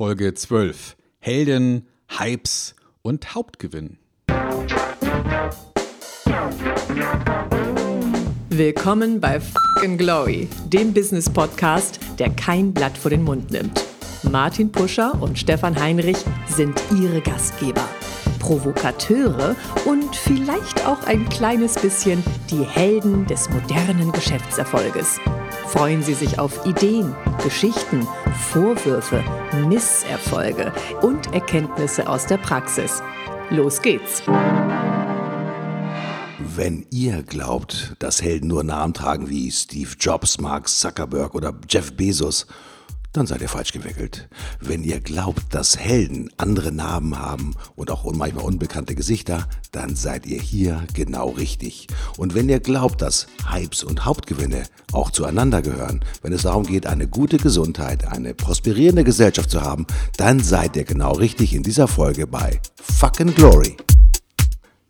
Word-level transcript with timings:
Folge 0.00 0.32
12. 0.32 0.96
Helden, 1.18 1.86
Hypes 2.08 2.74
und 3.02 3.34
Hauptgewinn. 3.34 3.98
Willkommen 8.48 9.20
bei 9.20 9.38
Fucking 9.38 9.98
Glory, 9.98 10.48
dem 10.68 10.94
Business-Podcast, 10.94 12.00
der 12.18 12.30
kein 12.30 12.72
Blatt 12.72 12.96
vor 12.96 13.10
den 13.10 13.22
Mund 13.22 13.50
nimmt. 13.50 13.84
Martin 14.22 14.72
Puscher 14.72 15.20
und 15.20 15.38
Stefan 15.38 15.78
Heinrich 15.78 16.24
sind 16.48 16.80
ihre 16.98 17.20
Gastgeber. 17.20 17.86
Provokateure 18.38 19.54
und 19.84 20.16
vielleicht 20.16 20.86
auch 20.86 21.02
ein 21.02 21.28
kleines 21.28 21.74
bisschen 21.74 22.24
die 22.50 22.64
Helden 22.64 23.26
des 23.26 23.50
modernen 23.50 24.12
Geschäftserfolges. 24.12 25.20
Freuen 25.72 26.02
Sie 26.02 26.14
sich 26.14 26.40
auf 26.40 26.66
Ideen, 26.66 27.14
Geschichten, 27.44 28.04
Vorwürfe, 28.50 29.22
Misserfolge 29.68 30.72
und 31.00 31.32
Erkenntnisse 31.32 32.08
aus 32.08 32.26
der 32.26 32.38
Praxis. 32.38 33.00
Los 33.50 33.80
geht's! 33.80 34.20
Wenn 36.40 36.86
ihr 36.90 37.22
glaubt, 37.22 37.94
dass 38.00 38.20
Helden 38.20 38.48
nur 38.48 38.64
Namen 38.64 38.94
tragen 38.94 39.30
wie 39.30 39.48
Steve 39.52 39.90
Jobs, 39.96 40.40
Mark 40.40 40.68
Zuckerberg 40.68 41.36
oder 41.36 41.54
Jeff 41.68 41.92
Bezos, 41.92 42.48
dann 43.12 43.26
seid 43.26 43.40
ihr 43.40 43.48
falsch 43.48 43.72
gewickelt. 43.72 44.28
Wenn 44.60 44.84
ihr 44.84 45.00
glaubt, 45.00 45.52
dass 45.54 45.76
Helden 45.76 46.30
andere 46.36 46.70
Namen 46.70 47.18
haben 47.18 47.54
und 47.74 47.90
auch 47.90 48.04
manchmal 48.12 48.44
unbekannte 48.44 48.94
Gesichter, 48.94 49.48
dann 49.72 49.96
seid 49.96 50.26
ihr 50.26 50.40
hier 50.40 50.84
genau 50.94 51.30
richtig. 51.30 51.88
Und 52.16 52.34
wenn 52.34 52.48
ihr 52.48 52.60
glaubt, 52.60 53.02
dass 53.02 53.26
Hypes 53.50 53.82
und 53.82 54.04
Hauptgewinne 54.04 54.62
auch 54.92 55.10
zueinander 55.10 55.60
gehören, 55.62 56.04
wenn 56.22 56.32
es 56.32 56.42
darum 56.42 56.64
geht, 56.64 56.86
eine 56.86 57.08
gute 57.08 57.38
Gesundheit, 57.38 58.06
eine 58.06 58.34
prosperierende 58.34 59.04
Gesellschaft 59.04 59.50
zu 59.50 59.62
haben, 59.62 59.86
dann 60.16 60.40
seid 60.40 60.76
ihr 60.76 60.84
genau 60.84 61.12
richtig 61.12 61.54
in 61.54 61.62
dieser 61.62 61.88
Folge 61.88 62.26
bei 62.26 62.60
Fucking 62.76 63.34
Glory. 63.34 63.76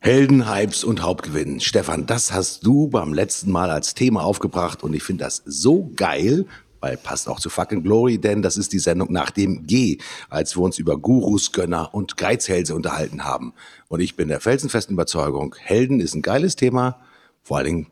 Helden, 0.03 0.51
Hypes 0.51 0.83
und 0.83 1.03
Hauptgewinn. 1.03 1.61
Stefan, 1.61 2.07
das 2.07 2.33
hast 2.33 2.65
du 2.65 2.89
beim 2.89 3.13
letzten 3.13 3.51
Mal 3.51 3.71
als 3.71 3.93
Thema 3.93 4.25
aufgebracht 4.25 4.83
und 4.83 4.95
ich 4.95 5.03
finde 5.03 5.25
das 5.25 5.43
so 5.45 5.91
geil, 5.95 6.47
weil 6.81 6.97
passt 6.97 7.29
auch 7.29 7.41
zu 7.41 7.51
Fucking 7.51 7.83
Glory, 7.83 8.19
denn 8.19 8.43
das 8.43 8.57
ist 8.57 8.73
die 8.73 8.79
Sendung 8.79 9.13
nach 9.13 9.31
dem 9.31 9.67
G, 9.67 9.99
als 10.29 10.57
wir 10.57 10.63
uns 10.63 10.79
über 10.79 10.99
Gurus, 10.99 11.53
Gönner 11.53 11.95
und 11.95 12.17
Geizhälse 12.17 12.75
unterhalten 12.75 13.25
haben. 13.25 13.53
Und 13.89 14.01
ich 14.01 14.17
bin 14.17 14.29
der 14.29 14.41
felsenfesten 14.41 14.95
Überzeugung, 14.95 15.55
Helden 15.59 16.01
ist 16.01 16.15
ein 16.15 16.23
geiles 16.23 16.57
Thema, 16.57 17.01
vor 17.43 17.59
allen 17.59 17.67
Dingen, 17.67 17.87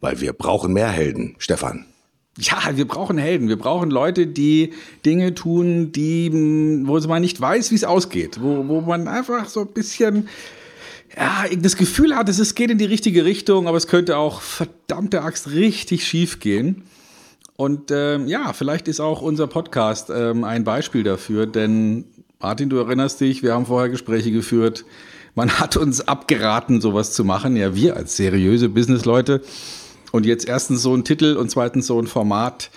weil 0.00 0.20
wir 0.20 0.32
brauchen 0.32 0.72
mehr 0.72 0.90
Helden. 0.90 1.36
Stefan. 1.38 1.86
Ja, 2.38 2.56
wir 2.74 2.88
brauchen 2.88 3.18
Helden. 3.18 3.48
Wir 3.48 3.58
brauchen 3.58 3.90
Leute, 3.90 4.26
die 4.26 4.72
Dinge 5.04 5.34
tun, 5.34 5.92
die, 5.92 6.30
wo 6.32 6.98
man 7.00 7.20
nicht 7.20 7.40
weiß, 7.40 7.70
wie 7.70 7.74
es 7.74 7.84
ausgeht. 7.84 8.38
Wo, 8.40 8.66
wo 8.68 8.80
man 8.80 9.06
einfach 9.06 9.48
so 9.48 9.60
ein 9.60 9.68
bisschen 9.68 10.28
ja, 11.16 11.44
das 11.54 11.76
Gefühl 11.76 12.16
hat, 12.16 12.28
es 12.28 12.54
geht 12.54 12.70
in 12.70 12.78
die 12.78 12.86
richtige 12.86 13.24
Richtung, 13.24 13.68
aber 13.68 13.76
es 13.76 13.86
könnte 13.86 14.16
auch 14.16 14.40
verdammte 14.40 15.22
Axt 15.22 15.50
richtig 15.50 16.06
schief 16.06 16.40
gehen. 16.40 16.84
Und 17.56 17.90
ähm, 17.90 18.26
ja, 18.26 18.52
vielleicht 18.52 18.88
ist 18.88 19.00
auch 19.00 19.22
unser 19.22 19.46
Podcast 19.46 20.10
ähm, 20.10 20.44
ein 20.44 20.64
Beispiel 20.64 21.02
dafür, 21.02 21.46
denn 21.46 22.04
Martin, 22.40 22.70
du 22.70 22.78
erinnerst 22.78 23.20
dich, 23.20 23.42
wir 23.42 23.54
haben 23.54 23.66
vorher 23.66 23.88
Gespräche 23.88 24.32
geführt. 24.32 24.84
Man 25.34 25.50
hat 25.60 25.76
uns 25.76 26.06
abgeraten, 26.06 26.80
sowas 26.80 27.12
zu 27.12 27.24
machen. 27.24 27.56
Ja, 27.56 27.74
wir 27.74 27.96
als 27.96 28.16
seriöse 28.16 28.68
Businessleute. 28.68 29.42
Und 30.10 30.26
jetzt 30.26 30.46
erstens 30.46 30.82
so 30.82 30.94
ein 30.94 31.04
Titel 31.04 31.36
und 31.36 31.50
zweitens 31.50 31.86
so 31.86 31.98
ein 31.98 32.06
Format 32.06 32.70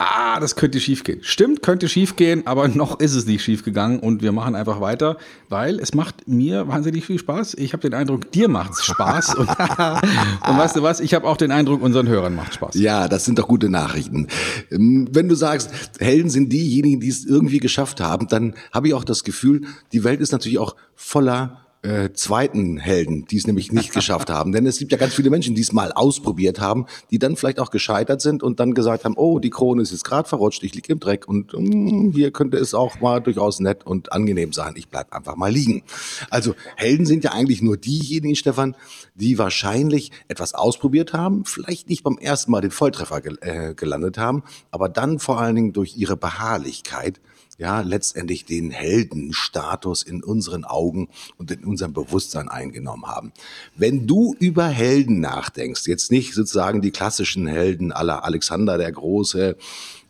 ah, 0.00 0.40
das 0.40 0.56
könnte 0.56 0.80
schiefgehen. 0.80 1.20
Stimmt, 1.22 1.62
könnte 1.62 1.88
schiefgehen, 1.88 2.46
aber 2.46 2.68
noch 2.74 2.98
ist 3.00 3.14
es 3.14 3.26
nicht 3.26 3.44
schiefgegangen 3.44 4.00
und 4.00 4.22
wir 4.22 4.32
machen 4.32 4.54
einfach 4.54 4.80
weiter, 4.80 5.18
weil 5.48 5.78
es 5.78 5.94
macht 5.94 6.26
mir 6.26 6.66
wahnsinnig 6.66 7.04
viel 7.04 7.18
Spaß. 7.18 7.54
Ich 7.54 7.72
habe 7.74 7.82
den 7.82 7.94
Eindruck, 7.94 8.32
dir 8.32 8.48
macht 8.48 8.72
es 8.72 8.84
Spaß 8.84 9.34
und, 9.36 9.48
und 9.48 10.58
weißt 10.58 10.76
du 10.76 10.82
was, 10.82 11.00
ich 11.00 11.14
habe 11.14 11.28
auch 11.28 11.36
den 11.36 11.52
Eindruck, 11.52 11.82
unseren 11.82 12.08
Hörern 12.08 12.34
macht 12.34 12.54
Spaß. 12.54 12.74
Ja, 12.74 13.08
das 13.08 13.26
sind 13.26 13.38
doch 13.38 13.46
gute 13.46 13.68
Nachrichten. 13.68 14.26
Ähm, 14.70 15.08
wenn 15.12 15.28
du 15.28 15.34
sagst, 15.34 15.70
Helden 16.00 16.30
sind 16.30 16.52
diejenigen, 16.52 17.00
die 17.00 17.08
es 17.08 17.26
irgendwie 17.26 17.58
geschafft 17.58 18.00
haben, 18.00 18.26
dann 18.28 18.54
habe 18.72 18.88
ich 18.88 18.94
auch 18.94 19.04
das 19.04 19.22
Gefühl, 19.22 19.62
die 19.92 20.02
Welt 20.02 20.20
ist 20.20 20.32
natürlich 20.32 20.58
auch 20.58 20.76
voller 20.94 21.69
äh, 21.82 22.10
zweiten 22.12 22.76
Helden, 22.76 23.24
die 23.26 23.38
es 23.38 23.46
nämlich 23.46 23.72
nicht 23.72 23.92
geschafft 23.92 24.28
haben. 24.28 24.52
Denn 24.52 24.66
es 24.66 24.78
gibt 24.78 24.92
ja 24.92 24.98
ganz 24.98 25.14
viele 25.14 25.30
Menschen, 25.30 25.54
die 25.54 25.62
es 25.62 25.72
mal 25.72 25.92
ausprobiert 25.92 26.60
haben, 26.60 26.86
die 27.10 27.18
dann 27.18 27.36
vielleicht 27.36 27.58
auch 27.58 27.70
gescheitert 27.70 28.20
sind 28.20 28.42
und 28.42 28.60
dann 28.60 28.74
gesagt 28.74 29.04
haben, 29.04 29.14
oh, 29.16 29.38
die 29.38 29.50
Krone 29.50 29.82
ist 29.82 29.90
jetzt 29.90 30.04
gerade 30.04 30.28
verrutscht, 30.28 30.62
ich 30.62 30.74
liege 30.74 30.92
im 30.92 31.00
Dreck 31.00 31.26
und 31.26 31.54
mm, 31.54 32.10
hier 32.12 32.32
könnte 32.32 32.58
es 32.58 32.74
auch 32.74 33.00
mal 33.00 33.20
durchaus 33.20 33.60
nett 33.60 33.86
und 33.86 34.12
angenehm 34.12 34.52
sein. 34.52 34.74
Ich 34.76 34.88
bleib 34.88 35.12
einfach 35.14 35.36
mal 35.36 35.50
liegen. 35.50 35.82
Also 36.28 36.54
Helden 36.76 37.06
sind 37.06 37.24
ja 37.24 37.32
eigentlich 37.32 37.62
nur 37.62 37.78
diejenigen, 37.78 38.36
Stefan, 38.36 38.76
die 39.14 39.38
wahrscheinlich 39.38 40.12
etwas 40.28 40.54
ausprobiert 40.54 41.12
haben, 41.14 41.44
vielleicht 41.44 41.88
nicht 41.88 42.02
beim 42.02 42.18
ersten 42.18 42.50
Mal 42.50 42.60
den 42.60 42.70
Volltreffer 42.70 43.20
gel 43.20 43.38
äh, 43.40 43.74
gelandet 43.74 44.18
haben, 44.18 44.42
aber 44.70 44.88
dann 44.88 45.18
vor 45.18 45.40
allen 45.40 45.56
Dingen 45.56 45.72
durch 45.72 45.96
ihre 45.96 46.16
Beharrlichkeit 46.16 47.20
ja 47.60 47.82
letztendlich 47.82 48.44
den 48.44 48.70
Heldenstatus 48.70 50.02
in 50.02 50.24
unseren 50.24 50.64
Augen 50.64 51.08
und 51.36 51.50
in 51.50 51.64
unserem 51.64 51.92
Bewusstsein 51.92 52.48
eingenommen 52.48 53.06
haben. 53.06 53.32
Wenn 53.76 54.06
du 54.06 54.34
über 54.38 54.66
Helden 54.66 55.20
nachdenkst, 55.20 55.86
jetzt 55.86 56.10
nicht 56.10 56.34
sozusagen 56.34 56.80
die 56.80 56.90
klassischen 56.90 57.46
Helden 57.46 57.92
aller 57.92 58.24
Alexander 58.24 58.78
der 58.78 58.90
Große, 58.90 59.56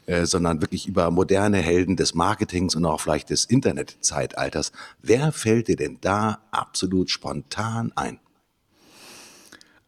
äh, 0.06 0.26
sondern 0.26 0.60
wirklich 0.60 0.86
über 0.86 1.10
moderne 1.10 1.58
Helden 1.58 1.96
des 1.96 2.14
Marketings 2.14 2.76
und 2.76 2.84
auch 2.84 3.00
vielleicht 3.00 3.30
des 3.30 3.44
Internetzeitalters. 3.44 4.72
Wer 5.02 5.32
fällt 5.32 5.68
dir 5.68 5.76
denn 5.76 5.98
da 6.00 6.38
absolut 6.52 7.10
spontan 7.10 7.92
ein? 7.96 8.20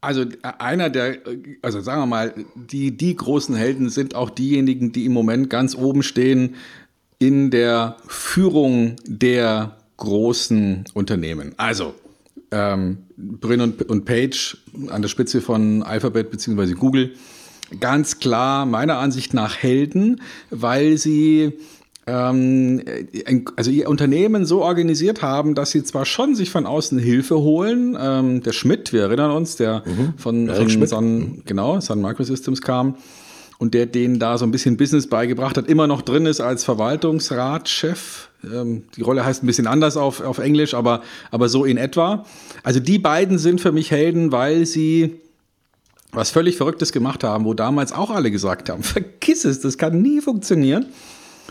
Also 0.00 0.22
äh, 0.22 0.26
einer 0.58 0.90
der, 0.90 1.18
also 1.62 1.80
sagen 1.80 2.02
wir 2.02 2.06
mal, 2.06 2.34
die, 2.56 2.96
die 2.96 3.14
großen 3.14 3.54
Helden 3.54 3.88
sind 3.88 4.16
auch 4.16 4.30
diejenigen, 4.30 4.90
die 4.90 5.04
im 5.06 5.12
Moment 5.12 5.48
ganz 5.48 5.76
oben 5.76 6.02
stehen 6.02 6.56
in 7.22 7.52
der 7.52 7.96
Führung 8.08 8.96
der 9.06 9.76
großen 9.96 10.84
Unternehmen. 10.92 11.54
Also 11.56 11.94
ähm, 12.50 12.98
Brin 13.16 13.60
und, 13.60 13.88
und 13.88 14.04
Page 14.04 14.58
an 14.88 15.02
der 15.02 15.08
Spitze 15.08 15.40
von 15.40 15.84
Alphabet 15.84 16.32
bzw. 16.32 16.72
Google, 16.72 17.12
ganz 17.78 18.18
klar 18.18 18.66
meiner 18.66 18.98
Ansicht 18.98 19.34
nach 19.34 19.56
Helden, 19.56 20.20
weil 20.50 20.98
sie 20.98 21.52
ähm, 22.08 22.82
also 23.54 23.70
ihr 23.70 23.88
Unternehmen 23.88 24.44
so 24.44 24.62
organisiert 24.62 25.22
haben, 25.22 25.54
dass 25.54 25.70
sie 25.70 25.84
zwar 25.84 26.04
schon 26.04 26.34
sich 26.34 26.50
von 26.50 26.66
außen 26.66 26.98
Hilfe 26.98 27.38
holen. 27.38 27.96
Ähm, 28.00 28.42
der 28.42 28.52
Schmidt, 28.52 28.92
wir 28.92 29.02
erinnern 29.02 29.30
uns, 29.30 29.54
der 29.54 29.84
mhm. 29.86 30.14
von, 30.16 30.50
von 30.50 30.86
Sun, 30.88 31.42
genau, 31.46 31.78
Sun 31.78 32.02
Microsystems 32.02 32.60
kam, 32.60 32.96
und 33.62 33.74
der 33.74 33.86
denen 33.86 34.18
da 34.18 34.38
so 34.38 34.44
ein 34.44 34.50
bisschen 34.50 34.76
Business 34.76 35.06
beigebracht 35.06 35.56
hat, 35.56 35.68
immer 35.68 35.86
noch 35.86 36.02
drin 36.02 36.26
ist 36.26 36.40
als 36.40 36.64
Verwaltungsratschef. 36.64 38.28
Ähm, 38.42 38.82
die 38.96 39.02
Rolle 39.02 39.24
heißt 39.24 39.44
ein 39.44 39.46
bisschen 39.46 39.68
anders 39.68 39.96
auf, 39.96 40.20
auf 40.20 40.38
Englisch, 40.38 40.74
aber, 40.74 41.00
aber 41.30 41.48
so 41.48 41.64
in 41.64 41.76
etwa. 41.76 42.26
Also 42.64 42.80
die 42.80 42.98
beiden 42.98 43.38
sind 43.38 43.60
für 43.60 43.70
mich 43.70 43.92
Helden, 43.92 44.32
weil 44.32 44.66
sie 44.66 45.20
was 46.10 46.32
völlig 46.32 46.56
Verrücktes 46.56 46.90
gemacht 46.90 47.22
haben, 47.22 47.44
wo 47.44 47.54
damals 47.54 47.92
auch 47.92 48.10
alle 48.10 48.32
gesagt 48.32 48.68
haben, 48.68 48.82
vergiss 48.82 49.44
es, 49.44 49.60
das 49.60 49.78
kann 49.78 50.02
nie 50.02 50.20
funktionieren. 50.20 50.86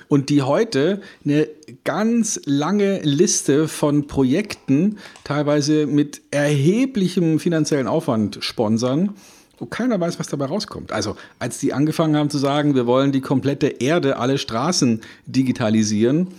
Und 0.10 0.28
die 0.28 0.42
heute 0.42 1.00
eine 1.24 1.48
ganz 1.86 2.42
lange 2.44 3.00
Liste 3.04 3.70
von 3.70 4.08
Projekten, 4.08 4.98
teilweise 5.24 5.88
mit 5.88 6.24
erheblichem 6.30 7.40
finanziellen 7.40 7.88
Aufwand 7.88 8.40
sponsern 8.42 9.16
wo 9.62 9.68
keiner 9.68 10.00
weiß, 10.00 10.20
was 10.20 10.28
dabei 10.28 10.46
rauskommt. 10.46 10.92
Also 10.92 11.16
als 11.38 11.60
die 11.60 11.72
angefangen 11.72 12.18
haben 12.18 12.32
zu 12.32 12.40
sagen, 12.40 12.74
wir 12.74 12.88
wollen 12.88 13.12
die 13.12 13.22
komplette 13.22 13.68
Erde, 13.68 14.18
alle 14.18 14.40
Straßen 14.40 15.02
digitalisieren, 15.28 16.30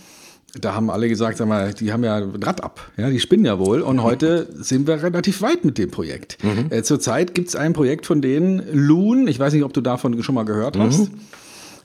da 0.59 0.75
haben 0.75 0.91
alle 0.91 1.07
gesagt, 1.07 1.37
sag 1.37 1.47
mal, 1.47 1.73
die 1.73 1.91
haben 1.91 2.03
ja 2.03 2.17
ein 2.17 2.43
Rad 2.43 2.61
ab, 2.61 2.91
ja, 2.97 3.09
die 3.09 3.19
spinnen 3.19 3.45
ja 3.45 3.57
wohl. 3.57 3.81
Und 3.81 4.03
heute 4.03 4.47
sind 4.53 4.85
wir 4.85 5.01
relativ 5.01 5.41
weit 5.41 5.65
mit 5.65 5.77
dem 5.77 5.89
Projekt. 5.89 6.37
Mhm. 6.43 6.67
Äh, 6.69 6.83
zurzeit 6.83 7.33
gibt 7.33 7.47
es 7.47 7.55
ein 7.55 7.73
Projekt 7.73 8.05
von 8.05 8.21
denen, 8.21 8.61
Loon, 8.71 9.27
ich 9.27 9.39
weiß 9.39 9.53
nicht, 9.53 9.63
ob 9.63 9.73
du 9.73 9.81
davon 9.81 10.21
schon 10.21 10.35
mal 10.35 10.43
gehört 10.43 10.77
hast. 10.77 11.11
Mhm. 11.11 11.19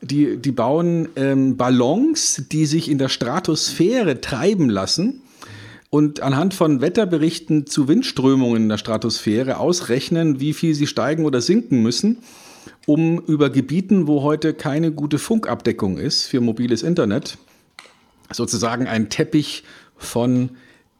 Die, 0.02 0.36
die 0.36 0.52
bauen 0.52 1.08
ähm, 1.16 1.56
Ballons, 1.56 2.42
die 2.52 2.66
sich 2.66 2.90
in 2.90 2.98
der 2.98 3.08
Stratosphäre 3.08 4.20
treiben 4.20 4.68
lassen 4.68 5.22
und 5.90 6.20
anhand 6.20 6.54
von 6.54 6.80
Wetterberichten 6.80 7.66
zu 7.66 7.88
Windströmungen 7.88 8.64
in 8.64 8.68
der 8.68 8.78
Stratosphäre 8.78 9.58
ausrechnen, 9.58 10.40
wie 10.40 10.52
viel 10.52 10.74
sie 10.74 10.86
steigen 10.86 11.24
oder 11.24 11.40
sinken 11.40 11.82
müssen, 11.82 12.18
um 12.86 13.20
über 13.20 13.50
Gebieten, 13.50 14.06
wo 14.06 14.22
heute 14.22 14.52
keine 14.54 14.92
gute 14.92 15.18
Funkabdeckung 15.18 15.96
ist 15.98 16.24
für 16.24 16.40
mobiles 16.40 16.82
Internet, 16.82 17.38
sozusagen 18.30 18.86
einen 18.86 19.08
Teppich 19.08 19.64
von 19.96 20.50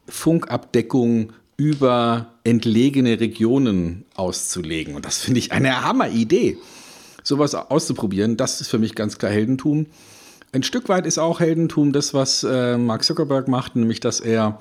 Funkabdeckung 0.08 1.32
über 1.58 2.32
entlegene 2.44 3.20
Regionen 3.20 4.04
auszulegen. 4.14 4.94
Und 4.94 5.04
das 5.04 5.18
finde 5.18 5.40
ich 5.40 5.52
eine 5.52 5.84
Hammeridee, 5.84 6.56
sowas 7.22 7.54
auszuprobieren. 7.54 8.36
Das 8.36 8.60
ist 8.60 8.68
für 8.68 8.78
mich 8.78 8.94
ganz 8.94 9.18
klar 9.18 9.32
Heldentum. 9.32 9.86
Ein 10.52 10.62
Stück 10.62 10.88
weit 10.88 11.04
ist 11.04 11.18
auch 11.18 11.40
Heldentum 11.40 11.92
das, 11.92 12.14
was 12.14 12.42
äh, 12.42 12.78
Mark 12.78 13.04
Zuckerberg 13.04 13.48
macht, 13.48 13.76
nämlich 13.76 14.00
dass 14.00 14.20
er 14.20 14.60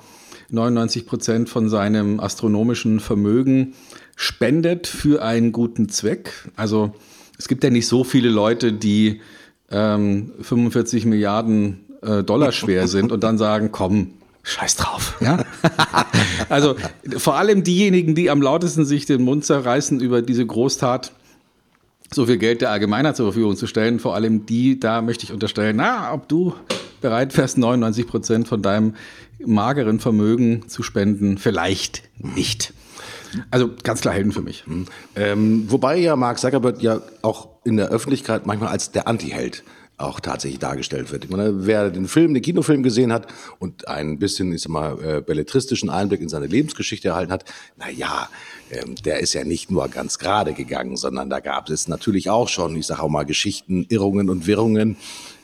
99 0.50 1.06
Prozent 1.06 1.48
von 1.48 1.68
seinem 1.68 2.20
astronomischen 2.20 3.00
Vermögen 3.00 3.74
spendet 4.16 4.86
für 4.86 5.22
einen 5.22 5.52
guten 5.52 5.88
Zweck. 5.88 6.32
Also 6.56 6.94
es 7.38 7.48
gibt 7.48 7.64
ja 7.64 7.70
nicht 7.70 7.86
so 7.86 8.04
viele 8.04 8.28
Leute, 8.28 8.72
die 8.72 9.20
ähm, 9.70 10.32
45 10.40 11.06
Milliarden 11.06 11.86
äh, 12.02 12.22
Dollar 12.22 12.52
schwer 12.52 12.86
sind 12.88 13.10
und 13.10 13.22
dann 13.24 13.38
sagen, 13.38 13.70
komm, 13.72 14.12
scheiß 14.42 14.76
drauf. 14.76 15.16
Ja? 15.20 15.44
also 16.48 16.76
vor 17.16 17.36
allem 17.36 17.62
diejenigen, 17.62 18.14
die 18.14 18.30
am 18.30 18.42
lautesten 18.42 18.84
sich 18.84 19.06
den 19.06 19.22
Mund 19.22 19.44
zerreißen 19.44 20.00
über 20.00 20.22
diese 20.22 20.44
Großtat, 20.44 21.12
so 22.12 22.26
viel 22.26 22.38
Geld 22.38 22.60
der 22.60 22.70
Allgemeinheit 22.70 23.16
zur 23.16 23.26
Verfügung 23.26 23.56
zu 23.56 23.66
stellen, 23.66 23.98
vor 23.98 24.14
allem 24.14 24.46
die, 24.46 24.80
da 24.80 25.02
möchte 25.02 25.24
ich 25.24 25.32
unterstellen, 25.32 25.76
na, 25.76 26.12
ob 26.12 26.28
du 26.28 26.54
bereit 27.00 27.36
wärst, 27.36 27.58
99 27.58 28.06
Prozent 28.06 28.48
von 28.48 28.62
deinem 28.62 28.94
mageren 29.44 30.00
Vermögen 30.00 30.68
zu 30.68 30.82
spenden, 30.82 31.38
vielleicht 31.38 32.02
nicht. 32.16 32.72
Also 33.50 33.70
ganz 33.82 34.00
klar 34.00 34.14
Helden 34.14 34.32
für 34.32 34.42
mich. 34.42 34.66
Mhm. 34.66 34.86
Ähm, 35.14 35.64
wobei 35.68 35.98
ja 35.98 36.16
Mark 36.16 36.38
Zuckerberg 36.38 36.82
ja 36.82 37.00
auch 37.22 37.48
in 37.64 37.76
der 37.76 37.88
Öffentlichkeit 37.88 38.46
manchmal 38.46 38.70
als 38.70 38.90
der 38.90 39.06
Anti-Held 39.06 39.62
auch 39.98 40.20
tatsächlich 40.20 40.60
dargestellt 40.60 41.10
wird. 41.12 41.24
Ich 41.24 41.30
meine, 41.30 41.66
wer 41.66 41.90
den 41.90 42.06
Film, 42.06 42.32
den 42.32 42.42
Kinofilm 42.42 42.82
gesehen 42.82 43.12
hat 43.12 43.26
und 43.58 43.88
ein 43.88 44.18
bisschen, 44.18 44.52
ich 44.52 44.62
sag 44.62 44.70
mal, 44.70 44.98
äh, 45.02 45.20
belletristischen 45.20 45.90
Einblick 45.90 46.20
in 46.20 46.28
seine 46.28 46.46
Lebensgeschichte 46.46 47.08
erhalten 47.08 47.32
hat, 47.32 47.44
na 47.76 47.90
ja, 47.90 48.28
ähm, 48.70 48.94
der 49.04 49.20
ist 49.20 49.34
ja 49.34 49.44
nicht 49.44 49.70
nur 49.70 49.88
ganz 49.88 50.18
gerade 50.18 50.52
gegangen, 50.52 50.96
sondern 50.96 51.28
da 51.28 51.40
gab 51.40 51.68
es 51.68 51.88
natürlich 51.88 52.30
auch 52.30 52.48
schon, 52.48 52.76
ich 52.76 52.86
sage 52.86 53.02
auch 53.02 53.08
mal, 53.08 53.24
Geschichten, 53.24 53.86
Irrungen 53.88 54.30
und 54.30 54.46
Wirrungen 54.46 54.96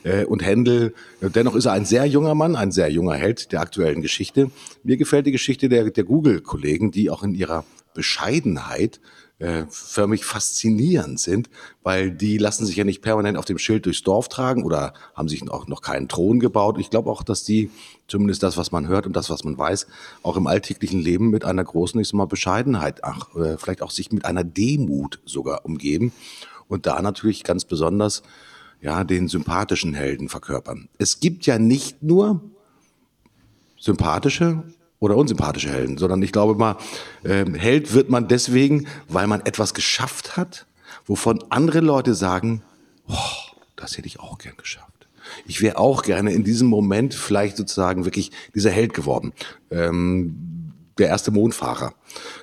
äh, 0.05 0.25
und 0.25 0.45
Händel. 0.45 0.95
Dennoch 1.21 1.57
ist 1.57 1.65
er 1.65 1.73
ein 1.73 1.85
sehr 1.85 2.07
junger 2.07 2.35
Mann, 2.35 2.55
ein 2.55 2.71
sehr 2.71 2.91
junger 2.91 3.15
Held 3.15 3.51
der 3.51 3.61
aktuellen 3.61 4.03
Geschichte. 4.03 4.51
Mir 4.85 4.97
gefällt 4.97 5.27
die 5.27 5.33
Geschichte 5.33 5.69
der, 5.69 5.91
der 5.91 6.05
Google-Kollegen, 6.05 6.93
die 6.93 7.11
auch 7.11 7.25
in 7.25 7.35
ihrer 7.35 7.65
Bescheidenheit 7.95 9.01
äh, 9.41 9.65
förmlich 9.69 10.25
faszinierend 10.25 11.19
sind, 11.19 11.51
weil 11.83 12.11
die 12.13 12.39
lassen 12.39 12.67
sich 12.67 12.77
ja 12.77 12.85
nicht 12.85 13.03
permanent 13.03 13.37
auf 13.37 13.45
dem 13.45 13.59
Schild 13.59 13.85
durchs 13.85 14.03
Dorf 14.03 14.29
tragen 14.29 14.63
oder 14.63 14.95
haben 15.15 15.29
sich 15.29 15.51
auch 15.51 15.67
noch 15.67 15.83
keinen 15.83 16.09
Thron 16.09 16.39
gebaut. 16.39 16.79
Ich 16.79 16.91
glaube 16.91 17.11
auch, 17.11 17.23
dass 17.23 17.43
die, 17.43 17.71
zumindest 18.07 18.43
das, 18.43 18.57
was 18.57 18.71
man 18.71 18.87
hört 18.87 19.07
und 19.07 19.17
das, 19.17 19.31
was 19.31 19.43
man 19.43 19.59
weiß, 19.59 19.87
auch 20.23 20.37
im 20.37 20.47
alltäglichen 20.47 21.01
Leben 21.01 21.31
mit 21.31 21.45
einer 21.45 21.65
großen, 21.65 22.01
ich 22.01 22.09
sag 22.09 22.15
mal, 22.15 22.27
Bescheidenheit, 22.27 23.03
ach, 23.03 23.35
äh, 23.35 23.59
vielleicht 23.59 23.83
auch 23.83 23.91
sich 23.91 24.13
mit 24.13 24.25
einer 24.25 24.45
Demut 24.45 25.21
sogar 25.25 25.65
umgeben 25.65 26.13
und 26.69 26.87
da 26.87 27.03
natürlich 27.03 27.43
ganz 27.43 27.65
besonders 27.65 28.23
ja, 28.81 29.03
den 29.03 29.29
sympathischen 29.29 29.95
Helden 29.95 30.29
verkörpern. 30.29 30.89
Es 30.99 31.19
gibt 31.19 31.47
ja 31.47 31.59
nicht 31.59 32.03
nur 32.03 32.41
sympathische 33.79 34.63
oder 35.05 35.17
unsympathische 35.17 35.71
Helden, 35.71 35.99
sondern 35.99 36.23
ich 36.23 36.33
glaube 36.33 36.55
mal, 36.55 36.77
äh, 37.23 37.45
Held 37.59 37.93
wird 37.93 38.09
man 38.09 38.27
deswegen, 38.27 38.87
weil 39.09 39.27
man 39.27 39.43
etwas 39.43 39.75
geschafft 39.75 40.37
hat, 40.37 40.67
wovon 41.07 41.45
andere 41.51 41.81
Leute 41.81 42.15
sagen, 42.15 42.63
oh, 43.09 43.15
das 43.77 43.97
hätte 43.99 44.07
ich 44.07 44.19
auch 44.21 44.39
gern 44.39 44.57
geschafft. 44.57 45.09
Ich 45.47 45.61
wäre 45.61 45.79
auch 45.79 46.03
gerne 46.03 46.33
in 46.33 46.45
diesem 46.45 46.69
Moment 46.69 47.15
vielleicht 47.15 47.57
sozusagen 47.57 48.05
wirklich 48.05 48.31
dieser 48.55 48.71
Held 48.71 48.95
geworden. 48.95 49.33
Ähm, 49.71 50.54
der 50.99 51.09
erste 51.09 51.31
Mondfahrer. 51.31 51.95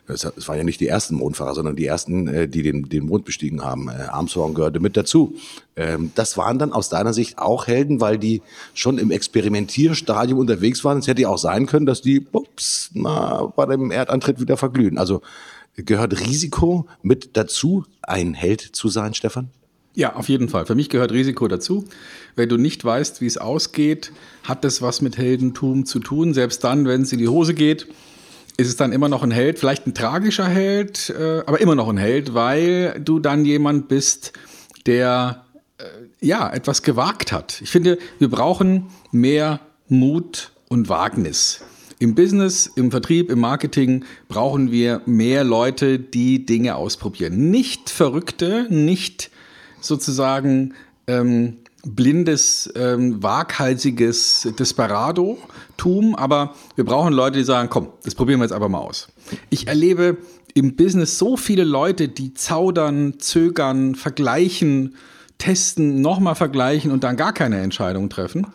Es 0.07 0.25
waren 0.47 0.57
ja 0.57 0.63
nicht 0.63 0.81
die 0.81 0.87
ersten 0.87 1.15
Mondfahrer, 1.15 1.55
sondern 1.55 1.75
die 1.75 1.85
ersten, 1.85 2.27
äh, 2.27 2.47
die 2.47 2.63
den, 2.63 2.89
den 2.89 3.05
Mond 3.05 3.23
bestiegen 3.23 3.63
haben. 3.63 3.87
Äh, 3.87 4.07
Armstrong 4.09 4.53
gehörte 4.53 4.79
mit 4.79 4.97
dazu. 4.97 5.35
Ähm, 5.75 6.11
das 6.15 6.37
waren 6.37 6.59
dann 6.59 6.73
aus 6.73 6.89
deiner 6.89 7.13
Sicht 7.13 7.37
auch 7.37 7.67
Helden, 7.67 8.01
weil 8.01 8.17
die 8.17 8.41
schon 8.73 8.97
im 8.97 9.11
Experimentierstadium 9.11 10.39
unterwegs 10.39 10.83
waren. 10.83 10.97
Es 10.97 11.07
hätte 11.07 11.21
ja 11.21 11.29
auch 11.29 11.37
sein 11.37 11.65
können, 11.65 11.85
dass 11.85 12.01
die 12.01 12.25
ups, 12.31 12.91
mal 12.93 13.53
bei 13.55 13.65
dem 13.65 13.91
Erdantritt 13.91 14.41
wieder 14.41 14.57
verglühen. 14.57 14.97
Also 14.97 15.21
gehört 15.75 16.19
Risiko 16.19 16.87
mit 17.01 17.37
dazu, 17.37 17.85
ein 18.01 18.33
Held 18.33 18.61
zu 18.61 18.89
sein, 18.89 19.13
Stefan? 19.13 19.49
Ja, 19.93 20.15
auf 20.15 20.29
jeden 20.29 20.47
Fall. 20.47 20.65
Für 20.65 20.75
mich 20.75 20.89
gehört 20.89 21.11
Risiko 21.11 21.47
dazu. 21.47 21.85
Wenn 22.35 22.47
du 22.47 22.57
nicht 22.57 22.83
weißt, 22.83 23.19
wie 23.19 23.25
es 23.25 23.37
ausgeht, 23.37 24.13
hat 24.43 24.63
das 24.63 24.81
was 24.81 25.01
mit 25.01 25.17
Heldentum 25.17 25.85
zu 25.85 25.99
tun. 25.99 26.33
Selbst 26.33 26.63
dann, 26.63 26.85
wenn 26.85 27.01
es 27.01 27.11
in 27.11 27.19
die 27.19 27.27
Hose 27.27 27.53
geht, 27.53 27.87
ist 28.61 28.67
es 28.67 28.75
dann 28.75 28.91
immer 28.91 29.09
noch 29.09 29.23
ein 29.23 29.31
Held, 29.31 29.57
vielleicht 29.57 29.87
ein 29.87 29.95
tragischer 29.95 30.47
Held, 30.47 31.09
äh, 31.09 31.41
aber 31.45 31.59
immer 31.59 31.73
noch 31.73 31.89
ein 31.89 31.97
Held, 31.97 32.35
weil 32.35 33.01
du 33.03 33.19
dann 33.19 33.43
jemand 33.43 33.87
bist, 33.87 34.33
der 34.85 35.45
äh, 35.79 35.83
ja 36.19 36.47
etwas 36.53 36.83
gewagt 36.83 37.31
hat. 37.31 37.59
Ich 37.61 37.71
finde, 37.71 37.97
wir 38.19 38.29
brauchen 38.29 38.87
mehr 39.11 39.59
Mut 39.87 40.51
und 40.69 40.89
Wagnis. 40.89 41.63
Im 41.97 42.13
Business, 42.13 42.67
im 42.75 42.91
Vertrieb, 42.91 43.31
im 43.31 43.39
Marketing 43.39 44.05
brauchen 44.27 44.71
wir 44.71 45.01
mehr 45.05 45.43
Leute, 45.43 45.97
die 45.97 46.45
Dinge 46.45 46.75
ausprobieren. 46.75 47.49
Nicht 47.49 47.89
Verrückte, 47.89 48.67
nicht 48.69 49.31
sozusagen 49.81 50.75
ähm, 51.07 51.57
blindes, 51.85 52.71
ähm, 52.75 53.21
waghalsiges 53.23 54.47
Desperado-Tum, 54.57 56.15
aber 56.15 56.55
wir 56.75 56.85
brauchen 56.85 57.13
Leute, 57.13 57.39
die 57.39 57.43
sagen, 57.43 57.69
komm, 57.69 57.89
das 58.03 58.15
probieren 58.15 58.39
wir 58.39 58.45
jetzt 58.45 58.53
einfach 58.53 58.69
mal 58.69 58.79
aus. 58.79 59.07
Ich 59.49 59.67
erlebe 59.67 60.17
im 60.53 60.75
Business 60.75 61.17
so 61.17 61.37
viele 61.37 61.63
Leute, 61.63 62.07
die 62.07 62.33
zaudern, 62.33 63.19
zögern, 63.19 63.95
vergleichen, 63.95 64.95
testen, 65.37 66.01
nochmal 66.01 66.35
vergleichen 66.35 66.91
und 66.91 67.03
dann 67.03 67.17
gar 67.17 67.33
keine 67.33 67.61
Entscheidung 67.61 68.09
treffen. 68.09 68.47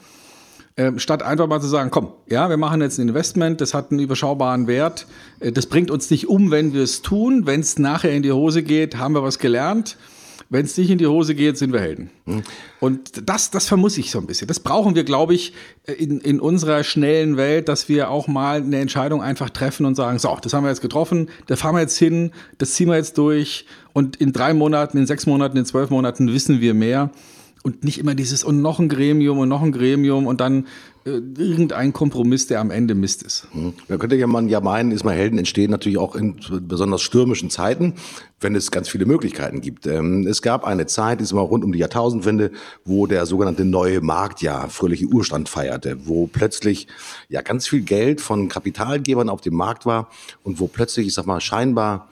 Äh, 0.76 0.92
statt 0.98 1.22
einfach 1.22 1.46
mal 1.46 1.60
zu 1.60 1.68
sagen, 1.68 1.90
komm, 1.90 2.12
ja, 2.28 2.50
wir 2.50 2.58
machen 2.58 2.82
jetzt 2.82 2.98
ein 2.98 3.08
Investment, 3.08 3.62
das 3.62 3.72
hat 3.72 3.90
einen 3.90 4.00
überschaubaren 4.00 4.66
Wert, 4.66 5.06
äh, 5.40 5.50
das 5.50 5.66
bringt 5.66 5.90
uns 5.90 6.10
nicht 6.10 6.28
um, 6.28 6.50
wenn 6.50 6.74
wir 6.74 6.82
es 6.82 7.02
tun, 7.02 7.46
wenn 7.46 7.60
es 7.60 7.78
nachher 7.78 8.12
in 8.12 8.22
die 8.22 8.32
Hose 8.32 8.62
geht, 8.62 8.98
haben 8.98 9.14
wir 9.14 9.22
was 9.22 9.38
gelernt 9.38 9.96
wenn 10.48 10.64
es 10.64 10.76
nicht 10.76 10.90
in 10.90 10.98
die 10.98 11.06
Hose 11.06 11.34
geht, 11.34 11.58
sind 11.58 11.72
wir 11.72 11.80
Helden. 11.80 12.10
Mhm. 12.24 12.42
Und 12.80 13.28
das, 13.28 13.50
das 13.50 13.66
vermuss 13.66 13.98
ich 13.98 14.10
so 14.10 14.18
ein 14.18 14.26
bisschen. 14.26 14.46
Das 14.48 14.60
brauchen 14.60 14.94
wir, 14.94 15.04
glaube 15.04 15.34
ich, 15.34 15.52
in, 15.86 16.20
in 16.20 16.40
unserer 16.40 16.84
schnellen 16.84 17.36
Welt, 17.36 17.68
dass 17.68 17.88
wir 17.88 18.10
auch 18.10 18.28
mal 18.28 18.62
eine 18.62 18.78
Entscheidung 18.78 19.22
einfach 19.22 19.50
treffen 19.50 19.86
und 19.86 19.94
sagen, 19.94 20.18
so, 20.18 20.36
das 20.40 20.52
haben 20.52 20.64
wir 20.64 20.70
jetzt 20.70 20.82
getroffen, 20.82 21.28
da 21.46 21.56
fahren 21.56 21.74
wir 21.74 21.80
jetzt 21.80 21.98
hin, 21.98 22.32
das 22.58 22.74
ziehen 22.74 22.88
wir 22.88 22.96
jetzt 22.96 23.18
durch 23.18 23.66
und 23.92 24.16
in 24.16 24.32
drei 24.32 24.54
Monaten, 24.54 24.98
in 24.98 25.06
sechs 25.06 25.26
Monaten, 25.26 25.56
in 25.56 25.64
zwölf 25.64 25.90
Monaten 25.90 26.32
wissen 26.32 26.60
wir 26.60 26.74
mehr 26.74 27.10
und 27.66 27.82
nicht 27.82 27.98
immer 27.98 28.14
dieses 28.14 28.44
und 28.44 28.62
noch 28.62 28.78
ein 28.78 28.88
Gremium 28.88 29.40
und 29.40 29.48
noch 29.48 29.60
ein 29.60 29.72
Gremium 29.72 30.28
und 30.28 30.40
dann 30.40 30.68
äh, 31.04 31.10
irgendein 31.10 31.92
Kompromiss, 31.92 32.46
der 32.46 32.60
am 32.60 32.70
Ende 32.70 32.94
Mist 32.94 33.24
ist. 33.24 33.48
Da 33.88 33.96
könnte 33.96 34.14
ja 34.14 34.28
man 34.28 34.48
ja 34.48 34.60
meinen, 34.60 34.92
ist 34.92 35.02
mal 35.02 35.16
Helden 35.16 35.36
entstehen 35.36 35.72
natürlich 35.72 35.98
auch 35.98 36.14
in 36.14 36.36
besonders 36.60 37.02
stürmischen 37.02 37.50
Zeiten, 37.50 37.94
wenn 38.38 38.54
es 38.54 38.70
ganz 38.70 38.88
viele 38.88 39.04
Möglichkeiten 39.04 39.62
gibt. 39.62 39.84
Ähm, 39.88 40.28
es 40.28 40.42
gab 40.42 40.64
eine 40.64 40.86
Zeit, 40.86 41.20
ist 41.20 41.32
mal 41.32 41.40
rund 41.40 41.64
um 41.64 41.72
die 41.72 41.80
Jahrtausendwende, 41.80 42.52
wo 42.84 43.08
der 43.08 43.26
sogenannte 43.26 43.64
neue 43.64 44.00
Markt 44.00 44.42
ja 44.42 44.68
fröhliche 44.68 45.06
Urstand 45.06 45.48
feierte, 45.48 46.06
wo 46.06 46.28
plötzlich 46.28 46.86
ja 47.28 47.42
ganz 47.42 47.66
viel 47.66 47.80
Geld 47.80 48.20
von 48.20 48.48
Kapitalgebern 48.48 49.28
auf 49.28 49.40
dem 49.40 49.56
Markt 49.56 49.86
war 49.86 50.08
und 50.44 50.60
wo 50.60 50.68
plötzlich, 50.68 51.08
ich 51.08 51.14
sag 51.14 51.26
mal, 51.26 51.40
scheinbar 51.40 52.06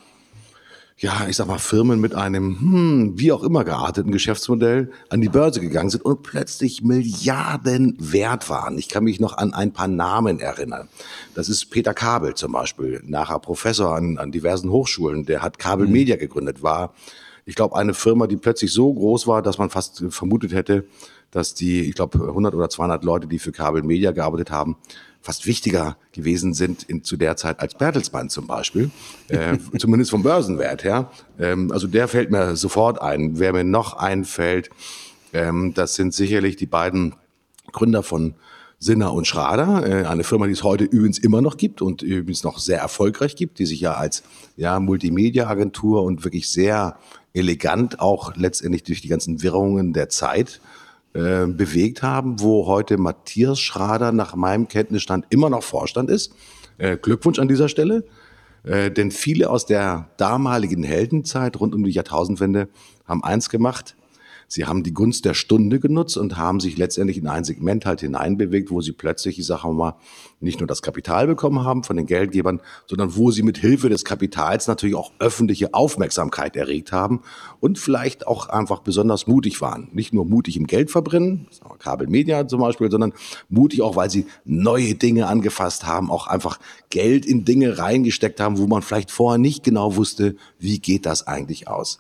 ja, 0.98 1.26
ich 1.28 1.36
sag 1.36 1.48
mal, 1.48 1.58
Firmen 1.58 2.00
mit 2.00 2.14
einem, 2.14 2.60
hm, 2.60 3.12
wie 3.16 3.32
auch 3.32 3.42
immer 3.42 3.64
gearteten 3.64 4.12
Geschäftsmodell 4.12 4.92
an 5.08 5.20
die 5.20 5.28
Börse 5.28 5.60
gegangen 5.60 5.90
sind 5.90 6.04
und 6.04 6.22
plötzlich 6.22 6.82
Milliarden 6.82 7.96
wert 7.98 8.48
waren. 8.48 8.78
Ich 8.78 8.88
kann 8.88 9.02
mich 9.04 9.18
noch 9.18 9.36
an 9.36 9.52
ein 9.54 9.72
paar 9.72 9.88
Namen 9.88 10.38
erinnern. 10.38 10.88
Das 11.34 11.48
ist 11.48 11.66
Peter 11.66 11.94
Kabel 11.94 12.34
zum 12.34 12.52
Beispiel, 12.52 13.02
nachher 13.04 13.40
Professor 13.40 13.94
an, 13.96 14.18
an 14.18 14.30
diversen 14.30 14.70
Hochschulen. 14.70 15.26
Der 15.26 15.42
hat 15.42 15.58
Kabel 15.58 15.86
mhm. 15.86 15.92
Media 15.92 16.16
gegründet, 16.16 16.62
war, 16.62 16.94
ich 17.44 17.56
glaube, 17.56 17.76
eine 17.76 17.92
Firma, 17.92 18.26
die 18.26 18.36
plötzlich 18.36 18.72
so 18.72 18.92
groß 18.94 19.26
war, 19.26 19.42
dass 19.42 19.58
man 19.58 19.70
fast 19.70 20.04
vermutet 20.10 20.52
hätte, 20.52 20.86
dass 21.30 21.54
die, 21.54 21.88
ich 21.88 21.94
glaube, 21.96 22.28
100 22.28 22.54
oder 22.54 22.70
200 22.70 23.02
Leute, 23.04 23.26
die 23.26 23.40
für 23.40 23.50
Kabel 23.50 23.82
Media 23.82 24.12
gearbeitet 24.12 24.52
haben, 24.52 24.76
fast 25.24 25.46
wichtiger 25.46 25.96
gewesen 26.12 26.52
sind 26.52 26.82
in, 26.82 27.02
zu 27.02 27.16
der 27.16 27.34
Zeit 27.38 27.60
als 27.60 27.74
Bertelsmann 27.74 28.28
zum 28.28 28.46
Beispiel, 28.46 28.90
äh, 29.28 29.56
zumindest 29.78 30.10
vom 30.10 30.22
Börsenwert 30.22 30.84
her. 30.84 31.10
Ähm, 31.38 31.72
also 31.72 31.86
der 31.86 32.08
fällt 32.08 32.30
mir 32.30 32.56
sofort 32.56 33.00
ein. 33.00 33.38
Wer 33.38 33.54
mir 33.54 33.64
noch 33.64 33.94
einfällt, 33.94 34.68
ähm, 35.32 35.72
das 35.72 35.94
sind 35.94 36.12
sicherlich 36.12 36.56
die 36.56 36.66
beiden 36.66 37.14
Gründer 37.72 38.02
von 38.02 38.34
Sinner 38.78 39.14
und 39.14 39.26
Schrader, 39.26 39.86
äh, 39.86 40.04
eine 40.04 40.24
Firma, 40.24 40.46
die 40.46 40.52
es 40.52 40.62
heute 40.62 40.84
übrigens 40.84 41.18
immer 41.18 41.40
noch 41.40 41.56
gibt 41.56 41.80
und 41.80 42.02
übrigens 42.02 42.44
noch 42.44 42.58
sehr 42.58 42.80
erfolgreich 42.80 43.34
gibt, 43.34 43.58
die 43.58 43.64
sich 43.64 43.80
ja 43.80 43.94
als 43.94 44.24
ja, 44.58 44.78
Multimedia-Agentur 44.78 46.02
und 46.02 46.24
wirklich 46.24 46.50
sehr 46.50 46.98
elegant 47.32 47.98
auch 47.98 48.36
letztendlich 48.36 48.82
durch 48.82 49.00
die 49.00 49.08
ganzen 49.08 49.42
Wirrungen 49.42 49.94
der 49.94 50.10
Zeit 50.10 50.60
äh, 51.14 51.46
bewegt 51.46 52.02
haben, 52.02 52.40
wo 52.40 52.66
heute 52.66 52.98
Matthias 52.98 53.60
Schrader 53.60 54.12
nach 54.12 54.34
meinem 54.34 54.68
Kenntnisstand 54.68 55.26
immer 55.30 55.48
noch 55.48 55.62
Vorstand 55.62 56.10
ist. 56.10 56.34
Äh, 56.76 56.96
Glückwunsch 56.96 57.38
an 57.38 57.48
dieser 57.48 57.68
Stelle. 57.68 58.04
Äh, 58.64 58.90
denn 58.90 59.10
viele 59.10 59.50
aus 59.50 59.66
der 59.66 60.08
damaligen 60.16 60.82
Heldenzeit 60.82 61.60
rund 61.60 61.74
um 61.74 61.84
die 61.84 61.90
Jahrtausendwende 61.90 62.68
haben 63.04 63.22
eins 63.22 63.48
gemacht. 63.48 63.94
Sie 64.48 64.66
haben 64.66 64.82
die 64.82 64.92
Gunst 64.92 65.24
der 65.24 65.34
Stunde 65.34 65.80
genutzt 65.80 66.16
und 66.16 66.36
haben 66.36 66.60
sich 66.60 66.76
letztendlich 66.76 67.18
in 67.18 67.26
ein 67.26 67.44
Segment 67.44 67.86
halt 67.86 68.00
hineinbewegt, 68.00 68.70
wo 68.70 68.80
sie 68.80 68.92
plötzlich, 68.92 69.38
ich 69.38 69.46
sage 69.46 69.68
mal, 69.68 69.96
nicht 70.40 70.60
nur 70.60 70.66
das 70.66 70.82
Kapital 70.82 71.26
bekommen 71.26 71.64
haben 71.64 71.84
von 71.84 71.96
den 71.96 72.06
Geldgebern, 72.06 72.60
sondern 72.86 73.16
wo 73.16 73.30
sie 73.30 73.42
mit 73.42 73.58
Hilfe 73.58 73.88
des 73.88 74.04
Kapitals 74.04 74.66
natürlich 74.66 74.94
auch 74.94 75.12
öffentliche 75.18 75.74
Aufmerksamkeit 75.74 76.56
erregt 76.56 76.92
haben 76.92 77.22
und 77.60 77.78
vielleicht 77.78 78.26
auch 78.26 78.48
einfach 78.48 78.80
besonders 78.80 79.26
mutig 79.26 79.60
waren. 79.60 79.88
Nicht 79.92 80.12
nur 80.12 80.24
mutig 80.24 80.56
im 80.56 80.66
Geld 80.66 80.90
verbrennen, 80.90 81.48
Kabel 81.78 82.06
Media 82.08 82.46
zum 82.46 82.60
Beispiel, 82.60 82.90
sondern 82.90 83.12
mutig 83.48 83.82
auch, 83.82 83.96
weil 83.96 84.10
sie 84.10 84.26
neue 84.44 84.94
Dinge 84.94 85.26
angefasst 85.26 85.86
haben, 85.86 86.10
auch 86.10 86.26
einfach 86.26 86.58
Geld 86.90 87.26
in 87.26 87.44
Dinge 87.44 87.78
reingesteckt 87.78 88.40
haben, 88.40 88.58
wo 88.58 88.66
man 88.66 88.82
vielleicht 88.82 89.10
vorher 89.10 89.38
nicht 89.38 89.64
genau 89.64 89.96
wusste, 89.96 90.36
wie 90.58 90.78
geht 90.78 91.06
das 91.06 91.26
eigentlich 91.26 91.68
aus. 91.68 91.98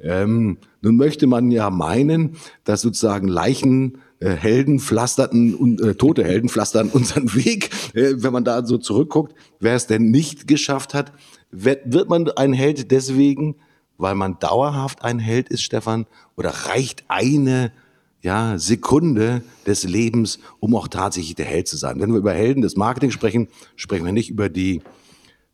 Ähm, 0.00 0.58
nun 0.80 0.96
möchte 0.96 1.26
man 1.26 1.50
ja 1.50 1.70
meinen, 1.70 2.36
dass 2.64 2.82
sozusagen 2.82 3.26
Leichen 3.26 3.98
äh, 4.20 4.30
Helden 4.30 4.80
pflasterten 4.80 5.78
äh, 5.78 5.94
tote 5.94 6.24
Helden 6.24 6.48
pflastern 6.48 6.88
unseren 6.92 7.34
Weg. 7.34 7.70
Äh, 7.94 8.14
wenn 8.16 8.32
man 8.32 8.44
da 8.44 8.64
so 8.64 8.78
zurückguckt, 8.78 9.34
wer 9.60 9.74
es 9.74 9.86
denn 9.86 10.10
nicht 10.10 10.48
geschafft 10.48 10.94
hat, 10.94 11.12
wird, 11.50 11.92
wird 11.92 12.08
man 12.08 12.28
ein 12.32 12.52
Held 12.52 12.90
deswegen, 12.90 13.56
weil 13.96 14.14
man 14.14 14.38
dauerhaft 14.38 15.02
ein 15.02 15.18
Held 15.18 15.48
ist, 15.48 15.62
Stefan? 15.62 16.06
Oder 16.36 16.50
reicht 16.50 17.04
eine 17.08 17.72
ja, 18.20 18.58
Sekunde 18.58 19.42
des 19.66 19.84
Lebens, 19.84 20.40
um 20.60 20.74
auch 20.74 20.88
tatsächlich 20.88 21.36
der 21.36 21.46
Held 21.46 21.68
zu 21.68 21.76
sein? 21.76 22.00
Wenn 22.00 22.10
wir 22.10 22.18
über 22.18 22.32
Helden 22.32 22.62
des 22.62 22.76
Marketing 22.76 23.10
sprechen, 23.10 23.48
sprechen 23.76 24.04
wir 24.04 24.12
nicht 24.12 24.30
über 24.30 24.48
die 24.48 24.82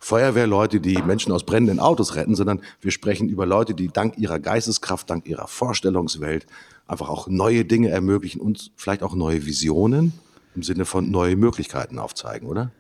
Feuerwehrleute, 0.05 0.81
die 0.81 1.01
Menschen 1.01 1.33
aus 1.33 1.45
brennenden 1.45 1.81
Autos 1.81 2.15
retten, 2.15 2.35
sondern 2.35 2.61
wir 2.83 2.91
sprechen 2.91 3.31
über 3.31 3.47
Leute, 3.47 3.73
die 3.73 3.89
dank 3.89 4.19
ihrer 4.19 4.39
Geisteskraft, 4.39 5.09
dank 5.09 5.27
ihrer 5.27 5.49
Vorstellungswelt 5.49 6.47
einfach 6.87 7.09
auch 7.09 7.27
neue 7.27 7.65
Dinge 7.65 7.89
ermöglichen 7.89 8.39
und 8.39 8.71
vielleicht 8.77 9.03
auch 9.03 9.15
neue 9.15 9.47
Visionen 9.47 10.13
im 10.55 10.63
Sinne 10.63 10.85
von 10.85 11.11
neue 11.11 11.37
Möglichkeiten 11.37 11.99
aufzeigen, 11.99 12.47
oder? 12.47 12.71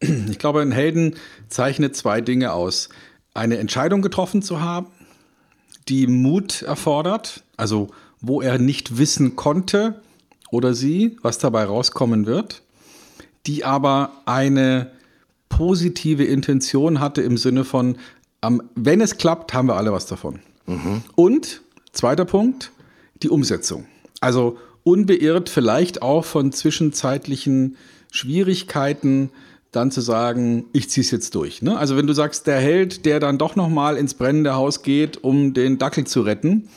Ich 0.00 0.40
glaube, 0.40 0.60
ein 0.60 0.72
Helden 0.72 1.14
zeichnet 1.48 1.94
zwei 1.94 2.20
Dinge 2.20 2.52
aus. 2.52 2.88
Eine 3.34 3.58
Entscheidung 3.58 4.02
getroffen 4.02 4.42
zu 4.42 4.60
haben, 4.60 4.88
die 5.86 6.08
Mut 6.08 6.62
erfordert, 6.62 7.44
also 7.56 7.86
wo 8.20 8.40
er 8.40 8.58
nicht 8.58 8.98
wissen 8.98 9.36
konnte 9.36 10.02
oder 10.50 10.74
sie, 10.74 11.18
was 11.22 11.38
dabei 11.38 11.66
rauskommen 11.66 12.26
wird, 12.26 12.62
die 13.46 13.64
aber 13.64 14.10
eine 14.26 14.90
positive 15.48 16.24
Intention 16.24 17.00
hatte 17.00 17.22
im 17.22 17.36
Sinne 17.36 17.64
von, 17.64 17.96
ähm, 18.42 18.62
wenn 18.74 19.00
es 19.00 19.16
klappt, 19.16 19.54
haben 19.54 19.68
wir 19.68 19.76
alle 19.76 19.92
was 19.92 20.06
davon. 20.06 20.40
Mhm. 20.66 21.02
Und 21.14 21.62
zweiter 21.92 22.24
Punkt, 22.24 22.72
die 23.22 23.28
Umsetzung. 23.28 23.86
Also 24.20 24.58
unbeirrt 24.84 25.48
vielleicht 25.48 26.02
auch 26.02 26.24
von 26.24 26.52
zwischenzeitlichen 26.52 27.76
Schwierigkeiten 28.10 29.30
dann 29.70 29.90
zu 29.90 30.00
sagen, 30.00 30.64
ich 30.72 30.88
ziehe 30.88 31.04
es 31.04 31.10
jetzt 31.10 31.34
durch. 31.34 31.60
Ne? 31.60 31.76
Also 31.76 31.96
wenn 31.96 32.06
du 32.06 32.14
sagst, 32.14 32.46
der 32.46 32.58
Held, 32.58 33.04
der 33.04 33.20
dann 33.20 33.36
doch 33.36 33.54
noch 33.54 33.68
mal 33.68 33.96
ins 33.96 34.14
brennende 34.14 34.54
Haus 34.54 34.82
geht, 34.82 35.22
um 35.22 35.52
den 35.52 35.78
Dackel 35.78 36.06
zu 36.06 36.22
retten, 36.22 36.68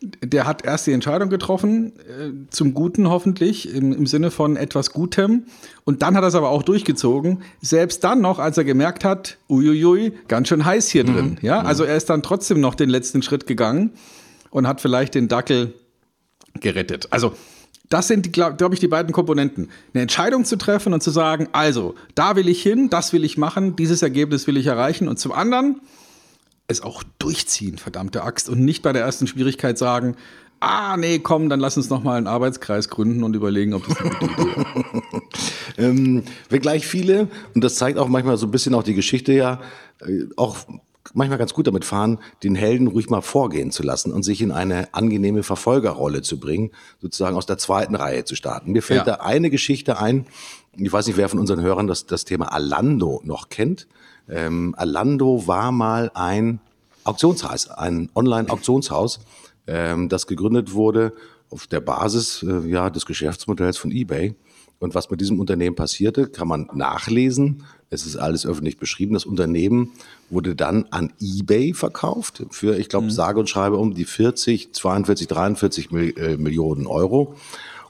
der 0.00 0.46
hat 0.46 0.64
erst 0.64 0.86
die 0.86 0.92
Entscheidung 0.92 1.30
getroffen, 1.30 1.92
äh, 2.00 2.30
zum 2.50 2.74
Guten 2.74 3.08
hoffentlich, 3.08 3.74
im, 3.74 3.92
im, 3.92 4.06
Sinne 4.06 4.30
von 4.30 4.56
etwas 4.56 4.92
Gutem. 4.92 5.44
Und 5.84 6.02
dann 6.02 6.16
hat 6.16 6.22
er 6.22 6.28
es 6.28 6.34
aber 6.34 6.50
auch 6.50 6.62
durchgezogen. 6.62 7.42
Selbst 7.62 8.04
dann 8.04 8.20
noch, 8.20 8.38
als 8.38 8.58
er 8.58 8.64
gemerkt 8.64 9.04
hat, 9.04 9.38
uiuiui, 9.48 10.12
ganz 10.28 10.48
schön 10.48 10.64
heiß 10.64 10.88
hier 10.88 11.04
mhm. 11.04 11.14
drin. 11.14 11.38
Ja, 11.40 11.60
mhm. 11.60 11.66
also 11.66 11.84
er 11.84 11.96
ist 11.96 12.10
dann 12.10 12.22
trotzdem 12.22 12.60
noch 12.60 12.74
den 12.74 12.90
letzten 12.90 13.22
Schritt 13.22 13.46
gegangen 13.46 13.92
und 14.50 14.66
hat 14.66 14.80
vielleicht 14.80 15.14
den 15.14 15.28
Dackel 15.28 15.72
gerettet. 16.60 17.08
Also 17.10 17.32
das 17.88 18.08
sind, 18.08 18.32
glaube 18.32 18.56
glaub 18.56 18.72
ich, 18.72 18.80
die 18.80 18.88
beiden 18.88 19.12
Komponenten. 19.12 19.70
Eine 19.94 20.02
Entscheidung 20.02 20.44
zu 20.44 20.56
treffen 20.56 20.92
und 20.92 21.02
zu 21.02 21.10
sagen, 21.10 21.48
also, 21.52 21.94
da 22.14 22.36
will 22.36 22.48
ich 22.48 22.62
hin, 22.62 22.90
das 22.90 23.12
will 23.12 23.24
ich 23.24 23.38
machen, 23.38 23.76
dieses 23.76 24.02
Ergebnis 24.02 24.46
will 24.46 24.56
ich 24.56 24.66
erreichen. 24.66 25.08
Und 25.08 25.18
zum 25.18 25.32
anderen 25.32 25.80
es 26.68 26.82
auch 26.82 27.02
durchziehen, 27.18 27.78
verdammte 27.78 28.22
Axt, 28.22 28.48
und 28.48 28.64
nicht 28.64 28.82
bei 28.82 28.92
der 28.92 29.02
ersten 29.02 29.26
Schwierigkeit 29.26 29.78
sagen, 29.78 30.16
ah, 30.60 30.96
nee, 30.96 31.18
komm, 31.18 31.48
dann 31.48 31.60
lass 31.60 31.76
uns 31.76 31.90
noch 31.90 32.02
mal 32.02 32.16
einen 32.16 32.26
Arbeitskreis 32.26 32.88
gründen 32.88 33.22
und 33.22 33.36
überlegen, 33.36 33.74
ob 33.74 33.86
das 33.86 33.98
eine 33.98 34.10
gute 34.10 34.32
Idee 34.42 34.60
ist. 34.60 35.52
ähm, 35.78 36.22
wenngleich 36.48 36.86
viele, 36.86 37.28
und 37.54 37.62
das 37.62 37.76
zeigt 37.76 37.98
auch 37.98 38.08
manchmal 38.08 38.36
so 38.36 38.46
ein 38.46 38.50
bisschen 38.50 38.74
auch 38.74 38.82
die 38.82 38.94
Geschichte 38.94 39.32
ja, 39.32 39.60
äh, 40.00 40.24
auch 40.36 40.56
manchmal 41.14 41.38
ganz 41.38 41.54
gut 41.54 41.66
damit 41.66 41.84
fahren, 41.84 42.18
den 42.42 42.54
Helden 42.54 42.88
ruhig 42.88 43.08
mal 43.10 43.20
vorgehen 43.20 43.70
zu 43.70 43.82
lassen 43.82 44.12
und 44.12 44.22
sich 44.22 44.42
in 44.42 44.50
eine 44.50 44.92
angenehme 44.92 45.42
Verfolgerrolle 45.42 46.22
zu 46.22 46.40
bringen, 46.40 46.72
sozusagen 47.00 47.36
aus 47.36 47.46
der 47.46 47.58
zweiten 47.58 47.94
Reihe 47.94 48.24
zu 48.24 48.34
starten. 48.34 48.72
Mir 48.72 48.82
fällt 48.82 49.06
ja. 49.06 49.16
da 49.16 49.24
eine 49.24 49.50
Geschichte 49.50 49.98
ein, 49.98 50.26
ich 50.76 50.92
weiß 50.92 51.06
nicht, 51.06 51.16
wer 51.16 51.28
von 51.28 51.38
unseren 51.38 51.62
Hörern 51.62 51.86
das, 51.86 52.06
das 52.06 52.24
Thema 52.24 52.52
Alando 52.52 53.22
noch 53.24 53.48
kennt. 53.48 53.86
Ähm, 54.28 54.74
Alando 54.76 55.46
war 55.46 55.72
mal 55.72 56.10
ein 56.14 56.60
Auktionshaus, 57.04 57.70
ein 57.70 58.10
Online-Auktionshaus, 58.14 59.20
ähm, 59.66 60.08
das 60.08 60.26
gegründet 60.26 60.72
wurde 60.72 61.12
auf 61.50 61.66
der 61.66 61.80
Basis 61.80 62.42
äh, 62.42 62.68
ja, 62.68 62.90
des 62.90 63.06
Geschäftsmodells 63.06 63.76
von 63.76 63.90
eBay. 63.90 64.34
Und 64.78 64.94
was 64.94 65.08
mit 65.10 65.20
diesem 65.20 65.40
Unternehmen 65.40 65.74
passierte, 65.74 66.28
kann 66.28 66.48
man 66.48 66.68
nachlesen. 66.74 67.62
Es 67.88 68.04
ist 68.04 68.16
alles 68.16 68.44
öffentlich 68.44 68.76
beschrieben. 68.76 69.14
Das 69.14 69.24
Unternehmen 69.24 69.92
wurde 70.28 70.54
dann 70.54 70.86
an 70.90 71.12
eBay 71.18 71.72
verkauft 71.72 72.44
für, 72.50 72.76
ich 72.76 72.88
glaube, 72.90 73.06
mhm. 73.06 73.10
sage 73.10 73.40
und 73.40 73.48
schreibe 73.48 73.78
um 73.78 73.94
die 73.94 74.04
40, 74.04 74.74
42, 74.74 75.28
43 75.28 75.90
Millionen 75.92 76.86
Euro. 76.86 77.36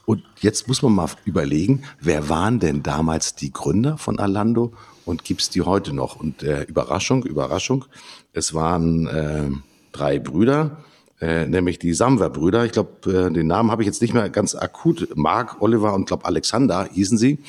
Und 0.05 0.23
jetzt 0.39 0.69
muss 0.69 0.81
man 0.81 0.93
mal 0.95 1.09
überlegen, 1.25 1.83
wer 1.99 2.29
waren 2.29 2.59
denn 2.59 2.83
damals 2.83 3.35
die 3.35 3.51
Gründer 3.51 3.97
von 3.97 4.19
Alando 4.19 4.71
und 5.07 5.23
gibt 5.23 5.41
es 5.41 5.49
die 5.49 5.61
heute 5.61 5.93
noch? 5.93 6.17
Und 6.17 6.43
äh, 6.43 6.63
Überraschung, 6.63 7.23
Überraschung, 7.23 7.85
es 8.33 8.53
waren 8.53 9.07
äh, 9.07 9.49
drei 9.91 10.19
Brüder, 10.19 10.83
äh, 11.19 11.47
nämlich 11.47 11.79
die 11.79 11.93
Samwer-Brüder. 11.93 12.65
Ich 12.65 12.73
glaube, 12.73 13.11
äh, 13.11 13.31
den 13.31 13.47
Namen 13.47 13.71
habe 13.71 13.81
ich 13.81 13.87
jetzt 13.87 14.01
nicht 14.01 14.13
mehr 14.13 14.29
ganz 14.29 14.53
akut. 14.53 15.09
Mark, 15.15 15.61
Oliver 15.61 15.93
und 15.93 16.07
glaube 16.07 16.25
Alexander 16.25 16.87
hießen 16.91 17.17
sie, 17.17 17.39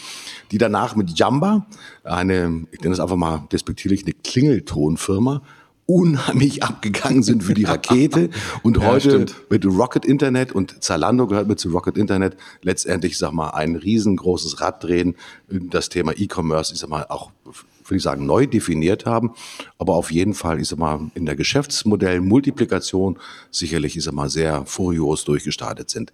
die 0.53 0.59
danach 0.59 0.97
mit 0.97 1.19
Jamba, 1.19 1.67
eine, 2.05 2.67
ich 2.71 2.81
nenne 2.81 2.95
es 2.95 3.01
einfach 3.01 3.17
mal 3.17 3.47
despektierlich, 3.53 4.05
eine 4.05 4.15
Klingeltonfirma, 4.15 5.43
unheimlich 5.91 6.63
abgegangen 6.63 7.23
sind 7.23 7.43
für 7.43 7.55
die 7.55 7.65
Rakete 7.65 8.29
und 8.63 8.77
ja, 8.77 8.85
heute 8.85 9.09
stimmt. 9.09 9.35
mit 9.49 9.65
Rocket 9.65 10.05
Internet 10.05 10.53
und 10.53 10.85
Zalando 10.85 11.27
gehört 11.27 11.49
mit 11.49 11.59
zu 11.59 11.71
Rocket 11.71 11.97
Internet 11.97 12.37
letztendlich, 12.61 13.17
sag 13.17 13.33
mal, 13.33 13.51
ein 13.51 13.75
riesengroßes 13.75 14.61
Rad 14.61 14.85
drehen, 14.85 15.17
das 15.49 15.89
Thema 15.89 16.13
E-Commerce, 16.15 16.75
ich 16.75 16.81
sag 16.81 16.91
mal, 16.91 17.07
auch 17.09 17.31
würde 17.45 17.97
ich 17.97 18.03
sagen, 18.03 18.27
neu 18.27 18.47
definiert 18.47 19.07
haben, 19.07 19.33
aber 19.79 19.95
auf 19.95 20.13
jeden 20.13 20.35
Fall, 20.35 20.61
ich 20.61 20.69
sag 20.69 20.79
mal, 20.79 21.11
in 21.15 21.25
der 21.25 21.37
Geschäftsmodell 21.37 22.21
Multiplikation 22.21 23.19
sicherlich, 23.51 23.97
ich 23.97 24.05
sag 24.05 24.13
mal, 24.13 24.29
sehr 24.29 24.67
furios 24.67 25.25
durchgestartet 25.25 25.89
sind. 25.89 26.13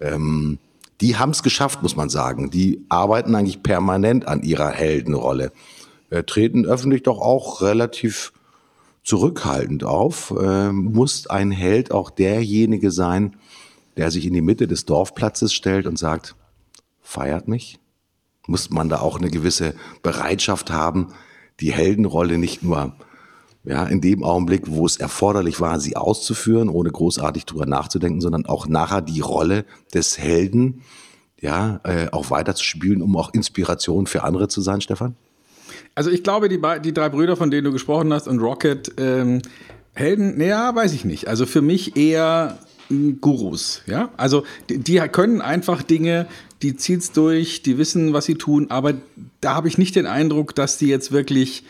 Ähm, 0.00 0.58
die 1.02 1.18
haben 1.18 1.30
es 1.30 1.42
geschafft, 1.42 1.82
muss 1.82 1.94
man 1.94 2.08
sagen. 2.08 2.50
Die 2.50 2.86
arbeiten 2.88 3.34
eigentlich 3.34 3.62
permanent 3.62 4.26
an 4.26 4.42
ihrer 4.42 4.70
Heldenrolle, 4.70 5.52
äh, 6.08 6.22
treten 6.22 6.64
öffentlich 6.64 7.02
doch 7.02 7.20
auch 7.20 7.60
relativ 7.60 8.32
zurückhaltend 9.02 9.84
auf, 9.84 10.34
äh, 10.38 10.72
muss 10.72 11.26
ein 11.26 11.50
Held 11.50 11.92
auch 11.92 12.10
derjenige 12.10 12.90
sein, 12.90 13.36
der 13.96 14.10
sich 14.10 14.26
in 14.26 14.34
die 14.34 14.42
Mitte 14.42 14.66
des 14.66 14.84
Dorfplatzes 14.84 15.52
stellt 15.52 15.86
und 15.86 15.98
sagt, 15.98 16.36
feiert 17.00 17.48
mich? 17.48 17.78
Muss 18.46 18.70
man 18.70 18.88
da 18.88 19.00
auch 19.00 19.18
eine 19.18 19.30
gewisse 19.30 19.74
Bereitschaft 20.02 20.70
haben, 20.70 21.08
die 21.60 21.72
Heldenrolle 21.72 22.38
nicht 22.38 22.62
nur 22.62 22.94
ja, 23.64 23.84
in 23.84 24.00
dem 24.00 24.24
Augenblick, 24.24 24.62
wo 24.66 24.86
es 24.86 24.96
erforderlich 24.96 25.60
war, 25.60 25.78
sie 25.78 25.96
auszuführen, 25.96 26.68
ohne 26.68 26.90
großartig 26.90 27.44
drüber 27.44 27.66
nachzudenken, 27.66 28.20
sondern 28.20 28.46
auch 28.46 28.66
nachher 28.66 29.02
die 29.02 29.20
Rolle 29.20 29.66
des 29.92 30.18
Helden 30.18 30.82
ja, 31.38 31.80
äh, 31.84 32.08
auch 32.10 32.30
weiterzuspielen, 32.30 33.02
um 33.02 33.16
auch 33.16 33.32
Inspiration 33.32 34.06
für 34.06 34.24
andere 34.24 34.48
zu 34.48 34.60
sein, 34.60 34.80
Stefan? 34.80 35.16
Also 35.94 36.10
ich 36.10 36.22
glaube, 36.22 36.48
die, 36.48 36.60
die 36.82 36.94
drei 36.94 37.08
Brüder, 37.08 37.36
von 37.36 37.50
denen 37.50 37.64
du 37.64 37.72
gesprochen 37.72 38.12
hast, 38.12 38.28
und 38.28 38.38
Rocket, 38.38 38.92
ähm, 38.98 39.42
Helden, 39.94 40.38
naja, 40.38 40.74
weiß 40.74 40.92
ich 40.92 41.04
nicht. 41.04 41.28
Also 41.28 41.46
für 41.46 41.62
mich 41.62 41.96
eher 41.96 42.58
Gurus, 43.20 43.82
ja. 43.86 44.10
Also 44.16 44.44
die, 44.68 44.78
die 44.78 44.98
können 44.98 45.40
einfach 45.40 45.82
Dinge, 45.82 46.26
die 46.62 46.76
zieht's 46.76 47.12
durch, 47.12 47.62
die 47.62 47.78
wissen, 47.78 48.12
was 48.12 48.24
sie 48.24 48.34
tun, 48.34 48.66
aber 48.70 48.94
da 49.40 49.54
habe 49.54 49.68
ich 49.68 49.78
nicht 49.78 49.96
den 49.96 50.06
Eindruck, 50.06 50.54
dass 50.54 50.76
die 50.76 50.88
jetzt 50.88 51.12
wirklich 51.12 51.64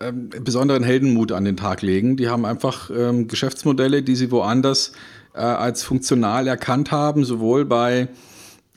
ähm, 0.00 0.28
besonderen 0.28 0.84
Heldenmut 0.84 1.32
an 1.32 1.44
den 1.44 1.56
Tag 1.56 1.82
legen. 1.82 2.16
Die 2.16 2.28
haben 2.28 2.44
einfach 2.44 2.90
ähm, 2.90 3.26
Geschäftsmodelle, 3.26 4.02
die 4.02 4.14
sie 4.14 4.30
woanders 4.30 4.92
äh, 5.34 5.40
als 5.40 5.82
funktional 5.82 6.46
erkannt 6.46 6.92
haben, 6.92 7.24
sowohl 7.24 7.64
bei 7.64 8.08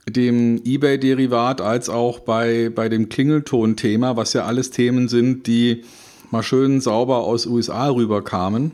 dem 0.08 0.62
eBay-Derivat 0.66 1.62
als 1.62 1.90
auch 1.90 2.20
bei, 2.20 2.70
bei 2.74 2.90
dem 2.90 3.10
Klingelton-Thema, 3.10 4.18
was 4.18 4.34
ja 4.34 4.46
alles 4.46 4.70
Themen 4.70 5.08
sind, 5.08 5.48
die 5.48 5.84
mal 6.32 6.44
schön 6.44 6.82
sauber 6.82 7.20
aus 7.20 7.46
USA 7.46 7.90
rüberkamen. 7.90 8.72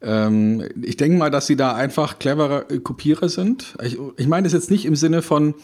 Ähm, 0.00 0.64
ich 0.80 0.96
denke 0.96 1.18
mal, 1.18 1.30
dass 1.30 1.46
sie 1.46 1.56
da 1.56 1.74
einfach 1.74 2.18
cleverer 2.18 2.70
äh, 2.70 2.78
Kopierer 2.78 3.28
sind. 3.28 3.76
Ich, 3.82 3.98
ich 4.16 4.28
meine 4.28 4.44
das 4.44 4.52
jetzt 4.52 4.70
nicht 4.70 4.84
im 4.84 4.94
Sinne 4.94 5.22
von 5.22 5.54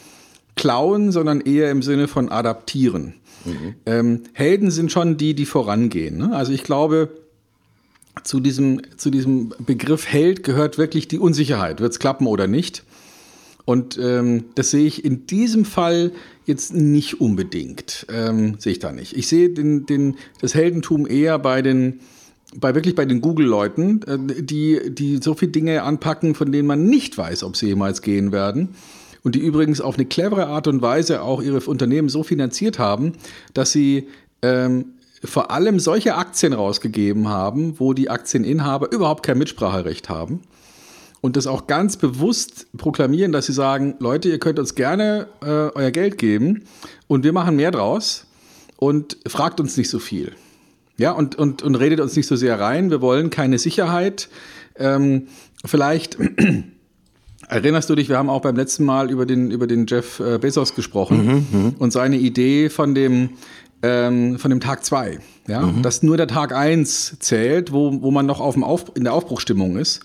klauen, 0.56 1.12
sondern 1.12 1.40
eher 1.40 1.71
im 1.71 1.83
Sinne 1.83 2.09
von 2.09 2.30
adaptieren. 2.30 3.14
Mhm. 3.44 3.75
Ähm, 3.87 4.23
Helden 4.33 4.71
sind 4.71 4.90
schon 4.90 5.16
die, 5.16 5.35
die 5.35 5.47
vorangehen. 5.47 6.16
Ne? 6.16 6.35
Also 6.35 6.52
ich 6.52 6.64
glaube, 6.64 7.11
zu 8.23 8.40
diesem, 8.40 8.80
zu 8.97 9.11
diesem 9.11 9.52
Begriff 9.59 10.06
Held 10.06 10.42
gehört 10.42 10.78
wirklich 10.78 11.09
die 11.09 11.18
Unsicherheit. 11.18 11.80
Wird 11.80 11.92
es 11.92 11.99
klappen 11.99 12.26
oder 12.26 12.47
nicht? 12.47 12.85
Und 13.64 13.99
ähm, 13.99 14.44
das 14.54 14.71
sehe 14.71 14.87
ich 14.87 15.04
in 15.04 15.26
diesem 15.26 15.64
Fall 15.64 16.12
jetzt 16.44 16.75
nicht 16.75 17.21
unbedingt. 17.21 18.06
Ähm, 18.12 18.56
sehe 18.59 18.73
ich 18.73 18.78
da 18.78 18.92
nicht. 18.92 19.16
Ich 19.16 19.26
sehe 19.26 19.50
den, 19.50 19.87
den, 19.87 20.16
das 20.40 20.54
Heldentum 20.54 21.06
eher 21.06 21.38
bei 21.38 21.62
den, 21.62 22.00
bei 22.54 22.75
wirklich 22.75 22.94
bei 22.94 23.06
den 23.06 23.23
Google-Leuten, 23.23 24.02
äh, 24.02 24.42
die, 24.42 24.94
die 24.94 25.16
so 25.23 25.35
viele 25.35 25.52
Dinge 25.52 25.83
anpacken, 25.83 26.35
von 26.35 26.52
denen 26.52 26.68
man 26.68 26.85
nicht 26.85 27.16
weiß, 27.16 27.42
ob 27.42 27.56
sie 27.56 27.68
jemals 27.68 28.02
gehen 28.02 28.33
werden. 28.33 28.71
Und 29.23 29.35
die 29.35 29.40
übrigens 29.40 29.80
auf 29.80 29.94
eine 29.94 30.04
clevere 30.04 30.49
Art 30.49 30.68
und 30.68 30.83
Weise 30.83 31.23
auch 31.23 31.42
ihre 31.42 31.61
Unternehmen 31.61 32.11
so 32.11 32.23
finanziert 32.23 32.78
haben, 32.78 33.14
dass 33.54 33.73
sie 33.73 34.09
ähm, 34.42 34.92
vor 35.25 35.50
allem 35.50 35.80
solche 35.80 36.16
Aktien 36.16 36.52
rausgegeben 36.52 37.28
haben, 37.28 37.80
wo 37.80 37.94
die 37.94 38.11
Aktieninhaber 38.11 38.92
überhaupt 38.92 39.25
kein 39.25 39.38
Mitspracherecht 39.38 40.11
haben 40.11 40.42
und 41.25 41.37
das 41.37 41.47
auch 41.47 41.66
ganz 41.66 41.97
bewusst 41.97 42.66
proklamieren, 42.76 43.33
dass 43.33 43.47
sie 43.47 43.54
sagen, 43.54 43.95
Leute, 43.99 44.28
ihr 44.28 44.38
könnt 44.38 44.59
uns 44.59 44.75
gerne 44.75 45.28
äh, 45.43 45.47
euer 45.47 45.90
Geld 45.90 46.19
geben 46.19 46.64
und 47.07 47.25
wir 47.25 47.33
machen 47.33 47.57
mehr 47.57 47.71
draus 47.71 48.26
und 48.76 49.16
fragt 49.26 49.59
uns 49.59 49.78
nicht 49.78 49.88
so 49.88 50.00
viel. 50.00 50.33
Ja, 50.99 51.12
und, 51.12 51.35
und, 51.37 51.62
und 51.62 51.76
redet 51.76 52.00
uns 52.00 52.14
nicht 52.14 52.26
so 52.26 52.37
sehr 52.37 52.61
rein. 52.61 52.90
Wir 52.90 53.00
wollen 53.00 53.31
keine 53.31 53.57
Sicherheit. 53.57 54.28
Ähm, 54.76 55.28
vielleicht 55.64 56.19
erinnerst 57.49 57.88
du 57.88 57.95
dich, 57.95 58.11
wir 58.11 58.19
haben 58.19 58.28
auch 58.28 58.43
beim 58.43 58.57
letzten 58.57 58.85
Mal 58.85 59.11
über 59.11 59.25
den, 59.25 59.50
über 59.50 59.66
den 59.66 59.87
Jeff 59.87 60.21
äh, 60.21 60.37
Bezos 60.37 60.75
gesprochen 60.75 61.25
mhm, 61.25 61.59
mhm, 61.59 61.75
und 61.78 61.90
seine 61.90 62.16
Idee 62.16 62.69
von 62.69 62.95
dem, 62.95 63.31
ähm, 63.83 64.38
von 64.38 64.50
dem 64.50 64.61
Tag 64.61 64.85
2. 64.85 65.21
Ja? 65.49 65.62
Mhm. 65.62 65.81
Dass 65.81 66.02
nur 66.02 66.19
der 66.19 66.28
Tag 66.28 66.54
1 66.54 67.16
zählt, 67.21 67.73
wo, 67.73 68.02
wo 68.02 68.11
man 68.11 68.26
noch 68.26 68.40
auf 68.40 68.52
dem 68.52 68.62
Auf, 68.62 68.93
in 68.95 69.04
der 69.04 69.14
Aufbruchstimmung 69.14 69.78
ist 69.78 70.02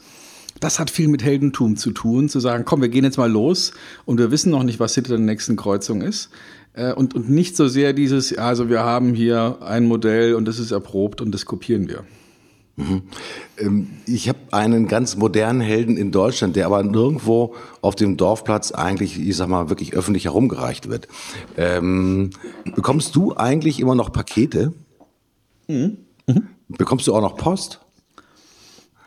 das 0.60 0.80
hat 0.80 0.90
viel 0.90 1.08
mit 1.08 1.24
Heldentum 1.24 1.78
zu 1.78 1.92
tun, 1.92 2.30
zu 2.30 2.40
sagen, 2.40 2.66
komm, 2.66 2.82
wir 2.82 2.90
gehen 2.90 3.04
jetzt 3.04 3.18
mal 3.18 3.32
los 3.32 3.72
und 4.06 4.18
wir 4.18 4.32
wissen 4.32 4.52
noch 4.52 4.64
nicht, 4.64 4.80
was 4.80 4.96
hinter 4.96 5.12
der 5.12 5.20
nächsten 5.20 5.56
Kreuzung 5.56 6.02
ist. 6.02 6.30
Äh, 6.74 6.94
und, 6.94 7.16
und 7.16 7.30
nicht 7.30 7.56
so 7.56 7.68
sehr 7.68 7.94
dieses, 7.94 8.38
also 8.38 8.70
wir 8.70 8.82
haben 8.82 9.14
hier 9.14 9.58
ein 9.62 9.86
Modell 9.86 10.36
und 10.36 10.46
das 10.46 10.60
ist 10.60 10.72
erprobt 10.72 11.22
und 11.22 11.32
das 11.32 11.46
kopieren 11.46 11.88
wir. 11.88 12.04
Mhm. 12.80 13.02
Ähm, 13.58 13.88
ich 14.06 14.30
habe 14.30 14.40
einen 14.52 14.88
ganz 14.88 15.18
modernen 15.18 15.62
Helden 15.62 15.98
in 15.98 16.12
Deutschland, 16.12 16.56
der 16.56 16.66
aber 16.66 16.82
nirgendwo 16.84 17.56
auf 17.82 17.96
dem 17.96 18.16
Dorfplatz 18.16 18.72
eigentlich, 18.72 19.20
ich 19.20 19.36
sag 19.36 19.50
mal, 19.50 19.70
wirklich 19.70 19.94
öffentlich 19.94 20.26
herumgereicht 20.26 20.90
wird. 20.90 21.08
Ähm, 21.58 22.30
bekommst 22.76 23.16
du 23.16 23.36
eigentlich 23.36 23.80
immer 23.80 23.96
noch 23.96 24.14
Pakete? 24.14 24.74
Mhm. 25.68 25.98
Mhm. 26.28 26.48
Bekommst 26.70 27.08
du 27.08 27.16
auch 27.16 27.22
noch 27.22 27.36
Post? 27.36 27.82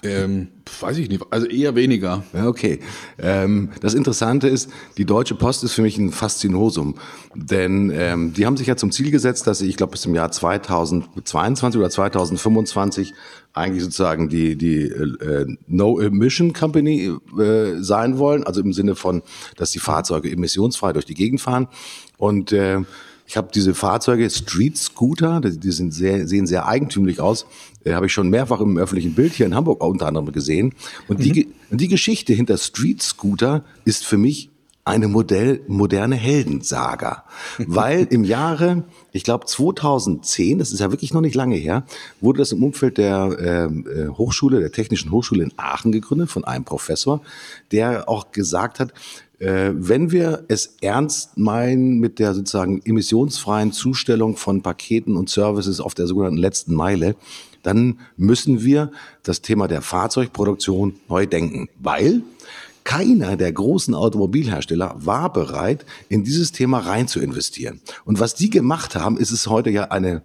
Ähm, 0.04 0.48
weiß 0.80 0.98
ich 0.98 1.08
nicht, 1.08 1.22
also 1.30 1.46
eher 1.46 1.76
weniger. 1.76 2.24
Ja, 2.32 2.48
okay. 2.48 2.80
Ähm, 3.20 3.70
das 3.80 3.94
Interessante 3.94 4.48
ist, 4.48 4.68
die 4.98 5.04
Deutsche 5.04 5.36
Post 5.36 5.62
ist 5.62 5.74
für 5.74 5.82
mich 5.82 5.96
ein 5.96 6.10
Faszinosum, 6.10 6.96
denn 7.36 7.92
ähm, 7.94 8.32
die 8.32 8.44
haben 8.44 8.56
sich 8.56 8.66
ja 8.66 8.76
zum 8.76 8.90
Ziel 8.90 9.12
gesetzt, 9.12 9.46
dass 9.46 9.60
sie, 9.60 9.68
ich 9.68 9.76
glaube, 9.76 9.92
bis 9.92 10.00
zum 10.00 10.14
Jahr 10.14 10.32
2022 10.32 11.78
oder 11.78 11.88
2025 11.88 13.14
eigentlich 13.52 13.84
sozusagen 13.84 14.28
die, 14.28 14.56
die 14.56 14.86
äh, 14.86 15.46
No-Emission 15.68 16.52
Company 16.52 17.12
äh, 17.38 17.80
sein 17.80 18.18
wollen, 18.18 18.42
also 18.42 18.60
im 18.60 18.72
Sinne 18.72 18.96
von, 18.96 19.22
dass 19.56 19.70
die 19.70 19.78
Fahrzeuge 19.78 20.32
emissionsfrei 20.32 20.92
durch 20.92 21.04
die 21.04 21.14
Gegend 21.14 21.40
fahren 21.40 21.68
und 22.18 22.50
äh, 22.50 22.80
ich 23.32 23.36
habe 23.38 23.48
diese 23.54 23.74
Fahrzeuge, 23.74 24.28
Street 24.28 24.76
Scooter, 24.76 25.40
die 25.40 25.72
sind 25.72 25.94
sehr, 25.94 26.28
sehen 26.28 26.46
sehr 26.46 26.68
eigentümlich 26.68 27.18
aus, 27.18 27.46
äh, 27.82 27.94
habe 27.94 28.04
ich 28.04 28.12
schon 28.12 28.28
mehrfach 28.28 28.60
im 28.60 28.76
öffentlichen 28.76 29.14
Bild 29.14 29.32
hier 29.32 29.46
in 29.46 29.54
Hamburg 29.54 29.82
unter 29.82 30.06
anderem 30.06 30.30
gesehen. 30.32 30.74
Und 31.08 31.18
mhm. 31.18 31.22
die, 31.22 31.48
die 31.70 31.88
Geschichte 31.88 32.34
hinter 32.34 32.58
Street 32.58 33.02
Scooter 33.02 33.64
ist 33.86 34.04
für 34.04 34.18
mich 34.18 34.50
eine 34.84 35.08
Modell, 35.08 35.62
moderne 35.66 36.16
Heldensaga. 36.16 37.24
Weil 37.58 38.06
im 38.10 38.24
Jahre, 38.24 38.84
ich 39.12 39.24
glaube 39.24 39.46
2010, 39.46 40.58
das 40.58 40.70
ist 40.70 40.80
ja 40.80 40.90
wirklich 40.90 41.14
noch 41.14 41.22
nicht 41.22 41.34
lange 41.34 41.56
her, 41.56 41.84
wurde 42.20 42.40
das 42.40 42.52
im 42.52 42.62
Umfeld 42.62 42.98
der 42.98 43.34
ähm, 43.40 43.86
äh, 43.88 44.08
Hochschule, 44.08 44.60
der 44.60 44.72
Technischen 44.72 45.10
Hochschule 45.10 45.42
in 45.42 45.52
Aachen 45.56 45.90
gegründet 45.90 46.28
von 46.28 46.44
einem 46.44 46.64
Professor, 46.66 47.22
der 47.70 48.10
auch 48.10 48.30
gesagt 48.30 48.78
hat, 48.78 48.92
wenn 49.44 50.12
wir 50.12 50.44
es 50.46 50.76
ernst 50.82 51.36
meinen 51.36 51.98
mit 51.98 52.20
der 52.20 52.32
sozusagen 52.32 52.80
emissionsfreien 52.84 53.72
Zustellung 53.72 54.36
von 54.36 54.62
Paketen 54.62 55.16
und 55.16 55.30
Services 55.30 55.80
auf 55.80 55.94
der 55.94 56.06
sogenannten 56.06 56.38
letzten 56.38 56.74
Meile, 56.74 57.16
dann 57.64 57.98
müssen 58.16 58.62
wir 58.62 58.92
das 59.24 59.42
Thema 59.42 59.66
der 59.66 59.82
Fahrzeugproduktion 59.82 60.94
neu 61.08 61.26
denken, 61.26 61.68
weil 61.80 62.22
keiner 62.84 63.36
der 63.36 63.52
großen 63.52 63.94
Automobilhersteller 63.94 64.94
war 64.96 65.32
bereit, 65.32 65.86
in 66.08 66.24
dieses 66.24 66.52
Thema 66.52 66.78
rein 66.78 67.08
zu 67.08 67.20
investieren. 67.20 67.80
Und 68.04 68.20
was 68.20 68.34
die 68.34 68.50
gemacht 68.50 68.94
haben, 68.94 69.16
ist 69.16 69.30
es 69.30 69.48
heute 69.48 69.70
ja 69.70 69.84
eine 69.84 70.22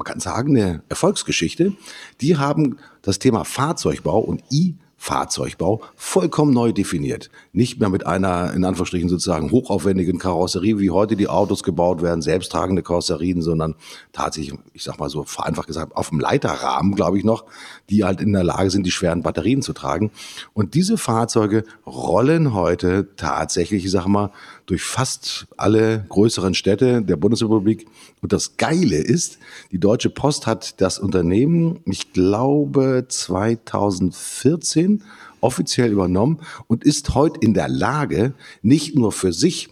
man 0.00 0.06
kann 0.06 0.20
sagen, 0.20 0.56
eine 0.56 0.82
Erfolgsgeschichte. 0.88 1.74
Die 2.22 2.38
haben 2.38 2.78
das 3.02 3.18
Thema 3.18 3.44
Fahrzeugbau 3.44 4.18
und 4.18 4.42
E 4.50 4.72
Fahrzeugbau 5.02 5.80
vollkommen 5.96 6.52
neu 6.52 6.72
definiert. 6.72 7.30
Nicht 7.54 7.80
mehr 7.80 7.88
mit 7.88 8.06
einer, 8.06 8.52
in 8.52 8.66
Anführungsstrichen 8.66 9.08
sozusagen, 9.08 9.50
hochaufwendigen 9.50 10.18
Karosserie, 10.18 10.78
wie 10.78 10.90
heute 10.90 11.16
die 11.16 11.26
Autos 11.26 11.62
gebaut 11.62 12.02
werden, 12.02 12.20
selbsttragende 12.20 12.82
Karosserien, 12.82 13.40
sondern 13.40 13.76
tatsächlich, 14.12 14.58
ich 14.74 14.84
sag 14.84 14.98
mal 15.00 15.08
so 15.08 15.24
vereinfacht 15.24 15.68
gesagt, 15.68 15.96
auf 15.96 16.10
dem 16.10 16.20
Leiterrahmen, 16.20 16.94
glaube 16.96 17.16
ich 17.16 17.24
noch, 17.24 17.46
die 17.88 18.04
halt 18.04 18.20
in 18.20 18.34
der 18.34 18.44
Lage 18.44 18.70
sind, 18.70 18.84
die 18.84 18.90
schweren 18.90 19.22
Batterien 19.22 19.62
zu 19.62 19.72
tragen. 19.72 20.10
Und 20.52 20.74
diese 20.74 20.98
Fahrzeuge 20.98 21.64
rollen 21.86 22.52
heute 22.52 23.08
tatsächlich, 23.16 23.86
ich 23.86 23.90
sag 23.90 24.06
mal, 24.06 24.32
durch 24.70 24.82
fast 24.82 25.48
alle 25.56 26.04
größeren 26.08 26.54
Städte 26.54 27.02
der 27.02 27.16
Bundesrepublik. 27.16 27.86
Und 28.22 28.32
das 28.32 28.56
Geile 28.56 28.98
ist, 28.98 29.38
die 29.72 29.80
Deutsche 29.80 30.10
Post 30.10 30.46
hat 30.46 30.80
das 30.80 31.00
Unternehmen, 31.00 31.80
ich 31.86 32.12
glaube, 32.12 33.06
2014 33.08 35.02
offiziell 35.40 35.90
übernommen 35.90 36.38
und 36.68 36.84
ist 36.84 37.14
heute 37.14 37.40
in 37.40 37.52
der 37.52 37.68
Lage, 37.68 38.34
nicht 38.62 38.94
nur 38.94 39.10
für 39.10 39.32
sich 39.32 39.70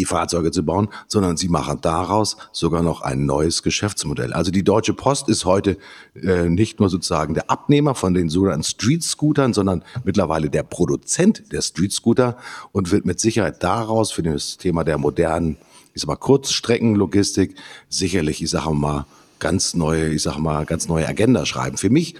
die 0.00 0.06
Fahrzeuge 0.06 0.50
zu 0.50 0.64
bauen, 0.64 0.88
sondern 1.08 1.36
sie 1.36 1.48
machen 1.48 1.78
daraus 1.82 2.38
sogar 2.52 2.82
noch 2.82 3.02
ein 3.02 3.26
neues 3.26 3.62
Geschäftsmodell. 3.62 4.32
Also 4.32 4.50
die 4.50 4.64
Deutsche 4.64 4.94
Post 4.94 5.28
ist 5.28 5.44
heute 5.44 5.76
äh, 6.14 6.48
nicht 6.48 6.80
nur 6.80 6.88
sozusagen 6.88 7.34
der 7.34 7.50
Abnehmer 7.50 7.94
von 7.94 8.14
den 8.14 8.30
sogenannten 8.30 8.64
Street 8.64 9.02
Scootern, 9.02 9.52
sondern 9.52 9.84
mittlerweile 10.04 10.48
der 10.48 10.62
Produzent 10.62 11.52
der 11.52 11.60
Street 11.60 11.92
Scooter 11.92 12.38
und 12.72 12.90
wird 12.90 13.04
mit 13.04 13.20
Sicherheit 13.20 13.62
daraus 13.62 14.10
für 14.10 14.22
das 14.22 14.56
Thema 14.56 14.84
der 14.84 14.96
modernen, 14.96 15.58
ich 15.92 16.00
sag 16.00 16.08
mal, 16.08 16.16
Kurzstreckenlogistik 16.16 17.54
sicherlich, 17.90 18.42
ich 18.42 18.48
sage 18.48 18.70
mal, 18.70 19.04
ganz 19.38 19.74
neue, 19.74 20.08
ich 20.08 20.22
sag 20.22 20.38
mal, 20.38 20.64
ganz 20.64 20.88
neue 20.88 21.06
Agenda 21.06 21.44
schreiben. 21.44 21.76
Für 21.76 21.90
mich 21.90 22.14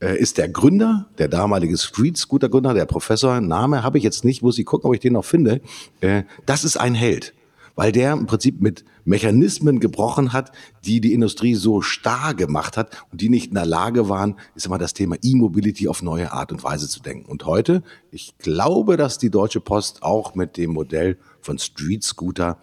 ist 0.00 0.38
der 0.38 0.48
Gründer, 0.48 1.08
der 1.18 1.28
damalige 1.28 1.76
Street 1.76 2.16
Scooter 2.16 2.48
Gründer, 2.48 2.74
der 2.74 2.86
Professor, 2.86 3.40
Name 3.40 3.82
habe 3.82 3.98
ich 3.98 4.04
jetzt 4.04 4.24
nicht, 4.24 4.42
muss 4.42 4.58
ich 4.58 4.66
gucken, 4.66 4.88
ob 4.88 4.94
ich 4.94 5.00
den 5.00 5.14
noch 5.14 5.24
finde. 5.24 5.60
Äh, 6.00 6.22
das 6.46 6.64
ist 6.64 6.76
ein 6.76 6.94
Held, 6.94 7.34
weil 7.74 7.90
der 7.92 8.12
im 8.12 8.26
Prinzip 8.26 8.60
mit 8.60 8.84
Mechanismen 9.04 9.80
gebrochen 9.80 10.32
hat, 10.32 10.52
die 10.84 11.00
die 11.00 11.14
Industrie 11.14 11.54
so 11.54 11.80
starr 11.80 12.34
gemacht 12.34 12.76
hat 12.76 13.04
und 13.10 13.20
die 13.20 13.30
nicht 13.30 13.48
in 13.48 13.54
der 13.54 13.66
Lage 13.66 14.08
waren, 14.08 14.36
ist 14.54 14.66
immer 14.66 14.78
das 14.78 14.94
Thema 14.94 15.16
E-Mobility 15.22 15.88
auf 15.88 16.02
neue 16.02 16.30
Art 16.30 16.52
und 16.52 16.62
Weise 16.62 16.88
zu 16.88 17.00
denken. 17.00 17.28
Und 17.28 17.46
heute, 17.46 17.82
ich 18.10 18.36
glaube, 18.38 18.96
dass 18.96 19.18
die 19.18 19.30
Deutsche 19.30 19.60
Post 19.60 20.02
auch 20.02 20.34
mit 20.34 20.56
dem 20.58 20.72
Modell 20.72 21.16
von 21.40 21.58
Street 21.58 22.04
Scooter 22.04 22.58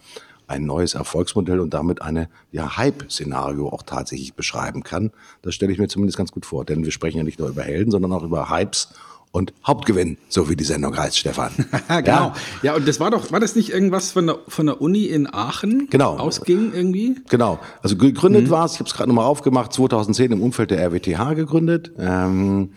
ein 0.48 0.66
neues 0.66 0.94
Erfolgsmodell 0.94 1.60
und 1.60 1.74
damit 1.74 2.02
eine 2.02 2.30
ja, 2.52 2.78
Hype-Szenario 2.78 3.70
auch 3.70 3.84
tatsächlich 3.84 4.34
beschreiben 4.34 4.84
kann. 4.84 5.12
Das 5.42 5.56
stelle 5.56 5.72
ich 5.72 5.80
mir 5.80 5.88
zumindest 5.88 6.18
ganz 6.18 6.32
gut 6.32 6.46
vor, 6.46 6.66
denn 6.66 6.84
wir 6.84 6.92
sprechen 6.92 7.18
ja 7.18 7.24
nicht 7.24 7.40
nur 7.40 7.50
über 7.50 7.64
Helden, 7.64 7.92
sondern 7.92 8.14
auch 8.14 8.24
über 8.24 8.50
Hypes 8.50 8.90
und 9.36 9.54
Hauptgewinn, 9.68 10.18
so 10.30 10.50
wie 10.50 10.56
die 10.56 10.64
Sendung 10.64 10.98
heißt, 10.98 11.18
Stefan. 11.18 11.52
genau. 11.88 12.02
Ja. 12.02 12.34
ja, 12.64 12.76
und 12.76 12.88
das 12.88 13.02
war 13.02 13.12
doch, 13.12 13.34
war 13.34 13.42
das 13.42 13.56
nicht 13.56 13.70
irgendwas 13.70 14.12
von 14.12 14.28
der, 14.28 14.40
von 14.48 14.66
der 14.66 14.82
Uni 14.82 15.06
in 15.06 15.32
Aachen 15.32 15.88
genau. 15.90 16.18
ausging 16.18 16.72
irgendwie? 16.74 17.18
Genau. 17.30 17.60
Also 17.82 17.98
gegründet 17.98 18.46
mhm. 18.46 18.50
war 18.50 18.66
es, 18.66 18.74
ich 18.74 18.80
habe 18.80 18.90
es 18.90 18.96
gerade 18.96 19.10
nochmal 19.10 19.26
aufgemacht, 19.26 19.74
2010 19.74 20.32
im 20.32 20.42
Umfeld 20.42 20.72
der 20.72 20.80
RWTH 20.80 21.34
gegründet. 21.34 21.92
Ähm, 22.00 22.70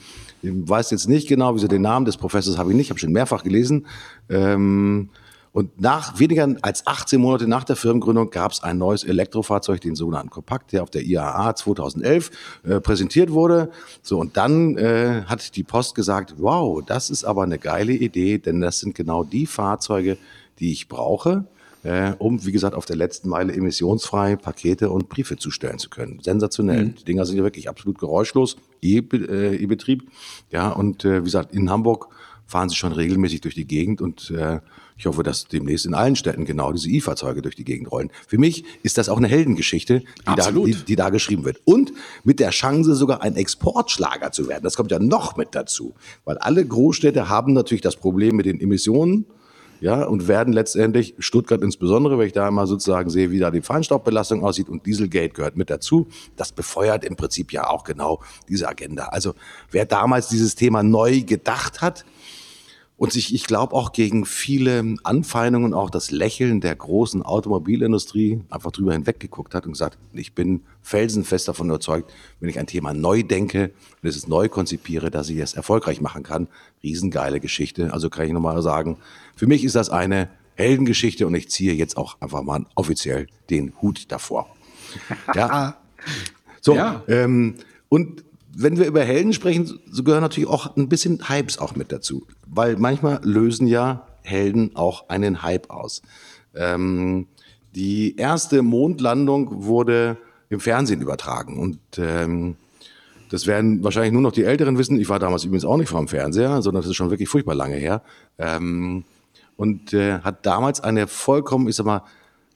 ich 0.42 0.50
weiß 0.52 0.90
jetzt 0.90 1.08
nicht 1.08 1.28
genau, 1.28 1.54
wieso 1.54 1.68
den 1.68 1.82
Namen 1.82 2.06
des 2.06 2.16
Professors 2.16 2.58
habe 2.58 2.70
ich 2.70 2.76
nicht, 2.76 2.90
habe 2.90 2.98
schon 2.98 3.12
mehrfach 3.12 3.44
gelesen. 3.44 3.86
Ähm, 4.28 5.10
Und 5.52 5.80
nach 5.80 6.18
weniger 6.18 6.54
als 6.62 6.86
18 6.86 7.20
Monate 7.20 7.48
nach 7.48 7.64
der 7.64 7.76
Firmengründung 7.76 8.30
gab 8.30 8.52
es 8.52 8.62
ein 8.62 8.78
neues 8.78 9.04
Elektrofahrzeug, 9.04 9.80
den 9.80 9.96
sogenannten 9.96 10.30
Kompakt, 10.30 10.72
der 10.72 10.82
auf 10.82 10.90
der 10.90 11.02
IAA 11.02 11.54
2011 11.54 12.30
äh, 12.64 12.80
präsentiert 12.80 13.32
wurde. 13.32 13.70
So 14.02 14.18
und 14.20 14.36
dann 14.36 14.76
äh, 14.76 15.22
hat 15.26 15.56
die 15.56 15.64
Post 15.64 15.94
gesagt: 15.94 16.34
Wow, 16.38 16.82
das 16.84 17.10
ist 17.10 17.24
aber 17.24 17.42
eine 17.42 17.58
geile 17.58 17.92
Idee, 17.92 18.38
denn 18.38 18.60
das 18.60 18.80
sind 18.80 18.94
genau 18.94 19.24
die 19.24 19.46
Fahrzeuge, 19.46 20.18
die 20.58 20.72
ich 20.72 20.88
brauche. 20.88 21.46
Äh, 21.84 22.14
um, 22.18 22.44
wie 22.44 22.52
gesagt, 22.52 22.74
auf 22.74 22.86
der 22.86 22.96
letzten 22.96 23.28
Meile 23.28 23.52
emissionsfrei 23.52 24.36
Pakete 24.36 24.90
und 24.90 25.08
Briefe 25.08 25.36
zustellen 25.36 25.78
zu 25.78 25.88
können. 25.88 26.18
Sensationell. 26.20 26.86
Mhm. 26.86 26.94
Die 26.96 27.04
Dinger 27.04 27.24
sind 27.24 27.36
ja 27.36 27.44
wirklich 27.44 27.68
absolut 27.68 27.98
geräuschlos, 27.98 28.56
äh, 28.82 28.98
E-Betrieb. 28.98 30.10
ja, 30.50 30.70
und 30.70 31.04
äh, 31.04 31.20
wie 31.20 31.24
gesagt, 31.24 31.54
in 31.54 31.70
Hamburg 31.70 32.08
fahren 32.46 32.68
sie 32.68 32.76
schon 32.76 32.92
regelmäßig 32.92 33.42
durch 33.42 33.54
die 33.54 33.66
Gegend 33.66 34.00
und 34.00 34.30
äh, 34.30 34.60
ich 34.98 35.06
hoffe, 35.06 35.22
dass 35.22 35.46
demnächst 35.46 35.86
in 35.86 35.94
allen 35.94 36.16
Städten 36.16 36.44
genau 36.44 36.72
diese 36.72 36.90
E-Fahrzeuge 36.90 37.40
durch 37.40 37.54
die 37.54 37.64
Gegend 37.64 37.90
rollen. 37.92 38.10
Für 38.26 38.36
mich 38.36 38.64
ist 38.82 38.98
das 38.98 39.08
auch 39.08 39.16
eine 39.16 39.28
Heldengeschichte, 39.28 40.00
die, 40.00 40.34
da, 40.34 40.50
die, 40.50 40.74
die 40.74 40.96
da 40.96 41.10
geschrieben 41.10 41.44
wird. 41.44 41.60
Und 41.64 41.92
mit 42.24 42.40
der 42.40 42.50
Chance, 42.50 42.96
sogar 42.96 43.22
ein 43.22 43.36
Exportschlager 43.36 44.32
zu 44.32 44.48
werden. 44.48 44.64
Das 44.64 44.76
kommt 44.76 44.90
ja 44.90 44.98
noch 44.98 45.36
mit 45.36 45.54
dazu. 45.54 45.94
Weil 46.24 46.36
alle 46.38 46.66
Großstädte 46.66 47.28
haben 47.28 47.52
natürlich 47.52 47.80
das 47.80 47.94
Problem 47.94 48.34
mit 48.34 48.46
den 48.46 48.60
Emissionen 48.60 49.26
ja, 49.80 50.02
und 50.02 50.26
werden 50.26 50.52
letztendlich, 50.52 51.14
Stuttgart 51.20 51.62
insbesondere, 51.62 52.18
wenn 52.18 52.26
ich 52.26 52.32
da 52.32 52.50
mal 52.50 52.66
sozusagen 52.66 53.10
sehe, 53.10 53.30
wie 53.30 53.38
da 53.38 53.52
die 53.52 53.62
Feinstaubbelastung 53.62 54.44
aussieht 54.44 54.68
und 54.68 54.84
Dieselgate 54.86 55.34
gehört 55.34 55.56
mit 55.56 55.70
dazu, 55.70 56.08
das 56.36 56.50
befeuert 56.50 57.04
im 57.04 57.14
Prinzip 57.14 57.52
ja 57.52 57.68
auch 57.68 57.84
genau 57.84 58.20
diese 58.48 58.68
Agenda. 58.68 59.04
Also 59.06 59.34
wer 59.70 59.86
damals 59.86 60.28
dieses 60.28 60.56
Thema 60.56 60.82
neu 60.82 61.20
gedacht 61.20 61.80
hat, 61.80 62.04
und 62.98 63.12
sich, 63.12 63.32
ich 63.32 63.44
glaube, 63.44 63.74
auch 63.74 63.92
gegen 63.92 64.26
viele 64.26 64.96
Anfeindungen, 65.04 65.72
auch 65.72 65.88
das 65.88 66.10
Lächeln 66.10 66.60
der 66.60 66.74
großen 66.74 67.22
Automobilindustrie 67.22 68.40
einfach 68.50 68.72
drüber 68.72 68.92
hinweggeguckt 68.92 69.54
hat 69.54 69.66
und 69.66 69.72
gesagt, 69.72 69.96
ich 70.12 70.34
bin 70.34 70.62
felsenfest 70.82 71.46
davon 71.46 71.68
überzeugt, 71.68 72.12
wenn 72.40 72.50
ich 72.50 72.58
ein 72.58 72.66
Thema 72.66 72.92
neu 72.92 73.22
denke 73.22 73.70
und 74.02 74.08
es 74.08 74.26
neu 74.26 74.48
konzipiere, 74.48 75.12
dass 75.12 75.28
ich 75.28 75.38
es 75.38 75.54
erfolgreich 75.54 76.00
machen 76.00 76.24
kann. 76.24 76.48
Riesengeile 76.82 77.38
Geschichte. 77.38 77.92
Also 77.92 78.10
kann 78.10 78.26
ich 78.26 78.32
nochmal 78.32 78.60
sagen, 78.62 78.96
für 79.36 79.46
mich 79.46 79.62
ist 79.62 79.76
das 79.76 79.90
eine 79.90 80.28
Heldengeschichte 80.56 81.24
und 81.24 81.36
ich 81.36 81.48
ziehe 81.48 81.74
jetzt 81.74 81.96
auch 81.96 82.20
einfach 82.20 82.42
mal 82.42 82.66
offiziell 82.74 83.28
den 83.48 83.72
Hut 83.80 84.10
davor. 84.10 84.48
Ja. 85.34 85.76
So, 86.60 86.74
ja. 86.74 87.02
Ähm, 87.06 87.54
und 87.88 88.24
wenn 88.60 88.76
wir 88.76 88.86
über 88.86 89.04
Helden 89.04 89.32
sprechen, 89.32 89.78
so 89.88 90.02
gehören 90.02 90.20
natürlich 90.20 90.48
auch 90.48 90.76
ein 90.76 90.88
bisschen 90.88 91.28
Hypes 91.28 91.58
auch 91.58 91.76
mit 91.76 91.92
dazu. 91.92 92.26
Weil 92.44 92.76
manchmal 92.76 93.20
lösen 93.22 93.68
ja 93.68 94.06
Helden 94.22 94.74
auch 94.74 95.08
einen 95.08 95.42
Hype 95.42 95.70
aus. 95.70 96.02
Ähm, 96.56 97.28
die 97.76 98.16
erste 98.16 98.62
Mondlandung 98.62 99.64
wurde 99.64 100.16
im 100.48 100.58
Fernsehen 100.58 101.00
übertragen 101.00 101.58
und 101.58 101.78
ähm, 101.98 102.56
das 103.30 103.46
werden 103.46 103.84
wahrscheinlich 103.84 104.12
nur 104.12 104.22
noch 104.22 104.32
die 104.32 104.44
Älteren 104.44 104.76
wissen. 104.78 104.98
Ich 104.98 105.08
war 105.08 105.18
damals 105.18 105.44
übrigens 105.44 105.64
auch 105.64 105.76
nicht 105.76 105.90
vom 105.90 106.08
Fernseher, 106.08 106.60
sondern 106.62 106.82
das 106.82 106.90
ist 106.90 106.96
schon 106.96 107.10
wirklich 107.10 107.28
furchtbar 107.28 107.54
lange 107.54 107.76
her. 107.76 108.02
Ähm, 108.38 109.04
und 109.56 109.92
äh, 109.92 110.20
hat 110.20 110.46
damals 110.46 110.80
eine 110.80 111.06
vollkommen, 111.06 111.68
ich 111.68 111.76
sag 111.76 111.86
mal, 111.86 112.02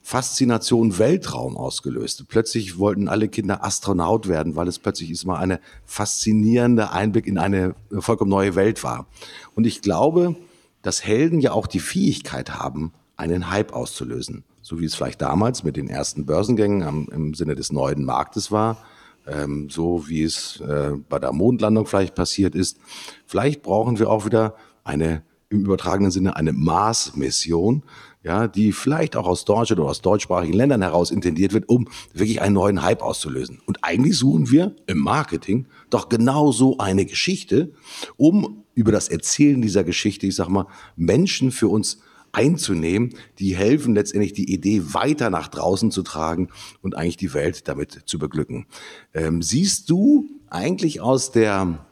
Faszination 0.05 0.99
Weltraum 0.99 1.55
ausgelöst. 1.55 2.25
Plötzlich 2.27 2.77
wollten 2.77 3.07
alle 3.07 3.29
Kinder 3.29 3.63
Astronaut 3.63 4.27
werden, 4.27 4.57
weil 4.57 4.67
es 4.67 4.77
plötzlich 4.77 5.09
ist 5.09 5.23
mal 5.23 5.37
eine 5.37 5.61
faszinierende 5.85 6.91
Einblick 6.91 7.25
in 7.25 7.37
eine 7.37 7.73
vollkommen 7.89 8.29
neue 8.29 8.55
Welt 8.55 8.83
war. 8.83 9.07
Und 9.55 9.65
ich 9.65 9.81
glaube, 9.81 10.35
dass 10.81 11.05
Helden 11.05 11.39
ja 11.39 11.53
auch 11.53 11.67
die 11.67 11.79
Fähigkeit 11.79 12.53
haben, 12.53 12.91
einen 13.15 13.49
Hype 13.49 13.71
auszulösen. 13.71 14.43
So 14.61 14.81
wie 14.81 14.85
es 14.85 14.93
vielleicht 14.93 15.21
damals 15.21 15.63
mit 15.63 15.77
den 15.77 15.87
ersten 15.87 16.25
Börsengängen 16.25 16.83
am, 16.83 17.07
im 17.09 17.33
Sinne 17.33 17.55
des 17.55 17.71
neuen 17.71 18.03
Marktes 18.03 18.51
war, 18.51 18.77
ähm, 19.25 19.69
so 19.69 20.09
wie 20.09 20.23
es 20.23 20.59
äh, 20.59 20.91
bei 21.07 21.17
der 21.17 21.31
Mondlandung 21.31 21.85
vielleicht 21.85 22.13
passiert 22.13 22.55
ist. 22.55 22.77
Vielleicht 23.25 23.61
brauchen 23.61 23.99
wir 23.99 24.09
auch 24.09 24.25
wieder 24.25 24.55
eine 24.83 25.23
im 25.49 25.61
übertragenen 25.65 26.11
Sinne 26.11 26.35
eine 26.35 26.51
Mars-Mission, 26.51 27.83
ja, 28.23 28.47
die 28.47 28.71
vielleicht 28.71 29.15
auch 29.15 29.27
aus 29.27 29.45
Deutschland 29.45 29.81
oder 29.81 29.89
aus 29.89 30.01
deutschsprachigen 30.01 30.53
Ländern 30.53 30.81
heraus 30.81 31.11
intendiert 31.11 31.53
wird, 31.53 31.67
um 31.67 31.89
wirklich 32.13 32.41
einen 32.41 32.55
neuen 32.55 32.81
Hype 32.81 33.01
auszulösen. 33.01 33.61
Und 33.65 33.83
eigentlich 33.83 34.17
suchen 34.17 34.49
wir 34.49 34.75
im 34.87 34.99
Marketing 34.99 35.65
doch 35.89 36.09
genau 36.09 36.51
so 36.51 36.77
eine 36.77 37.05
Geschichte, 37.05 37.73
um 38.15 38.63
über 38.75 38.91
das 38.91 39.09
Erzählen 39.09 39.61
dieser 39.61 39.83
Geschichte, 39.83 40.25
ich 40.25 40.35
sag 40.35 40.47
mal, 40.47 40.67
Menschen 40.95 41.51
für 41.51 41.67
uns 41.67 41.99
einzunehmen, 42.31 43.13
die 43.37 43.55
helfen 43.55 43.93
letztendlich 43.93 44.33
die 44.33 44.51
Idee 44.51 44.81
weiter 44.93 45.29
nach 45.29 45.49
draußen 45.49 45.91
zu 45.91 46.01
tragen 46.01 46.49
und 46.81 46.95
eigentlich 46.95 47.17
die 47.17 47.33
Welt 47.33 47.67
damit 47.67 48.03
zu 48.05 48.17
beglücken. 48.17 48.65
Ähm, 49.13 49.43
siehst 49.43 49.89
du 49.89 50.25
eigentlich 50.49 50.99
aus 50.99 51.31
der 51.31 51.85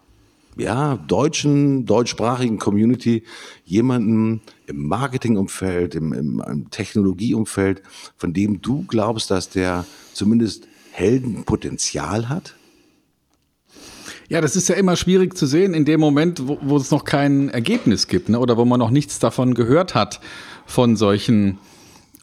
ja, 0.58 0.98
deutschen, 0.98 1.86
deutschsprachigen 1.86 2.58
Community 2.58 3.24
jemanden 3.63 4.41
im 4.72 4.88
Marketingumfeld, 4.88 5.96
im, 5.96 6.14
im, 6.14 6.44
im 6.46 6.70
Technologieumfeld, 6.72 7.84
von 8.18 8.34
dem 8.34 8.62
du 8.62 8.86
glaubst, 8.88 9.32
dass 9.32 9.50
der 9.50 9.86
zumindest 10.14 10.68
Heldenpotenzial 10.92 12.30
hat? 12.30 12.56
Ja, 14.30 14.40
das 14.40 14.56
ist 14.56 14.70
ja 14.70 14.76
immer 14.76 14.96
schwierig 14.96 15.38
zu 15.38 15.46
sehen 15.46 15.74
in 15.74 15.86
dem 15.86 16.00
Moment, 16.00 16.48
wo, 16.48 16.58
wo 16.62 16.78
es 16.78 16.90
noch 16.90 17.04
kein 17.04 17.50
Ergebnis 17.50 18.08
gibt 18.08 18.30
ne? 18.30 18.40
oder 18.40 18.56
wo 18.58 18.66
man 18.66 18.80
noch 18.80 18.90
nichts 18.90 19.20
davon 19.20 19.54
gehört 19.54 19.94
hat, 19.94 20.22
von 20.66 20.96
solchen 20.96 21.58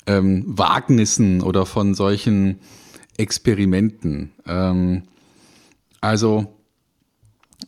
ähm, 0.07 0.45
Wagnissen 0.47 1.43
oder 1.43 1.67
von 1.67 1.95
solchen 1.95 2.61
Experimenten. 3.19 4.33
Ähm, 4.47 5.03
also 6.01 6.58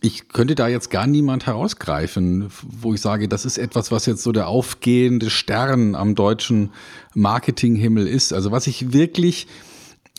ich 0.03 0.29
könnte 0.29 0.55
da 0.55 0.67
jetzt 0.67 0.89
gar 0.89 1.05
niemand 1.05 1.45
herausgreifen, 1.45 2.47
wo 2.63 2.93
ich 2.93 3.01
sage, 3.01 3.27
das 3.27 3.45
ist 3.45 3.59
etwas, 3.59 3.91
was 3.91 4.07
jetzt 4.07 4.23
so 4.23 4.31
der 4.31 4.47
aufgehende 4.47 5.29
Stern 5.29 5.93
am 5.93 6.15
deutschen 6.15 6.71
Marketinghimmel 7.13 8.07
ist. 8.07 8.33
Also 8.33 8.51
was 8.51 8.65
ich 8.65 8.93
wirklich 8.93 9.47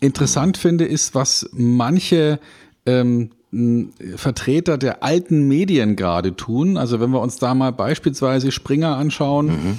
interessant 0.01 0.57
finde, 0.57 0.85
ist, 0.85 1.17
was 1.17 1.51
manche 1.53 2.39
ähm, 2.87 3.31
Vertreter 4.17 4.79
der 4.79 5.03
alten 5.03 5.49
Medien 5.49 5.97
gerade 5.97 6.37
tun. 6.37 6.77
Also 6.77 7.01
wenn 7.01 7.11
wir 7.11 7.21
uns 7.21 7.39
da 7.39 7.53
mal 7.55 7.73
beispielsweise 7.73 8.53
Springer 8.53 8.97
anschauen, 8.97 9.47
mhm 9.47 9.79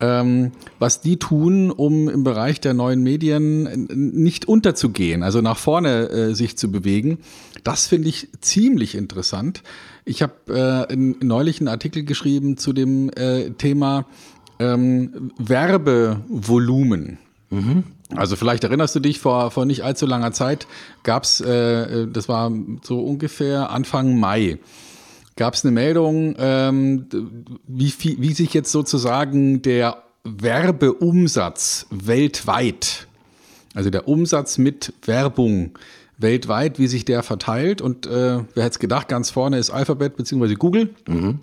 ähm, 0.00 0.52
was 0.78 1.00
die 1.00 1.18
tun, 1.18 1.70
um 1.70 2.08
im 2.08 2.24
Bereich 2.24 2.60
der 2.60 2.74
neuen 2.74 3.02
Medien 3.02 3.88
nicht 3.90 4.46
unterzugehen, 4.46 5.22
also 5.22 5.40
nach 5.40 5.58
vorne 5.58 6.08
äh, 6.08 6.34
sich 6.34 6.56
zu 6.56 6.70
bewegen. 6.70 7.18
Das 7.64 7.86
finde 7.86 8.08
ich 8.08 8.28
ziemlich 8.40 8.94
interessant. 8.94 9.62
Ich 10.04 10.22
habe 10.22 10.86
äh, 10.88 10.96
neulich 10.96 11.60
einen 11.60 11.68
Artikel 11.68 12.04
geschrieben 12.04 12.56
zu 12.56 12.72
dem 12.72 13.10
äh, 13.10 13.50
Thema 13.50 14.06
ähm, 14.58 15.32
Werbevolumen. 15.38 17.18
Mhm. 17.50 17.84
Also 18.16 18.36
vielleicht 18.36 18.64
erinnerst 18.64 18.94
du 18.94 19.00
dich, 19.00 19.18
vor, 19.18 19.50
vor 19.50 19.66
nicht 19.66 19.84
allzu 19.84 20.06
langer 20.06 20.32
Zeit 20.32 20.66
gab 21.02 21.24
es, 21.24 21.40
äh, 21.40 22.06
das 22.06 22.28
war 22.28 22.50
so 22.82 23.00
ungefähr 23.00 23.70
Anfang 23.70 24.18
Mai, 24.18 24.58
gab 25.38 25.54
es 25.54 25.64
eine 25.64 25.72
Meldung, 25.72 26.34
ähm, 26.38 27.06
wie, 27.66 27.90
viel, 27.90 28.20
wie 28.20 28.34
sich 28.34 28.52
jetzt 28.52 28.70
sozusagen 28.70 29.62
der 29.62 30.02
Werbeumsatz 30.24 31.86
weltweit, 31.90 33.06
also 33.74 33.88
der 33.88 34.08
Umsatz 34.08 34.58
mit 34.58 34.92
Werbung 35.06 35.78
weltweit, 36.18 36.78
wie 36.78 36.88
sich 36.88 37.04
der 37.04 37.22
verteilt. 37.22 37.80
Und 37.80 38.06
äh, 38.06 38.10
wer 38.10 38.64
hätte 38.64 38.72
es 38.72 38.78
gedacht, 38.80 39.08
ganz 39.08 39.30
vorne 39.30 39.58
ist 39.58 39.70
Alphabet 39.70 40.16
bzw. 40.16 40.56
Google 40.56 40.94
mhm. 41.06 41.38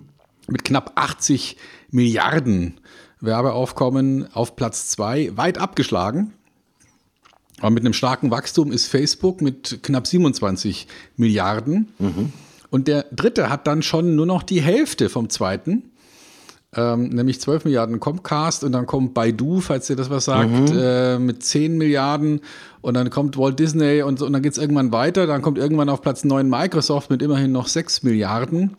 mit 0.46 0.64
knapp 0.64 0.92
80 0.94 1.56
Milliarden 1.90 2.78
Werbeaufkommen 3.20 4.28
auf 4.34 4.56
Platz 4.56 4.88
2, 4.88 5.38
weit 5.38 5.56
abgeschlagen. 5.56 6.34
Aber 7.60 7.70
mit 7.70 7.82
einem 7.82 7.94
starken 7.94 8.30
Wachstum 8.30 8.70
ist 8.70 8.86
Facebook 8.86 9.40
mit 9.40 9.82
knapp 9.82 10.06
27 10.06 10.86
Milliarden. 11.16 11.88
Mhm. 11.98 12.32
Und 12.70 12.88
der 12.88 13.06
dritte 13.12 13.50
hat 13.50 13.66
dann 13.66 13.82
schon 13.82 14.16
nur 14.16 14.26
noch 14.26 14.42
die 14.42 14.60
Hälfte 14.60 15.08
vom 15.08 15.30
zweiten, 15.30 15.90
ähm, 16.74 17.08
nämlich 17.08 17.40
12 17.40 17.64
Milliarden 17.64 18.00
Comcast 18.00 18.64
und 18.64 18.72
dann 18.72 18.86
kommt 18.86 19.14
Baidu, 19.14 19.60
falls 19.60 19.88
ihr 19.88 19.96
das 19.96 20.10
was 20.10 20.26
sagt, 20.26 20.50
mhm. 20.50 20.78
äh, 20.78 21.18
mit 21.18 21.42
10 21.42 21.78
Milliarden 21.78 22.40
und 22.80 22.94
dann 22.94 23.10
kommt 23.10 23.38
Walt 23.38 23.58
Disney 23.58 24.02
und, 24.02 24.18
so, 24.18 24.26
und 24.26 24.32
dann 24.32 24.42
geht 24.42 24.52
es 24.52 24.58
irgendwann 24.58 24.92
weiter. 24.92 25.26
Dann 25.26 25.42
kommt 25.42 25.58
irgendwann 25.58 25.88
auf 25.88 26.02
Platz 26.02 26.24
9 26.24 26.48
Microsoft 26.48 27.10
mit 27.10 27.22
immerhin 27.22 27.52
noch 27.52 27.68
6 27.68 28.02
Milliarden, 28.02 28.76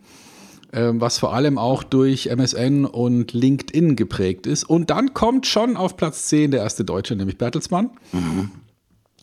äh, 0.72 0.92
was 0.94 1.18
vor 1.18 1.34
allem 1.34 1.58
auch 1.58 1.82
durch 1.82 2.26
MSN 2.26 2.84
und 2.84 3.32
LinkedIn 3.32 3.96
geprägt 3.96 4.46
ist. 4.46 4.64
Und 4.64 4.90
dann 4.90 5.14
kommt 5.14 5.46
schon 5.46 5.76
auf 5.76 5.96
Platz 5.96 6.26
10 6.26 6.52
der 6.52 6.60
erste 6.60 6.84
Deutsche, 6.84 7.16
nämlich 7.16 7.38
Bertelsmann. 7.38 7.90
Mhm. 8.12 8.50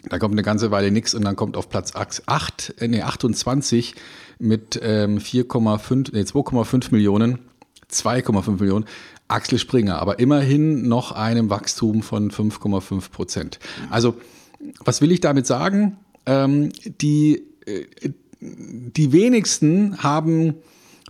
Da 0.10 0.20
kommt 0.20 0.34
eine 0.34 0.44
ganze 0.44 0.70
Weile 0.70 0.92
nichts 0.92 1.16
und 1.16 1.24
dann 1.24 1.36
kommt 1.36 1.58
auf 1.58 1.70
Platz 1.70 1.94
8, 1.96 2.76
äh, 2.80 2.88
nee, 2.88 3.02
28 3.02 3.96
mit 4.40 4.80
ähm, 4.82 5.18
4,5, 5.18 6.10
nee, 6.14 6.22
2,5 6.22 6.92
Millionen, 6.92 7.40
2,5 7.92 8.60
Millionen, 8.60 8.86
Axel 9.28 9.58
Springer, 9.58 10.00
aber 10.00 10.20
immerhin 10.20 10.88
noch 10.88 11.12
einem 11.12 11.50
Wachstum 11.50 12.04
von 12.04 12.32
5,5 12.32 13.10
Prozent. 13.10 13.60
Also, 13.90 14.16
was 14.84 15.02
will 15.02 15.12
ich 15.12 15.20
damit 15.20 15.48
sagen? 15.48 15.98
Ähm, 16.26 16.70
die, 17.02 17.44
äh, 17.66 17.86
die 18.40 19.12
wenigsten 19.12 20.04
haben 20.04 20.56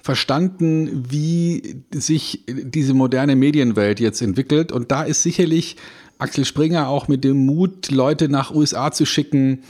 verstanden, 0.01 1.05
wie 1.09 1.81
sich 1.91 2.43
diese 2.47 2.93
moderne 2.93 3.35
Medienwelt 3.35 3.99
jetzt 3.99 4.21
entwickelt. 4.21 4.71
Und 4.71 4.91
da 4.91 5.01
ist 5.01 5.23
sicherlich 5.23 5.77
Axel 6.19 6.45
Springer 6.45 6.89
auch 6.89 7.07
mit 7.07 7.23
dem 7.23 7.45
Mut, 7.45 7.89
Leute 7.89 8.29
nach 8.29 8.53
USA 8.53 8.91
zu 8.91 9.05
schicken, 9.05 9.63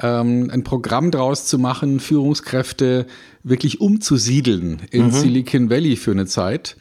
ähm, 0.00 0.50
ein 0.50 0.64
Programm 0.64 1.10
draus 1.10 1.46
zu 1.46 1.58
machen, 1.58 2.00
Führungskräfte 2.00 3.06
wirklich 3.42 3.80
umzusiedeln 3.80 4.82
in 4.90 5.06
mhm. 5.06 5.12
Silicon 5.12 5.70
Valley 5.70 5.96
für 5.96 6.10
eine 6.10 6.26
Zeit. 6.26 6.76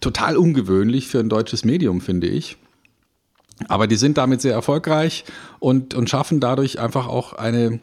Total 0.00 0.36
ungewöhnlich 0.36 1.08
für 1.08 1.20
ein 1.20 1.28
deutsches 1.28 1.64
Medium, 1.64 2.00
finde 2.00 2.26
ich. 2.26 2.56
Aber 3.68 3.86
die 3.86 3.96
sind 3.96 4.16
damit 4.16 4.40
sehr 4.40 4.54
erfolgreich 4.54 5.24
und, 5.58 5.94
und 5.94 6.08
schaffen 6.08 6.40
dadurch 6.40 6.78
einfach 6.78 7.06
auch 7.06 7.34
eine, 7.34 7.80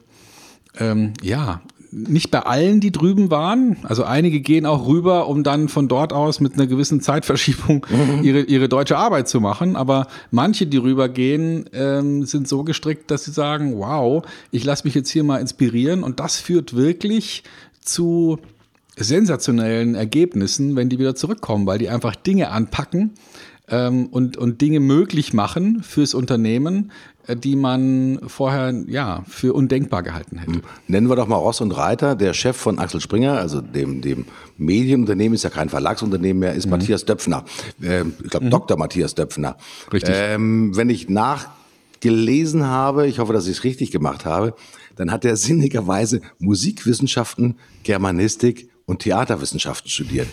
ähm, 0.79 1.13
ja, 1.21 1.61
nicht 1.97 2.31
bei 2.31 2.39
allen, 2.39 2.79
die 2.79 2.91
drüben 2.91 3.31
waren. 3.31 3.77
Also 3.83 4.03
einige 4.03 4.39
gehen 4.39 4.65
auch 4.65 4.87
rüber, 4.87 5.27
um 5.27 5.43
dann 5.43 5.69
von 5.69 5.87
dort 5.87 6.13
aus 6.13 6.39
mit 6.39 6.53
einer 6.53 6.67
gewissen 6.67 7.01
Zeitverschiebung 7.01 7.85
mhm. 7.89 8.23
ihre, 8.23 8.41
ihre 8.41 8.69
deutsche 8.69 8.97
Arbeit 8.97 9.27
zu 9.27 9.41
machen. 9.41 9.75
Aber 9.75 10.07
manche, 10.31 10.67
die 10.67 10.77
rübergehen, 10.77 11.69
ähm, 11.73 12.25
sind 12.25 12.47
so 12.47 12.63
gestrickt, 12.63 13.09
dass 13.11 13.25
sie 13.25 13.31
sagen, 13.31 13.77
wow, 13.77 14.23
ich 14.51 14.63
lasse 14.63 14.85
mich 14.85 14.95
jetzt 14.95 15.09
hier 15.09 15.23
mal 15.23 15.39
inspirieren. 15.39 16.03
Und 16.03 16.19
das 16.19 16.37
führt 16.37 16.75
wirklich 16.75 17.43
zu 17.81 18.39
sensationellen 18.95 19.95
Ergebnissen, 19.95 20.75
wenn 20.75 20.89
die 20.89 20.99
wieder 20.99 21.15
zurückkommen, 21.15 21.65
weil 21.65 21.77
die 21.77 21.89
einfach 21.89 22.15
Dinge 22.15 22.49
anpacken 22.49 23.13
ähm, 23.69 24.07
und, 24.07 24.37
und 24.37 24.61
Dinge 24.61 24.79
möglich 24.79 25.33
machen 25.33 25.83
fürs 25.83 26.13
Unternehmen, 26.13 26.91
äh, 27.27 27.35
die 27.35 27.55
man 27.55 28.19
vorher 28.27 28.73
ja 28.87 29.23
für 29.27 29.53
undenkbar 29.53 30.03
gehalten 30.03 30.37
hätte. 30.37 30.53
Hm. 30.53 30.61
Nennen 30.87 31.09
wir 31.09 31.15
doch 31.15 31.27
mal 31.27 31.35
Ross 31.35 31.61
und 31.61 31.71
Reiter, 31.71 32.15
der 32.15 32.33
Chef 32.33 32.55
von 32.55 32.79
Axel 32.79 33.01
Springer, 33.01 33.37
also 33.37 33.61
dem, 33.61 34.01
dem 34.01 34.25
Medienunternehmen, 34.57 35.35
ist 35.35 35.43
ja 35.43 35.49
kein 35.49 35.69
Verlagsunternehmen 35.69 36.39
mehr, 36.39 36.53
ist 36.53 36.65
mhm. 36.65 36.71
Matthias 36.71 37.05
Döpfner. 37.05 37.43
Ähm, 37.83 38.13
ich 38.23 38.29
glaube, 38.29 38.45
mhm. 38.45 38.51
Dr. 38.51 38.77
Matthias 38.77 39.15
Döpfner. 39.15 39.57
Richtig. 39.91 40.15
Ähm, 40.17 40.75
wenn 40.75 40.89
ich 40.89 41.09
nachgelesen 41.09 42.65
habe, 42.65 43.07
ich 43.07 43.19
hoffe, 43.19 43.33
dass 43.33 43.47
ich 43.47 43.57
es 43.57 43.63
richtig 43.63 43.91
gemacht 43.91 44.25
habe, 44.25 44.55
dann 44.95 45.11
hat 45.11 45.25
er 45.25 45.35
sinnigerweise 45.35 46.21
Musikwissenschaften, 46.39 47.57
Germanistik 47.83 48.69
und 48.85 48.99
Theaterwissenschaften 48.99 49.89
studiert. 49.89 50.27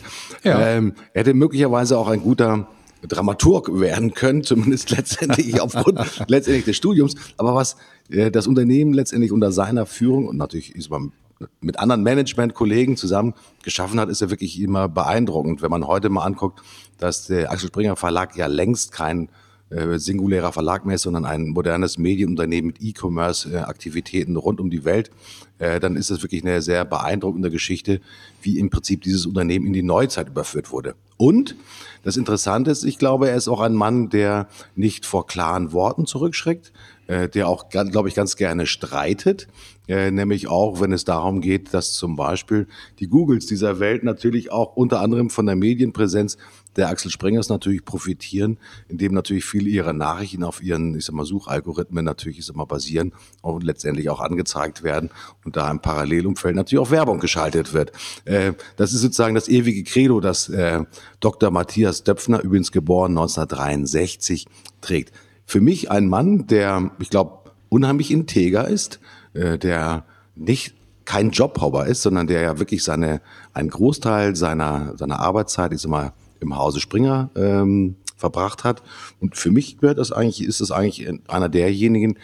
Ja. 0.44 0.60
Ähm, 0.60 0.94
er 1.12 1.20
hätte 1.20 1.34
möglicherweise 1.34 1.98
auch 1.98 2.08
ein 2.08 2.20
guter 2.20 2.68
Dramaturg 3.08 3.80
werden 3.80 4.14
können, 4.14 4.42
zumindest 4.42 4.90
letztendlich 4.90 5.60
aufgrund 5.60 6.00
letztendlich 6.28 6.64
des 6.64 6.76
Studiums. 6.76 7.14
Aber 7.36 7.54
was 7.54 7.76
äh, 8.10 8.30
das 8.30 8.46
Unternehmen 8.46 8.92
letztendlich 8.92 9.32
unter 9.32 9.52
seiner 9.52 9.86
Führung 9.86 10.26
und 10.26 10.36
natürlich 10.36 10.74
ist 10.74 10.90
man 10.90 11.12
mit 11.60 11.78
anderen 11.78 12.02
Management-Kollegen 12.02 12.96
zusammen 12.96 13.34
geschaffen 13.62 13.98
hat, 14.00 14.08
ist 14.08 14.20
ja 14.20 14.30
wirklich 14.30 14.60
immer 14.60 14.88
beeindruckend. 14.88 15.62
Wenn 15.62 15.70
man 15.70 15.86
heute 15.86 16.08
mal 16.08 16.24
anguckt, 16.24 16.62
dass 16.98 17.26
der 17.26 17.50
Axel 17.50 17.68
Springer 17.68 17.96
Verlag 17.96 18.36
ja 18.36 18.46
längst 18.46 18.92
kein 18.92 19.28
äh, 19.74 19.98
singulärer 19.98 20.52
Verlag 20.52 20.86
mehr 20.86 20.94
ist, 20.94 21.02
sondern 21.02 21.24
ein 21.24 21.48
modernes 21.48 21.98
Medienunternehmen 21.98 22.68
mit 22.68 22.80
E-Commerce-Aktivitäten 22.80 24.36
rund 24.36 24.60
um 24.60 24.70
die 24.70 24.84
Welt, 24.84 25.10
äh, 25.58 25.80
dann 25.80 25.96
ist 25.96 26.10
das 26.10 26.22
wirklich 26.22 26.44
eine 26.44 26.62
sehr 26.62 26.84
beeindruckende 26.84 27.50
Geschichte, 27.50 28.00
wie 28.40 28.58
im 28.58 28.70
Prinzip 28.70 29.02
dieses 29.02 29.26
Unternehmen 29.26 29.66
in 29.66 29.72
die 29.72 29.82
Neuzeit 29.82 30.28
überführt 30.28 30.70
wurde. 30.70 30.94
Und 31.16 31.56
das 32.04 32.16
Interessante 32.16 32.70
ist, 32.70 32.84
ich 32.84 32.98
glaube, 32.98 33.28
er 33.28 33.36
ist 33.36 33.48
auch 33.48 33.60
ein 33.60 33.74
Mann, 33.74 34.10
der 34.10 34.48
nicht 34.76 35.06
vor 35.06 35.26
klaren 35.26 35.72
Worten 35.72 36.06
zurückschreckt, 36.06 36.72
äh, 37.08 37.28
der 37.28 37.48
auch, 37.48 37.68
glaube 37.68 38.08
ich, 38.08 38.14
ganz 38.14 38.36
gerne 38.36 38.66
streitet, 38.66 39.48
nämlich 39.86 40.48
auch, 40.48 40.80
wenn 40.80 40.92
es 40.92 41.04
darum 41.04 41.42
geht, 41.42 41.74
dass 41.74 41.92
zum 41.92 42.16
Beispiel 42.16 42.68
die 43.00 43.06
Googles 43.06 43.44
dieser 43.44 43.80
Welt 43.80 44.02
natürlich 44.02 44.50
auch 44.50 44.76
unter 44.76 45.02
anderem 45.02 45.28
von 45.28 45.44
der 45.44 45.56
Medienpräsenz 45.56 46.38
der 46.76 46.88
Axel 46.88 47.10
Sprengers 47.10 47.48
natürlich 47.48 47.84
profitieren, 47.84 48.58
indem 48.88 49.14
natürlich 49.14 49.44
viele 49.44 49.68
ihrer 49.68 49.92
Nachrichten 49.92 50.44
auf 50.44 50.62
ihren, 50.62 50.94
ich 50.96 51.04
sag 51.04 51.14
mal, 51.14 51.24
Suchalgorithmen 51.24 52.04
natürlich, 52.04 52.38
ich 52.38 52.46
sag 52.46 52.56
mal, 52.56 52.64
basieren 52.64 53.12
und 53.42 53.64
letztendlich 53.64 54.08
auch 54.10 54.20
angezeigt 54.20 54.82
werden 54.82 55.10
und 55.44 55.56
da 55.56 55.70
im 55.70 55.80
Parallelumfeld 55.80 56.56
natürlich 56.56 56.84
auch 56.84 56.90
Werbung 56.90 57.20
geschaltet 57.20 57.72
wird. 57.72 57.92
Äh, 58.24 58.52
das 58.76 58.92
ist 58.92 59.00
sozusagen 59.00 59.34
das 59.34 59.48
ewige 59.48 59.84
Credo, 59.84 60.20
das 60.20 60.48
äh, 60.48 60.84
Dr. 61.20 61.50
Matthias 61.50 62.04
Döpfner, 62.04 62.42
übrigens 62.42 62.72
geboren 62.72 63.12
1963, 63.12 64.46
trägt. 64.80 65.12
Für 65.46 65.60
mich 65.60 65.90
ein 65.90 66.08
Mann, 66.08 66.46
der, 66.46 66.90
ich 66.98 67.10
glaube, 67.10 67.50
unheimlich 67.68 68.10
integer 68.10 68.68
ist, 68.68 69.00
äh, 69.34 69.58
der 69.58 70.04
nicht 70.34 70.74
kein 71.04 71.30
Jobhopper 71.30 71.86
ist, 71.86 72.02
sondern 72.02 72.26
der 72.26 72.40
ja 72.40 72.58
wirklich 72.58 72.82
seine, 72.82 73.20
einen 73.52 73.68
Großteil 73.68 74.36
seiner, 74.36 74.96
seiner 74.96 75.20
Arbeitszeit, 75.20 75.72
ich 75.72 75.80
sag 75.80 75.90
mal, 75.90 76.12
im 76.44 76.56
Hause 76.56 76.80
Springer 76.80 77.30
ähm, 77.34 77.96
verbracht 78.16 78.64
hat. 78.64 78.82
Und 79.20 79.36
für 79.36 79.50
mich 79.50 79.78
gehört 79.78 79.98
das 79.98 80.12
eigentlich, 80.12 80.46
ist 80.46 80.60
das 80.60 80.70
eigentlich 80.70 81.08
einer 81.28 81.48
derjenigen, 81.48 82.18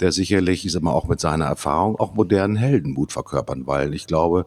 der 0.00 0.12
sicherlich, 0.12 0.64
ich 0.64 0.72
sag 0.72 0.82
mal, 0.82 0.92
auch 0.92 1.06
mit 1.06 1.20
seiner 1.20 1.44
Erfahrung 1.44 1.96
auch 1.96 2.14
modernen 2.14 2.56
Heldenmut 2.56 3.12
verkörpern, 3.12 3.66
weil 3.66 3.94
ich 3.94 4.06
glaube, 4.06 4.46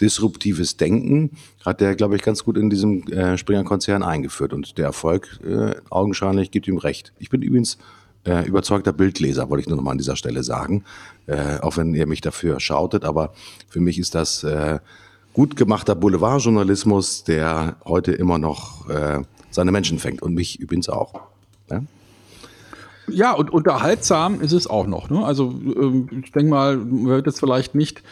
disruptives 0.00 0.76
Denken 0.76 1.32
hat 1.64 1.80
der, 1.80 1.94
glaube 1.94 2.16
ich, 2.16 2.22
ganz 2.22 2.44
gut 2.44 2.56
in 2.56 2.70
diesem 2.70 3.02
äh, 3.08 3.36
Springer-Konzern 3.36 4.02
eingeführt 4.02 4.52
und 4.52 4.78
der 4.78 4.86
Erfolg 4.86 5.40
äh, 5.44 5.74
augenscheinlich 5.90 6.50
gibt 6.50 6.68
ihm 6.68 6.78
recht. 6.78 7.12
Ich 7.18 7.30
bin 7.30 7.42
übrigens 7.42 7.78
äh, 8.24 8.46
überzeugter 8.46 8.92
Bildleser, 8.92 9.48
wollte 9.50 9.62
ich 9.62 9.68
nur 9.68 9.76
noch 9.76 9.84
mal 9.84 9.92
an 9.92 9.98
dieser 9.98 10.16
Stelle 10.16 10.42
sagen, 10.42 10.84
äh, 11.26 11.58
auch 11.60 11.76
wenn 11.76 11.94
ihr 11.94 12.06
mich 12.06 12.20
dafür 12.20 12.60
schautet, 12.60 13.04
aber 13.04 13.32
für 13.68 13.80
mich 13.80 13.98
ist 13.98 14.14
das 14.14 14.44
äh, 14.44 14.78
gut 15.32 15.56
gemachter 15.56 15.94
Boulevardjournalismus, 15.94 17.24
der 17.24 17.76
heute 17.84 18.12
immer 18.12 18.38
noch 18.38 18.88
äh, 18.88 19.22
seine 19.50 19.72
Menschen 19.72 19.98
fängt 19.98 20.22
und 20.22 20.34
mich 20.34 20.60
übrigens 20.60 20.88
auch. 20.88 21.20
Ja? 21.70 21.82
Ja, 23.10 23.32
und 23.32 23.50
unterhaltsam 23.50 24.40
ist 24.40 24.52
es 24.52 24.66
auch 24.66 24.86
noch. 24.86 25.10
Ne? 25.10 25.24
Also 25.24 25.50
ähm, 25.50 26.08
ich 26.24 26.32
denke 26.32 26.50
mal, 26.50 26.76
man 26.76 27.06
wird 27.06 27.26
jetzt 27.26 27.40
vielleicht 27.40 27.74
nicht, 27.74 28.02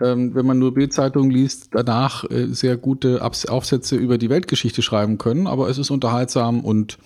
ähm, 0.00 0.34
wenn 0.34 0.46
man 0.46 0.58
nur 0.58 0.74
Bildzeitung 0.74 1.30
liest, 1.30 1.68
danach 1.72 2.24
äh, 2.30 2.46
sehr 2.48 2.76
gute 2.76 3.22
Aufsätze 3.22 3.96
über 3.96 4.18
die 4.18 4.30
Weltgeschichte 4.30 4.82
schreiben 4.82 5.18
können, 5.18 5.46
aber 5.46 5.68
es 5.68 5.78
ist 5.78 5.90
unterhaltsam 5.90 6.60
und, 6.60 6.98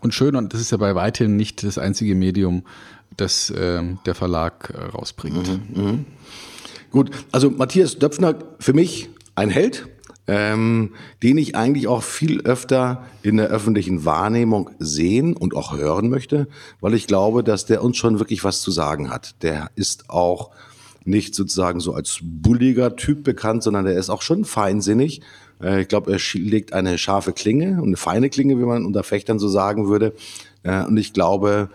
und 0.00 0.14
schön 0.14 0.36
und 0.36 0.52
das 0.52 0.60
ist 0.60 0.70
ja 0.70 0.78
bei 0.78 0.94
weitem 0.94 1.36
nicht 1.36 1.64
das 1.64 1.78
einzige 1.78 2.14
Medium, 2.14 2.64
das 3.16 3.50
äh, 3.50 3.82
der 4.06 4.14
Verlag 4.14 4.70
äh, 4.70 4.84
rausbringt. 4.84 5.48
Mhm, 5.74 5.84
mh. 5.84 5.98
Gut, 6.94 7.10
also 7.32 7.50
Matthias 7.50 7.98
Döpfner 7.98 8.36
für 8.60 8.72
mich 8.72 9.08
ein 9.34 9.50
Held, 9.50 9.88
ähm, 10.28 10.94
den 11.24 11.38
ich 11.38 11.56
eigentlich 11.56 11.88
auch 11.88 12.04
viel 12.04 12.42
öfter 12.42 13.04
in 13.24 13.36
der 13.36 13.48
öffentlichen 13.48 14.04
Wahrnehmung 14.04 14.70
sehen 14.78 15.36
und 15.36 15.56
auch 15.56 15.76
hören 15.76 16.08
möchte, 16.08 16.46
weil 16.80 16.94
ich 16.94 17.08
glaube, 17.08 17.42
dass 17.42 17.66
der 17.66 17.82
uns 17.82 17.96
schon 17.96 18.20
wirklich 18.20 18.44
was 18.44 18.60
zu 18.60 18.70
sagen 18.70 19.10
hat. 19.10 19.42
Der 19.42 19.72
ist 19.74 20.08
auch 20.08 20.52
nicht 21.04 21.34
sozusagen 21.34 21.80
so 21.80 21.94
als 21.94 22.20
bulliger 22.22 22.94
Typ 22.94 23.24
bekannt, 23.24 23.64
sondern 23.64 23.86
der 23.86 23.98
ist 23.98 24.08
auch 24.08 24.22
schon 24.22 24.44
feinsinnig. 24.44 25.20
Äh, 25.60 25.80
ich 25.80 25.88
glaube, 25.88 26.12
er 26.12 26.20
legt 26.34 26.74
eine 26.74 26.96
scharfe 26.96 27.32
Klinge 27.32 27.82
und 27.82 27.88
eine 27.88 27.96
feine 27.96 28.30
Klinge, 28.30 28.56
wie 28.60 28.66
man 28.66 28.86
unter 28.86 29.02
Fechtern 29.02 29.40
so 29.40 29.48
sagen 29.48 29.88
würde. 29.88 30.14
Äh, 30.62 30.84
und 30.84 30.96
ich 30.96 31.12
glaube, 31.12 31.70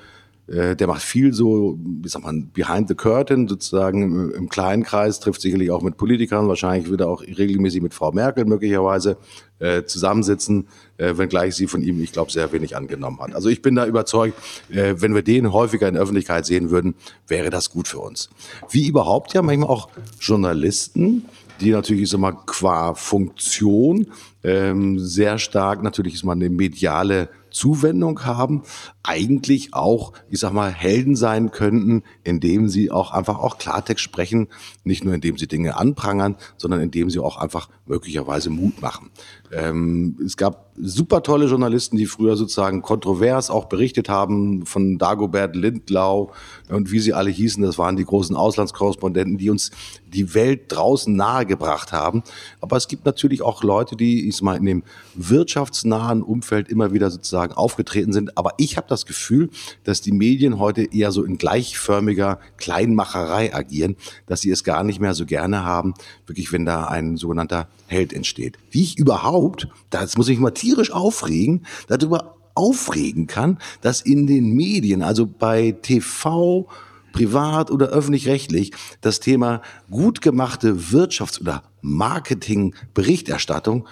äh, 0.49 0.75
der 0.75 0.87
macht 0.87 1.01
viel 1.01 1.33
so, 1.33 1.77
wie 1.79 2.07
sagt 2.07 2.25
man, 2.25 2.49
behind 2.51 2.87
the 2.87 2.95
curtain, 2.95 3.47
sozusagen 3.47 4.31
im 4.31 4.49
kleinen 4.49 4.83
Kreis, 4.83 5.19
trifft 5.19 5.41
sicherlich 5.41 5.71
auch 5.71 5.81
mit 5.81 5.97
Politikern, 5.97 6.47
wahrscheinlich 6.47 6.89
wird 6.89 7.01
er 7.01 7.09
auch 7.09 7.21
regelmäßig 7.21 7.81
mit 7.81 7.93
Frau 7.93 8.11
Merkel 8.11 8.45
möglicherweise 8.45 9.17
äh, 9.59 9.83
zusammensitzen, 9.83 10.67
äh, 10.97 11.17
wenngleich 11.17 11.55
sie 11.55 11.67
von 11.67 11.81
ihm, 11.83 12.01
ich 12.01 12.11
glaube, 12.11 12.31
sehr 12.31 12.51
wenig 12.51 12.75
angenommen 12.75 13.19
hat. 13.19 13.35
Also 13.35 13.49
ich 13.49 13.61
bin 13.61 13.75
da 13.75 13.85
überzeugt, 13.85 14.37
äh, 14.69 14.95
wenn 14.97 15.13
wir 15.13 15.21
den 15.21 15.53
häufiger 15.53 15.87
in 15.87 15.93
der 15.93 16.03
Öffentlichkeit 16.03 16.45
sehen 16.45 16.69
würden, 16.69 16.95
wäre 17.27 17.49
das 17.49 17.69
gut 17.69 17.87
für 17.87 17.99
uns. 17.99 18.29
Wie 18.69 18.87
überhaupt 18.87 19.33
ja 19.33 19.41
manchmal 19.41 19.69
auch 19.69 19.89
Journalisten, 20.19 21.25
die 21.61 21.71
natürlich 21.71 22.03
ist 22.03 22.13
immer 22.13 22.33
qua 22.33 22.93
Funktion 22.93 24.07
ähm, 24.43 24.99
sehr 24.99 25.37
stark 25.37 25.83
natürlich 25.83 26.13
ist 26.13 26.23
man 26.23 26.39
eine 26.39 26.49
mediale 26.49 27.29
Zuwendung 27.51 28.25
haben, 28.25 28.63
eigentlich 29.03 29.73
auch, 29.73 30.13
ich 30.29 30.39
sag 30.39 30.51
mal, 30.53 30.71
Helden 30.71 31.15
sein 31.15 31.51
könnten, 31.51 32.03
indem 32.23 32.67
sie 32.67 32.91
auch 32.91 33.11
einfach 33.11 33.39
auch 33.39 33.57
Klartext 33.57 34.03
sprechen, 34.03 34.47
nicht 34.83 35.05
nur 35.05 35.13
indem 35.13 35.37
sie 35.37 35.47
Dinge 35.47 35.77
anprangern, 35.77 36.35
sondern 36.57 36.81
indem 36.81 37.09
sie 37.09 37.19
auch 37.19 37.37
einfach 37.37 37.69
möglicherweise 37.85 38.49
Mut 38.49 38.81
machen. 38.81 39.09
Ähm, 39.51 40.17
es 40.23 40.37
gab 40.37 40.69
super 40.81 41.23
tolle 41.23 41.47
Journalisten, 41.47 41.97
die 41.97 42.05
früher 42.05 42.37
sozusagen 42.37 42.81
kontrovers 42.81 43.49
auch 43.49 43.65
berichtet 43.65 44.09
haben 44.09 44.65
von 44.65 44.97
Dagobert 44.97 45.55
Lindlau 45.55 46.31
und 46.69 46.91
wie 46.91 46.99
sie 46.99 47.13
alle 47.13 47.29
hießen. 47.29 47.63
Das 47.63 47.77
waren 47.77 47.97
die 47.97 48.05
großen 48.05 48.35
Auslandskorrespondenten, 48.35 49.37
die 49.37 49.49
uns 49.49 49.71
die 50.07 50.33
Welt 50.33 50.63
draußen 50.67 51.15
nahegebracht 51.15 51.91
haben. 51.91 52.23
Aber 52.61 52.77
es 52.77 52.87
gibt 52.87 53.05
natürlich 53.05 53.41
auch 53.41 53.63
Leute, 53.63 53.95
die, 53.95 54.27
ich 54.27 54.37
sag 54.37 54.43
mal, 54.43 54.57
in 54.57 54.65
dem 54.65 54.83
wirtschaftsnahen 55.15 56.21
Umfeld 56.21 56.69
immer 56.69 56.93
wieder 56.93 57.09
sozusagen 57.09 57.53
aufgetreten 57.53 58.13
sind. 58.13 58.37
Aber 58.37 58.53
ich 58.57 58.77
habe 58.77 58.87
das 58.91 59.05
Gefühl, 59.05 59.49
dass 59.83 60.01
die 60.01 60.11
Medien 60.11 60.59
heute 60.59 60.93
eher 60.93 61.11
so 61.11 61.23
in 61.23 61.37
gleichförmiger 61.37 62.39
Kleinmacherei 62.57 63.53
agieren, 63.53 63.95
dass 64.27 64.41
sie 64.41 64.51
es 64.51 64.63
gar 64.63 64.83
nicht 64.83 64.99
mehr 64.99 65.13
so 65.13 65.25
gerne 65.25 65.63
haben, 65.63 65.93
wirklich, 66.25 66.51
wenn 66.51 66.65
da 66.65 66.85
ein 66.85 67.17
sogenannter 67.17 67.67
Held 67.87 68.13
entsteht. 68.13 68.57
Wie 68.71 68.83
ich 68.83 68.97
überhaupt, 68.97 69.67
das 69.89 70.17
muss 70.17 70.29
ich 70.29 70.39
mal 70.39 70.51
tierisch 70.51 70.91
aufregen, 70.91 71.65
darüber 71.87 72.35
aufregen 72.55 73.27
kann, 73.27 73.59
dass 73.81 74.01
in 74.01 74.27
den 74.27 74.51
Medien, 74.51 75.01
also 75.01 75.25
bei 75.25 75.75
TV, 75.81 76.67
privat 77.13 77.71
oder 77.71 77.87
öffentlich-rechtlich, 77.87 78.71
das 79.01 79.19
Thema 79.19 79.61
gut 79.89 80.21
gemachte 80.21 80.75
Wirtschafts- 80.91 81.39
oder 81.39 81.63
Marketing-Berichterstattung 81.81 83.87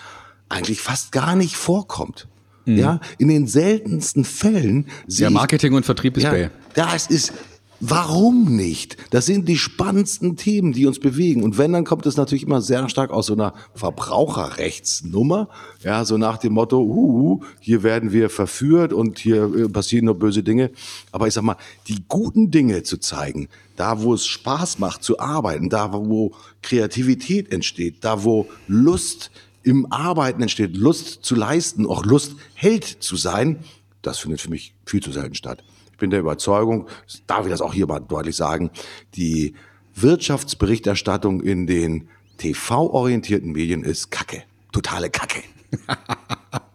eigentlich 0.50 0.82
fast 0.82 1.12
gar 1.12 1.36
nicht 1.36 1.56
vorkommt. 1.56 2.28
Mhm. 2.68 2.78
Ja, 2.78 3.00
in 3.18 3.30
den 3.30 3.48
seltensten 3.48 4.26
Fällen. 4.26 4.88
Ja, 5.08 5.30
Marketing 5.30 5.74
und 5.74 5.86
Vertrieb 5.86 6.18
ist 6.18 6.24
ja, 6.24 6.32
Bay. 6.32 6.50
Das 6.76 7.08
ist 7.08 7.34
Warum 7.80 8.56
nicht? 8.56 8.98
Das 9.12 9.28
sind 9.28 9.48
die 9.48 9.58
spannendsten 9.58 10.36
Themen, 10.36 10.74
die 10.74 10.88
uns 10.88 11.00
bewegen. 11.00 11.44
Und 11.44 11.60
wenn, 11.60 11.74
dann 11.74 11.86
kommt 11.86 12.08
es 12.08 12.18
natürlich 12.18 12.44
immer 12.44 12.60
sehr 12.60 12.90
stark 12.90 13.12
aus 13.12 13.28
so 13.28 13.34
einer 13.34 13.54
Verbraucherrechtsnummer. 13.76 15.48
Ja, 15.84 16.04
so 16.04 16.18
nach 16.18 16.38
dem 16.38 16.54
Motto, 16.54 16.80
uh, 16.80 17.42
hier 17.60 17.84
werden 17.84 18.12
wir 18.12 18.32
verführt 18.32 18.94
und 18.94 19.20
hier 19.20 19.44
äh, 19.56 19.70
passieren 19.70 20.06
nur 20.06 20.18
böse 20.18 20.42
Dinge. 20.42 20.72
Aber 21.12 21.28
ich 21.28 21.36
sag 21.36 21.44
mal, 21.44 21.58
die 21.88 22.04
guten 22.08 22.50
Dinge 22.50 22.82
zu 22.82 22.98
zeigen, 22.98 23.48
da 23.76 24.02
wo 24.02 24.16
es 24.16 24.26
Spaß 24.26 24.80
macht 24.80 25.04
zu 25.04 25.20
arbeiten, 25.20 25.70
da 25.70 25.94
wo 25.94 26.32
Kreativität 26.64 27.52
entsteht, 27.52 27.98
da 28.02 28.24
wo 28.24 28.48
Lust 28.68 29.30
im 29.68 29.92
Arbeiten 29.92 30.42
entsteht, 30.42 30.78
Lust 30.78 31.26
zu 31.26 31.36
leisten, 31.36 31.86
auch 31.86 32.06
Lust 32.06 32.38
Held 32.56 32.86
zu 32.86 33.18
sein, 33.18 33.60
das 34.02 34.20
findet 34.20 34.40
für 34.40 34.50
mich 34.50 34.74
viel 34.86 35.04
zu 35.04 35.12
selten 35.12 35.36
statt. 35.36 35.62
Ich 35.92 35.98
bin 35.98 36.10
der 36.10 36.22
Überzeugung, 36.22 36.88
darf 37.28 37.46
ich 37.46 37.52
das 37.52 37.60
auch 37.60 37.74
hier 37.74 37.86
mal 37.86 38.00
deutlich 38.00 38.38
sagen, 38.38 38.72
die 39.16 39.56
Wirtschaftsberichterstattung 39.94 41.42
in 41.42 41.68
den 41.68 42.08
TV-orientierten 42.38 43.52
Medien 43.52 43.84
ist 43.84 44.10
Kacke. 44.10 44.44
Totale 44.72 45.10
Kacke. 45.10 45.42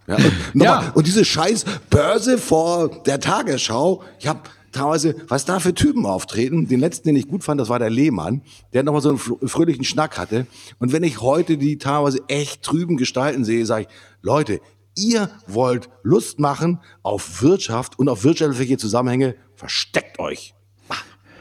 ja, 0.06 0.16
und, 0.52 0.62
ja. 0.62 0.92
und 0.94 1.06
diese 1.06 1.24
scheiß 1.24 1.64
Börse 1.88 2.36
vor 2.36 2.90
der 3.04 3.20
Tagesschau, 3.20 4.02
ich 4.18 4.26
habe 4.26 4.40
teilweise, 4.72 5.14
was 5.28 5.44
da 5.44 5.60
für 5.60 5.74
Typen 5.74 6.06
auftreten. 6.06 6.66
Den 6.66 6.80
letzten, 6.80 7.08
den 7.08 7.16
ich 7.16 7.28
gut 7.28 7.44
fand, 7.44 7.60
das 7.60 7.68
war 7.68 7.78
der 7.78 7.90
Lehmann, 7.90 8.42
der 8.72 8.82
nochmal 8.82 9.02
so 9.02 9.10
einen 9.10 9.18
fröhlichen 9.18 9.84
Schnack 9.84 10.18
hatte. 10.18 10.46
Und 10.78 10.92
wenn 10.92 11.04
ich 11.04 11.20
heute 11.20 11.58
die 11.58 11.78
teilweise 11.78 12.20
echt 12.28 12.62
trüben 12.62 12.96
Gestalten 12.96 13.44
sehe, 13.44 13.64
sage 13.66 13.82
ich, 13.82 13.88
Leute, 14.22 14.60
Ihr 14.94 15.30
wollt 15.46 15.88
Lust 16.02 16.38
machen 16.38 16.80
auf 17.02 17.42
Wirtschaft 17.42 17.98
und 17.98 18.08
auf 18.08 18.24
wirtschaftliche 18.24 18.76
Zusammenhänge. 18.76 19.36
Versteckt 19.54 20.18
euch. 20.18 20.54
Ah, 20.88 20.96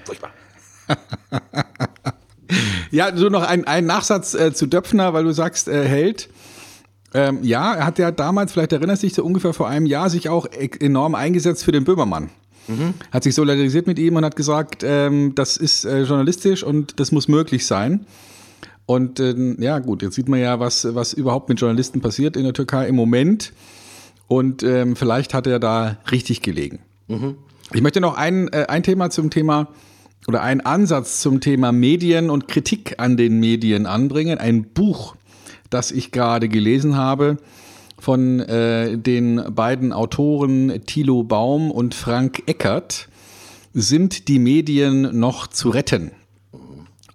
furchtbar. 0.06 0.32
ja, 2.92 3.16
so 3.16 3.30
noch 3.30 3.44
ein, 3.44 3.66
ein 3.66 3.86
Nachsatz 3.86 4.34
äh, 4.34 4.54
zu 4.54 4.68
Döpfner, 4.68 5.14
weil 5.14 5.26
du 5.26 5.34
sagst, 5.34 5.68
äh, 5.68 5.86
Held. 5.86 6.30
Ähm, 7.14 7.40
ja, 7.44 7.74
er 7.74 7.86
hat 7.86 8.00
ja 8.00 8.12
damals, 8.12 8.54
vielleicht 8.54 8.72
erinnerst 8.72 9.04
du 9.04 9.08
dich 9.08 9.16
so 9.16 9.26
ungefähr 9.26 9.54
vor 9.54 9.68
einem 9.68 9.86
Jahr, 9.86 10.10
sich 10.10 10.30
auch 10.30 10.46
e-, 10.46 10.70
enorm 10.80 11.14
eingesetzt 11.14 11.66
für 11.66 11.74
den 11.74 11.84
Böhmermann. 11.84 12.30
Mhm. 12.68 12.94
Hat 13.12 13.24
sich 13.24 13.36
solidarisiert 13.36 13.88
mit 13.88 14.00
ihm 14.00 14.16
und 14.16 14.26
hat 14.26 14.36
gesagt, 14.36 14.84
ähm, 14.86 15.34
das 15.36 15.58
ist 15.58 15.86
äh, 15.86 16.04
journalistisch 16.04 16.64
und 16.64 17.00
das 17.00 17.12
muss 17.12 17.28
möglich 17.28 17.66
sein. 17.66 18.06
Und 18.86 19.20
äh, 19.20 19.36
ja, 19.60 19.80
gut, 19.80 20.02
jetzt 20.02 20.16
sieht 20.16 20.28
man 20.28 20.40
ja, 20.40 20.60
was, 20.60 20.94
was 20.96 21.14
überhaupt 21.14 21.50
mit 21.50 21.60
Journalisten 21.60 22.02
passiert 22.02 22.36
in 22.36 22.44
der 22.44 22.54
Türkei 22.54 22.88
im 22.88 22.96
Moment. 22.96 23.54
Und 24.28 24.64
ähm, 24.64 24.96
vielleicht 24.96 25.34
hat 25.34 25.48
er 25.48 25.60
da 25.60 25.98
richtig 26.12 26.42
gelegen. 26.42 26.80
Mhm. 27.08 27.36
Ich 27.74 27.82
möchte 27.82 28.02
noch 28.02 28.18
ein, 28.18 28.48
äh, 28.50 28.66
ein 28.68 28.84
Thema 28.84 29.10
zum 29.10 29.30
Thema 29.30 29.68
oder 30.28 30.42
einen 30.42 30.62
Ansatz 30.62 31.22
zum 31.22 31.42
Thema 31.42 31.72
Medien 31.72 32.30
und 32.30 32.48
Kritik 32.48 32.96
an 32.98 33.18
den 33.18 33.40
Medien 33.40 33.86
anbringen. 33.86 34.38
Ein 34.38 34.64
Buch, 34.64 35.16
das 35.70 35.92
ich 35.92 36.12
gerade 36.12 36.48
gelesen 36.48 36.96
habe 36.96 37.38
von 38.02 38.40
äh, 38.40 38.98
den 38.98 39.42
beiden 39.54 39.94
Autoren 39.94 40.82
Thilo 40.88 41.24
Baum 41.24 41.70
und 41.70 41.94
Frank 41.94 42.44
Eckert. 42.48 43.08
Sind 43.74 44.28
die 44.28 44.40
Medien 44.40 45.20
noch 45.20 45.48
zu 45.48 45.70
retten? 45.70 46.12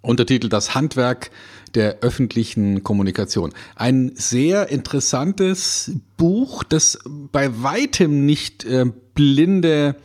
Untertitel 0.00 0.48
Das 0.48 0.76
Handwerk 0.76 1.32
der 1.74 1.98
öffentlichen 2.02 2.84
Kommunikation. 2.84 3.52
Ein 3.74 4.12
sehr 4.14 4.68
interessantes 4.68 5.90
Buch, 6.16 6.62
das 6.62 7.00
bei 7.32 7.62
weitem 7.62 8.24
nicht 8.24 8.64
äh, 8.64 8.86
blinde 9.14 9.96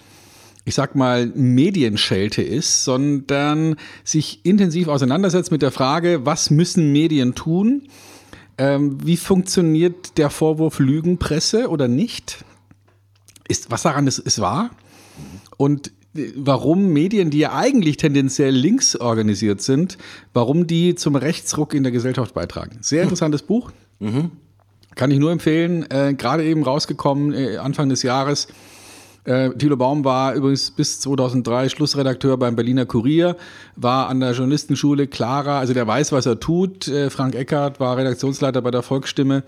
ich 0.64 0.76
sag 0.76 0.96
mal, 0.96 1.26
Medienschelte 1.36 2.44
ist, 2.44 2.84
sondern 2.84 3.78
sich 4.04 4.46
intensiv 4.46 4.90
auseinandersetzt 4.90 5.52
mit 5.52 5.64
der 5.64 5.72
Frage, 5.72 6.26
was 6.26 6.52
müssen 6.52 6.92
Medien 6.92 7.34
tun? 7.34 7.88
Ähm, 8.58 8.98
wie 9.06 9.18
funktioniert 9.18 10.18
der 10.18 10.30
Vorwurf 10.30 10.80
Lügenpresse 10.80 11.70
oder 11.70 11.88
nicht? 11.88 12.44
Ist, 13.48 13.72
was 13.72 13.84
daran 13.84 14.08
ist, 14.08 14.20
ist 14.20 14.40
wahr? 14.40 14.72
Und 15.58 15.92
warum 16.36 16.88
Medien, 16.90 17.30
die 17.30 17.40
ja 17.40 17.54
eigentlich 17.54 17.98
tendenziell 17.98 18.54
links 18.54 18.96
organisiert 18.96 19.62
sind, 19.62 19.98
warum 20.34 20.68
die 20.68 20.96
zum 20.96 21.16
Rechtsruck 21.16 21.74
in 21.74 21.84
der 21.84 21.92
Gesellschaft 21.92 22.34
beitragen. 22.34 22.78
Sehr 22.82 23.04
interessantes 23.04 23.44
Buch. 23.44 23.72
Mhm. 24.00 24.32
Kann 24.96 25.12
ich 25.12 25.20
nur 25.20 25.32
empfehlen. 25.32 25.90
Äh, 25.90 26.14
Gerade 26.16 26.44
eben 26.44 26.64
rausgekommen, 26.64 27.34
äh, 27.34 27.58
Anfang 27.58 27.88
des 27.88 28.04
Jahres. 28.04 28.48
Äh, 29.24 29.52
Thilo 29.52 29.78
Baum 29.78 30.04
war 30.04 30.34
übrigens 30.34 30.72
bis 30.72 31.00
2003 31.02 31.70
Schlussredakteur 31.70 32.38
beim 32.38 32.56
Berliner 32.56 32.86
Kurier, 32.86 33.38
war 33.76 34.10
an 34.10 34.20
der 34.20 34.32
Journalistenschule 34.32 35.08
Clara, 35.08 35.60
also 35.60 35.74
der 35.74 35.86
weiß, 35.86 36.12
was 36.12 36.26
er 36.26 36.40
tut. 36.40 36.88
Äh, 36.88 37.10
Frank 37.10 37.36
Eckert 37.36 37.80
war 37.80 37.98
Redaktionsleiter 37.98 38.62
bei 38.62 38.72
der 38.72 38.82
Volksstimme. 38.82 39.44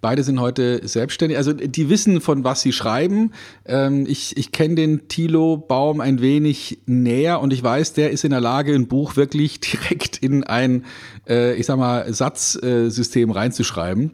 Beide 0.00 0.24
sind 0.24 0.40
heute 0.40 0.86
selbstständig. 0.86 1.38
Also 1.38 1.52
die 1.52 1.88
wissen, 1.88 2.20
von 2.20 2.42
was 2.42 2.60
sie 2.60 2.72
schreiben. 2.72 3.32
Ähm, 3.64 4.06
ich 4.08 4.36
ich 4.36 4.50
kenne 4.50 4.74
den 4.74 5.08
Thilo 5.08 5.56
Baum 5.56 6.00
ein 6.00 6.20
wenig 6.20 6.80
näher 6.86 7.40
und 7.40 7.52
ich 7.52 7.62
weiß, 7.62 7.92
der 7.92 8.10
ist 8.10 8.24
in 8.24 8.30
der 8.30 8.40
Lage, 8.40 8.74
ein 8.74 8.88
Buch 8.88 9.16
wirklich 9.16 9.60
direkt 9.60 10.18
in 10.18 10.44
ein, 10.44 10.84
äh, 11.28 11.54
ich 11.54 11.66
sag 11.66 11.78
mal, 11.78 12.12
Satzsystem 12.12 13.30
reinzuschreiben 13.30 14.12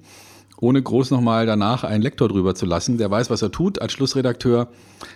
ohne 0.62 0.81
groß 0.81 1.11
nochmal 1.11 1.44
danach 1.44 1.83
einen 1.83 2.03
Lektor 2.03 2.29
drüber 2.29 2.55
zu 2.55 2.66
lassen. 2.66 2.96
Der 2.96 3.11
weiß, 3.11 3.31
was 3.31 3.42
er 3.42 3.51
tut 3.51 3.83
als 3.83 3.92
Schlussredakteur. 3.92 4.68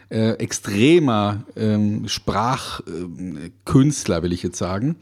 Äh, 0.08 0.32
extremer 0.32 1.44
ähm, 1.54 2.08
Sprachkünstler, 2.08 4.24
will 4.24 4.32
ich 4.32 4.42
jetzt 4.42 4.58
sagen 4.58 4.96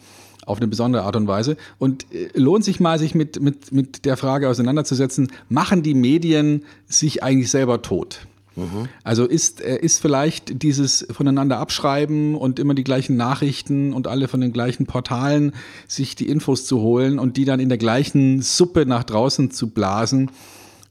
auf 0.46 0.58
eine 0.58 0.68
besondere 0.68 1.04
Art 1.04 1.16
und 1.16 1.26
Weise. 1.26 1.56
Und 1.78 2.12
äh, 2.12 2.28
lohnt 2.34 2.64
sich 2.64 2.78
mal, 2.78 2.98
sich 2.98 3.14
mit, 3.14 3.40
mit, 3.40 3.72
mit 3.72 4.04
der 4.04 4.18
Frage 4.18 4.50
auseinanderzusetzen, 4.50 5.32
machen 5.48 5.82
die 5.82 5.94
Medien 5.94 6.64
sich 6.86 7.22
eigentlich 7.22 7.50
selber 7.50 7.80
tot? 7.80 8.26
Mhm. 8.56 8.88
Also 9.02 9.26
ist, 9.26 9.60
äh, 9.60 9.78
ist 9.78 10.00
vielleicht 10.00 10.62
dieses 10.62 11.06
voneinander 11.10 11.58
abschreiben 11.58 12.34
und 12.34 12.58
immer 12.58 12.74
die 12.74 12.84
gleichen 12.84 13.16
Nachrichten 13.16 13.92
und 13.92 14.06
alle 14.06 14.28
von 14.28 14.40
den 14.40 14.52
gleichen 14.52 14.86
Portalen 14.86 15.52
sich 15.88 16.14
die 16.16 16.28
Infos 16.28 16.66
zu 16.66 16.80
holen 16.80 17.18
und 17.18 17.36
die 17.36 17.44
dann 17.44 17.60
in 17.60 17.68
der 17.68 17.78
gleichen 17.78 18.42
Suppe 18.42 18.86
nach 18.86 19.04
draußen 19.04 19.50
zu 19.50 19.70
blasen, 19.70 20.30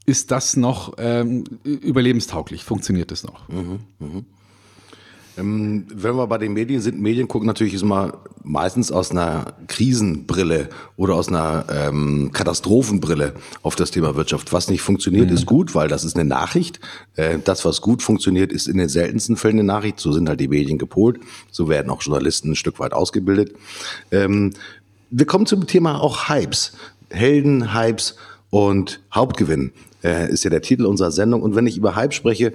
ist 0.05 0.31
das 0.31 0.57
noch 0.57 0.93
ähm, 0.97 1.45
überlebenstauglich? 1.63 2.63
Funktioniert 2.63 3.11
das 3.11 3.23
noch? 3.23 3.47
Mhm. 3.47 3.79
Mhm. 3.99 4.25
Ähm, 5.37 5.85
wenn 5.93 6.15
wir 6.15 6.27
bei 6.27 6.37
den 6.37 6.53
Medien 6.53 6.81
sind, 6.81 7.01
Medien 7.01 7.27
gucken 7.27 7.47
natürlich 7.47 7.81
immer 7.81 8.19
meistens 8.43 8.91
aus 8.91 9.11
einer 9.11 9.53
Krisenbrille 9.67 10.69
oder 10.95 11.15
aus 11.15 11.29
einer 11.29 11.65
ähm, 11.69 12.31
Katastrophenbrille 12.33 13.33
auf 13.61 13.75
das 13.75 13.91
Thema 13.91 14.15
Wirtschaft. 14.15 14.53
Was 14.53 14.69
nicht 14.69 14.81
funktioniert, 14.81 15.29
mhm. 15.29 15.35
ist 15.35 15.45
gut, 15.45 15.75
weil 15.75 15.87
das 15.87 16.03
ist 16.03 16.15
eine 16.15 16.27
Nachricht. 16.27 16.79
Äh, 17.15 17.39
das, 17.43 17.65
was 17.65 17.81
gut 17.81 18.01
funktioniert, 18.01 18.51
ist 18.51 18.67
in 18.67 18.77
den 18.77 18.89
seltensten 18.89 19.37
Fällen 19.37 19.59
eine 19.59 19.63
Nachricht. 19.63 19.99
So 19.99 20.11
sind 20.11 20.29
halt 20.29 20.39
die 20.39 20.47
Medien 20.47 20.77
gepolt. 20.77 21.19
So 21.51 21.69
werden 21.69 21.89
auch 21.89 22.01
Journalisten 22.01 22.51
ein 22.51 22.55
Stück 22.55 22.79
weit 22.79 22.93
ausgebildet. 22.93 23.53
Ähm, 24.11 24.53
wir 25.09 25.25
kommen 25.25 25.45
zum 25.45 25.65
Thema 25.67 26.01
auch 26.01 26.29
Hypes. 26.29 26.73
Helden, 27.09 27.73
Hypes 27.73 28.15
und 28.49 29.01
Hauptgewinn 29.13 29.71
äh, 30.03 30.31
ist 30.31 30.43
ja 30.43 30.49
der 30.49 30.61
Titel 30.61 30.85
unserer 30.85 31.11
Sendung. 31.11 31.41
Und 31.41 31.55
wenn 31.55 31.67
ich 31.67 31.77
über 31.77 31.95
Hype 31.95 32.13
spreche, 32.13 32.53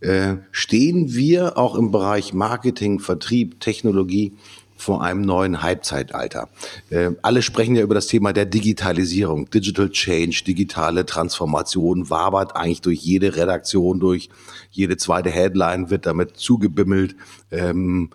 äh, 0.00 0.36
stehen 0.52 1.14
wir 1.14 1.58
auch 1.58 1.74
im 1.74 1.90
Bereich 1.90 2.32
Marketing, 2.32 3.00
Vertrieb, 3.00 3.60
Technologie 3.60 4.34
vor 4.76 5.02
einem 5.02 5.22
neuen 5.22 5.62
Halbzeitalter. 5.62 6.48
Äh, 6.90 7.10
alle 7.22 7.42
sprechen 7.42 7.74
ja 7.74 7.82
über 7.82 7.96
das 7.96 8.06
Thema 8.06 8.32
der 8.32 8.46
Digitalisierung, 8.46 9.50
Digital 9.50 9.90
Change, 9.90 10.44
digitale 10.46 11.04
Transformation, 11.04 12.10
wabert 12.10 12.54
eigentlich 12.54 12.80
durch 12.82 13.00
jede 13.00 13.34
Redaktion, 13.34 13.98
durch 13.98 14.28
jede 14.70 14.96
zweite 14.96 15.30
Headline 15.30 15.90
wird 15.90 16.06
damit 16.06 16.36
zugebimmelt. 16.36 17.16
Ähm, 17.50 18.10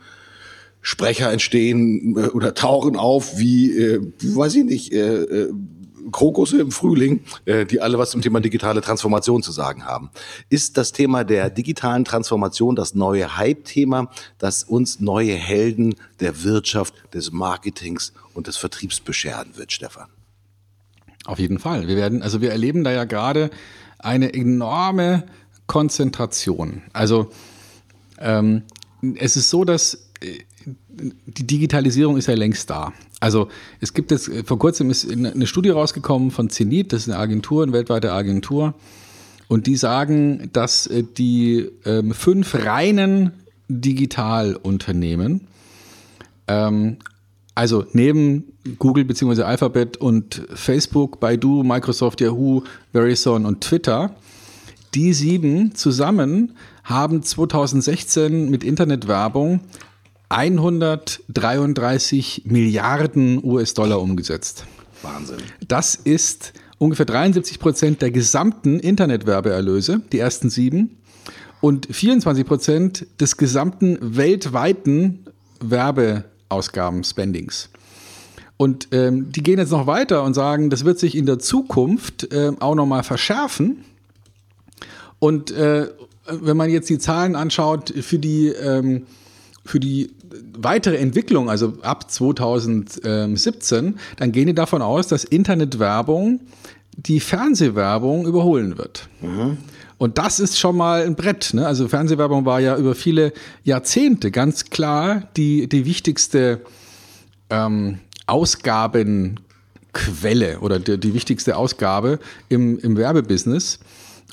Sprecher 0.82 1.32
entstehen 1.32 2.16
äh, 2.18 2.28
oder 2.28 2.54
tauchen 2.54 2.96
auf 2.96 3.38
wie, 3.38 4.00
weiß 4.22 4.56
ich 4.56 4.64
nicht, 4.64 4.94
Krokusse 6.12 6.60
im 6.62 6.72
Frühling, 6.72 7.24
äh, 7.46 7.66
die 7.66 7.82
alle 7.82 7.98
was 7.98 8.12
zum 8.12 8.22
Thema 8.22 8.40
digitale 8.40 8.82
Transformation 8.82 9.44
zu 9.44 9.52
sagen 9.52 9.86
haben. 9.86 10.10
Ist 10.50 10.78
das 10.78 10.92
Thema 10.92 11.24
der 11.24 11.50
digitalen 11.50 12.06
Transformation 12.06 12.76
das 12.76 12.96
neue 12.96 13.38
Hype-Thema, 13.38 14.10
das 14.38 14.64
uns 14.64 15.00
neue 15.00 15.34
Helden 15.34 15.96
der 16.20 16.44
Wirtschaft, 16.44 16.94
des 17.14 17.32
Marketings 17.32 18.14
und 18.34 18.48
des 18.48 18.58
Vertriebs 18.58 19.00
bescheren 19.00 19.56
wird, 19.56 19.72
Stefan? 19.72 20.08
Auf 21.26 21.40
jeden 21.40 21.60
Fall. 21.60 21.88
Wir 21.88 21.96
werden, 21.96 22.22
also 22.22 22.42
wir 22.42 22.52
erleben 22.52 22.84
da 22.84 22.92
ja 22.92 23.06
gerade 23.06 23.50
eine 24.00 24.34
enorme 24.34 25.24
Konzentration. 25.68 26.82
Also 26.92 27.32
ähm, 28.20 28.64
es 29.16 29.36
ist 29.36 29.50
so, 29.50 29.64
dass 29.64 30.10
die 30.94 31.48
Digitalisierung 31.48 32.18
ist 32.18 32.28
ja 32.28 32.36
längst 32.36 32.70
da. 32.70 32.94
Also 33.20 33.48
es 33.80 33.94
gibt 33.94 34.12
jetzt, 34.12 34.30
vor 34.46 34.60
kurzem 34.60 34.90
ist 34.90 35.10
eine 35.10 35.48
Studie 35.48 35.70
rausgekommen 35.70 36.32
von 36.32 36.50
Zenit, 36.50 36.94
das 36.94 37.04
ist 37.04 37.10
eine 37.10 37.20
Agentur, 37.20 37.64
eine 37.64 37.74
weltweite 37.74 38.12
Agentur, 38.12 38.74
und 39.48 39.68
die 39.68 39.76
sagen, 39.76 40.50
dass 40.54 40.88
äh, 40.88 41.04
die 41.04 41.70
ähm, 41.86 42.14
fünf 42.14 42.56
reinen 42.56 43.32
Digitalunternehmen, 43.70 45.42
ähm, 46.48 46.98
also 47.56 47.86
neben 47.94 48.46
Google 48.80 49.06
bzw. 49.06 49.44
Alphabet 49.44 49.98
und 49.98 50.42
Facebook, 50.54 51.20
Baidu, 51.20 51.64
Microsoft, 51.64 52.22
Yahoo, 52.22 52.64
Verizon 52.92 53.46
und 53.46 53.62
Twitter, 53.62 54.16
die 54.96 55.14
sieben 55.14 55.76
zusammen 55.76 56.56
haben 56.84 57.24
2016 57.24 58.50
mit 58.50 58.64
Internetwerbung 58.64 59.62
133 60.34 62.44
Milliarden 62.46 63.44
US-Dollar 63.44 64.02
umgesetzt. 64.02 64.66
Wahnsinn. 65.02 65.38
Das 65.68 65.96
ist 65.96 66.54
ungefähr 66.78 67.06
73 67.06 67.60
Prozent 67.60 68.02
der 68.02 68.12
gesamten 68.12 68.80
Internetwerbeerlöse, 68.80 70.02
die 70.12 70.20
ersten 70.20 70.50
sieben, 70.50 70.98
und 71.62 71.88
24 71.90 72.46
Prozent 72.46 73.08
des 73.22 73.38
gesamten 73.38 73.98
weltweiten 74.02 75.26
Werbeausgaben-Spendings. 75.62 77.70
Und 78.58 78.90
ähm, 78.92 79.32
die 79.32 79.44
gehen 79.44 79.60
jetzt 79.60 79.72
noch 79.72 79.88
weiter 79.88 80.24
und 80.24 80.34
sagen, 80.34 80.70
das 80.70 80.86
wird 80.86 81.00
sich 81.00 81.16
in 81.16 81.26
der 81.26 81.40
Zukunft 81.40 82.32
äh, 82.34 82.52
auch 82.60 82.76
nochmal 82.76 83.04
verschärfen. 83.04 83.86
Und 85.20 85.52
äh, 85.52 85.88
wenn 86.30 86.58
man 86.58 86.70
jetzt 86.70 86.90
die 86.90 87.00
Zahlen 87.00 87.36
anschaut 87.36 87.94
für 88.02 88.20
die, 88.20 88.48
ähm, 88.48 89.06
für 89.66 89.80
die 89.80 90.12
weitere 90.58 90.98
Entwicklung, 90.98 91.50
also 91.50 91.74
ab 91.82 92.12
2017, 92.12 94.00
dann 94.18 94.32
gehen 94.32 94.48
die 94.48 94.56
davon 94.56 94.82
aus, 94.82 95.08
dass 95.08 95.24
Internetwerbung 95.24 96.42
die 96.96 97.20
Fernsehwerbung 97.20 98.26
überholen 98.26 98.78
wird. 98.78 99.10
Mhm. 99.22 99.58
Und 99.98 100.18
das 100.18 100.40
ist 100.40 100.60
schon 100.60 100.76
mal 100.76 101.06
ein 101.06 101.16
Brett. 101.16 101.54
Ne? 101.54 101.66
Also 101.66 101.88
Fernsehwerbung 101.88 102.46
war 102.46 102.60
ja 102.60 102.78
über 102.78 102.96
viele 102.96 103.32
Jahrzehnte 103.64 104.32
ganz 104.32 104.66
klar 104.66 105.30
die, 105.38 105.70
die 105.70 105.86
wichtigste 105.86 106.62
ähm, 107.50 108.00
Ausgabenquelle 108.28 110.60
oder 110.60 110.80
die, 110.80 111.00
die 111.00 111.14
wichtigste 111.14 111.56
Ausgabe 111.56 112.20
im, 112.50 112.80
im 112.80 112.98
Werbebusiness. 112.98 113.80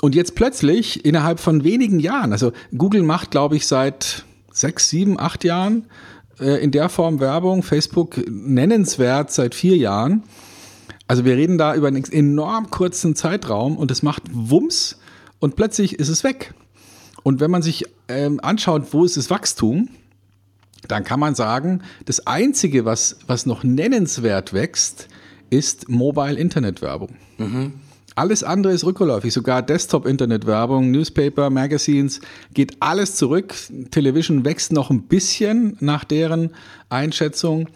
Und 0.01 0.15
jetzt 0.15 0.35
plötzlich 0.35 1.05
innerhalb 1.05 1.41
von 1.41 1.63
wenigen 1.63 2.01
Jahren, 2.01 2.33
also 2.33 2.53
Google 2.77 3.03
macht, 3.03 3.31
glaube 3.31 3.57
ich, 3.57 3.67
seit 3.67 4.25
sechs, 4.53 4.89
sieben, 4.89 5.19
acht 5.19 5.45
Jahren 5.45 5.87
äh, 6.41 6.63
in 6.63 6.71
der 6.71 6.89
Form 6.89 7.21
Werbung. 7.21 7.63
Facebook 7.63 8.19
nennenswert 8.29 9.31
seit 9.31 9.55
vier 9.55 9.77
Jahren. 9.77 10.25
Also 11.07 11.25
wir 11.25 11.37
reden 11.37 11.59
da 11.59 11.75
über 11.75 11.89
einen 11.89 12.05
enorm 12.05 12.71
kurzen 12.71 13.17
Zeitraum 13.17 13.77
und 13.77 13.91
es 13.91 14.03
macht 14.03 14.23
Wumms 14.33 14.99
und 15.41 15.57
plötzlich 15.57 15.99
ist 15.99 16.09
es 16.09 16.23
weg. 16.23 16.55
Und 17.23 17.41
wenn 17.41 17.51
man 17.51 17.63
sich 17.63 17.85
ähm, 18.09 18.41
anschaut, 18.43 18.93
wo 18.93 19.05
ist 19.05 19.17
das 19.17 19.29
Wachstum, 19.29 19.89
dann 20.89 21.05
kann 21.05 21.21
man 21.21 21.35
sagen, 21.35 21.83
das 22.05 22.27
Einzige, 22.27 22.85
was, 22.85 23.19
was 23.27 23.45
noch 23.45 23.65
nennenswert 23.65 24.53
wächst, 24.53 25.09
ist 25.51 25.89
Mobile-Internet-Werbung. 25.89 27.17
Mhm. 27.39 27.73
Alles 28.17 28.43
andere 28.43 28.73
ist 28.73 28.85
rückläufig, 28.85 29.33
sogar 29.33 29.63
Desktop-Internet-Werbung, 29.63 30.91
Newspaper, 30.91 31.51
Magazines, 31.51 32.21
geht 32.53 32.77
alles 32.81 33.15
zurück. 33.15 33.55
Television 33.91 34.45
wächst 34.45 34.73
noch 34.73 34.91
ein 34.91 35.03
bisschen 35.03 35.77
nach 35.81 36.05
deren 36.05 36.51
Einschätzung 36.89 37.69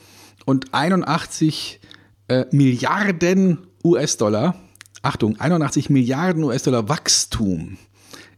und 0.44 0.74
81 0.74 1.80
äh, 2.28 2.44
Milliarden 2.50 3.58
US-Dollar, 3.84 4.56
Achtung, 5.02 5.38
81 5.38 5.90
Milliarden 5.90 6.42
US-Dollar 6.44 6.88
Wachstum 6.88 7.76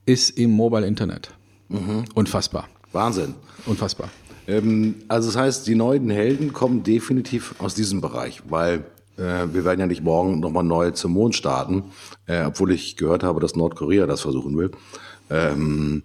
ist 0.04 0.30
im 0.30 0.50
Mobile 0.50 0.86
Internet. 0.86 1.30
Mhm. 1.68 2.04
Unfassbar. 2.14 2.68
Wahnsinn. 2.92 3.34
Unfassbar. 3.66 4.08
Ähm, 4.46 4.96
also 5.08 5.28
das 5.28 5.36
heißt, 5.36 5.66
die 5.66 5.74
neuen 5.74 6.10
Helden 6.10 6.52
kommen 6.52 6.82
definitiv 6.82 7.54
aus 7.58 7.74
diesem 7.74 8.00
Bereich, 8.00 8.42
weil 8.48 8.84
wir 9.16 9.64
werden 9.64 9.80
ja 9.80 9.86
nicht 9.86 10.02
morgen 10.02 10.40
nochmal 10.40 10.64
neu 10.64 10.90
zum 10.90 11.12
Mond 11.12 11.34
starten, 11.34 11.84
äh, 12.26 12.44
obwohl 12.44 12.72
ich 12.72 12.96
gehört 12.96 13.22
habe, 13.22 13.40
dass 13.40 13.56
Nordkorea 13.56 14.06
das 14.06 14.20
versuchen 14.20 14.56
will. 14.56 14.70
Ähm, 15.30 16.02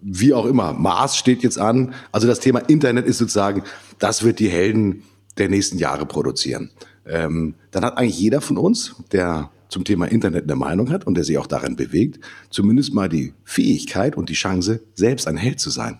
wie 0.00 0.34
auch 0.34 0.44
immer, 0.44 0.72
Mars 0.72 1.16
steht 1.16 1.42
jetzt 1.42 1.58
an. 1.58 1.94
Also 2.12 2.26
das 2.26 2.40
Thema 2.40 2.58
Internet 2.58 3.06
ist 3.06 3.18
sozusagen, 3.18 3.62
das 3.98 4.22
wird 4.22 4.38
die 4.38 4.48
Helden 4.48 5.02
der 5.38 5.48
nächsten 5.48 5.78
Jahre 5.78 6.06
produzieren. 6.06 6.70
Ähm, 7.06 7.54
dann 7.70 7.84
hat 7.84 7.96
eigentlich 7.96 8.18
jeder 8.18 8.40
von 8.40 8.58
uns, 8.58 8.96
der 9.12 9.50
zum 9.68 9.84
Thema 9.84 10.06
Internet 10.06 10.44
eine 10.44 10.56
Meinung 10.56 10.90
hat 10.90 11.06
und 11.06 11.16
der 11.16 11.24
sich 11.24 11.38
auch 11.38 11.46
darin 11.46 11.76
bewegt, 11.76 12.20
zumindest 12.50 12.94
mal 12.94 13.08
die 13.08 13.34
Fähigkeit 13.44 14.16
und 14.16 14.28
die 14.28 14.34
Chance, 14.34 14.80
selbst 14.94 15.26
ein 15.26 15.36
Held 15.36 15.58
zu 15.58 15.70
sein. 15.70 15.98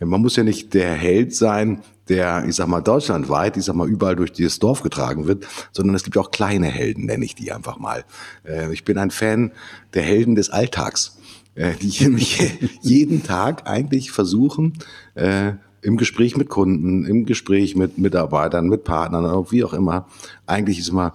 Man 0.00 0.20
muss 0.20 0.36
ja 0.36 0.42
nicht 0.42 0.74
der 0.74 0.92
Held 0.92 1.34
sein, 1.34 1.82
der, 2.08 2.44
ich 2.46 2.54
sag 2.56 2.68
mal, 2.68 2.80
deutschlandweit, 2.80 3.56
ich 3.56 3.64
sag 3.64 3.74
mal, 3.74 3.88
überall 3.88 4.16
durch 4.16 4.32
dieses 4.32 4.58
Dorf 4.58 4.82
getragen 4.82 5.26
wird, 5.26 5.46
sondern 5.72 5.96
es 5.96 6.04
gibt 6.04 6.16
auch 6.18 6.30
kleine 6.30 6.68
Helden, 6.68 7.06
nenne 7.06 7.24
ich 7.24 7.34
die 7.34 7.52
einfach 7.52 7.78
mal. 7.78 8.04
Äh, 8.44 8.72
ich 8.72 8.84
bin 8.84 8.98
ein 8.98 9.10
Fan 9.10 9.52
der 9.94 10.02
Helden 10.02 10.34
des 10.34 10.50
Alltags, 10.50 11.18
äh, 11.54 11.74
die 11.74 12.08
mich 12.08 12.58
jeden 12.82 13.22
Tag 13.22 13.68
eigentlich 13.68 14.10
versuchen, 14.10 14.74
äh, 15.14 15.52
im 15.82 15.96
Gespräch 15.96 16.36
mit 16.36 16.48
Kunden, 16.48 17.04
im 17.04 17.26
Gespräch 17.26 17.76
mit 17.76 17.98
Mitarbeitern, 17.98 18.68
mit 18.68 18.84
Partnern, 18.84 19.24
wie 19.50 19.62
auch 19.62 19.72
immer, 19.72 20.08
eigentlich 20.46 20.78
ist 20.78 20.88
immer 20.88 21.14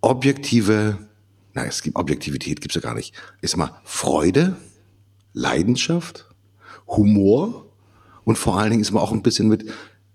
objektive, 0.00 0.98
na, 1.54 1.64
es 1.64 1.82
gibt 1.82 1.96
Objektivität, 1.96 2.60
gibt's 2.60 2.74
ja 2.74 2.80
gar 2.80 2.94
nicht. 2.94 3.14
Ist 3.40 3.54
immer 3.54 3.80
Freude, 3.84 4.56
Leidenschaft, 5.32 6.28
Humor 6.88 7.71
und 8.24 8.38
vor 8.38 8.58
allen 8.58 8.70
Dingen 8.70 8.82
ist 8.82 8.92
man 8.92 9.02
auch 9.02 9.12
ein 9.12 9.22
bisschen 9.22 9.48
mit, 9.48 9.66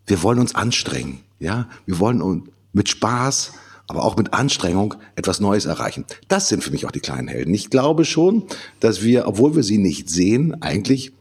wir 0.06 0.24
wollen 0.24 0.40
uns 0.40 0.56
anstrengen, 0.56 1.20
ja, 1.40 1.68
wir 1.86 2.00
wollen 2.00 2.50
mit 2.74 2.90
Spaß, 2.90 3.54
aber 3.88 4.04
auch 4.04 4.18
mit 4.18 4.34
Anstrengung 4.34 4.96
etwas 5.16 5.40
Neues 5.40 5.66
erreichen. 5.66 6.06
Das 6.28 6.50
sind 6.50 6.64
für 6.64 6.72
mich 6.72 6.86
auch 6.86 6.92
die 6.92 7.00
kleinen 7.00 7.28
Helden. 7.28 7.54
Ich 7.54 7.70
glaube 7.70 8.06
schon, 8.06 8.44
dass 8.80 9.02
wir, 9.02 9.28
obwohl 9.28 9.56
wir 9.56 9.64
sie 9.64 9.78
nicht 9.78 10.10
sehen, 10.10 10.62
eigentlich 10.62 11.14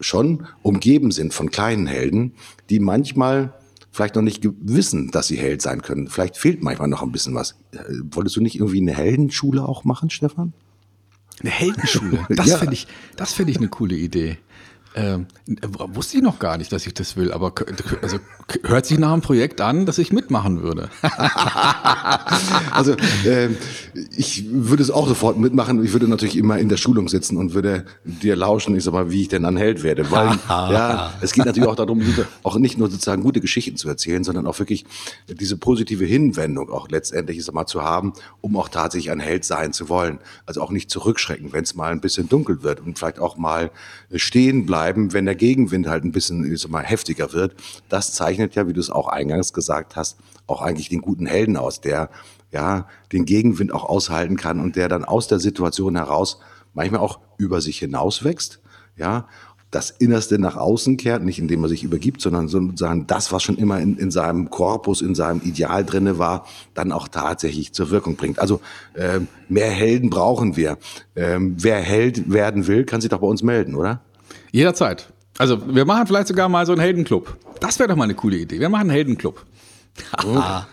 schon 0.00 0.46
umgeben 0.62 1.10
sind 1.10 1.32
von 1.34 1.50
kleinen 1.50 1.86
Helden, 1.86 2.32
die 2.70 2.80
manchmal 2.80 3.52
vielleicht 3.90 4.14
noch 4.14 4.22
nicht 4.22 4.46
wissen, 4.60 5.10
dass 5.10 5.26
sie 5.26 5.36
Held 5.36 5.62
sein 5.62 5.82
können. 5.82 6.08
Vielleicht 6.08 6.36
fehlt 6.36 6.62
manchmal 6.62 6.88
noch 6.88 7.02
ein 7.02 7.10
bisschen 7.10 7.34
was. 7.34 7.56
Äh, 7.72 7.78
wolltest 8.10 8.36
du 8.36 8.40
nicht 8.40 8.56
irgendwie 8.56 8.80
eine 8.80 8.94
Heldenschule 8.94 9.64
auch 9.64 9.84
machen, 9.84 10.10
Stefan? 10.10 10.52
Eine 11.40 11.50
Heldenschule? 11.50 12.26
Das 12.28 12.46
ja. 12.46 12.58
finde 12.58 12.74
ich, 12.74 12.86
das 13.16 13.32
finde 13.32 13.52
ich 13.52 13.58
eine 13.58 13.68
coole 13.68 13.96
Idee. 13.96 14.38
Ähm, 14.94 15.26
wusste 15.94 16.16
ich 16.16 16.22
noch 16.22 16.38
gar 16.38 16.56
nicht, 16.56 16.72
dass 16.72 16.86
ich 16.86 16.94
das 16.94 17.16
will, 17.16 17.30
aber 17.32 17.52
also, 18.00 18.18
hört 18.62 18.86
sich 18.86 18.98
nach 18.98 19.12
einem 19.12 19.20
Projekt 19.20 19.60
an, 19.60 19.84
dass 19.84 19.98
ich 19.98 20.12
mitmachen 20.12 20.62
würde. 20.62 20.88
also 22.70 22.92
äh, 23.24 23.50
ich 24.16 24.46
würde 24.50 24.82
es 24.82 24.90
auch 24.90 25.06
sofort 25.06 25.38
mitmachen. 25.38 25.84
Ich 25.84 25.92
würde 25.92 26.08
natürlich 26.08 26.36
immer 26.36 26.58
in 26.58 26.68
der 26.68 26.78
Schulung 26.78 27.08
sitzen 27.08 27.36
und 27.36 27.54
würde 27.54 27.84
dir 28.04 28.34
lauschen, 28.34 28.74
ich 28.76 28.84
sag 28.84 28.94
mal, 28.94 29.10
wie 29.10 29.22
ich 29.22 29.28
denn 29.28 29.44
an 29.44 29.56
Held 29.58 29.82
werde. 29.82 30.10
Weil 30.10 30.38
ja, 30.48 31.12
es 31.20 31.32
geht 31.32 31.44
natürlich 31.44 31.68
auch 31.68 31.76
darum, 31.76 32.02
auch 32.42 32.56
nicht 32.56 32.78
nur 32.78 32.90
sozusagen 32.90 33.22
gute 33.22 33.40
Geschichten 33.40 33.76
zu 33.76 33.88
erzählen, 33.88 34.24
sondern 34.24 34.46
auch 34.46 34.58
wirklich 34.58 34.86
diese 35.28 35.58
positive 35.58 36.06
Hinwendung 36.06 36.70
auch 36.70 36.88
letztendlich 36.88 37.38
ich 37.38 37.44
sag 37.44 37.54
mal, 37.54 37.66
zu 37.66 37.82
haben, 37.82 38.14
um 38.40 38.56
auch 38.56 38.68
tatsächlich 38.68 39.10
ein 39.10 39.20
Held 39.20 39.44
sein 39.44 39.74
zu 39.74 39.90
wollen. 39.90 40.18
Also 40.46 40.62
auch 40.62 40.70
nicht 40.70 40.90
zurückschrecken, 40.90 41.52
wenn 41.52 41.64
es 41.64 41.74
mal 41.74 41.92
ein 41.92 42.00
bisschen 42.00 42.28
dunkel 42.28 42.62
wird 42.62 42.80
und 42.80 42.98
vielleicht 42.98 43.18
auch 43.18 43.36
mal 43.36 43.70
stehen 44.14 44.64
bleiben 44.64 44.77
bleiben, 44.78 45.12
wenn 45.12 45.24
der 45.24 45.34
Gegenwind 45.34 45.88
halt 45.88 46.04
ein 46.04 46.12
bisschen 46.12 46.52
ich 46.52 46.60
sag 46.60 46.70
mal, 46.70 46.84
heftiger 46.84 47.32
wird. 47.32 47.56
Das 47.88 48.12
zeichnet 48.12 48.54
ja, 48.54 48.68
wie 48.68 48.72
du 48.72 48.78
es 48.78 48.90
auch 48.90 49.08
eingangs 49.08 49.52
gesagt 49.52 49.96
hast, 49.96 50.18
auch 50.46 50.62
eigentlich 50.62 50.88
den 50.88 51.00
guten 51.00 51.26
Helden 51.26 51.56
aus, 51.56 51.80
der 51.80 52.10
ja 52.52 52.86
den 53.10 53.24
Gegenwind 53.24 53.72
auch 53.72 53.82
aushalten 53.82 54.36
kann 54.36 54.60
und 54.60 54.76
der 54.76 54.88
dann 54.88 55.04
aus 55.04 55.26
der 55.26 55.40
Situation 55.40 55.96
heraus 55.96 56.38
manchmal 56.74 57.00
auch 57.00 57.18
über 57.38 57.60
sich 57.60 57.80
hinaus 57.80 58.22
wächst, 58.22 58.60
ja, 58.96 59.26
das 59.72 59.90
Innerste 59.90 60.38
nach 60.38 60.56
außen 60.56 60.96
kehrt, 60.96 61.24
nicht 61.24 61.40
indem 61.40 61.64
er 61.64 61.68
sich 61.68 61.82
übergibt, 61.82 62.20
sondern 62.20 62.46
sozusagen 62.46 63.08
das, 63.08 63.32
was 63.32 63.42
schon 63.42 63.58
immer 63.58 63.80
in, 63.80 63.98
in 63.98 64.12
seinem 64.12 64.48
Korpus, 64.48 65.02
in 65.02 65.16
seinem 65.16 65.40
Ideal 65.42 65.84
drinne 65.84 66.18
war, 66.20 66.46
dann 66.74 66.92
auch 66.92 67.08
tatsächlich 67.08 67.72
zur 67.72 67.90
Wirkung 67.90 68.14
bringt. 68.14 68.38
Also 68.38 68.60
äh, 68.94 69.18
mehr 69.48 69.70
Helden 69.70 70.08
brauchen 70.08 70.56
wir. 70.56 70.78
Ähm, 71.16 71.56
wer 71.58 71.80
Held 71.80 72.32
werden 72.32 72.68
will, 72.68 72.84
kann 72.84 73.00
sich 73.00 73.10
doch 73.10 73.18
bei 73.18 73.26
uns 73.26 73.42
melden, 73.42 73.74
oder? 73.74 74.02
Jederzeit. 74.52 75.12
Also 75.38 75.74
wir 75.74 75.84
machen 75.84 76.06
vielleicht 76.06 76.28
sogar 76.28 76.48
mal 76.48 76.66
so 76.66 76.72
einen 76.72 76.80
Heldenclub. 76.80 77.36
Das 77.60 77.78
wäre 77.78 77.88
doch 77.88 77.96
mal 77.96 78.04
eine 78.04 78.14
coole 78.14 78.36
Idee. 78.36 78.60
Wir 78.60 78.68
machen 78.68 78.82
einen 78.82 78.90
Heldenclub. 78.90 79.44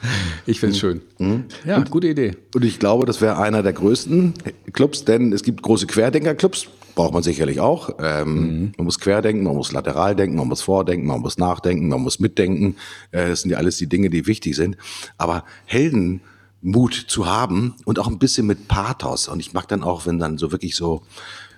ich 0.45 0.59
finde 0.59 0.73
es 0.73 0.79
schön. 0.79 1.01
Mhm. 1.17 1.45
Ja, 1.65 1.77
und, 1.77 1.89
gute 1.89 2.07
Idee. 2.07 2.35
Und 2.53 2.63
ich 2.63 2.79
glaube, 2.79 3.05
das 3.05 3.21
wäre 3.21 3.37
einer 3.37 3.63
der 3.63 3.73
größten 3.73 4.33
Clubs, 4.73 5.05
denn 5.05 5.33
es 5.33 5.43
gibt 5.43 5.61
große 5.61 5.87
Querdenker-Clubs, 5.87 6.67
braucht 6.95 7.13
man 7.13 7.23
sicherlich 7.23 7.59
auch. 7.59 7.89
Ähm, 7.99 8.33
mhm. 8.33 8.71
Man 8.77 8.85
muss 8.85 8.99
querdenken, 8.99 9.43
man 9.43 9.55
muss 9.55 9.71
lateral 9.71 10.15
denken, 10.15 10.37
man 10.37 10.47
muss 10.47 10.61
vordenken, 10.61 11.07
man 11.07 11.21
muss 11.21 11.37
nachdenken, 11.37 11.89
man 11.89 12.01
muss 12.01 12.19
mitdenken. 12.19 12.75
Äh, 13.11 13.29
das 13.29 13.41
sind 13.41 13.51
ja 13.51 13.57
alles 13.57 13.77
die 13.77 13.87
Dinge, 13.87 14.09
die 14.09 14.27
wichtig 14.27 14.55
sind. 14.55 14.77
Aber 15.17 15.43
Heldenmut 15.65 16.93
zu 16.93 17.25
haben 17.25 17.75
und 17.85 17.99
auch 17.99 18.07
ein 18.07 18.19
bisschen 18.19 18.47
mit 18.47 18.67
Pathos. 18.67 19.27
Und 19.27 19.39
ich 19.39 19.53
mag 19.53 19.67
dann 19.67 19.83
auch, 19.83 20.05
wenn 20.05 20.19
dann 20.19 20.37
so 20.37 20.51
wirklich 20.51 20.75
so 20.75 21.03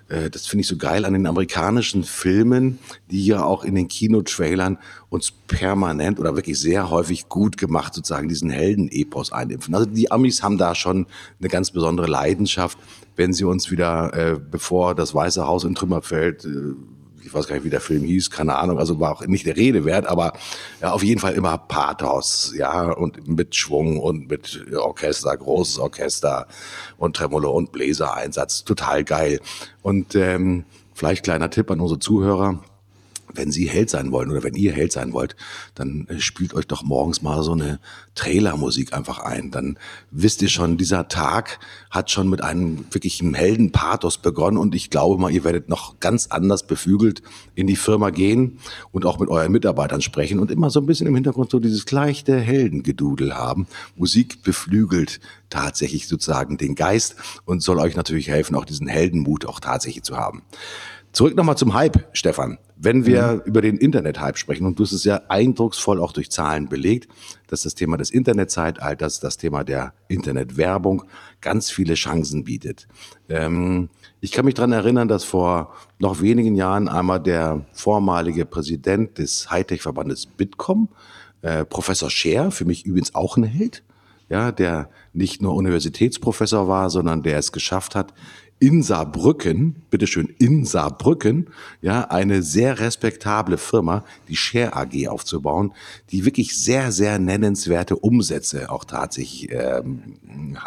äh, 0.10 0.30
das 0.30 0.48
finde 0.48 0.62
ich 0.62 0.68
so 0.68 0.78
geil 0.78 1.06
an 1.06 1.14
den 1.14 1.28
amerikanischen 1.28 2.04
Filmen, 2.04 2.80
die 3.12 3.26
ja 3.26 3.44
auch 3.44 3.64
in 3.64 3.76
den 3.76 3.88
Kinotrailern 3.88 4.78
uns 5.10 5.32
permanent 5.32 6.20
oder 6.20 6.36
wirklich 6.36 6.60
sehr 6.60 6.90
häufig 6.90 7.30
gut 7.30 7.58
gemacht 7.58 7.94
sozusagen 7.94 8.30
diesen 8.30 8.50
Heldenepos 8.50 9.32
einimpfen. 9.32 9.76
Also 9.76 9.88
die 9.88 10.12
Amis 10.12 10.44
haben 10.44 10.58
da 10.58 10.76
schon 10.76 11.08
eine 11.40 11.50
ganz 11.50 11.72
besondere 11.72 12.08
Leidenschaft, 12.08 12.78
wenn 13.16 13.34
sie 13.34 13.46
uns 13.46 13.72
wieder, 13.72 14.14
äh, 14.14 14.40
bevor 14.40 14.96
das 14.96 15.14
Weiße 15.14 15.46
Haus 15.46 15.64
in 15.64 15.76
Trümmer 15.76 16.02
fällt, 16.02 16.46
äh, 16.46 16.74
ich 17.24 17.34
weiß 17.34 17.48
gar 17.48 17.56
nicht, 17.56 17.66
wie 17.66 17.70
der 17.70 17.82
Film 17.82 18.04
hieß, 18.04 18.30
keine 18.30 18.58
Ahnung, 18.58 18.80
also 18.80 19.00
war 19.00 19.12
auch 19.12 19.26
nicht 19.26 19.46
der 19.46 19.58
Rede 19.58 19.86
wert, 19.86 20.08
aber 20.08 20.34
ja, 20.82 20.92
auf 20.92 21.04
jeden 21.04 21.20
Fall 21.20 21.34
immer 21.34 21.58
Pathos, 21.58 22.54
ja, 22.56 22.92
und 22.92 23.28
mit 23.28 23.56
Schwung 23.56 24.00
und 24.00 24.30
mit 24.30 24.66
Orchester, 24.76 25.36
großes 25.36 25.80
Orchester 25.80 26.48
und 26.98 27.16
Tremolo 27.16 27.52
und 27.52 27.72
Bläsereinsatz, 27.72 28.64
total 28.64 29.04
geil. 29.04 29.40
Und 29.82 30.16
ähm, 30.16 30.66
vielleicht 30.94 31.24
kleiner 31.24 31.50
Tipp 31.50 31.70
an 31.72 31.80
unsere 31.80 32.00
Zuhörer, 32.00 32.64
wenn 33.38 33.52
Sie 33.52 33.70
Held 33.70 33.90
sein 33.90 34.12
wollen 34.12 34.32
oder 34.32 34.44
wenn 34.44 34.56
ihr 34.56 34.74
Held 34.74 34.92
sein 34.92 35.14
wollt, 35.14 35.36
dann 35.76 36.08
äh, 36.10 36.20
spielt 36.20 36.54
euch 36.54 36.68
doch 36.68 36.84
morgens 36.84 37.22
mal 37.22 37.44
so 37.44 37.54
eine 37.54 37.80
Trailermusik 38.16 38.94
einfach 38.94 39.20
ein. 39.20 39.52
Dann 39.52 39.78
wisst 40.12 40.42
ihr 40.42 40.50
schon, 40.50 40.78
dieser 40.78 41.08
Tag 41.08 41.60
hat 41.90 42.12
schon 42.12 42.30
mit 42.30 42.44
einem 42.44 42.86
wirklichen 42.92 43.34
Heldenpathos 43.34 44.18
begonnen 44.18 44.58
und 44.58 44.76
ich 44.76 44.90
glaube 44.90 45.22
mal, 45.22 45.32
ihr 45.32 45.44
werdet 45.44 45.70
noch 45.70 46.00
ganz 46.00 46.28
anders 46.28 46.66
beflügelt 46.66 47.22
in 47.56 47.68
die 47.68 47.76
Firma 47.76 48.10
gehen 48.10 48.60
und 48.92 49.06
auch 49.06 49.20
mit 49.20 49.30
euren 49.30 49.52
Mitarbeitern 49.52 50.02
sprechen 50.02 50.40
und 50.40 50.52
immer 50.52 50.70
so 50.70 50.80
ein 50.80 50.86
bisschen 50.86 51.08
im 51.08 51.16
Hintergrund 51.16 51.52
so 51.52 51.60
dieses 51.60 51.90
leichte 51.92 52.38
Heldengedudel 52.40 53.36
haben. 53.36 53.68
Musik 53.96 54.44
beflügelt 54.44 55.20
tatsächlich 55.50 56.08
sozusagen 56.08 56.58
den 56.58 56.76
Geist 56.76 57.16
und 57.46 57.62
soll 57.62 57.80
euch 57.80 57.96
natürlich 57.96 58.30
helfen, 58.30 58.56
auch 58.56 58.66
diesen 58.66 58.88
Heldenmut 58.88 59.46
auch 59.46 59.60
tatsächlich 59.60 60.04
zu 60.04 60.18
haben. 60.18 60.44
Zurück 61.18 61.36
nochmal 61.36 61.58
zum 61.58 61.74
Hype, 61.74 62.08
Stefan. 62.14 62.60
Wenn 62.76 63.08
wir 63.08 63.38
mhm. 63.38 63.42
über 63.46 63.62
den 63.64 63.78
Internet-Hype 63.78 64.38
sprechen, 64.38 64.68
und 64.68 64.78
du 64.78 64.84
hast 64.84 64.92
es 64.92 65.04
ja 65.04 65.22
eindrucksvoll 65.30 66.00
auch 66.00 66.12
durch 66.12 66.30
Zahlen 66.30 66.70
belegt, 66.70 67.10
dass 67.48 67.64
das 67.64 67.74
Thema 67.74 67.98
des 67.98 68.12
Internetzeitalters, 68.12 69.20
das 69.20 69.38
Thema 69.38 69.64
der 69.64 69.96
Internetwerbung 70.10 71.06
ganz 71.42 71.72
viele 71.72 71.96
Chancen 71.96 72.44
bietet. 72.44 72.88
Ähm, 73.30 73.90
ich 74.22 74.32
kann 74.32 74.46
mich 74.46 74.54
dran 74.54 74.72
erinnern, 74.72 75.08
dass 75.08 75.24
vor 75.24 75.74
noch 75.98 76.22
wenigen 76.22 76.54
Jahren 76.54 76.88
einmal 76.88 77.20
der 77.20 77.66
vormalige 77.74 78.46
Präsident 78.46 79.18
des 79.18 79.50
Hightech-Verbandes 79.50 80.28
Bitkom, 80.28 80.90
äh, 81.42 81.66
Professor 81.66 82.12
Scher, 82.12 82.52
für 82.52 82.66
mich 82.66 82.86
übrigens 82.86 83.16
auch 83.16 83.38
ein 83.38 83.44
Held, 83.44 83.84
ja, 84.30 84.52
der 84.52 84.92
nicht 85.14 85.42
nur 85.42 85.56
Universitätsprofessor 85.56 86.68
war, 86.68 86.92
sondern 86.92 87.24
der 87.24 87.40
es 87.40 87.52
geschafft 87.52 87.96
hat, 87.96 88.14
in 88.60 88.82
Saarbrücken, 88.82 89.84
bitteschön, 89.90 90.34
in 90.40 90.66
Saarbrücken, 90.66 91.50
ja, 91.82 92.06
eine 92.06 92.42
sehr 92.42 92.80
respektable 92.80 93.58
Firma, 93.58 94.04
die 94.28 94.36
Share 94.36 94.76
AG 94.76 95.08
aufzubauen, 95.08 95.74
die 96.12 96.26
wirklich 96.26 96.58
sehr, 96.58 96.92
sehr 96.92 97.20
nennenswerte 97.20 97.96
Umsätze 97.96 98.72
auch 98.72 98.84
tatsächlich, 98.84 99.52
ähm, 99.52 100.58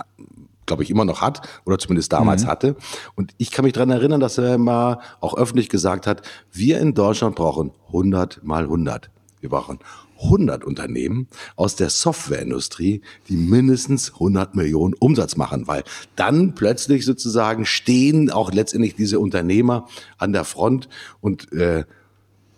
glaube 0.66 0.84
ich, 0.84 0.91
immer 0.91 1.05
noch 1.05 1.20
hat 1.20 1.49
oder 1.66 1.78
zumindest 1.78 2.12
damals 2.12 2.45
mhm. 2.45 2.49
hatte. 2.49 2.76
Und 3.16 3.34
ich 3.38 3.51
kann 3.51 3.64
mich 3.64 3.74
dran 3.74 3.91
erinnern, 3.91 4.20
dass 4.20 4.38
er 4.38 4.57
mal 4.59 5.01
auch 5.20 5.36
öffentlich 5.36 5.68
gesagt 5.68 6.07
hat, 6.07 6.22
wir 6.53 6.78
in 6.78 6.95
Deutschland 6.95 7.34
brauchen 7.34 7.72
100 7.88 8.45
mal 8.45 8.62
100. 8.64 9.11
Wir 9.41 9.49
brauchen 9.49 9.80
100 10.23 10.64
Unternehmen 10.64 11.29
aus 11.57 11.77
der 11.77 11.91
Softwareindustrie, 11.91 13.03
die 13.29 13.37
mindestens 13.37 14.12
100 14.14 14.55
Millionen 14.55 14.95
Umsatz 14.95 15.37
machen, 15.37 15.66
weil 15.66 15.85
dann 16.16 16.55
plötzlich 16.55 17.05
sozusagen 17.05 17.66
stehen 17.66 18.31
auch 18.31 18.53
letztendlich 18.53 18.95
diese 18.95 19.18
Unternehmer 19.21 19.89
an 20.18 20.33
der 20.33 20.45
Front 20.45 20.89
und 21.21 21.53
äh, 21.53 21.85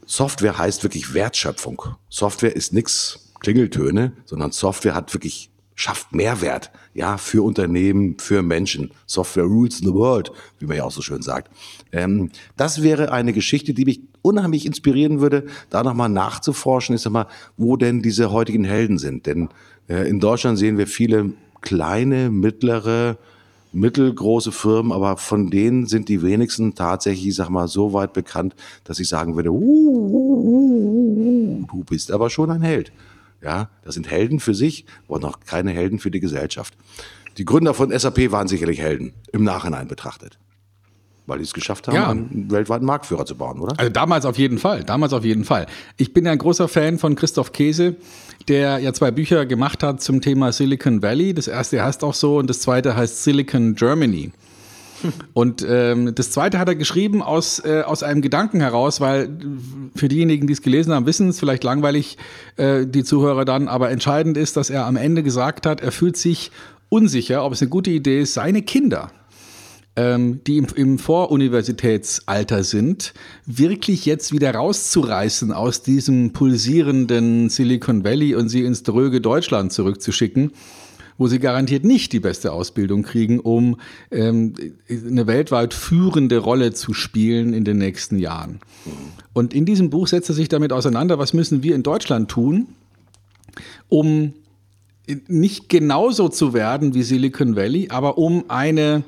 Software 0.07 0.59
heißt 0.59 0.83
wirklich 0.83 1.15
Wertschöpfung. 1.15 1.83
Software 2.09 2.55
ist 2.55 2.73
nix 2.73 3.33
Klingeltöne, 3.41 4.13
sondern 4.25 4.53
Software 4.53 4.95
hat 4.95 5.15
wirklich 5.15 5.51
schafft 5.75 6.15
Mehrwert, 6.15 6.71
ja, 6.95 7.17
für 7.17 7.43
Unternehmen, 7.43 8.19
für 8.19 8.43
Menschen. 8.43 8.91
Software 9.07 9.45
rules 9.45 9.79
the 9.79 9.93
world, 9.93 10.31
wie 10.59 10.67
man 10.67 10.77
ja 10.77 10.85
auch 10.85 10.93
so 10.93 11.03
schön 11.03 11.23
sagt. 11.23 11.51
Ähm, 11.91 12.31
das 12.57 12.83
wäre 12.83 13.13
eine 13.13 13.33
Geschichte, 13.33 13.75
die 13.75 13.85
mich 13.85 14.01
unheimlich 14.23 14.67
inspirieren 14.67 15.21
würde, 15.21 15.47
da 15.71 15.83
nochmal 15.83 16.09
nachzuforschen, 16.09 16.95
ist 16.95 17.09
mal, 17.09 17.27
wo 17.57 17.77
denn 17.77 18.03
diese 18.03 18.31
heutigen 18.31 18.65
Helden 18.65 18.99
sind. 18.99 19.27
Denn 19.27 19.49
äh, 19.89 20.09
in 20.09 20.21
Deutschland 20.21 20.59
sehen 20.59 20.79
wir 20.79 20.87
viele 20.87 21.33
kleine, 21.61 22.31
mittlere, 22.31 23.19
mittelgroße 23.73 24.53
Firmen, 24.53 24.93
aber 24.93 25.17
von 25.17 25.51
denen 25.51 25.87
sind 25.87 26.09
die 26.09 26.23
wenigsten 26.23 26.75
tatsächlich, 26.75 27.29
ich 27.29 27.35
sag 27.37 27.49
mal, 27.49 27.69
so 27.69 27.93
weit 27.93 28.13
bekannt, 28.13 28.55
dass 28.85 29.01
ich 29.01 29.09
sagen 29.09 29.35
würde, 29.35 29.51
uh, 29.51 29.55
uh, 29.55 31.63
uh, 31.63 31.67
du 31.71 31.85
bist 31.85 32.13
aber 32.13 32.29
schon 32.29 32.51
ein 32.51 32.63
Held. 32.63 32.93
Ja, 33.43 33.71
das 33.85 33.95
sind 33.95 34.11
Helden 34.11 34.41
für 34.41 34.55
sich, 34.55 34.87
aber 35.09 35.19
noch 35.19 35.41
keine 35.41 35.73
Helden 35.73 35.99
für 35.99 36.11
die 36.11 36.21
Gesellschaft. 36.21 36.75
Die 37.39 37.45
Gründer 37.45 37.75
von 37.75 37.97
SAP 37.97 38.31
waren 38.31 38.47
sicherlich 38.47 38.81
Helden, 38.81 39.15
im 39.33 39.43
Nachhinein 39.43 39.89
betrachtet. 39.89 40.39
Weil 41.27 41.39
die 41.39 41.45
es 41.45 41.53
geschafft 41.53 41.87
haben, 41.89 41.95
ja. 41.95 42.11
einen 42.11 42.51
weltweiten 42.51 42.85
Marktführer 42.85 43.25
zu 43.25 43.37
bauen, 43.37 43.61
oder? 43.61 43.79
Also 43.79 43.91
damals 43.91 44.27
auf 44.27 44.39
jeden 44.39 44.59
Fall, 44.59 44.85
damals 44.85 45.13
auf 45.13 45.25
jeden 45.25 45.45
Fall. 45.45 45.67
Ich 45.97 46.13
bin 46.13 46.27
ja 46.27 46.33
ein 46.33 46.39
großer 46.39 46.69
Fan 46.69 46.99
von 46.99 47.15
Christoph 47.15 47.53
Käse, 47.53 47.97
der 48.49 48.79
ja 48.79 48.93
zwei 48.93 49.11
Bücher 49.13 49.47
gemacht 49.47 49.83
hat 49.83 50.03
zum 50.03 50.21
Thema 50.21 50.53
Silicon 50.53 51.01
Valley. 51.01 51.33
Das 51.33 51.47
erste 51.47 51.83
heißt 51.83 52.03
auch 52.05 52.15
so 52.15 52.39
und 52.39 52.51
das 52.51 52.61
zweite 52.61 52.97
heißt 52.97 53.23
Silicon 53.23 53.77
Germany. 53.77 54.33
Und 55.35 55.65
ähm, 55.69 56.15
das 56.15 56.31
zweite 56.31 56.59
hat 56.59 56.69
er 56.69 56.75
geschrieben 56.75 57.23
aus, 57.23 57.59
äh, 57.65 57.83
aus 57.85 58.03
einem 58.03 58.23
Gedanken 58.23 58.61
heraus, 58.61 59.01
weil 59.01 59.31
für 59.95 60.09
diejenigen, 60.09 60.47
die 60.47 60.53
es 60.53 60.63
gelesen 60.63 60.93
haben, 60.93 61.07
wissen 61.07 61.29
es 61.29 61.39
vielleicht 61.39 61.65
langweilig, 61.65 62.19
äh, 62.57 62.87
die 62.87 63.05
Zuhörer 63.05 63.45
dann, 63.45 63.69
aber 63.69 63.91
entscheidend 63.91 64.37
ist, 64.37 64.57
dass 64.57 64.71
er 64.71 64.87
am 64.87 64.97
Ende 64.97 65.23
gesagt 65.23 65.67
hat, 65.67 65.81
er 65.81 65.93
fühlt 65.93 66.17
sich 66.17 66.51
unsicher, 66.89 67.45
ob 67.45 67.53
es 67.53 67.63
eine 67.63 67.71
gute 67.71 67.91
Idee 67.91 68.21
ist, 68.21 68.35
seine 68.35 68.63
Kinder 68.63 69.11
ähm, 69.97 70.41
die 70.47 70.59
im, 70.59 70.67
im 70.75 70.99
Voruniversitätsalter 70.99 72.65
sind, 72.65 73.13
wirklich 73.45 74.07
jetzt 74.07 74.33
wieder 74.33 74.55
rauszureißen 74.55 75.53
aus 75.53 75.83
diesem 75.83 76.33
pulsierenden 76.33 77.51
Silicon 77.51 78.05
Valley 78.05 78.35
und 78.35 78.49
sie 78.49 78.65
ins 78.65 78.83
dröge 78.83 79.21
Deutschland 79.21 79.73
zurückzuschicken, 79.73 80.53
wo 81.23 81.29
sie 81.29 81.39
garantiert 81.39 81.85
nicht 81.85 82.13
die 82.13 82.19
beste 82.19 82.51
Ausbildung 82.51 83.05
kriegen, 83.05 83.39
um 83.39 83.77
ähm, 84.11 84.55
eine 84.89 85.29
weltweit 85.29 85.73
führende 85.73 86.39
Rolle 86.39 86.73
zu 86.73 86.95
spielen 86.95 87.55
in 87.55 87.63
den 87.63 87.79
nächsten 87.79 88.19
Jahren. 88.19 88.59
Und 89.33 89.55
in 89.55 89.65
diesem 89.65 89.89
Buch 89.89 90.09
setzt 90.09 90.29
er 90.31 90.35
sich 90.35 90.49
damit 90.49 90.73
auseinander, 90.73 91.21
was 91.21 91.33
müssen 91.33 91.63
wir 91.63 91.77
in 91.77 91.85
Deutschland 91.85 92.29
tun, 92.29 92.67
um 93.89 94.33
nicht 95.29 95.69
genauso 95.69 96.29
zu 96.29 96.55
werden 96.55 96.93
wie 96.93 97.05
Silicon 97.05 97.55
Valley, 97.55 97.91
aber 97.91 98.19
um 98.19 98.47
eine, 98.49 99.05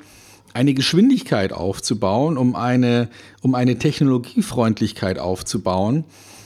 eine 0.53 0.73
Geschwindigkeit 0.73 1.51
aufzubauen, 1.51 2.37
um 2.37 2.55
eine, 2.55 3.09
um 3.41 3.55
eine 3.55 3.77
Technologiefreundlichkeit 3.77 5.19
aufzubauen, 5.19 6.05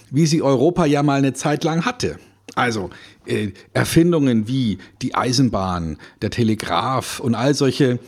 wie 0.09 0.25
sie 0.25 0.41
Europa 0.41 0.87
ja 0.87 1.03
mal 1.03 1.19
eine 1.19 1.33
Zeit 1.33 1.63
lang 1.63 1.85
hatte. 1.85 2.17
Also 2.59 2.89
äh, 3.25 3.51
Erfindungen 3.73 4.47
wie 4.47 4.79
die 5.01 5.15
Eisenbahn, 5.15 5.97
der 6.21 6.29
Telegraph 6.29 7.19
und 7.19 7.35
all 7.35 7.53
solche 7.53 7.99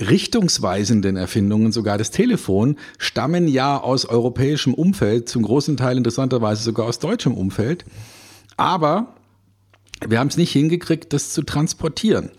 richtungsweisenden 0.00 1.16
Erfindungen, 1.16 1.72
sogar 1.72 1.98
das 1.98 2.10
Telefon, 2.12 2.76
stammen 2.98 3.48
ja 3.48 3.78
aus 3.78 4.04
europäischem 4.04 4.72
Umfeld, 4.72 5.28
zum 5.28 5.42
großen 5.42 5.76
Teil 5.76 5.96
interessanterweise 5.96 6.62
sogar 6.62 6.86
aus 6.86 7.00
deutschem 7.00 7.34
Umfeld. 7.34 7.84
Aber 8.56 9.14
wir 10.06 10.20
haben 10.20 10.28
es 10.28 10.36
nicht 10.36 10.52
hingekriegt, 10.52 11.12
das 11.12 11.32
zu 11.32 11.42
transportieren. 11.42 12.30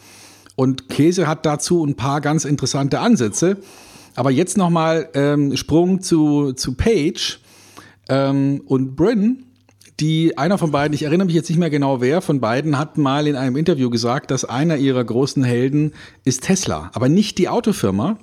Und 0.56 0.90
Käse 0.90 1.28
hat 1.28 1.46
dazu 1.46 1.86
ein 1.86 1.96
paar 1.96 2.22
ganz 2.22 2.46
interessante 2.46 3.00
Ansätze. 3.00 3.58
Aber 4.16 4.32
jetzt 4.32 4.58
nochmal 4.58 5.10
ähm, 5.14 5.56
Sprung 5.58 6.02
zu, 6.02 6.54
zu 6.54 6.76
Page 6.76 7.40
ähm, 8.08 8.62
und 8.66 8.96
Bryn. 8.96 9.46
Die, 10.00 10.38
einer 10.38 10.58
von 10.58 10.72
beiden, 10.72 10.94
ich 10.94 11.04
erinnere 11.04 11.26
mich 11.26 11.36
jetzt 11.36 11.50
nicht 11.50 11.60
mehr 11.60 11.70
genau 11.70 12.00
wer 12.00 12.22
von 12.22 12.40
beiden, 12.40 12.78
hat 12.78 12.98
mal 12.98 13.28
in 13.28 13.36
einem 13.36 13.58
Interview 13.58 13.90
gesagt, 13.90 14.32
dass 14.32 14.46
einer 14.46 14.78
ihrer 14.78 15.04
großen 15.04 15.44
Helden 15.44 15.94
ist 16.24 16.44
Tesla. 16.44 16.90
Aber 16.94 17.10
nicht 17.10 17.38
die 17.38 17.50
Autofirma, 17.50 18.18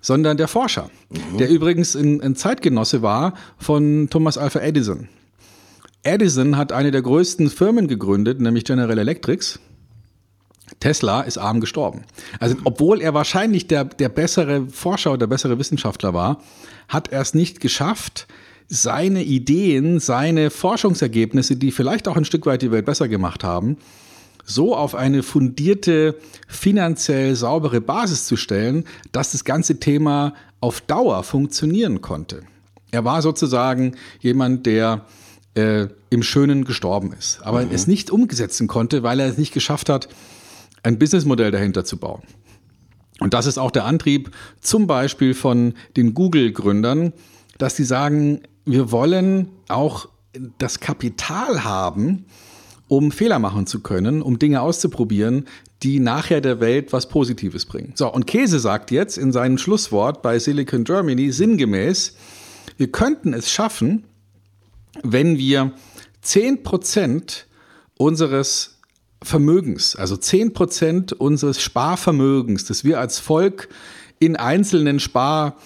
sondern 0.00 0.36
der 0.36 0.48
Forscher, 0.48 0.90
mhm. 1.10 1.38
der 1.38 1.48
übrigens 1.48 1.94
ein, 1.94 2.20
ein 2.22 2.34
Zeitgenosse 2.34 3.02
war 3.02 3.34
von 3.56 4.08
Thomas 4.10 4.36
Alpha 4.36 4.60
Edison. 4.60 5.08
Edison 6.02 6.56
hat 6.56 6.72
eine 6.72 6.90
der 6.90 7.02
größten 7.02 7.50
Firmen 7.50 7.88
gegründet, 7.88 8.40
nämlich 8.40 8.64
General 8.64 8.98
Electrics. 8.98 9.60
Tesla 10.80 11.22
ist 11.22 11.38
arm 11.38 11.60
gestorben. 11.60 12.02
Also, 12.40 12.56
obwohl 12.64 13.00
er 13.00 13.14
wahrscheinlich 13.14 13.68
der, 13.68 13.84
der 13.84 14.08
bessere 14.08 14.66
Forscher 14.66 15.10
oder 15.10 15.18
der 15.18 15.26
bessere 15.28 15.58
Wissenschaftler 15.58 16.14
war, 16.14 16.40
hat 16.88 17.08
er 17.12 17.20
es 17.20 17.34
nicht 17.34 17.60
geschafft, 17.60 18.26
seine 18.68 19.22
Ideen, 19.22 20.00
seine 20.00 20.50
Forschungsergebnisse, 20.50 21.56
die 21.56 21.70
vielleicht 21.70 22.08
auch 22.08 22.16
ein 22.16 22.24
Stück 22.24 22.46
weit 22.46 22.62
die 22.62 22.72
Welt 22.72 22.86
besser 22.86 23.08
gemacht 23.08 23.44
haben, 23.44 23.76
so 24.44 24.76
auf 24.76 24.94
eine 24.94 25.22
fundierte, 25.22 26.16
finanziell 26.46 27.34
saubere 27.34 27.80
Basis 27.80 28.26
zu 28.26 28.36
stellen, 28.36 28.84
dass 29.12 29.32
das 29.32 29.44
ganze 29.44 29.80
Thema 29.80 30.34
auf 30.60 30.80
Dauer 30.80 31.22
funktionieren 31.22 32.00
konnte. 32.00 32.42
Er 32.92 33.04
war 33.04 33.22
sozusagen 33.22 33.96
jemand, 34.20 34.66
der 34.66 35.04
äh, 35.54 35.88
im 36.10 36.22
Schönen 36.22 36.64
gestorben 36.64 37.12
ist, 37.12 37.40
aber 37.42 37.64
mhm. 37.64 37.72
es 37.72 37.86
nicht 37.86 38.10
umsetzen 38.10 38.68
konnte, 38.68 39.02
weil 39.02 39.20
er 39.20 39.28
es 39.28 39.38
nicht 39.38 39.52
geschafft 39.52 39.88
hat, 39.88 40.08
ein 40.82 40.98
Businessmodell 40.98 41.50
dahinter 41.50 41.84
zu 41.84 41.96
bauen. 41.96 42.22
Und 43.18 43.34
das 43.34 43.46
ist 43.46 43.58
auch 43.58 43.70
der 43.70 43.84
Antrieb 43.84 44.30
zum 44.60 44.86
Beispiel 44.86 45.34
von 45.34 45.74
den 45.96 46.14
Google-Gründern, 46.14 47.12
dass 47.58 47.76
sie 47.76 47.84
sagen, 47.84 48.42
wir 48.66 48.90
wollen 48.90 49.48
auch 49.68 50.08
das 50.58 50.80
Kapital 50.80 51.64
haben, 51.64 52.26
um 52.88 53.10
Fehler 53.10 53.38
machen 53.38 53.66
zu 53.66 53.80
können, 53.80 54.20
um 54.22 54.38
Dinge 54.38 54.60
auszuprobieren, 54.60 55.46
die 55.82 56.00
nachher 56.00 56.40
der 56.40 56.60
Welt 56.60 56.92
was 56.92 57.08
Positives 57.08 57.64
bringen. 57.64 57.92
So, 57.94 58.12
und 58.12 58.26
Käse 58.26 58.58
sagt 58.58 58.90
jetzt 58.90 59.18
in 59.18 59.32
seinem 59.32 59.58
Schlusswort 59.58 60.22
bei 60.22 60.38
Silicon 60.38 60.84
Germany 60.84 61.30
sinngemäß, 61.32 62.16
wir 62.76 62.90
könnten 62.90 63.32
es 63.32 63.50
schaffen, 63.50 64.04
wenn 65.02 65.38
wir 65.38 65.72
10% 66.24 67.44
unseres 67.96 68.78
Vermögens, 69.22 69.96
also 69.96 70.14
10% 70.16 71.14
unseres 71.14 71.60
Sparvermögens, 71.60 72.64
das 72.64 72.84
wir 72.84 73.00
als 73.00 73.18
Volk 73.18 73.68
in 74.18 74.36
einzelnen 74.36 75.00
Spar- 75.00 75.56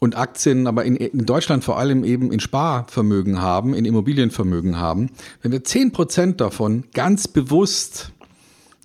und 0.00 0.16
Aktien, 0.16 0.66
aber 0.66 0.84
in, 0.84 0.96
in, 0.96 1.26
Deutschland 1.26 1.64
vor 1.64 1.78
allem 1.78 2.04
eben 2.04 2.32
in 2.32 2.40
Sparvermögen 2.40 3.40
haben, 3.40 3.74
in 3.74 3.84
Immobilienvermögen 3.84 4.78
haben, 4.78 5.10
wenn 5.42 5.52
wir 5.52 5.62
10% 5.62 6.36
davon 6.36 6.84
ganz 6.92 7.28
bewusst 7.28 8.12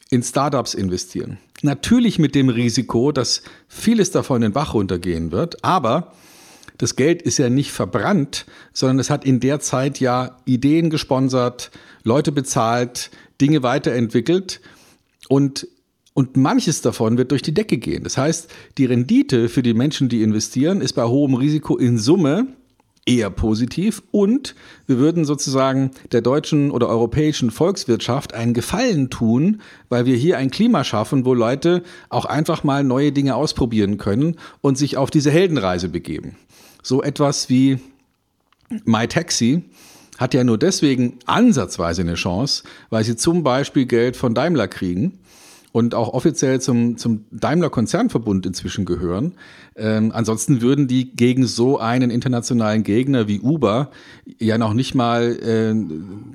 in 0.10 0.24
Startups 0.24 0.74
investieren. 0.74 1.38
Natürlich 1.62 2.18
mit 2.18 2.34
dem 2.36 2.50
Risiko, 2.50 3.12
dass 3.12 3.44
vieles 3.68 4.12
davon 4.12 4.38
in 4.38 4.50
den 4.50 4.54
Bach 4.54 4.74
runtergehen 4.74 5.32
wird, 5.32 5.64
aber 5.64 6.14
das 6.78 6.96
Geld 6.96 7.22
ist 7.22 7.38
ja 7.38 7.50
nicht 7.50 7.72
verbrannt, 7.72 8.46
sondern 8.74 9.00
es 9.00 9.12
hat 9.12 9.24
in 9.24 9.40
der 9.40 9.60
Zeit 9.60 10.00
ja 10.00 10.38
Ideen 10.46 10.90
gesponsert, 10.90 11.70
Leute 12.04 12.32
bezahlt, 12.32 13.12
Dinge 13.40 13.62
weiterentwickelt 13.62 14.62
und 15.30 15.68
und 16.14 16.36
manches 16.36 16.82
davon 16.82 17.18
wird 17.18 17.32
durch 17.32 17.42
die 17.42 17.54
Decke 17.54 17.78
gehen. 17.78 18.04
Das 18.04 18.18
heißt, 18.18 18.50
die 18.78 18.86
Rendite 18.86 19.50
für 19.50 19.64
die 19.64 19.74
Menschen, 19.74 20.10
die 20.10 20.24
investieren, 20.24 20.82
ist 20.82 20.94
bei 20.94 21.06
hohem 21.06 21.36
Risiko 21.36 21.78
in 21.78 21.98
Summe 21.98 22.48
eher 23.06 23.30
positiv 23.32 24.04
und 24.12 24.54
wir 24.86 24.98
würden 25.00 25.26
sozusagen 25.26 25.92
der 26.12 26.22
deutschen 26.22 26.70
oder 26.70 26.88
europäischen 26.88 27.50
Volkswirtschaft 27.50 28.34
einen 28.34 28.54
Gefallen 28.54 29.10
tun, 29.10 29.62
weil 29.90 30.06
wir 30.06 30.16
hier 30.16 30.38
ein 30.38 30.52
Klima 30.52 30.84
schaffen, 30.84 31.26
wo 31.26 31.34
Leute 31.34 31.82
auch 32.10 32.26
einfach 32.26 32.64
mal 32.64 32.84
neue 32.84 33.12
Dinge 33.12 33.36
ausprobieren 33.36 33.98
können 33.98 34.36
und 34.62 34.78
sich 34.78 34.98
auf 34.98 35.10
diese 35.10 35.32
Heldenreise 35.32 35.90
begeben. 35.90 36.36
So 36.84 37.02
etwas 37.02 37.50
wie 37.50 37.80
MyTaxi 38.86 39.64
hat 40.20 40.36
ja 40.36 40.44
nur 40.44 40.60
deswegen 40.60 41.18
ansatzweise 41.26 42.02
eine 42.02 42.14
Chance, 42.14 42.64
weil 42.92 43.04
sie 43.04 43.16
zum 43.16 43.42
Beispiel 43.42 43.88
Geld 43.88 44.16
von 44.16 44.36
Daimler 44.36 44.68
kriegen 44.68 45.20
und 45.72 45.96
auch 45.96 46.14
offiziell 46.14 46.60
zum, 46.60 46.98
zum 46.98 47.26
Daimler-Konzernverbund 47.32 48.46
inzwischen 48.46 48.86
gehören. 48.86 49.34
Ähm, 49.76 50.12
ansonsten 50.14 50.62
würden 50.62 50.88
die 50.88 51.16
gegen 51.16 51.46
so 51.46 51.80
einen 51.80 52.12
internationalen 52.12 52.84
Gegner 52.84 53.28
wie 53.28 53.40
Uber 53.40 53.92
ja 54.40 54.58
noch 54.58 54.74
nicht 54.74 54.96
mal 54.96 55.38
äh, 55.42 55.74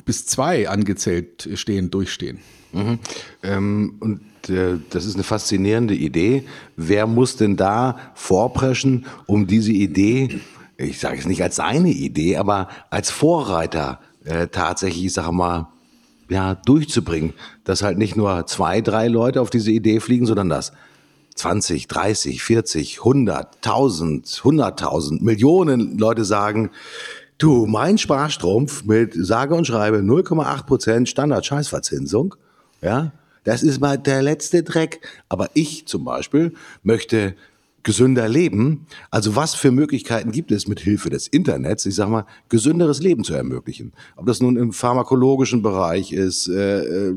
bis 0.05 0.27
zwei 0.27 0.69
angezählt 0.69 1.49
stehen, 1.55 1.91
durchstehen. 1.91 2.39
Mhm. 2.73 2.99
Ähm, 3.43 3.97
und 4.01 4.21
äh, 4.49 4.79
das 4.91 5.05
ist 5.05 5.15
eine 5.15 5.25
faszinierende 5.25 5.95
Idee. 5.95 6.45
Wer 6.77 7.07
muss 7.07 7.37
denn 7.37 7.57
da 7.57 7.99
vorpreschen, 8.15 9.07
um 9.27 9.47
diese 9.47 9.73
Idee, 9.73 10.41
ich 10.77 10.99
sage 10.99 11.19
es 11.19 11.27
nicht 11.27 11.43
als 11.43 11.57
seine 11.57 11.91
Idee, 11.91 12.37
aber 12.37 12.69
als 12.91 13.11
Vorreiter 13.11 14.01
äh, 14.25 14.49
tatsächlich, 14.49 15.07
ich 15.07 15.13
sage 15.13 15.33
mal, 15.33 15.69
ja, 16.29 16.55
durchzubringen, 16.55 17.35
dass 17.65 17.83
halt 17.83 17.99
nicht 17.99 18.17
nur 18.17 18.47
zwei, 18.47 18.81
drei 18.81 19.09
Leute 19.09 19.41
auf 19.41 19.51
diese 19.51 19.71
Idee 19.71 20.01
fliegen, 20.01 20.27
sondern 20.27 20.49
dass 20.49 20.73
20, 21.37 21.87
30, 21.87 22.43
40, 22.43 22.99
100, 22.99 23.57
1000, 23.57 24.27
100.000, 24.27 25.23
Millionen 25.23 25.99
Leute 25.99 26.25
sagen, 26.25 26.71
du, 27.39 27.67
mein 27.67 27.99
Sparstrumpf 27.99 28.85
mit 28.85 29.13
sage 29.15 29.55
und 29.55 29.67
schreibe 29.67 29.99
0,8 29.99 30.65
Prozent 30.65 31.09
Standard-Scheißverzinsung, 31.09 32.35
ja, 32.81 33.13
das 33.45 33.63
ist 33.63 33.81
mal 33.81 33.97
der 33.97 34.23
letzte 34.23 34.63
Dreck. 34.63 35.01
Aber 35.29 35.51
ich 35.55 35.87
zum 35.87 36.05
Beispiel 36.05 36.55
möchte 36.83 37.37
gesünder 37.87 38.29
leben. 38.29 38.85
Also 39.13 39.37
was 39.37 39.55
für 39.55 39.71
Möglichkeiten 39.71 40.33
gibt 40.33 40.51
es 40.51 40.67
mit 40.67 40.81
Hilfe 40.81 41.09
des 41.09 41.29
Internets, 41.29 41.87
ich 41.87 41.95
sag 41.95 42.09
mal, 42.09 42.27
gesünderes 42.49 43.01
Leben 43.01 43.23
zu 43.23 43.33
ermöglichen? 43.33 43.93
Ob 44.17 44.27
das 44.27 44.41
nun 44.41 44.57
im 44.57 44.73
pharmakologischen 44.73 45.63
Bereich 45.63 46.13
ist, 46.13 46.49
äh, 46.49 46.81
äh 46.81 47.15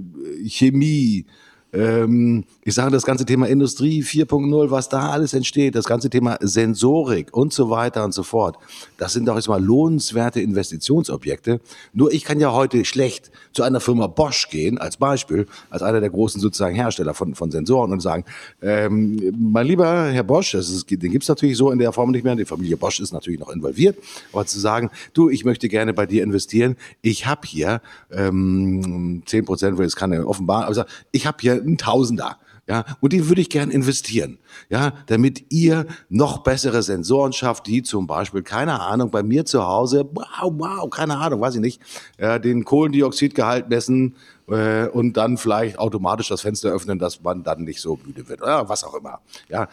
Chemie, 0.47 1.26
ähm, 1.72 2.45
ich 2.63 2.74
sage 2.74 2.91
das 2.91 3.03
ganze 3.03 3.26
Thema 3.26 3.47
Industrie 3.47 4.01
4.0, 4.01 4.72
was 4.72 4.89
da 4.89 5.09
alles 5.09 5.34
entsteht, 5.34 5.76
das 5.76 5.86
ganze 5.86 6.09
Thema 6.09 6.38
Sensorik 6.41 7.36
und 7.36 7.53
so 7.53 7.70
weiter 7.70 8.03
und 8.03 8.13
so 8.13 8.24
fort. 8.24 8.57
Das 8.97 9.13
sind 9.13 9.28
doch 9.28 9.36
jetzt 9.36 9.47
mal 9.47 9.63
lohnenswerte 9.63 10.41
Investitionsobjekte. 10.41 11.61
Nur 11.93 12.11
ich 12.11 12.24
kann 12.24 12.39
ja 12.39 12.51
heute 12.53 12.86
schlecht 12.86 13.32
zu 13.53 13.63
einer 13.63 13.80
Firma 13.80 14.07
Bosch 14.07 14.49
gehen, 14.49 14.78
als 14.78 14.97
Beispiel, 14.97 15.47
als 15.70 15.84
einer 15.84 15.99
der 15.99 16.09
großen 16.09 16.41
sozusagen 16.41 16.76
Hersteller 16.76 17.13
von, 17.13 17.36
von 17.36 17.51
Sensoren 17.51 17.91
und 17.91 18.01
sagen, 18.01 18.26
ähm, 18.61 19.34
mein 19.38 19.67
lieber 19.67 20.05
Herr 20.05 20.24
Bosch, 20.24 20.53
ist, 20.53 20.89
den 20.89 21.11
gibt's 21.11 21.28
natürlich 21.28 21.57
so 21.57 21.72
in 21.72 21.80
der 21.80 21.91
Form 21.91 22.11
nicht 22.11 22.24
mehr, 22.24 22.36
die 22.36 22.45
Familie 22.45 22.78
Bosch 22.78 22.99
ist 22.99 23.13
natürlich 23.13 23.39
noch 23.39 23.49
involviert, 23.49 23.97
aber 24.34 24.45
zu 24.45 24.59
sagen, 24.59 24.89
du, 25.13 25.30
ich 25.30 25.45
möchte 25.45 25.70
gerne 25.70 25.93
bei 25.93 26.05
dir 26.05 26.24
investieren, 26.24 26.76
ich 27.01 27.28
habe 27.28 27.41
hier 27.45 27.82
ähm, 28.11 29.22
10 29.26 29.45
Prozent, 29.45 29.78
weil 29.78 29.86
es 29.86 29.95
kann 29.95 30.11
ja 30.11 30.24
offenbar, 30.24 30.65
aber 30.65 30.86
ich 31.11 31.28
habe 31.28 31.38
hier 31.41 31.59
ein 31.66 31.78
Tausender 31.78 32.38
Ja, 32.68 32.86
und 32.99 33.14
den 33.14 33.28
würde 33.28 33.41
ich 33.41 33.49
gern 33.49 33.72
investieren. 33.72 34.38
Ja, 34.70 34.93
damit 35.07 35.51
ihr 35.51 35.86
noch 36.10 36.43
bessere 36.43 36.84
Sensoren 36.84 37.34
schafft, 37.34 37.68
die 37.68 37.82
zum 37.84 38.07
Beispiel, 38.07 38.43
keine 38.43 38.80
Ahnung, 38.82 39.12
bei 39.12 39.24
mir 39.24 39.45
zu 39.45 39.66
Hause, 39.66 40.07
wow, 40.14 40.53
wow, 40.55 40.89
keine 40.89 41.18
Ahnung, 41.18 41.41
weiß 41.41 41.55
ich 41.55 41.62
nicht, 41.62 41.82
ja, 42.20 42.38
den 42.39 42.66
Kohlendioxidgehalt 42.66 43.70
messen 43.70 44.16
äh, 44.47 44.88
und 44.88 45.18
dann 45.18 45.38
vielleicht 45.38 45.80
automatisch 45.80 46.30
das 46.30 46.41
Fenster 46.41 46.70
öffnen, 46.70 46.99
dass 46.99 47.22
man 47.22 47.43
dann 47.43 47.64
nicht 47.64 47.82
so 47.82 47.99
müde 48.05 48.28
wird 48.30 48.41
oder 48.41 48.70
was 48.70 48.84
auch 48.84 48.93
immer. 48.93 49.20
Ja, 49.49 49.68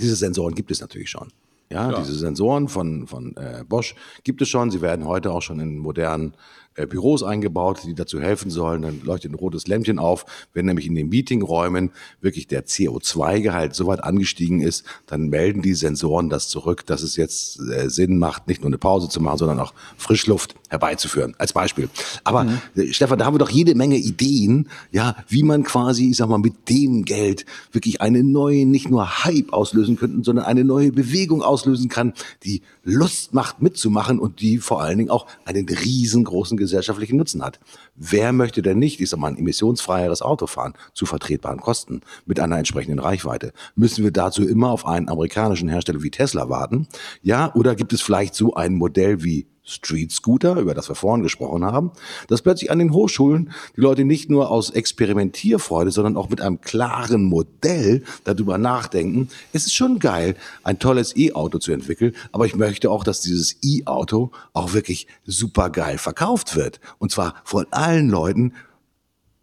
diese 0.00 0.16
Sensoren 0.16 0.54
gibt 0.54 0.70
es 0.70 0.80
natürlich 0.80 1.10
schon. 1.10 1.28
Ja, 1.70 1.90
ja. 1.90 1.98
diese 1.98 2.14
Sensoren 2.14 2.68
von, 2.68 3.06
von 3.06 3.36
äh, 3.36 3.64
Bosch 3.68 3.96
gibt 4.22 4.40
es 4.40 4.48
schon. 4.48 4.70
Sie 4.70 4.80
werden 4.82 5.04
heute 5.04 5.32
auch 5.32 5.42
schon 5.42 5.58
in 5.58 5.78
modernen 5.78 6.34
äh, 6.76 6.86
Büros 6.86 7.22
eingebaut, 7.22 7.80
die 7.84 7.94
dazu 7.94 8.20
helfen 8.20 8.50
sollen. 8.50 8.82
Dann 8.82 9.00
leuchtet 9.02 9.32
ein 9.32 9.34
rotes 9.34 9.66
Lämpchen 9.66 9.98
auf. 9.98 10.26
Wenn 10.52 10.66
nämlich 10.66 10.86
in 10.86 10.94
den 10.94 11.08
Meetingräumen 11.08 11.90
wirklich 12.20 12.46
der 12.46 12.66
CO2-Gehalt 12.66 13.74
so 13.74 13.86
weit 13.86 14.04
angestiegen 14.04 14.60
ist, 14.60 14.84
dann 15.06 15.28
melden 15.28 15.62
die 15.62 15.74
Sensoren 15.74 16.28
das 16.28 16.48
zurück, 16.48 16.86
dass 16.86 17.02
es 17.02 17.16
jetzt 17.16 17.60
äh, 17.60 17.88
Sinn 17.88 18.18
macht, 18.18 18.48
nicht 18.48 18.60
nur 18.60 18.68
eine 18.68 18.78
Pause 18.78 19.08
zu 19.08 19.20
machen, 19.20 19.38
sondern 19.38 19.60
auch 19.60 19.74
Frischluft 19.96 20.54
herbeizuführen, 20.68 21.34
als 21.38 21.52
Beispiel. 21.52 21.88
Aber 22.24 22.44
mhm. 22.44 22.60
Äh, 22.76 22.92
Stefan, 22.92 23.18
da 23.18 23.24
haben 23.24 23.34
wir 23.34 23.38
doch 23.38 23.50
jede 23.50 23.74
Menge 23.74 23.96
Ideen, 23.96 24.68
ja, 24.92 25.16
wie 25.28 25.42
man 25.42 25.62
quasi, 25.62 26.10
ich 26.10 26.16
sag 26.16 26.28
mal, 26.28 26.38
mit 26.38 26.68
dem 26.68 27.04
Geld 27.04 27.46
wirklich 27.72 28.00
eine 28.00 28.22
neue, 28.22 28.66
nicht 28.66 28.90
nur 28.90 29.24
Hype 29.24 29.52
auslösen 29.52 29.96
könnten, 29.96 30.24
sondern 30.24 30.44
eine 30.44 30.64
neue 30.64 30.92
Bewegung 30.92 31.42
auslösen 31.42 31.88
kann, 31.88 32.12
die 32.44 32.62
Lust 32.84 33.34
macht 33.34 33.62
mitzumachen 33.62 34.18
und 34.18 34.40
die 34.40 34.58
vor 34.58 34.82
allen 34.82 34.98
Dingen 34.98 35.10
auch 35.10 35.26
einen 35.44 35.68
riesengroßen 35.68 36.56
gesellschaftlichen 36.66 37.16
Nutzen 37.16 37.42
hat. 37.42 37.58
Wer 37.94 38.32
möchte 38.32 38.62
denn 38.62 38.78
nicht, 38.78 39.00
ich 39.00 39.10
sag 39.10 39.18
mal, 39.18 39.28
ein 39.28 39.38
emissionsfreieres 39.38 40.22
Auto 40.22 40.46
fahren 40.46 40.74
zu 40.94 41.06
vertretbaren 41.06 41.60
Kosten 41.60 42.02
mit 42.26 42.38
einer 42.40 42.58
entsprechenden 42.58 42.98
Reichweite? 42.98 43.52
Müssen 43.74 44.04
wir 44.04 44.12
dazu 44.12 44.46
immer 44.46 44.70
auf 44.70 44.86
einen 44.86 45.08
amerikanischen 45.08 45.68
Hersteller 45.68 46.02
wie 46.02 46.10
Tesla 46.10 46.48
warten? 46.48 46.88
Ja, 47.22 47.54
oder 47.54 47.74
gibt 47.74 47.92
es 47.92 48.02
vielleicht 48.02 48.34
so 48.34 48.54
ein 48.54 48.74
Modell 48.74 49.22
wie 49.22 49.46
Street 49.66 50.12
Scooter, 50.12 50.56
über 50.56 50.74
das 50.74 50.88
wir 50.88 50.94
vorhin 50.94 51.22
gesprochen 51.22 51.64
haben, 51.64 51.90
dass 52.28 52.40
plötzlich 52.40 52.70
an 52.70 52.78
den 52.78 52.92
Hochschulen 52.92 53.52
die 53.76 53.80
Leute 53.80 54.04
nicht 54.04 54.30
nur 54.30 54.50
aus 54.50 54.70
Experimentierfreude, 54.70 55.90
sondern 55.90 56.16
auch 56.16 56.30
mit 56.30 56.40
einem 56.40 56.60
klaren 56.60 57.24
Modell 57.24 58.04
darüber 58.24 58.58
nachdenken, 58.58 59.28
es 59.52 59.66
ist 59.66 59.74
schon 59.74 59.98
geil, 59.98 60.36
ein 60.62 60.78
tolles 60.78 61.16
E-Auto 61.16 61.58
zu 61.58 61.72
entwickeln, 61.72 62.14
aber 62.32 62.46
ich 62.46 62.54
möchte 62.54 62.90
auch, 62.90 63.04
dass 63.04 63.20
dieses 63.20 63.56
E-Auto 63.62 64.30
auch 64.52 64.72
wirklich 64.72 65.08
super 65.26 65.70
geil 65.70 65.98
verkauft 65.98 66.56
wird. 66.56 66.80
Und 66.98 67.10
zwar 67.10 67.34
von 67.44 67.66
allen 67.72 68.08
Leuten, 68.08 68.52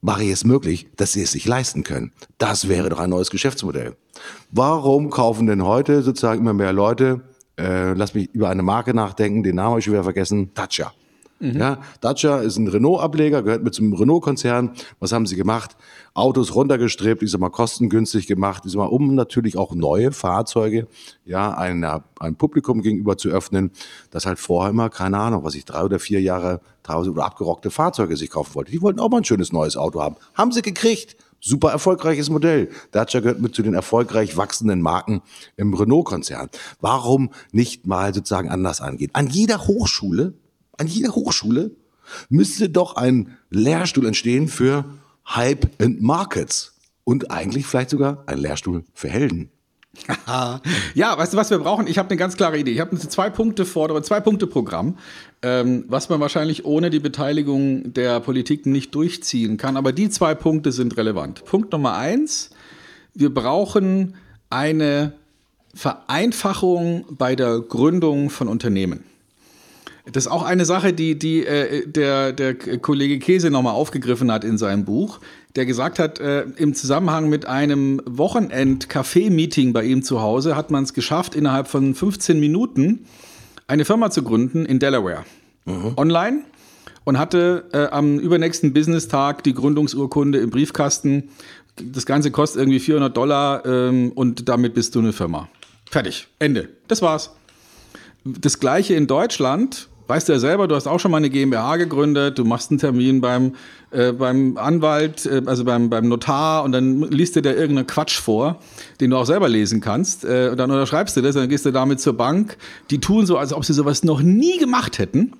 mache 0.04 0.24
ich 0.26 0.32
es 0.32 0.44
möglich, 0.44 0.88
dass 0.98 1.14
sie 1.14 1.22
es 1.22 1.32
sich 1.32 1.46
leisten 1.46 1.84
können. 1.84 2.12
Das 2.38 2.68
wäre 2.68 2.90
doch 2.90 3.00
ein 3.00 3.10
neues 3.10 3.32
Geschäftsmodell. 3.32 3.96
Warum 4.52 5.10
kaufen 5.10 5.48
denn 5.48 5.64
heute 5.64 6.04
sozusagen 6.04 6.42
immer 6.42 6.54
mehr 6.54 6.74
Leute 6.74 7.22
äh, 7.58 7.94
lass 7.94 8.14
mich 8.14 8.34
über 8.34 8.50
eine 8.50 8.64
Marke 8.64 8.94
nachdenken, 8.94 9.44
den 9.44 9.56
Namen 9.56 9.72
habe 9.72 9.80
ich 9.80 9.86
schon 9.86 9.94
wieder 9.94 10.04
vergessen, 10.04 10.52
Dacia. 10.54 10.92
Mhm. 11.44 11.60
Ja, 11.60 11.78
Dacia 12.00 12.38
ist 12.38 12.58
ein 12.58 12.68
Renault-Ableger, 12.68 13.44
gehört 13.44 13.64
mit 13.64 13.74
zum 13.74 13.94
Renault-Konzern. 13.94 14.72
Was 15.00 15.12
haben 15.12 15.26
sie 15.26 15.36
gemacht? 15.36 15.76
Autos 16.14 16.56
runtergestrebt, 16.56 17.22
ich 17.22 17.32
sag 17.32 17.42
mal 17.42 17.50
kostengünstig 17.50 18.28
gemacht, 18.28 18.64
ich 18.66 18.72
sag 18.72 18.80
mal, 18.80 18.86
um 18.86 19.14
natürlich 19.14 19.58
auch 19.58 19.76
neue 19.76 20.14
Fahrzeuge, 20.14 20.88
ja, 21.26 21.54
einer, 21.54 22.06
einem 22.20 22.36
Publikum 22.36 22.82
gegenüber 22.82 23.18
zu 23.18 23.30
öffnen, 23.30 23.72
das 24.10 24.26
halt 24.26 24.40
vorher 24.40 24.70
immer, 24.70 24.90
keine 24.90 25.18
Ahnung, 25.18 25.44
was 25.44 25.56
ich 25.56 25.66
drei 25.66 25.84
oder 25.84 26.00
vier 26.00 26.22
Jahre 26.22 26.62
teilweise 26.82 27.12
oder 27.12 27.26
abgerockte 27.26 27.72
Fahrzeuge 27.72 28.16
sich 28.16 28.30
kaufen 28.30 28.56
wollte. 28.56 28.72
Die 28.72 28.82
wollten 28.82 29.02
auch 29.02 29.10
mal 29.10 29.18
ein 29.18 29.26
schönes 29.26 29.52
neues 29.52 29.76
Auto 29.76 30.02
haben. 30.02 30.16
Haben 30.36 30.52
sie 30.54 30.62
gekriegt. 30.62 31.18
Super 31.46 31.72
erfolgreiches 31.72 32.30
Modell. 32.30 32.70
Dacia 32.92 33.20
gehört 33.20 33.42
mit 33.42 33.54
zu 33.54 33.64
den 33.64 33.74
erfolgreich 33.74 34.38
wachsenden 34.38 34.82
Marken 34.82 35.22
im 35.58 35.74
Renault-Konzern. 35.74 36.50
Warum 36.80 37.32
nicht 37.52 37.86
mal 37.86 38.14
sozusagen 38.14 38.48
anders 38.48 38.80
angehen? 38.80 39.12
An 39.12 39.28
jeder 39.28 39.68
Hochschule, 39.68 40.36
an 40.78 40.88
jeder 40.88 41.14
Hochschule 41.14 41.72
müsste 42.30 42.70
doch 42.70 42.96
ein 42.96 43.38
Lehrstuhl 43.50 44.06
entstehen 44.06 44.48
für 44.48 44.86
Hype 45.28 45.82
and 45.82 46.02
Markets 46.02 46.76
und 47.04 47.30
eigentlich 47.30 47.66
vielleicht 47.66 47.90
sogar 47.90 48.24
ein 48.26 48.38
Lehrstuhl 48.38 48.86
für 48.94 49.10
Helden. 49.10 49.52
Ja, 50.96 51.18
weißt 51.18 51.34
du, 51.34 51.38
was 51.38 51.50
wir 51.50 51.60
brauchen? 51.60 51.88
Ich 51.88 51.98
habe 51.98 52.10
eine 52.10 52.18
ganz 52.18 52.36
klare 52.36 52.58
Idee. 52.58 52.72
Ich 52.72 52.80
habe 52.80 52.92
eine 52.92 53.00
Zwei-Punkte-Forderung, 53.00 54.04
Zwei-Punkte-Programm, 54.04 54.98
ähm, 55.42 55.86
was 55.88 56.10
man 56.10 56.20
wahrscheinlich 56.20 56.66
ohne 56.66 56.90
die 56.90 57.00
Beteiligung 57.00 57.94
der 57.94 58.20
Politik 58.20 58.66
nicht 58.66 58.94
durchziehen 58.96 59.58
kann. 59.58 59.78
Aber 59.78 59.92
die 59.92 60.10
zwei 60.10 60.36
Punkte 60.36 60.72
sind 60.72 60.98
relevant. 60.98 61.46
Punkt 61.46 61.72
Nummer 61.72 61.96
eins: 61.96 62.50
Wir 63.14 63.34
brauchen 63.34 64.16
eine 64.50 65.14
Vereinfachung 65.76 67.06
bei 67.10 67.36
der 67.36 67.60
Gründung 67.60 68.30
von 68.30 68.48
Unternehmen. 68.48 69.04
Das 70.12 70.26
ist 70.26 70.32
auch 70.32 70.44
eine 70.44 70.66
Sache, 70.66 70.92
die, 70.92 71.18
die 71.18 71.46
äh, 71.46 71.88
der, 71.88 72.34
der 72.34 72.56
Kollege 72.56 73.20
Käse 73.20 73.50
nochmal 73.50 73.74
aufgegriffen 73.74 74.32
hat 74.32 74.44
in 74.44 74.58
seinem 74.58 74.84
Buch, 74.84 75.22
der 75.56 75.66
gesagt 75.66 75.98
hat, 75.98 76.20
äh, 76.20 76.42
im 76.58 76.74
Zusammenhang 76.74 77.30
mit 77.30 77.46
einem 77.46 78.02
Wochenend-Café-Meeting 78.06 79.72
bei 79.72 79.86
ihm 79.86 80.04
zu 80.04 80.22
Hause 80.22 80.58
hat 80.58 80.72
man 80.72 80.84
es 80.84 80.94
geschafft, 80.94 81.36
innerhalb 81.36 81.70
von 81.70 81.96
15 81.96 82.38
Minuten 82.38 83.06
eine 83.68 83.86
Firma 83.86 84.12
zu 84.12 84.24
gründen 84.24 84.66
in 84.66 84.80
Delaware. 84.80 85.24
Mhm. 85.66 85.94
Online 85.96 86.44
und 87.06 87.18
hatte 87.18 87.66
äh, 87.72 87.86
am 87.88 88.20
übernächsten 88.20 88.74
Business-Tag 88.74 89.44
die 89.44 89.54
Gründungsurkunde 89.54 90.40
im 90.40 90.50
Briefkasten. 90.50 91.30
Das 91.82 92.06
Ganze 92.06 92.32
kostet 92.32 92.62
irgendwie 92.62 92.80
400 92.80 93.16
Dollar 93.16 93.66
ähm, 93.66 94.12
und 94.16 94.50
damit 94.50 94.74
bist 94.74 94.96
du 94.96 95.00
eine 95.00 95.14
Firma. 95.14 95.48
Fertig. 95.90 96.28
Ende. 96.40 96.70
Das 96.88 97.02
war's. 97.02 97.36
Das 98.26 98.60
gleiche 98.60 98.96
in 98.96 99.08
Deutschland 99.08 99.90
weißt 100.08 100.30
du 100.30 100.34
ja 100.34 100.40
selber, 100.40 100.68
du 100.68 100.76
hast 100.76 100.88
auch 100.88 101.00
schon 101.00 101.12
mal 101.12 101.18
eine 101.18 101.30
GmbH 101.30 101.78
gegründet, 101.78 102.38
du 102.38 102.46
machst 102.46 102.72
einen 102.72 102.80
Termin 102.80 103.22
beim, 103.22 103.56
äh, 103.92 104.12
beim 104.12 104.58
Anwalt, 104.58 105.26
äh, 105.26 105.42
also 105.46 105.64
beim, 105.64 105.90
beim 105.90 106.08
Notar 106.08 106.64
und 106.64 106.72
dann 106.72 107.02
liest 107.04 107.36
dir 107.36 107.42
der 107.42 107.58
irgendeinen 107.58 107.88
Quatsch 107.88 108.20
vor, 108.20 108.60
den 109.00 109.12
du 109.12 109.18
auch 109.18 109.26
selber 109.26 109.50
lesen 109.50 109.82
kannst. 109.82 110.26
Äh, 110.26 110.50
und 110.52 110.58
dann 110.58 110.72
unterschreibst 110.72 111.16
du 111.16 111.22
das, 111.22 111.36
dann 111.36 111.50
gehst 111.50 111.66
du 111.66 111.72
damit 111.72 112.00
zur 112.00 112.14
Bank. 112.14 112.58
Die 112.90 113.00
tun 113.00 113.26
so, 113.26 113.38
als 113.38 113.54
ob 113.54 113.66
sie 113.66 113.74
sowas 113.74 114.04
noch 114.04 114.22
nie 114.22 114.58
gemacht 114.58 115.00
hätten, 115.00 115.34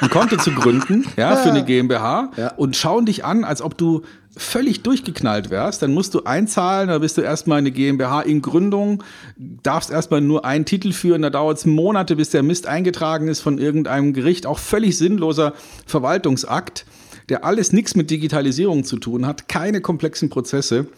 ein 0.00 0.10
Konto 0.10 0.36
zu 0.36 0.52
gründen, 0.52 1.04
ja, 1.16 1.36
für 1.36 1.50
eine 1.50 1.64
GmbH 1.64 2.30
ja. 2.36 2.48
und 2.56 2.76
schauen 2.76 3.06
dich 3.06 3.24
an, 3.24 3.44
als 3.44 3.62
ob 3.62 3.76
du 3.76 4.02
völlig 4.36 4.82
durchgeknallt 4.82 5.50
wärst, 5.50 5.82
dann 5.82 5.94
musst 5.94 6.14
du 6.14 6.24
einzahlen, 6.24 6.88
da 6.88 6.98
bist 6.98 7.16
du 7.16 7.22
erstmal 7.22 7.58
eine 7.58 7.70
GmbH 7.70 8.20
in 8.20 8.42
Gründung, 8.42 9.02
darfst 9.36 9.90
erstmal 9.90 10.20
nur 10.20 10.44
einen 10.44 10.66
Titel 10.66 10.92
führen, 10.92 11.22
da 11.22 11.30
dauert 11.30 11.58
es 11.58 11.66
Monate, 11.66 12.16
bis 12.16 12.30
der 12.30 12.42
Mist 12.42 12.66
eingetragen 12.66 13.28
ist 13.28 13.40
von 13.40 13.58
irgendeinem 13.58 14.12
Gericht, 14.12 14.46
auch 14.46 14.58
völlig 14.58 14.98
sinnloser 14.98 15.54
Verwaltungsakt, 15.86 16.84
der 17.30 17.44
alles 17.44 17.72
nichts 17.72 17.96
mit 17.96 18.10
Digitalisierung 18.10 18.84
zu 18.84 18.98
tun 18.98 19.26
hat, 19.26 19.48
keine 19.48 19.80
komplexen 19.80 20.28
Prozesse 20.28 20.88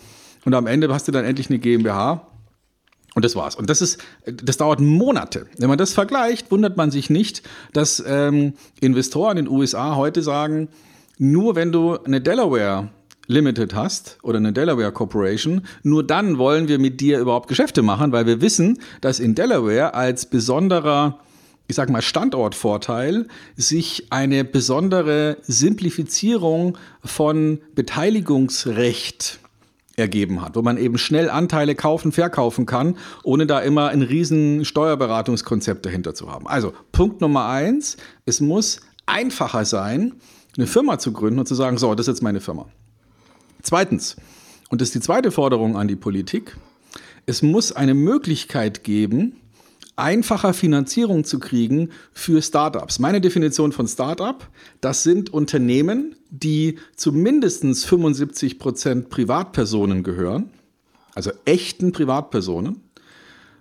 und 0.44 0.54
am 0.54 0.66
Ende 0.66 0.92
hast 0.92 1.06
du 1.06 1.12
dann 1.12 1.24
endlich 1.24 1.48
eine 1.48 1.58
GmbH. 1.58 2.26
Und 3.14 3.24
das 3.24 3.34
war's. 3.34 3.56
Und 3.56 3.68
das 3.68 3.82
ist, 3.82 3.98
das 4.26 4.58
dauert 4.58 4.80
Monate. 4.80 5.46
Wenn 5.58 5.68
man 5.68 5.78
das 5.78 5.92
vergleicht, 5.92 6.50
wundert 6.52 6.76
man 6.76 6.90
sich 6.90 7.10
nicht, 7.10 7.42
dass 7.72 8.02
ähm, 8.06 8.52
Investoren 8.80 9.38
in 9.38 9.46
den 9.46 9.52
USA 9.52 9.96
heute 9.96 10.22
sagen, 10.22 10.68
nur 11.18 11.56
wenn 11.56 11.72
du 11.72 11.98
eine 11.98 12.20
Delaware 12.20 12.90
Limited 13.28 13.74
hast 13.74 14.18
oder 14.22 14.38
eine 14.38 14.52
Delaware 14.52 14.90
Corporation, 14.90 15.62
nur 15.82 16.04
dann 16.04 16.38
wollen 16.38 16.66
wir 16.66 16.78
mit 16.78 17.00
dir 17.00 17.20
überhaupt 17.20 17.48
Geschäfte 17.48 17.82
machen, 17.82 18.10
weil 18.10 18.26
wir 18.26 18.40
wissen, 18.40 18.80
dass 19.00 19.20
in 19.20 19.34
Delaware 19.34 19.94
als 19.94 20.26
besonderer 20.26 21.20
ich 21.70 21.76
sage 21.76 21.92
mal, 21.92 22.00
Standortvorteil 22.00 23.26
sich 23.54 24.06
eine 24.08 24.42
besondere 24.42 25.36
Simplifizierung 25.42 26.78
von 27.04 27.60
Beteiligungsrecht 27.74 29.38
ergeben 29.98 30.40
hat, 30.40 30.56
wo 30.56 30.62
man 30.62 30.78
eben 30.78 30.96
schnell 30.96 31.28
Anteile 31.28 31.74
kaufen, 31.74 32.10
verkaufen 32.10 32.64
kann, 32.64 32.96
ohne 33.22 33.46
da 33.46 33.60
immer 33.60 33.88
ein 33.88 34.00
riesen 34.00 34.64
Steuerberatungskonzept 34.64 35.84
dahinter 35.84 36.14
zu 36.14 36.32
haben. 36.32 36.46
Also 36.46 36.72
Punkt 36.90 37.20
Nummer 37.20 37.46
eins, 37.48 37.98
es 38.24 38.40
muss 38.40 38.80
einfacher 39.04 39.66
sein, 39.66 40.14
eine 40.56 40.66
Firma 40.66 40.98
zu 40.98 41.12
gründen 41.12 41.38
und 41.38 41.46
zu 41.46 41.54
sagen, 41.54 41.76
so, 41.76 41.94
das 41.94 42.08
ist 42.08 42.14
jetzt 42.14 42.22
meine 42.22 42.40
Firma. 42.40 42.66
Zweitens, 43.68 44.16
und 44.70 44.80
das 44.80 44.88
ist 44.88 44.94
die 44.94 45.00
zweite 45.00 45.30
Forderung 45.30 45.76
an 45.76 45.88
die 45.88 45.94
Politik, 45.94 46.56
es 47.26 47.42
muss 47.42 47.70
eine 47.70 47.92
Möglichkeit 47.92 48.82
geben, 48.82 49.36
einfacher 49.94 50.54
Finanzierung 50.54 51.24
zu 51.24 51.38
kriegen 51.38 51.90
für 52.14 52.40
Startups. 52.40 52.98
Meine 52.98 53.20
Definition 53.20 53.72
von 53.72 53.86
Startup, 53.86 54.48
das 54.80 55.02
sind 55.02 55.34
Unternehmen, 55.34 56.16
die 56.30 56.78
zu 56.96 57.12
mindestens 57.12 57.84
75 57.84 58.58
Prozent 58.58 59.10
Privatpersonen 59.10 60.02
gehören, 60.02 60.48
also 61.14 61.30
echten 61.44 61.92
Privatpersonen 61.92 62.80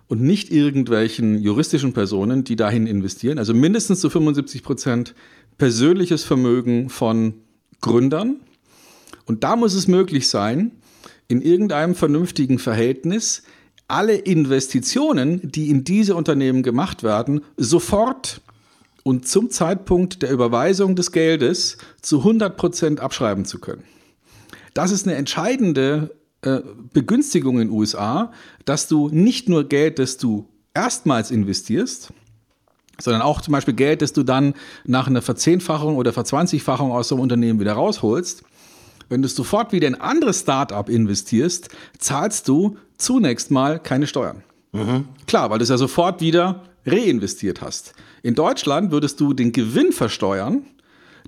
und 0.06 0.22
nicht 0.22 0.50
irgendwelchen 0.50 1.38
juristischen 1.38 1.92
Personen, 1.92 2.44
die 2.44 2.56
dahin 2.56 2.86
investieren. 2.86 3.38
Also 3.38 3.52
mindestens 3.52 4.00
zu 4.00 4.08
75 4.08 4.62
Prozent 4.62 5.14
persönliches 5.58 6.24
Vermögen 6.24 6.88
von 6.88 7.34
Gründern 7.82 8.40
und 9.28 9.44
da 9.44 9.56
muss 9.56 9.74
es 9.74 9.86
möglich 9.86 10.28
sein, 10.28 10.72
in 11.28 11.42
irgendeinem 11.42 11.94
vernünftigen 11.94 12.58
Verhältnis 12.58 13.42
alle 13.86 14.14
Investitionen, 14.14 15.40
die 15.44 15.70
in 15.70 15.84
diese 15.84 16.16
Unternehmen 16.16 16.62
gemacht 16.62 17.02
werden, 17.02 17.42
sofort 17.56 18.40
und 19.02 19.28
zum 19.28 19.50
Zeitpunkt 19.50 20.22
der 20.22 20.30
Überweisung 20.30 20.96
des 20.96 21.12
Geldes 21.12 21.78
zu 22.02 22.18
100 22.18 22.56
Prozent 22.56 23.00
abschreiben 23.00 23.44
zu 23.44 23.58
können. 23.58 23.84
Das 24.74 24.90
ist 24.90 25.06
eine 25.06 25.16
entscheidende 25.16 26.14
äh, 26.42 26.60
Begünstigung 26.92 27.60
in 27.60 27.68
den 27.68 27.76
USA, 27.76 28.32
dass 28.64 28.88
du 28.88 29.08
nicht 29.08 29.48
nur 29.48 29.68
Geld, 29.68 29.98
das 29.98 30.16
du 30.16 30.48
erstmals 30.72 31.30
investierst, 31.30 32.12
sondern 33.00 33.22
auch 33.22 33.40
zum 33.40 33.52
Beispiel 33.52 33.74
Geld, 33.74 34.02
das 34.02 34.12
du 34.12 34.22
dann 34.22 34.54
nach 34.84 35.06
einer 35.06 35.22
Verzehnfachung 35.22 35.96
oder 35.96 36.12
Verzwanzigfachung 36.12 36.92
aus 36.92 37.08
so 37.08 37.14
einem 37.14 37.22
Unternehmen 37.22 37.60
wieder 37.60 37.74
rausholst. 37.74 38.42
Wenn 39.08 39.22
du 39.22 39.28
sofort 39.28 39.72
wieder 39.72 39.88
in 39.88 39.94
ein 39.94 40.00
anderes 40.00 40.40
Startup 40.40 40.88
investierst, 40.88 41.68
zahlst 41.98 42.48
du 42.48 42.76
zunächst 42.98 43.50
mal 43.50 43.78
keine 43.78 44.06
Steuern. 44.06 44.42
Mhm. 44.72 45.06
Klar, 45.26 45.50
weil 45.50 45.58
du 45.58 45.62
es 45.62 45.70
ja 45.70 45.78
sofort 45.78 46.20
wieder 46.20 46.64
reinvestiert 46.86 47.60
hast. 47.62 47.94
In 48.22 48.34
Deutschland 48.34 48.90
würdest 48.90 49.20
du 49.20 49.32
den 49.32 49.52
Gewinn 49.52 49.92
versteuern. 49.92 50.62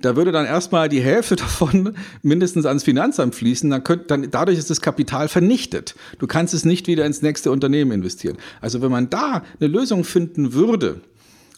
Da 0.03 0.17
würde 0.17 0.33
dann 0.33 0.47
erstmal 0.47 0.89
die 0.89 1.01
Hälfte 1.01 1.37
davon 1.37 1.95
mindestens 2.23 2.67
ans 2.67 2.85
Finanzamt 2.85 3.35
fließen. 3.35 3.71
Dann 3.71 3.85
könnt, 3.85 4.11
dann, 4.11 4.31
dadurch 4.31 4.59
ist 4.59 4.71
das 4.71 4.81
Kapital 4.81 5.29
vernichtet. 5.29 5.95
Du 6.19 6.27
kannst 6.27 6.55
es 6.55 6.65
nicht 6.65 6.87
wieder 6.87 7.07
ins 7.07 7.23
nächste 7.23 7.51
Unternehmen 7.51 7.93
investieren. 7.93 8.37
Also 8.61 8.83
wenn 8.83 8.91
man 8.91 9.11
da 9.11 9.43
eine 9.59 9.69
Lösung 9.69 10.05
finden 10.05 10.53
würde, 10.53 11.01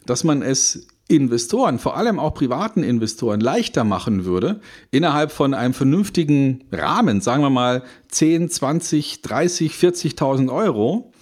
dass 0.06 0.24
man 0.24 0.42
es 0.42 0.86
Investoren, 1.16 1.78
vor 1.78 1.96
allem 1.96 2.18
auch 2.18 2.34
privaten 2.34 2.82
Investoren, 2.82 3.40
leichter 3.40 3.84
machen 3.84 4.24
würde, 4.24 4.60
innerhalb 4.90 5.32
von 5.32 5.54
einem 5.54 5.74
vernünftigen 5.74 6.64
Rahmen, 6.72 7.20
sagen 7.20 7.42
wir 7.42 7.50
mal 7.50 7.82
10, 8.08 8.50
20, 8.50 9.22
30, 9.22 9.72
40.000 9.72 10.52
Euro, 10.52 11.12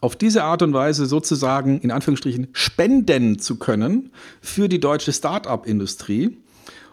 auf 0.00 0.16
diese 0.16 0.44
Art 0.44 0.62
und 0.62 0.72
Weise 0.72 1.06
sozusagen 1.06 1.80
in 1.80 1.90
Anführungsstrichen 1.90 2.48
spenden 2.52 3.38
zu 3.38 3.56
können 3.56 4.10
für 4.40 4.68
die 4.68 4.80
deutsche 4.80 5.12
Start-up-Industrie 5.12 6.36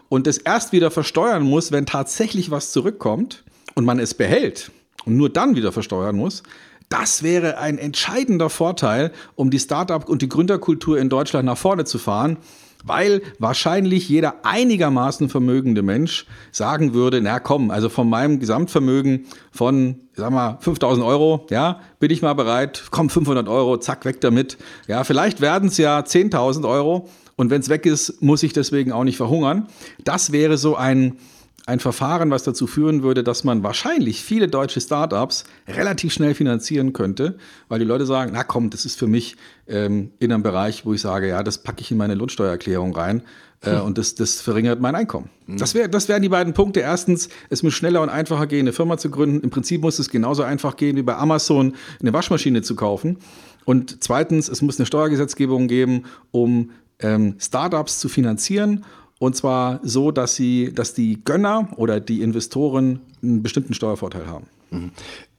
und 0.08 0.26
es 0.26 0.38
erst 0.38 0.72
wieder 0.72 0.90
versteuern 0.90 1.42
muss, 1.42 1.72
wenn 1.72 1.86
tatsächlich 1.86 2.50
was 2.50 2.72
zurückkommt 2.72 3.44
und 3.74 3.84
man 3.84 3.98
es 3.98 4.14
behält 4.14 4.70
und 5.04 5.16
nur 5.16 5.30
dann 5.30 5.56
wieder 5.56 5.72
versteuern 5.72 6.16
muss, 6.16 6.42
das 6.88 7.22
wäre 7.22 7.58
ein 7.58 7.78
entscheidender 7.78 8.50
Vorteil, 8.50 9.12
um 9.34 9.50
die 9.50 9.58
Startup 9.58 10.08
und 10.08 10.22
die 10.22 10.28
Gründerkultur 10.28 10.98
in 10.98 11.08
Deutschland 11.08 11.46
nach 11.46 11.58
vorne 11.58 11.84
zu 11.84 11.98
fahren, 11.98 12.38
weil 12.84 13.22
wahrscheinlich 13.40 14.08
jeder 14.08 14.44
einigermaßen 14.44 15.28
vermögende 15.28 15.82
Mensch 15.82 16.26
sagen 16.52 16.94
würde, 16.94 17.20
na 17.20 17.40
komm, 17.40 17.70
also 17.70 17.88
von 17.88 18.08
meinem 18.08 18.38
Gesamtvermögen 18.38 19.26
von, 19.50 19.96
sag 20.14 20.30
mal, 20.30 20.58
5000 20.60 21.04
Euro, 21.04 21.46
ja, 21.50 21.80
bin 21.98 22.10
ich 22.10 22.22
mal 22.22 22.34
bereit, 22.34 22.84
komm, 22.90 23.10
500 23.10 23.48
Euro, 23.48 23.78
zack, 23.78 24.04
weg 24.04 24.20
damit. 24.20 24.56
Ja, 24.86 25.02
vielleicht 25.02 25.40
werden 25.40 25.68
es 25.68 25.78
ja 25.78 25.98
10.000 25.98 26.68
Euro 26.68 27.08
und 27.34 27.50
wenn 27.50 27.60
es 27.60 27.68
weg 27.68 27.86
ist, 27.86 28.22
muss 28.22 28.44
ich 28.44 28.52
deswegen 28.52 28.92
auch 28.92 29.04
nicht 29.04 29.16
verhungern. 29.16 29.66
Das 30.04 30.30
wäre 30.30 30.56
so 30.56 30.76
ein, 30.76 31.18
ein 31.66 31.80
Verfahren, 31.80 32.30
was 32.30 32.44
dazu 32.44 32.68
führen 32.68 33.02
würde, 33.02 33.24
dass 33.24 33.42
man 33.42 33.64
wahrscheinlich 33.64 34.22
viele 34.22 34.46
deutsche 34.46 34.80
Startups 34.80 35.44
relativ 35.66 36.12
schnell 36.12 36.34
finanzieren 36.34 36.92
könnte, 36.92 37.38
weil 37.68 37.80
die 37.80 37.84
Leute 37.84 38.06
sagen, 38.06 38.30
na 38.32 38.44
komm, 38.44 38.70
das 38.70 38.84
ist 38.84 38.96
für 38.96 39.08
mich 39.08 39.36
ähm, 39.66 40.12
in 40.20 40.32
einem 40.32 40.44
Bereich, 40.44 40.86
wo 40.86 40.94
ich 40.94 41.00
sage, 41.00 41.28
ja, 41.28 41.42
das 41.42 41.58
packe 41.58 41.80
ich 41.80 41.90
in 41.90 41.96
meine 41.96 42.14
Lohnsteuererklärung 42.14 42.94
rein 42.94 43.22
äh, 43.62 43.72
hm. 43.72 43.80
und 43.82 43.98
das, 43.98 44.14
das 44.14 44.40
verringert 44.40 44.80
mein 44.80 44.94
Einkommen. 44.94 45.28
Hm. 45.46 45.58
Das, 45.58 45.74
wär, 45.74 45.88
das 45.88 46.08
wären 46.08 46.22
die 46.22 46.28
beiden 46.28 46.54
Punkte. 46.54 46.80
Erstens, 46.80 47.28
es 47.50 47.64
muss 47.64 47.74
schneller 47.74 48.00
und 48.00 48.10
einfacher 48.10 48.46
gehen, 48.46 48.60
eine 48.60 48.72
Firma 48.72 48.96
zu 48.96 49.10
gründen. 49.10 49.40
Im 49.40 49.50
Prinzip 49.50 49.82
muss 49.82 49.98
es 49.98 50.08
genauso 50.08 50.44
einfach 50.44 50.76
gehen, 50.76 50.96
wie 50.96 51.02
bei 51.02 51.16
Amazon 51.16 51.74
eine 52.00 52.12
Waschmaschine 52.12 52.62
zu 52.62 52.76
kaufen. 52.76 53.18
Und 53.64 54.04
zweitens, 54.04 54.48
es 54.48 54.62
muss 54.62 54.78
eine 54.78 54.86
Steuergesetzgebung 54.86 55.66
geben, 55.66 56.04
um 56.30 56.70
ähm, 57.00 57.34
Startups 57.40 57.98
zu 57.98 58.08
finanzieren 58.08 58.84
und 59.18 59.36
zwar 59.36 59.80
so, 59.82 60.10
dass 60.10 60.34
sie, 60.34 60.72
dass 60.74 60.94
die 60.94 61.22
Gönner 61.24 61.68
oder 61.76 62.00
die 62.00 62.22
Investoren 62.22 63.00
einen 63.22 63.42
bestimmten 63.42 63.74
Steuervorteil 63.74 64.26
haben. 64.26 64.46
Mhm. 64.70 64.90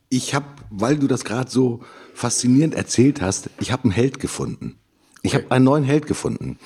Ich 0.10 0.34
habe, 0.34 0.46
weil 0.70 0.98
du 0.98 1.08
das 1.08 1.26
gerade 1.26 1.52
so 1.52 1.82
faszinierend 2.14 2.74
erzählt 2.74 3.22
hast, 3.22 3.50
ich 3.60 3.72
habe 3.72 3.84
einen 3.84 3.92
Held 3.92 4.20
gefunden. 4.20 4.78
Ich 5.28 5.36
habe 5.36 5.52
einen 5.52 5.66
neuen 5.66 5.84
Held 5.84 6.08
gefunden. 6.08 6.58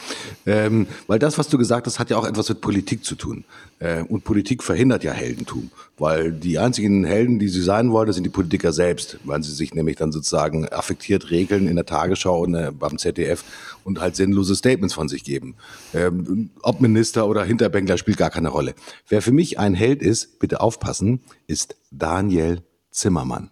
Ähm, 0.45 0.86
weil 1.07 1.18
das, 1.18 1.39
was 1.39 1.47
du 1.47 1.57
gesagt 1.57 1.88
hast, 1.88 1.97
hat 1.97 2.12
ja 2.12 2.18
auch 2.18 2.28
etwas 2.28 2.47
mit 2.47 2.62
Politik 2.62 3.03
zu 3.03 3.16
tun. 3.16 3.43
Äh, 3.80 4.03
und 4.03 4.24
Politik 4.24 4.62
verhindert 4.62 5.03
ja 5.03 5.14
Heldentum. 5.14 5.72
Weil 5.97 6.32
die 6.32 6.59
einzigen 6.59 7.03
Helden, 7.03 7.39
die 7.39 7.47
sie 7.47 7.64
sein 7.64 7.91
wollen, 7.91 8.14
sind 8.14 8.24
die 8.24 8.30
Politiker 8.30 8.72
selbst. 8.72 9.18
Weil 9.24 9.41
sie 9.41 9.51
sich 9.51 9.74
nämlich 9.74 9.95
dann 9.95 10.12
sozusagen 10.12 10.70
affektiert 10.70 11.32
regeln 11.32 11.68
in 11.68 11.76
der 11.76 11.88
Tagesschau 11.88 12.39
und 12.39 12.53
äh, 12.53 12.72
beim 12.72 12.99
ZDF 12.99 13.43
und 13.84 13.99
halt 13.99 14.16
sinnlose 14.16 14.55
Statements 14.55 14.93
von 14.93 15.09
sich 15.09 15.24
geben. 15.24 15.55
Ähm, 15.95 16.51
ob 16.62 16.82
Minister 16.82 17.28
oder 17.28 17.43
Hinterbänkler 17.43 17.97
spielt 17.97 18.18
gar 18.18 18.30
keine 18.30 18.49
Rolle. 18.49 18.76
Wer 19.09 19.24
für 19.24 19.32
mich 19.32 19.57
ein 19.57 19.74
Held 19.74 20.03
ist, 20.03 20.38
bitte 20.38 20.62
aufpassen, 20.62 21.22
ist 21.47 21.78
Daniel 21.89 22.62
Zimmermann. 22.91 23.49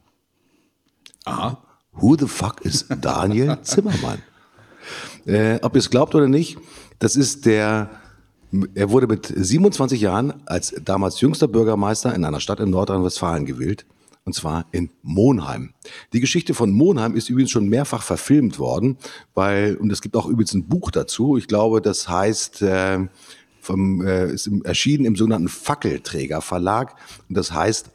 Aha. 1.25 1.63
Who 1.93 2.15
the 2.15 2.27
fuck 2.27 2.61
ist 2.61 2.85
Daniel 3.01 3.57
Zimmermann? 3.63 4.21
Äh, 5.25 5.59
ob 5.61 5.75
ihr 5.75 5.79
es 5.79 5.89
glaubt 5.89 6.15
oder 6.15 6.27
nicht, 6.27 6.57
das 6.99 7.15
ist 7.15 7.45
der, 7.45 7.89
er 8.75 8.89
wurde 8.89 9.07
mit 9.07 9.31
27 9.35 10.01
Jahren 10.01 10.33
als 10.45 10.75
damals 10.83 11.21
jüngster 11.21 11.47
Bürgermeister 11.47 12.13
in 12.13 12.25
einer 12.25 12.39
Stadt 12.39 12.59
in 12.59 12.69
Nordrhein-Westfalen 12.69 13.45
gewählt. 13.45 13.85
Und 14.25 14.33
zwar 14.33 14.65
in 14.71 14.91
Monheim. 15.01 15.73
Die 16.13 16.19
Geschichte 16.19 16.53
von 16.53 16.71
Monheim 16.71 17.15
ist 17.15 17.29
übrigens 17.29 17.49
schon 17.49 17.67
mehrfach 17.67 18.03
verfilmt 18.03 18.59
worden, 18.59 18.97
weil, 19.33 19.75
und 19.77 19.91
es 19.91 20.01
gibt 20.01 20.15
auch 20.15 20.27
übrigens 20.27 20.53
ein 20.53 20.67
Buch 20.67 20.91
dazu. 20.91 21.37
Ich 21.37 21.47
glaube, 21.47 21.81
das 21.81 22.07
heißt, 22.07 22.61
äh, 22.61 23.07
vom, 23.59 24.05
äh, 24.05 24.31
ist 24.31 24.45
im, 24.45 24.63
erschienen 24.63 25.05
im 25.05 25.15
sogenannten 25.15 25.47
Fackelträger 25.47 26.41
Verlag. 26.41 26.95
Und 27.27 27.37
das 27.37 27.53
heißt 27.53 27.89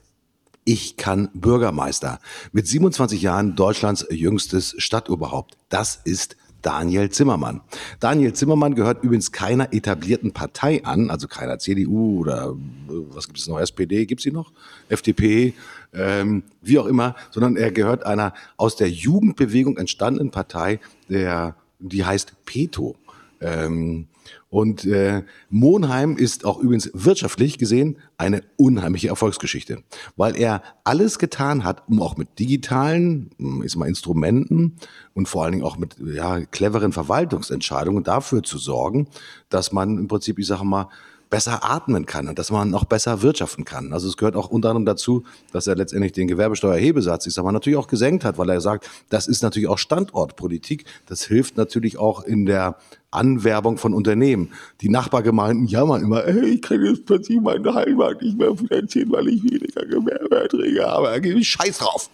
ich 0.64 0.96
kann 0.96 1.28
Bürgermeister. 1.34 2.18
Mit 2.52 2.66
27 2.66 3.20
Jahren 3.20 3.54
Deutschlands 3.54 4.06
jüngstes 4.10 4.74
Stadtoberhaupt. 4.78 5.58
Das 5.68 6.00
ist 6.04 6.36
Daniel 6.64 7.10
Zimmermann. 7.10 7.60
Daniel 8.00 8.32
Zimmermann 8.32 8.74
gehört 8.74 9.04
übrigens 9.04 9.32
keiner 9.32 9.72
etablierten 9.72 10.32
Partei 10.32 10.82
an, 10.84 11.10
also 11.10 11.28
keiner 11.28 11.58
CDU 11.58 12.20
oder 12.20 12.56
äh, 12.88 12.92
was 13.10 13.26
gibt 13.26 13.38
es 13.38 13.46
noch, 13.46 13.60
SPD, 13.60 14.06
gibt 14.06 14.20
es 14.20 14.24
sie 14.24 14.32
noch? 14.32 14.50
FDP, 14.88 15.52
ähm, 15.92 16.42
wie 16.62 16.78
auch 16.78 16.86
immer, 16.86 17.16
sondern 17.30 17.56
er 17.56 17.70
gehört 17.70 18.06
einer 18.06 18.32
aus 18.56 18.76
der 18.76 18.88
Jugendbewegung 18.88 19.76
entstandenen 19.76 20.30
Partei, 20.30 20.80
der, 21.08 21.54
die 21.78 22.04
heißt 22.04 22.32
PETO. 22.46 22.96
Ähm, 23.42 24.06
und 24.50 24.84
äh, 24.84 25.22
Monheim 25.50 26.16
ist 26.16 26.44
auch 26.44 26.58
übrigens 26.58 26.90
wirtschaftlich 26.94 27.58
gesehen 27.58 27.98
eine 28.18 28.42
unheimliche 28.56 29.08
Erfolgsgeschichte, 29.08 29.82
weil 30.16 30.36
er 30.36 30.62
alles 30.84 31.18
getan 31.18 31.64
hat, 31.64 31.82
um 31.88 32.00
auch 32.00 32.16
mit 32.16 32.38
digitalen 32.38 33.30
hm, 33.38 33.62
ist 33.62 33.76
mal 33.76 33.88
Instrumenten 33.88 34.76
und 35.12 35.28
vor 35.28 35.42
allen 35.42 35.52
Dingen 35.52 35.64
auch 35.64 35.76
mit 35.76 35.96
ja, 35.98 36.40
cleveren 36.46 36.92
Verwaltungsentscheidungen 36.92 38.04
dafür 38.04 38.42
zu 38.42 38.58
sorgen, 38.58 39.08
dass 39.48 39.72
man 39.72 39.98
im 39.98 40.08
Prinzip, 40.08 40.38
ich 40.38 40.46
sage 40.46 40.64
mal, 40.64 40.88
besser 41.34 41.64
atmen 41.64 42.06
kann 42.06 42.28
und 42.28 42.38
dass 42.38 42.52
man 42.52 42.70
noch 42.70 42.84
besser 42.84 43.20
wirtschaften 43.20 43.64
kann. 43.64 43.92
Also 43.92 44.06
es 44.06 44.16
gehört 44.16 44.36
auch 44.36 44.50
unter 44.50 44.68
anderem 44.68 44.84
dazu, 44.84 45.24
dass 45.52 45.66
er 45.66 45.74
letztendlich 45.74 46.12
den 46.12 46.28
Gewerbesteuerhebesatz, 46.28 47.26
ich 47.26 47.34
sag 47.34 47.44
mal, 47.44 47.50
natürlich 47.50 47.76
auch 47.76 47.88
gesenkt 47.88 48.24
hat, 48.24 48.38
weil 48.38 48.50
er 48.50 48.60
sagt, 48.60 48.88
das 49.08 49.26
ist 49.26 49.42
natürlich 49.42 49.68
auch 49.68 49.78
Standortpolitik. 49.78 50.84
Das 51.06 51.24
hilft 51.24 51.56
natürlich 51.56 51.98
auch 51.98 52.22
in 52.22 52.46
der 52.46 52.76
Anwerbung 53.10 53.78
von 53.78 53.94
Unternehmen. 53.94 54.52
Die 54.80 54.88
Nachbargemeinden 54.88 55.66
jammern 55.66 56.04
immer, 56.04 56.24
ey, 56.24 56.50
ich 56.50 56.62
kann 56.62 56.84
jetzt 56.84 57.04
plötzlich 57.04 57.40
meine 57.40 57.74
Heimat 57.74 58.22
nicht 58.22 58.38
mehr 58.38 58.54
finanzieren, 58.56 59.10
weil 59.10 59.26
ich 59.26 59.42
weniger 59.42 59.84
Gewerbeerträge 59.86 60.84
habe. 60.84 61.08
Da 61.08 61.18
gebe 61.18 61.40
ich 61.40 61.48
Scheiß 61.48 61.78
drauf. 61.78 62.10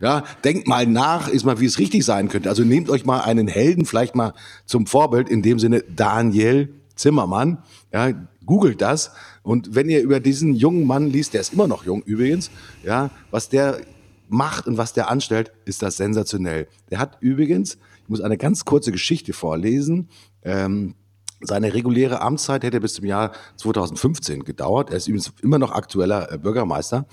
Ja, 0.00 0.24
denkt 0.42 0.66
mal 0.66 0.86
nach, 0.86 1.28
ist 1.28 1.44
mal, 1.44 1.60
wie 1.60 1.66
es 1.66 1.78
richtig 1.78 2.04
sein 2.04 2.28
könnte. 2.28 2.48
Also 2.48 2.64
nehmt 2.64 2.90
euch 2.90 3.04
mal 3.04 3.20
einen 3.20 3.46
Helden 3.46 3.84
vielleicht 3.84 4.16
mal 4.16 4.34
zum 4.66 4.86
Vorbild, 4.86 5.28
in 5.28 5.42
dem 5.42 5.60
Sinne 5.60 5.84
Daniel 5.94 6.74
Zimmermann. 6.96 7.58
Ja, 7.92 8.10
googelt 8.50 8.82
das. 8.82 9.12
Und 9.44 9.76
wenn 9.76 9.88
ihr 9.88 10.02
über 10.02 10.18
diesen 10.18 10.54
jungen 10.56 10.84
Mann 10.84 11.08
liest, 11.08 11.34
der 11.34 11.40
ist 11.40 11.52
immer 11.52 11.68
noch 11.68 11.84
jung 11.84 12.02
übrigens, 12.02 12.50
ja, 12.82 13.10
was 13.30 13.48
der 13.48 13.80
macht 14.28 14.66
und 14.66 14.76
was 14.76 14.92
der 14.92 15.08
anstellt, 15.08 15.52
ist 15.66 15.82
das 15.82 15.96
sensationell. 15.96 16.66
Der 16.90 16.98
hat 16.98 17.18
übrigens, 17.20 17.78
ich 18.02 18.08
muss 18.08 18.20
eine 18.20 18.36
ganz 18.36 18.64
kurze 18.64 18.90
Geschichte 18.90 19.32
vorlesen, 19.34 20.08
ähm, 20.42 20.96
Seine 21.42 21.72
reguläre 21.72 22.20
Amtszeit 22.20 22.64
hätte 22.64 22.80
bis 22.80 22.94
zum 22.94 23.06
Jahr 23.06 23.32
2015 23.56 24.44
gedauert. 24.44 24.90
Er 24.90 24.98
ist 24.98 25.08
übrigens 25.08 25.32
immer 25.40 25.58
noch 25.58 25.72
aktueller 25.72 26.30
äh, 26.30 26.36
Bürgermeister. 26.38 27.06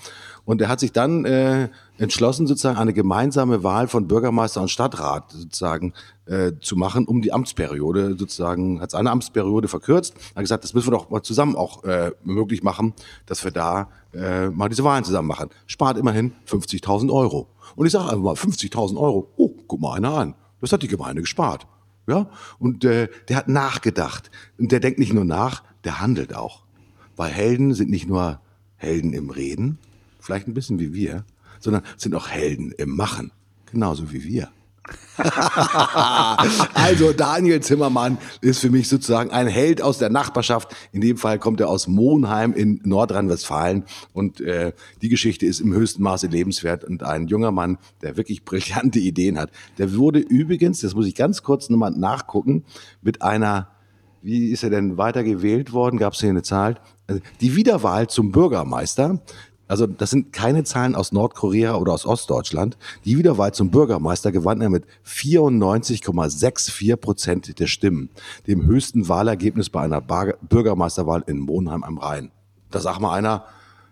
Und 0.44 0.60
er 0.60 0.68
hat 0.68 0.80
sich 0.80 0.92
dann 0.92 1.24
äh, 1.24 1.70
entschlossen, 1.96 2.46
sozusagen 2.46 2.76
eine 2.76 2.92
gemeinsame 2.92 3.64
Wahl 3.64 3.88
von 3.88 4.06
Bürgermeister 4.06 4.60
und 4.60 4.68
Stadtrat 4.68 5.32
sozusagen 5.32 5.94
äh, 6.26 6.52
zu 6.60 6.76
machen, 6.76 7.06
um 7.06 7.22
die 7.22 7.32
Amtsperiode 7.32 8.16
sozusagen, 8.18 8.82
hat 8.82 8.90
seine 8.90 9.10
Amtsperiode 9.10 9.66
verkürzt. 9.66 10.14
Hat 10.34 10.42
gesagt, 10.42 10.62
das 10.62 10.74
müssen 10.74 10.88
wir 10.88 10.98
doch 10.98 11.08
mal 11.08 11.22
zusammen 11.22 11.56
auch 11.56 11.84
äh, 11.84 12.12
möglich 12.22 12.62
machen, 12.62 12.92
dass 13.24 13.44
wir 13.44 13.50
da 13.50 13.88
äh, 14.12 14.50
mal 14.50 14.68
diese 14.68 14.84
Wahlen 14.84 15.04
zusammen 15.04 15.28
machen. 15.28 15.48
Spart 15.66 15.96
immerhin 15.96 16.32
50.000 16.46 17.10
Euro. 17.10 17.48
Und 17.76 17.86
ich 17.86 17.92
sage 17.92 18.10
einfach 18.10 18.22
mal, 18.22 18.34
50.000 18.34 18.98
Euro, 18.98 19.32
oh, 19.36 19.54
guck 19.66 19.80
mal 19.80 19.94
einer 19.94 20.12
an. 20.12 20.34
Das 20.60 20.72
hat 20.72 20.82
die 20.82 20.88
Gemeinde 20.88 21.22
gespart. 21.22 21.66
Ja? 22.08 22.28
Und 22.58 22.84
äh, 22.84 23.08
der 23.28 23.36
hat 23.36 23.48
nachgedacht. 23.48 24.30
Und 24.58 24.72
der 24.72 24.80
denkt 24.80 24.98
nicht 24.98 25.12
nur 25.12 25.24
nach, 25.24 25.62
der 25.84 26.00
handelt 26.00 26.34
auch. 26.34 26.64
Weil 27.14 27.30
Helden 27.30 27.74
sind 27.74 27.90
nicht 27.90 28.08
nur 28.08 28.40
Helden 28.76 29.12
im 29.12 29.30
Reden, 29.30 29.78
vielleicht 30.20 30.48
ein 30.48 30.54
bisschen 30.54 30.78
wie 30.78 30.94
wir, 30.94 31.24
sondern 31.60 31.82
sind 31.96 32.14
auch 32.14 32.28
Helden 32.28 32.72
im 32.72 32.96
Machen, 32.96 33.32
genauso 33.70 34.12
wie 34.12 34.24
wir. 34.24 34.50
also 36.74 37.12
Daniel 37.12 37.60
Zimmermann 37.60 38.18
ist 38.40 38.60
für 38.60 38.70
mich 38.70 38.88
sozusagen 38.88 39.30
ein 39.30 39.46
Held 39.46 39.82
aus 39.82 39.98
der 39.98 40.10
Nachbarschaft. 40.10 40.74
In 40.92 41.00
dem 41.00 41.16
Fall 41.16 41.38
kommt 41.38 41.60
er 41.60 41.68
aus 41.68 41.88
Monheim 41.88 42.52
in 42.52 42.80
Nordrhein-Westfalen 42.84 43.84
und 44.12 44.40
äh, 44.40 44.72
die 45.02 45.08
Geschichte 45.08 45.46
ist 45.46 45.60
im 45.60 45.72
höchsten 45.72 46.02
Maße 46.02 46.28
lebenswert 46.28 46.84
und 46.84 47.02
ein 47.02 47.26
junger 47.26 47.50
Mann, 47.50 47.78
der 48.02 48.16
wirklich 48.16 48.44
brillante 48.44 48.98
Ideen 48.98 49.38
hat. 49.38 49.50
Der 49.78 49.94
wurde 49.94 50.20
übrigens, 50.20 50.80
das 50.80 50.94
muss 50.94 51.06
ich 51.06 51.14
ganz 51.14 51.42
kurz 51.42 51.68
nochmal 51.68 51.90
nachgucken, 51.90 52.64
mit 53.02 53.22
einer, 53.22 53.68
wie 54.22 54.50
ist 54.50 54.62
er 54.62 54.70
denn 54.70 54.96
weiter 54.96 55.24
gewählt 55.24 55.72
worden? 55.72 55.98
Gab 55.98 56.12
es 56.12 56.20
hier 56.20 56.30
eine 56.30 56.42
Zahl? 56.42 56.76
Also 57.06 57.22
die 57.40 57.56
Wiederwahl 57.56 58.08
zum 58.08 58.32
Bürgermeister 58.32 59.20
also 59.68 59.86
das 59.86 60.10
sind 60.10 60.32
keine 60.32 60.64
Zahlen 60.64 60.94
aus 60.94 61.12
Nordkorea 61.12 61.76
oder 61.76 61.92
aus 61.92 62.06
Ostdeutschland. 62.06 62.76
Die 63.04 63.18
Wiederwahl 63.18 63.52
zum 63.52 63.70
Bürgermeister 63.70 64.32
gewann 64.32 64.60
er 64.60 64.70
mit 64.70 64.84
94,64 65.06 66.96
Prozent 66.96 67.60
der 67.60 67.66
Stimmen, 67.66 68.08
dem 68.46 68.64
höchsten 68.64 69.08
Wahlergebnis 69.08 69.68
bei 69.70 69.82
einer 69.82 70.00
Bürgermeisterwahl 70.00 71.22
in 71.26 71.38
Monheim 71.38 71.84
am 71.84 71.98
Rhein. 71.98 72.30
Da 72.70 72.80
sagt 72.80 73.00
mal 73.00 73.14
einer, 73.14 73.44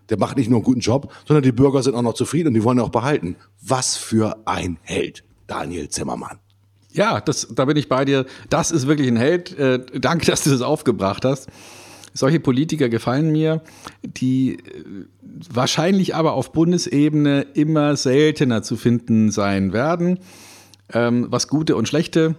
der 0.09 0.17
macht 0.17 0.37
nicht 0.37 0.49
nur 0.49 0.57
einen 0.57 0.65
guten 0.65 0.79
Job, 0.79 1.11
sondern 1.25 1.43
die 1.43 1.51
Bürger 1.51 1.83
sind 1.83 1.95
auch 1.95 2.01
noch 2.01 2.13
zufrieden 2.13 2.49
und 2.49 2.53
die 2.55 2.63
wollen 2.63 2.79
auch 2.79 2.89
behalten. 2.89 3.35
Was 3.61 3.97
für 3.97 4.37
ein 4.45 4.77
Held, 4.81 5.23
Daniel 5.47 5.89
Zimmermann. 5.89 6.39
Ja, 6.91 7.21
das, 7.21 7.47
da 7.51 7.65
bin 7.65 7.77
ich 7.77 7.89
bei 7.89 8.05
dir. 8.05 8.25
Das 8.49 8.71
ist 8.71 8.87
wirklich 8.87 9.07
ein 9.07 9.17
Held. 9.17 9.57
Äh, 9.57 9.79
danke, 9.99 10.25
dass 10.25 10.43
du 10.43 10.49
das 10.49 10.61
aufgebracht 10.61 11.25
hast. 11.25 11.47
Solche 12.13 12.39
Politiker 12.39 12.89
gefallen 12.89 13.31
mir, 13.31 13.61
die 14.03 14.53
äh, 14.53 14.59
wahrscheinlich 15.51 16.15
aber 16.15 16.33
auf 16.33 16.51
Bundesebene 16.51 17.41
immer 17.53 17.95
seltener 17.95 18.63
zu 18.63 18.75
finden 18.75 19.31
sein 19.31 19.73
werden, 19.73 20.19
ähm, 20.93 21.27
was 21.29 21.47
gute 21.47 21.75
und 21.75 21.87
schlechte 21.87 22.35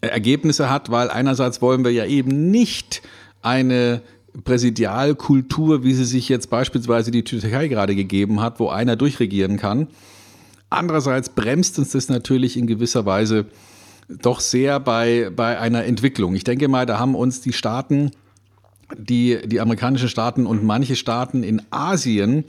Ergebnisse 0.00 0.70
hat, 0.70 0.90
weil 0.90 1.10
einerseits 1.10 1.60
wollen 1.60 1.84
wir 1.84 1.92
ja 1.92 2.06
eben 2.06 2.50
nicht 2.50 3.02
eine 3.42 4.02
Präsidialkultur, 4.42 5.84
wie 5.84 5.94
sie 5.94 6.04
sich 6.04 6.28
jetzt 6.28 6.50
beispielsweise 6.50 7.10
die 7.10 7.22
Türkei 7.22 7.68
gerade 7.68 7.94
gegeben 7.94 8.40
hat, 8.40 8.58
wo 8.58 8.68
einer 8.68 8.96
durchregieren 8.96 9.58
kann. 9.58 9.88
Andererseits 10.70 11.28
bremst 11.28 11.78
uns 11.78 11.92
das 11.92 12.08
natürlich 12.08 12.56
in 12.56 12.66
gewisser 12.66 13.06
Weise 13.06 13.46
doch 14.08 14.40
sehr 14.40 14.80
bei, 14.80 15.30
bei 15.34 15.58
einer 15.58 15.84
Entwicklung. 15.84 16.34
Ich 16.34 16.44
denke 16.44 16.68
mal, 16.68 16.84
da 16.84 16.98
haben 16.98 17.14
uns 17.14 17.40
die 17.40 17.52
Staaten 17.52 18.10
die, 18.98 19.38
die 19.46 19.60
amerikanischen 19.60 20.08
Staaten 20.08 20.46
und 20.46 20.64
manche 20.64 20.96
Staaten 20.96 21.42
in 21.42 21.62
Asien 21.70 22.44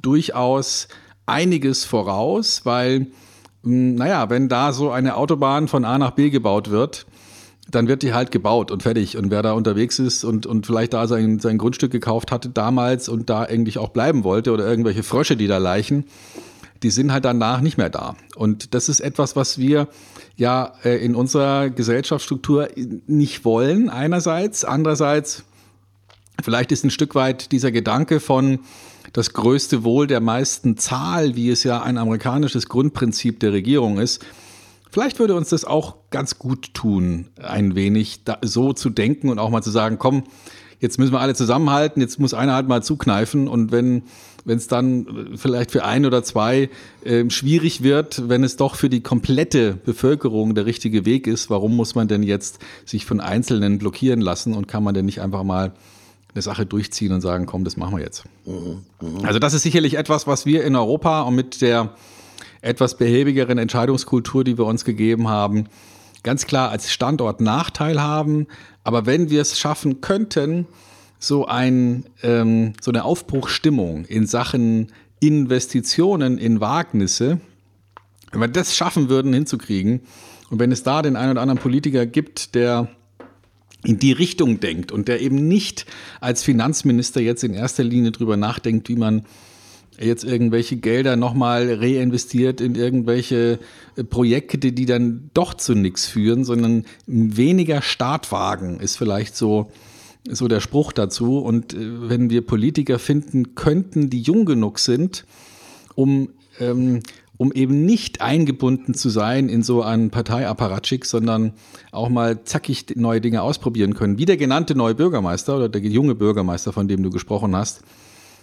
durchaus 0.00 0.88
einiges 1.26 1.84
voraus, 1.84 2.62
weil, 2.64 3.06
hm, 3.62 3.94
naja, 3.94 4.30
wenn 4.30 4.48
da 4.48 4.72
so 4.72 4.90
eine 4.90 5.16
Autobahn 5.16 5.68
von 5.68 5.84
A 5.84 5.98
nach 5.98 6.12
B 6.12 6.30
gebaut 6.30 6.70
wird, 6.70 7.06
dann 7.70 7.86
wird 7.86 8.02
die 8.02 8.14
halt 8.14 8.30
gebaut 8.30 8.70
und 8.70 8.82
fertig. 8.82 9.16
Und 9.16 9.30
wer 9.30 9.42
da 9.42 9.52
unterwegs 9.52 9.98
ist 9.98 10.24
und, 10.24 10.46
und 10.46 10.66
vielleicht 10.66 10.94
da 10.94 11.06
sein, 11.06 11.38
sein 11.38 11.58
Grundstück 11.58 11.92
gekauft 11.92 12.32
hatte 12.32 12.48
damals 12.48 13.08
und 13.08 13.28
da 13.28 13.42
eigentlich 13.42 13.78
auch 13.78 13.90
bleiben 13.90 14.24
wollte 14.24 14.52
oder 14.52 14.66
irgendwelche 14.66 15.02
Frösche, 15.02 15.36
die 15.36 15.46
da 15.46 15.58
leichen, 15.58 16.04
die 16.82 16.90
sind 16.90 17.12
halt 17.12 17.24
danach 17.24 17.60
nicht 17.60 17.76
mehr 17.76 17.90
da. 17.90 18.16
Und 18.36 18.74
das 18.74 18.88
ist 18.88 19.00
etwas, 19.00 19.36
was 19.36 19.58
wir 19.58 19.88
ja 20.36 20.72
äh, 20.84 21.04
in 21.04 21.14
unserer 21.14 21.68
Gesellschaftsstruktur 21.68 22.68
nicht 23.06 23.44
wollen, 23.44 23.90
einerseits. 23.90 24.64
Andererseits 24.64 25.44
Vielleicht 26.42 26.72
ist 26.72 26.84
ein 26.84 26.90
Stück 26.90 27.14
weit 27.14 27.52
dieser 27.52 27.72
Gedanke 27.72 28.20
von 28.20 28.60
das 29.12 29.32
größte 29.32 29.84
Wohl 29.84 30.06
der 30.06 30.20
meisten 30.20 30.76
Zahl, 30.76 31.34
wie 31.34 31.50
es 31.50 31.64
ja 31.64 31.82
ein 31.82 31.98
amerikanisches 31.98 32.68
Grundprinzip 32.68 33.40
der 33.40 33.52
Regierung 33.52 33.98
ist. 33.98 34.24
Vielleicht 34.90 35.18
würde 35.18 35.34
uns 35.34 35.48
das 35.48 35.64
auch 35.64 35.96
ganz 36.10 36.38
gut 36.38 36.74
tun, 36.74 37.28
ein 37.42 37.74
wenig 37.74 38.20
so 38.42 38.72
zu 38.72 38.90
denken 38.90 39.28
und 39.28 39.38
auch 39.38 39.50
mal 39.50 39.62
zu 39.62 39.70
sagen, 39.70 39.98
komm, 39.98 40.24
jetzt 40.80 40.98
müssen 40.98 41.12
wir 41.12 41.20
alle 41.20 41.34
zusammenhalten, 41.34 42.00
jetzt 42.00 42.18
muss 42.20 42.34
einer 42.34 42.54
halt 42.54 42.68
mal 42.68 42.82
zukneifen 42.82 43.48
und 43.48 43.72
wenn 43.72 44.04
wenn 44.44 44.56
es 44.56 44.66
dann 44.66 45.36
vielleicht 45.36 45.70
für 45.70 45.84
ein 45.84 46.06
oder 46.06 46.22
zwei 46.22 46.70
äh, 47.04 47.28
schwierig 47.28 47.82
wird, 47.82 48.30
wenn 48.30 48.42
es 48.42 48.56
doch 48.56 48.76
für 48.76 48.88
die 48.88 49.02
komplette 49.02 49.74
Bevölkerung 49.74 50.54
der 50.54 50.64
richtige 50.64 51.04
Weg 51.04 51.26
ist, 51.26 51.50
warum 51.50 51.76
muss 51.76 51.94
man 51.94 52.08
denn 52.08 52.22
jetzt 52.22 52.58
sich 52.86 53.04
von 53.04 53.20
Einzelnen 53.20 53.78
blockieren 53.78 54.22
lassen 54.22 54.54
und 54.54 54.66
kann 54.66 54.82
man 54.82 54.94
denn 54.94 55.04
nicht 55.04 55.20
einfach 55.20 55.42
mal 55.42 55.72
eine 56.38 56.42
Sache 56.42 56.66
durchziehen 56.66 57.12
und 57.12 57.20
sagen, 57.20 57.46
komm, 57.46 57.64
das 57.64 57.76
machen 57.76 57.96
wir 57.96 58.04
jetzt. 58.04 58.24
Mhm, 58.46 58.84
mh. 59.00 59.26
Also 59.26 59.38
das 59.38 59.54
ist 59.54 59.62
sicherlich 59.62 59.94
etwas, 59.94 60.26
was 60.26 60.46
wir 60.46 60.64
in 60.64 60.76
Europa 60.76 61.22
und 61.22 61.34
mit 61.34 61.60
der 61.60 61.94
etwas 62.60 62.96
behäbigeren 62.96 63.58
Entscheidungskultur, 63.58 64.44
die 64.44 64.56
wir 64.56 64.64
uns 64.64 64.84
gegeben 64.84 65.28
haben, 65.28 65.66
ganz 66.22 66.46
klar 66.46 66.70
als 66.70 66.92
Standort 66.92 67.40
Nachteil 67.40 68.00
haben. 68.00 68.46
Aber 68.84 69.06
wenn 69.06 69.30
wir 69.30 69.40
es 69.40 69.58
schaffen 69.58 70.00
könnten, 70.00 70.66
so, 71.18 71.46
ein, 71.46 72.04
ähm, 72.22 72.74
so 72.80 72.92
eine 72.92 73.04
Aufbruchstimmung 73.04 74.04
in 74.04 74.26
Sachen 74.26 74.92
Investitionen 75.20 76.38
in 76.38 76.60
Wagnisse, 76.60 77.40
wenn 78.30 78.40
wir 78.40 78.48
das 78.48 78.76
schaffen 78.76 79.08
würden 79.08 79.32
hinzukriegen 79.32 80.02
und 80.50 80.60
wenn 80.60 80.70
es 80.70 80.84
da 80.84 81.02
den 81.02 81.16
einen 81.16 81.32
oder 81.32 81.40
anderen 81.42 81.58
Politiker 81.58 82.06
gibt, 82.06 82.54
der 82.54 82.88
in 83.88 83.98
die 83.98 84.12
Richtung 84.12 84.60
denkt 84.60 84.92
und 84.92 85.08
der 85.08 85.22
eben 85.22 85.48
nicht 85.48 85.86
als 86.20 86.42
Finanzminister 86.42 87.22
jetzt 87.22 87.42
in 87.42 87.54
erster 87.54 87.82
Linie 87.82 88.12
drüber 88.12 88.36
nachdenkt, 88.36 88.90
wie 88.90 88.96
man 88.96 89.24
jetzt 89.98 90.24
irgendwelche 90.24 90.76
Gelder 90.76 91.16
nochmal 91.16 91.72
reinvestiert 91.72 92.60
in 92.60 92.74
irgendwelche 92.74 93.58
äh, 93.96 94.04
Projekte, 94.04 94.72
die 94.72 94.84
dann 94.84 95.30
doch 95.32 95.54
zu 95.54 95.74
nichts 95.74 96.06
führen, 96.06 96.44
sondern 96.44 96.84
weniger 97.06 97.80
Startwagen 97.80 98.78
ist 98.78 98.96
vielleicht 98.96 99.34
so, 99.34 99.70
so 100.28 100.48
der 100.48 100.60
Spruch 100.60 100.92
dazu. 100.92 101.38
Und 101.38 101.72
äh, 101.72 102.10
wenn 102.10 102.28
wir 102.28 102.42
Politiker 102.42 102.98
finden 102.98 103.54
könnten, 103.54 104.10
die 104.10 104.20
jung 104.20 104.44
genug 104.44 104.80
sind, 104.80 105.24
um 105.94 106.28
ähm, 106.60 107.00
um 107.38 107.52
eben 107.52 107.86
nicht 107.86 108.20
eingebunden 108.20 108.94
zu 108.94 109.08
sein 109.08 109.48
in 109.48 109.62
so 109.62 109.82
einen 109.82 110.10
Parteiapparatschik, 110.10 111.06
sondern 111.06 111.54
auch 111.92 112.08
mal 112.08 112.44
zackig 112.44 112.96
neue 112.96 113.20
Dinge 113.20 113.42
ausprobieren 113.42 113.94
können. 113.94 114.18
Wie 114.18 114.26
der 114.26 114.36
genannte 114.36 114.74
neue 114.74 114.96
Bürgermeister 114.96 115.56
oder 115.56 115.68
der 115.68 115.80
junge 115.80 116.16
Bürgermeister, 116.16 116.72
von 116.72 116.88
dem 116.88 117.02
du 117.02 117.10
gesprochen 117.10 117.56
hast. 117.56 117.82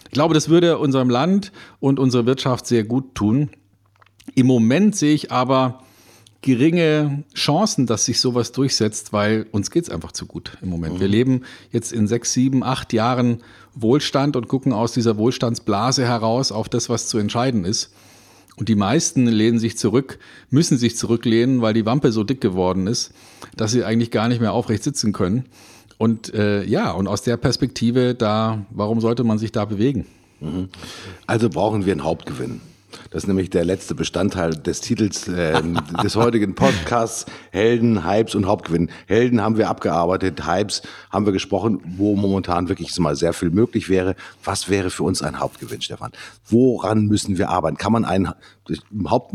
Ich 0.06 0.12
glaube, 0.12 0.34
das 0.34 0.48
würde 0.48 0.78
unserem 0.78 1.10
Land 1.10 1.52
und 1.78 2.00
unserer 2.00 2.26
Wirtschaft 2.26 2.66
sehr 2.66 2.84
gut 2.84 3.14
tun. 3.14 3.50
Im 4.34 4.46
Moment 4.46 4.96
sehe 4.96 5.14
ich 5.14 5.30
aber 5.30 5.82
geringe 6.40 7.24
Chancen, 7.34 7.86
dass 7.86 8.06
sich 8.06 8.20
sowas 8.20 8.52
durchsetzt, 8.52 9.12
weil 9.12 9.46
uns 9.50 9.70
geht 9.70 9.84
es 9.84 9.90
einfach 9.90 10.12
zu 10.12 10.26
gut 10.26 10.56
im 10.62 10.70
Moment. 10.70 11.00
Wir 11.00 11.08
leben 11.08 11.42
jetzt 11.70 11.92
in 11.92 12.06
sechs, 12.06 12.32
sieben, 12.32 12.62
acht 12.62 12.92
Jahren 12.92 13.42
Wohlstand 13.74 14.36
und 14.36 14.48
gucken 14.48 14.72
aus 14.72 14.92
dieser 14.92 15.18
Wohlstandsblase 15.18 16.06
heraus 16.06 16.52
auf 16.52 16.68
das, 16.68 16.88
was 16.88 17.08
zu 17.08 17.18
entscheiden 17.18 17.64
ist. 17.64 17.92
Und 18.56 18.68
die 18.68 18.74
meisten 18.74 19.26
lehnen 19.26 19.58
sich 19.58 19.76
zurück, 19.76 20.18
müssen 20.50 20.78
sich 20.78 20.96
zurücklehnen, 20.96 21.60
weil 21.60 21.74
die 21.74 21.84
Wampe 21.84 22.10
so 22.10 22.24
dick 22.24 22.40
geworden 22.40 22.86
ist, 22.86 23.12
dass 23.56 23.72
sie 23.72 23.84
eigentlich 23.84 24.10
gar 24.10 24.28
nicht 24.28 24.40
mehr 24.40 24.52
aufrecht 24.52 24.82
sitzen 24.82 25.12
können. 25.12 25.44
Und 25.98 26.32
äh, 26.34 26.64
ja, 26.64 26.90
und 26.92 27.06
aus 27.06 27.22
der 27.22 27.36
Perspektive, 27.36 28.14
da, 28.14 28.64
warum 28.70 29.00
sollte 29.00 29.24
man 29.24 29.38
sich 29.38 29.52
da 29.52 29.64
bewegen? 29.64 30.06
Mhm. 30.40 30.68
Also 31.26 31.48
brauchen 31.48 31.86
wir 31.86 31.92
einen 31.92 32.04
Hauptgewinn. 32.04 32.60
Das 33.10 33.22
ist 33.22 33.26
nämlich 33.28 33.50
der 33.50 33.64
letzte 33.64 33.94
Bestandteil 33.94 34.50
des 34.50 34.80
Titels 34.80 35.28
äh, 35.28 35.62
des 36.02 36.16
heutigen 36.16 36.54
Podcasts. 36.54 37.26
Helden, 37.50 38.04
Hypes 38.04 38.34
und 38.34 38.46
Hauptgewinn. 38.46 38.90
Helden 39.06 39.40
haben 39.40 39.56
wir 39.56 39.68
abgearbeitet, 39.68 40.46
Hypes 40.46 40.82
haben 41.10 41.26
wir 41.26 41.32
gesprochen, 41.32 41.80
wo 41.96 42.16
momentan 42.16 42.68
wirklich 42.68 42.96
mal 42.98 43.16
sehr 43.16 43.32
viel 43.32 43.50
möglich 43.50 43.88
wäre. 43.88 44.16
Was 44.44 44.68
wäre 44.68 44.90
für 44.90 45.04
uns 45.04 45.22
ein 45.22 45.38
Hauptgewinn, 45.38 45.80
Stefan? 45.80 46.12
Woran 46.48 47.06
müssen 47.06 47.38
wir 47.38 47.48
arbeiten? 47.48 47.76
Kann 47.76 47.92
man 47.92 48.04
einen 48.04 48.32
im 48.90 49.10
Haupt, 49.10 49.34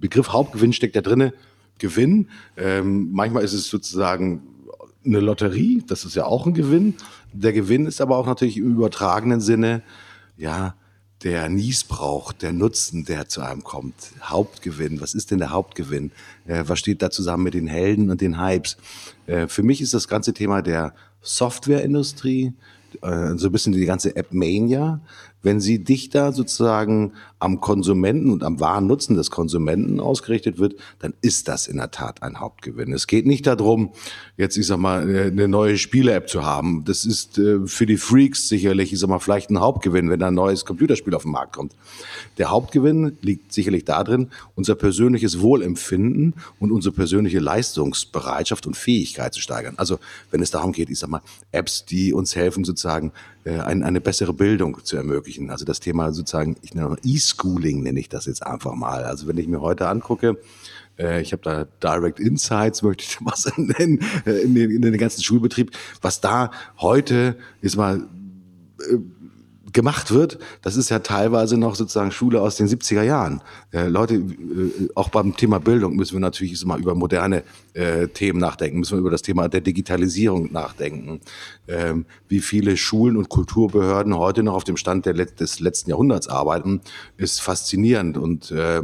Begriff 0.00 0.32
Hauptgewinn 0.32 0.72
steckt 0.72 0.96
da 0.96 1.00
drinne 1.00 1.32
Gewinn. 1.78 2.28
Ähm, 2.56 3.10
manchmal 3.12 3.42
ist 3.42 3.52
es 3.52 3.68
sozusagen 3.68 4.42
eine 5.04 5.20
Lotterie, 5.20 5.82
das 5.86 6.04
ist 6.04 6.14
ja 6.14 6.24
auch 6.24 6.46
ein 6.46 6.54
Gewinn. 6.54 6.94
Der 7.32 7.52
Gewinn 7.52 7.86
ist 7.86 8.00
aber 8.00 8.16
auch 8.16 8.26
natürlich 8.26 8.56
im 8.56 8.72
übertragenen 8.72 9.40
Sinne, 9.40 9.82
ja, 10.36 10.74
der 11.22 11.48
Niesbrauch, 11.48 12.32
der 12.32 12.52
Nutzen, 12.52 13.04
der 13.04 13.28
zu 13.28 13.42
einem 13.42 13.62
kommt. 13.62 13.94
Hauptgewinn. 14.22 15.00
Was 15.00 15.14
ist 15.14 15.30
denn 15.30 15.38
der 15.38 15.50
Hauptgewinn? 15.50 16.10
Äh, 16.46 16.64
was 16.66 16.78
steht 16.78 17.02
da 17.02 17.10
zusammen 17.10 17.44
mit 17.44 17.54
den 17.54 17.68
Helden 17.68 18.10
und 18.10 18.20
den 18.20 18.40
Hypes? 18.40 18.76
Äh, 19.26 19.46
für 19.46 19.62
mich 19.62 19.80
ist 19.80 19.94
das 19.94 20.08
ganze 20.08 20.32
Thema 20.32 20.62
der 20.62 20.94
Softwareindustrie, 21.20 22.52
äh, 23.02 23.36
so 23.36 23.46
ein 23.46 23.52
bisschen 23.52 23.72
die 23.72 23.84
ganze 23.84 24.16
App-Mania, 24.16 25.00
wenn 25.42 25.60
sie 25.60 25.82
dichter 25.82 26.32
sozusagen 26.32 27.12
am 27.42 27.60
Konsumenten 27.60 28.30
und 28.30 28.44
am 28.44 28.60
wahren 28.60 28.86
Nutzen 28.86 29.16
des 29.16 29.30
Konsumenten 29.30 29.98
ausgerichtet 29.98 30.58
wird, 30.58 30.76
dann 31.00 31.12
ist 31.22 31.48
das 31.48 31.66
in 31.66 31.76
der 31.76 31.90
Tat 31.90 32.22
ein 32.22 32.38
Hauptgewinn. 32.38 32.92
Es 32.92 33.08
geht 33.08 33.26
nicht 33.26 33.48
darum, 33.48 33.90
jetzt, 34.36 34.56
ich 34.56 34.68
sag 34.68 34.78
mal, 34.78 35.10
äh, 35.10 35.26
eine 35.26 35.48
neue 35.48 35.76
Spiele-App 35.76 36.28
zu 36.28 36.44
haben. 36.44 36.84
Das 36.84 37.04
ist 37.04 37.38
äh, 37.38 37.66
für 37.66 37.84
die 37.84 37.96
Freaks 37.96 38.48
sicherlich, 38.48 38.92
ich 38.92 39.00
sag 39.00 39.10
mal, 39.10 39.18
vielleicht 39.18 39.50
ein 39.50 39.58
Hauptgewinn, 39.58 40.08
wenn 40.08 40.22
ein 40.22 40.34
neues 40.34 40.64
Computerspiel 40.64 41.14
auf 41.16 41.22
den 41.22 41.32
Markt 41.32 41.54
kommt. 41.56 41.74
Der 42.38 42.50
Hauptgewinn 42.50 43.18
liegt 43.22 43.52
sicherlich 43.52 43.84
darin, 43.84 44.28
unser 44.54 44.76
persönliches 44.76 45.40
Wohlempfinden 45.40 46.34
und 46.60 46.70
unsere 46.70 46.94
persönliche 46.94 47.40
Leistungsbereitschaft 47.40 48.68
und 48.68 48.76
Fähigkeit 48.76 49.34
zu 49.34 49.40
steigern. 49.40 49.74
Also, 49.78 49.98
wenn 50.30 50.42
es 50.42 50.52
darum 50.52 50.70
geht, 50.70 50.90
ich 50.90 50.98
sag 51.00 51.10
mal, 51.10 51.22
Apps, 51.50 51.84
die 51.84 52.12
uns 52.12 52.36
helfen, 52.36 52.62
sozusagen 52.64 53.10
äh, 53.44 53.58
eine 53.58 54.00
bessere 54.00 54.32
Bildung 54.32 54.84
zu 54.84 54.96
ermöglichen. 54.96 55.50
Also 55.50 55.64
das 55.64 55.80
Thema 55.80 56.12
sozusagen, 56.12 56.56
ich 56.62 56.74
nenne 56.74 56.96
E-Schooling 57.32 57.82
nenne 57.82 58.00
ich 58.00 58.08
das 58.08 58.26
jetzt 58.26 58.44
einfach 58.44 58.74
mal. 58.74 59.04
Also 59.04 59.26
wenn 59.26 59.38
ich 59.38 59.48
mir 59.48 59.60
heute 59.60 59.88
angucke, 59.88 60.38
äh, 60.98 61.20
ich 61.20 61.32
habe 61.32 61.42
da 61.42 61.64
Direct 61.82 62.20
Insights, 62.20 62.82
möchte 62.82 63.04
ich 63.04 63.20
mal 63.20 63.34
nennen, 63.56 64.00
äh, 64.26 64.42
in 64.42 64.54
den, 64.54 64.70
in 64.70 64.82
den 64.82 64.96
ganzen 64.98 65.22
Schulbetrieb, 65.22 65.72
was 66.00 66.20
da 66.20 66.50
heute 66.78 67.36
ist 67.60 67.76
mal 67.76 68.08
gemacht 69.72 70.12
wird, 70.12 70.38
das 70.62 70.76
ist 70.76 70.90
ja 70.90 70.98
teilweise 70.98 71.56
noch 71.56 71.74
sozusagen 71.74 72.12
Schule 72.12 72.40
aus 72.40 72.56
den 72.56 72.68
70er 72.68 73.02
Jahren. 73.02 73.40
Äh, 73.72 73.88
Leute, 73.88 74.14
äh, 74.14 74.88
auch 74.94 75.08
beim 75.08 75.36
Thema 75.36 75.58
Bildung 75.60 75.96
müssen 75.96 76.14
wir 76.14 76.20
natürlich 76.20 76.64
mal 76.64 76.80
über 76.80 76.94
moderne 76.94 77.42
äh, 77.74 78.08
Themen 78.08 78.38
nachdenken, 78.38 78.78
müssen 78.78 78.96
wir 78.96 79.00
über 79.00 79.10
das 79.10 79.22
Thema 79.22 79.48
der 79.48 79.60
Digitalisierung 79.60 80.52
nachdenken. 80.52 81.20
Ähm, 81.68 82.06
wie 82.28 82.40
viele 82.40 82.76
Schulen 82.76 83.16
und 83.16 83.28
Kulturbehörden 83.28 84.16
heute 84.16 84.42
noch 84.42 84.54
auf 84.54 84.64
dem 84.64 84.76
Stand 84.76 85.06
der, 85.06 85.14
des 85.14 85.60
letzten 85.60 85.90
Jahrhunderts 85.90 86.28
arbeiten, 86.28 86.80
ist 87.16 87.40
faszinierend. 87.40 88.18
Und 88.18 88.50
äh, 88.50 88.82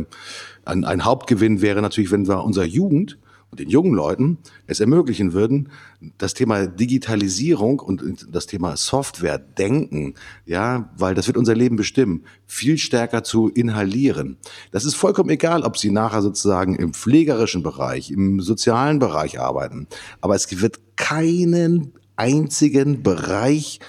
ein, 0.65 0.85
ein 0.85 1.05
Hauptgewinn 1.05 1.61
wäre 1.61 1.83
natürlich, 1.83 2.11
wenn 2.11 2.29
wir 2.29 2.43
unserer 2.45 2.67
Jugend 2.67 3.19
und 3.51 3.61
den 3.61 3.71
jungen 3.71 3.95
Leuten 3.95 4.39
es 4.67 4.81
ermöglichen 4.81 5.33
würden, 5.33 5.71
das 6.19 6.35
Thema 6.35 6.67
Digitalisierung 6.67 7.81
und 7.81 8.27
das 8.31 8.47
Thema 8.47 8.77
Software 8.77 9.39
denken, 9.39 10.15
ja, 10.45 10.91
weil 10.97 11.15
das 11.15 11.27
wird 11.27 11.37
unser 11.37 11.55
Leben 11.55 11.77
bestimmen, 11.77 12.25
viel 12.47 12.77
stärker 12.77 13.25
zu 13.25 13.49
inhalieren. 13.49 14.37
Das 14.71 14.85
ist 14.85 14.95
vollkommen 14.95 15.31
egal, 15.31 15.63
ob 15.63 15.79
sie 15.79 15.91
nachher 15.91 16.23
sozusagen 16.23 16.75
im 16.77 16.93
pflegerischen 16.93 17.63
Bereich, 17.63 18.11
im 18.11 18.41
sozialen 18.41 18.99
Bereich 18.99 19.41
arbeiten. 19.41 19.87
Aber 20.21 20.35
es 20.35 20.61
wird 20.61 20.81
keinen 20.97 21.93
einzigen 22.17 23.03
Bereich 23.03 23.81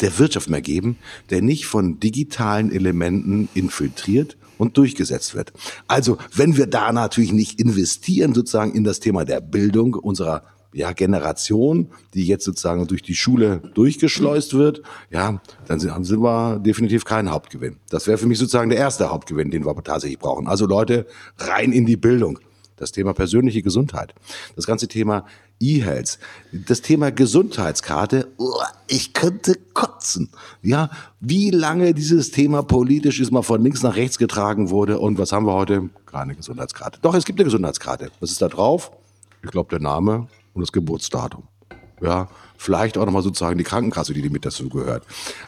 der 0.00 0.18
Wirtschaft 0.18 0.50
mehr 0.50 0.60
geben, 0.60 0.98
der 1.30 1.40
nicht 1.40 1.66
von 1.66 2.00
digitalen 2.00 2.70
Elementen 2.70 3.48
infiltriert 3.54 4.36
und 4.58 4.76
durchgesetzt 4.76 5.34
wird. 5.34 5.52
Also, 5.88 6.18
wenn 6.34 6.56
wir 6.56 6.66
da 6.66 6.92
natürlich 6.92 7.32
nicht 7.32 7.60
investieren, 7.60 8.34
sozusagen 8.34 8.72
in 8.74 8.84
das 8.84 9.00
Thema 9.00 9.24
der 9.24 9.40
Bildung 9.40 9.94
unserer 9.94 10.42
ja, 10.74 10.92
Generation, 10.92 11.88
die 12.14 12.26
jetzt 12.26 12.44
sozusagen 12.44 12.86
durch 12.88 13.02
die 13.02 13.14
Schule 13.14 13.62
durchgeschleust 13.74 14.54
wird, 14.54 14.82
ja, 15.10 15.40
dann 15.66 15.78
sind, 15.78 16.04
sind 16.04 16.20
wir 16.20 16.58
definitiv 16.58 17.04
kein 17.04 17.30
Hauptgewinn. 17.30 17.76
Das 17.90 18.08
wäre 18.08 18.18
für 18.18 18.26
mich 18.26 18.38
sozusagen 18.38 18.70
der 18.70 18.78
erste 18.78 19.10
Hauptgewinn, 19.10 19.50
den 19.50 19.64
wir 19.64 19.74
tatsächlich 19.84 20.18
brauchen. 20.18 20.48
Also 20.48 20.66
Leute, 20.66 21.06
rein 21.38 21.72
in 21.72 21.86
die 21.86 21.96
Bildung. 21.96 22.40
Das 22.76 22.90
Thema 22.90 23.14
persönliche 23.14 23.62
Gesundheit. 23.62 24.14
Das 24.56 24.66
ganze 24.66 24.88
Thema 24.88 25.26
E-Health. 25.60 26.18
Das 26.52 26.82
Thema 26.82 27.10
Gesundheitskarte, 27.10 28.28
oh, 28.38 28.52
ich 28.86 29.12
könnte 29.12 29.56
kotzen. 29.72 30.30
Ja, 30.62 30.90
wie 31.20 31.50
lange 31.50 31.94
dieses 31.94 32.30
Thema 32.30 32.62
politisch 32.62 33.20
ist 33.20 33.30
mal 33.30 33.42
von 33.42 33.62
links 33.62 33.82
nach 33.82 33.96
rechts 33.96 34.18
getragen 34.18 34.70
wurde 34.70 34.98
und 34.98 35.18
was 35.18 35.32
haben 35.32 35.46
wir 35.46 35.54
heute? 35.54 35.88
Keine 36.06 36.34
Gesundheitskarte. 36.34 36.98
Doch, 37.02 37.14
es 37.14 37.24
gibt 37.24 37.38
eine 37.38 37.44
Gesundheitskarte. 37.44 38.10
Was 38.20 38.30
ist 38.30 38.42
da 38.42 38.48
drauf? 38.48 38.92
Ich 39.42 39.50
glaube, 39.50 39.70
der 39.70 39.80
Name 39.80 40.28
und 40.54 40.60
das 40.62 40.72
Geburtsdatum. 40.72 41.44
Ja, 42.00 42.28
vielleicht 42.64 42.96
auch 42.96 43.04
nochmal 43.04 43.22
sozusagen 43.22 43.58
die 43.58 43.64
Krankenkasse, 43.64 44.14
die 44.14 44.28
mit 44.30 44.46
dazu 44.46 44.70
gehört. 44.70 45.04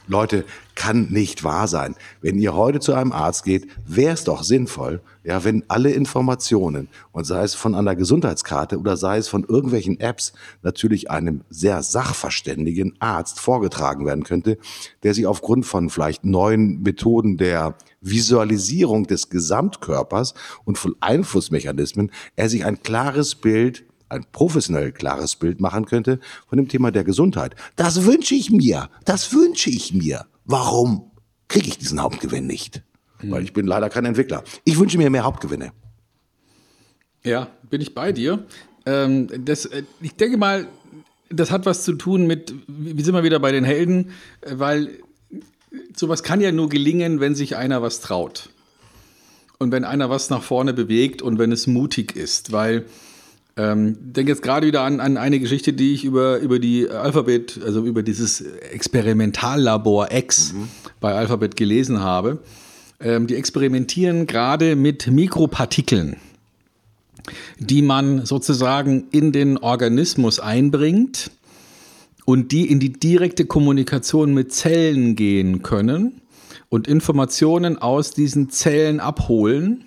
Leute, 0.07 0.45
kann 0.75 1.09
nicht 1.11 1.43
wahr 1.43 1.67
sein. 1.67 1.97
Wenn 2.21 2.39
ihr 2.39 2.55
heute 2.55 2.81
zu 2.81 2.93
einem 2.93 3.11
Arzt 3.11 3.45
geht, 3.45 3.67
wäre 3.87 4.13
es 4.13 4.25
doch 4.25 4.43
sinnvoll, 4.43 5.01
ja, 5.25 5.43
wenn 5.43 5.65
alle 5.69 5.91
Informationen, 5.91 6.89
und 7.13 7.25
sei 7.25 7.43
es 7.43 7.55
von 7.55 7.75
einer 7.75 7.97
Gesundheitskarte 7.97 8.79
oder 8.79 8.99
sei 8.99 9.17
es 9.17 9.29
von 9.29 9.45
irgendwelchen 9.45 9.99
Apps, 9.99 10.35
natürlich 10.63 11.11
einem 11.11 11.41
sehr 11.49 11.83
sachverständigen 11.83 12.95
Arzt 13.01 13.41
vorgetragen 13.41 14.05
werden 14.05 14.23
könnte, 14.23 14.59
der 15.03 15.15
sich 15.15 15.27
aufgrund 15.27 15.65
von 15.65 15.89
vielleicht 15.89 16.27
neuen 16.27 16.83
Methoden 16.83 17.39
der 17.39 17.75
Visualisierung 18.03 19.07
des 19.07 19.31
Gesamtkörpers 19.31 20.35
und 20.65 20.77
von 20.77 20.95
Einflussmechanismen, 21.01 22.13
er 22.37 22.51
sich 22.51 22.67
ein 22.67 22.83
klares 22.83 23.35
Bild 23.35 23.85
ein 24.09 24.25
professionell 24.33 24.93
klares 24.93 25.37
Bild 25.37 25.61
machen 25.61 25.87
könnte 25.87 26.21
von 26.49 26.59
dem 26.59 26.69
Thema 26.69 26.91
der 26.91 27.05
Gesundheit. 27.05 27.55
Das 27.77 28.05
wünsche 28.05 28.35
ich 28.35 28.51
mir. 28.51 28.89
Das 29.05 29.33
wünsche 29.33 29.71
ich 29.71 29.93
mir. 29.93 30.27
Warum 30.45 31.11
kriege 31.49 31.69
ich 31.69 31.79
diesen 31.79 32.01
Hauptgewinn 32.01 32.47
nicht? 32.47 32.83
Hm. 33.19 33.31
Weil 33.31 33.45
ich 33.45 33.53
bin 33.53 33.67
leider 33.67 33.91
kein 33.91 34.05
Entwickler. 34.05 34.45
Ich 34.65 34.79
wünsche 34.79 34.99
mir 34.99 35.11
mehr 35.11 35.25
Hauptgewinne. 35.25 35.73
Ja, 37.25 37.49
bin 37.69 37.81
ich 37.81 37.95
bei 37.95 38.13
dir. 38.13 38.45
Ähm, 38.85 39.29
das, 39.45 39.67
äh, 39.67 39.83
ich 40.01 40.15
denke 40.15 40.37
mal, 40.37 40.69
das 41.29 41.51
hat 41.51 41.67
was 41.67 41.83
zu 41.83 41.95
tun 41.95 42.27
mit, 42.27 42.55
wie 42.69 43.03
sind 43.03 43.15
wir 43.15 43.25
wieder 43.25 43.41
bei 43.41 43.51
den 43.51 43.65
Helden, 43.65 44.11
äh, 44.43 44.53
weil 44.59 45.01
sowas 45.97 46.23
kann 46.23 46.41
ja 46.41 46.53
nur 46.53 46.69
gelingen, 46.69 47.21
wenn 47.21 47.35
sich 47.35 47.57
einer 47.57 47.83
was 47.83 48.01
traut. 48.01 48.51
Und 49.59 49.73
wenn 49.73 49.85
einer 49.85 50.11
was 50.11 50.31
nach 50.31 50.43
vorne 50.43 50.73
bewegt 50.75 51.23
und 51.23 51.39
wenn 51.39 51.51
es 51.51 51.67
mutig 51.67 52.15
ist, 52.15 52.53
weil 52.53 52.87
ähm, 53.57 53.97
denke 54.13 54.33
jetzt 54.33 54.43
gerade 54.43 54.67
wieder 54.67 54.83
an, 54.83 55.01
an 55.01 55.17
eine 55.17 55.41
Geschichte, 55.41 55.73
die 55.73 55.95
ich 55.95 56.05
über, 56.05 56.39
über 56.39 56.59
die 56.59 56.89
Alphabet, 56.91 57.59
also 57.65 57.85
über 57.85 58.03
dieses 58.03 58.43
Experimentallabor 58.43 60.13
X 60.13 60.53
mhm. 60.53 60.69
bei 61.01 61.15
Alphabet 61.15 61.57
gelesen 61.57 62.01
habe. 62.01 62.39
Ähm, 63.01 63.27
die 63.27 63.35
experimentieren 63.35 64.27
gerade 64.27 64.77
mit 64.77 65.07
Mikropartikeln, 65.07 66.17
die 67.59 67.83
man 67.83 68.27
sozusagen 68.27 69.09
in 69.11 69.33
den 69.33 69.57
Organismus 69.57 70.39
einbringt 70.39 71.31
und 72.27 72.53
die 72.53 72.71
in 72.71 72.79
die 72.79 72.93
direkte 72.93 73.47
Kommunikation 73.47 74.35
mit 74.35 74.53
Zellen 74.53 75.17
gehen 75.17 75.63
können 75.63 76.21
und 76.69 76.89
Informationen 76.89 77.79
aus 77.79 78.11
diesen 78.11 78.51
Zellen 78.51 79.01
abholen 79.01 79.86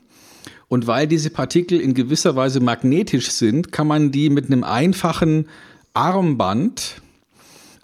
und 0.69 0.87
weil 0.87 1.07
diese 1.07 1.31
Partikel 1.31 1.81
in 1.81 1.93
gewisser 1.93 2.35
Weise 2.35 2.59
magnetisch 2.61 3.31
sind, 3.31 3.71
kann 3.71 3.87
man 3.87 4.11
die 4.11 4.29
mit 4.29 4.45
einem 4.45 4.63
einfachen 4.63 5.47
Armband 5.93 7.01